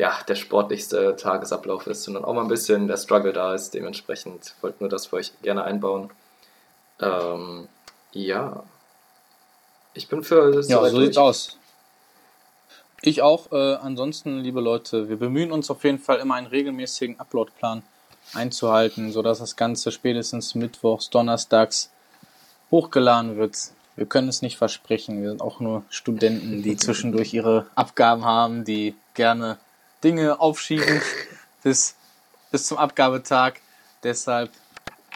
ja, 0.00 0.16
der 0.28 0.34
sportlichste 0.34 1.14
Tagesablauf 1.16 1.86
ist, 1.86 2.04
sondern 2.04 2.24
auch 2.24 2.32
mal 2.32 2.42
ein 2.42 2.48
bisschen 2.48 2.88
der 2.88 2.96
Struggle 2.96 3.34
da 3.34 3.54
ist. 3.54 3.74
Dementsprechend 3.74 4.54
wollte 4.62 4.78
nur 4.80 4.88
das 4.88 5.06
für 5.06 5.16
euch 5.16 5.32
gerne 5.42 5.64
einbauen. 5.64 6.10
Ähm, 7.00 7.68
ja, 8.12 8.62
ich 10.00 10.08
bin 10.08 10.22
für 10.22 10.50
das. 10.50 10.68
Ja, 10.68 10.82
so 10.88 11.00
sieht's 11.00 11.18
aus. 11.18 11.58
Ich 13.02 13.22
auch. 13.22 13.52
Äh, 13.52 13.74
ansonsten, 13.74 14.40
liebe 14.40 14.60
Leute, 14.60 15.08
wir 15.08 15.16
bemühen 15.16 15.52
uns 15.52 15.70
auf 15.70 15.84
jeden 15.84 15.98
Fall 15.98 16.18
immer 16.18 16.34
einen 16.34 16.46
regelmäßigen 16.46 17.20
Uploadplan 17.20 17.82
einzuhalten, 18.34 19.12
sodass 19.12 19.38
das 19.38 19.56
Ganze 19.56 19.92
spätestens 19.92 20.54
mittwochs, 20.54 21.10
donnerstags 21.10 21.90
hochgeladen 22.70 23.36
wird. 23.36 23.56
Wir 23.96 24.06
können 24.06 24.28
es 24.28 24.40
nicht 24.40 24.56
versprechen. 24.56 25.20
Wir 25.20 25.30
sind 25.30 25.42
auch 25.42 25.60
nur 25.60 25.84
Studenten, 25.90 26.62
die 26.62 26.76
zwischendurch 26.84 27.34
ihre 27.34 27.66
Abgaben 27.74 28.24
haben, 28.24 28.64
die 28.64 28.94
gerne 29.14 29.58
Dinge 30.02 30.40
aufschieben 30.40 31.02
bis, 31.62 31.94
bis 32.50 32.66
zum 32.66 32.78
Abgabetag. 32.78 33.60
Deshalb 34.02 34.50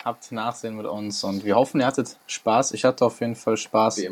habt 0.05 0.31
Nachsehen 0.33 0.77
mit 0.77 0.85
uns 0.85 1.25
und 1.25 1.45
wir 1.45 1.57
hoffen, 1.57 1.81
ihr 1.81 1.87
hattet 1.87 2.17
Spaß. 2.27 2.73
Ich 2.73 2.85
hatte 2.85 3.07
auf 3.07 3.21
jeden 3.21 3.37
Fall 3.37 3.57
Spaß. 3.57 4.03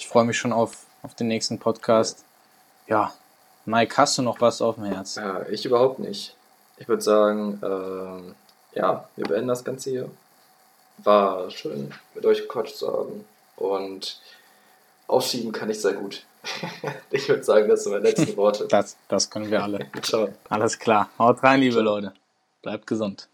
Ich 0.00 0.08
freue 0.08 0.24
mich 0.24 0.38
schon 0.38 0.54
auf, 0.54 0.86
auf 1.02 1.14
den 1.14 1.28
nächsten 1.28 1.58
Podcast. 1.58 2.24
Ja, 2.86 3.12
Mike, 3.66 3.98
hast 3.98 4.16
du 4.16 4.22
noch 4.22 4.40
was 4.40 4.62
auf 4.62 4.76
dem 4.76 4.84
Herz? 4.84 5.16
Ja, 5.16 5.46
ich 5.50 5.66
überhaupt 5.66 5.98
nicht. 5.98 6.34
Ich 6.78 6.88
würde 6.88 7.02
sagen, 7.02 7.60
ähm, 7.62 8.34
ja, 8.72 9.10
wir 9.16 9.26
beenden 9.26 9.48
das 9.48 9.62
Ganze 9.62 9.90
hier. 9.90 10.10
War 10.96 11.50
schön, 11.50 11.92
mit 12.14 12.24
euch 12.24 12.40
gequatscht 12.40 12.76
zu 12.76 12.90
haben. 12.90 13.26
Und 13.56 14.22
ausschieben 15.06 15.52
kann 15.52 15.68
ich 15.68 15.82
sehr 15.82 15.92
gut. 15.92 16.24
ich 17.10 17.28
würde 17.28 17.44
sagen, 17.44 17.68
das 17.68 17.84
sind 17.84 17.92
meine 17.92 18.08
letzten 18.08 18.34
Worte. 18.38 18.68
Das, 18.68 18.96
das 19.06 19.28
können 19.28 19.50
wir 19.50 19.62
alle. 19.62 19.86
Ciao. 20.00 20.30
Alles 20.48 20.78
klar. 20.78 21.10
Haut 21.18 21.42
rein, 21.42 21.60
liebe 21.60 21.82
Leute. 21.82 22.14
Bleibt 22.62 22.86
gesund. 22.86 23.28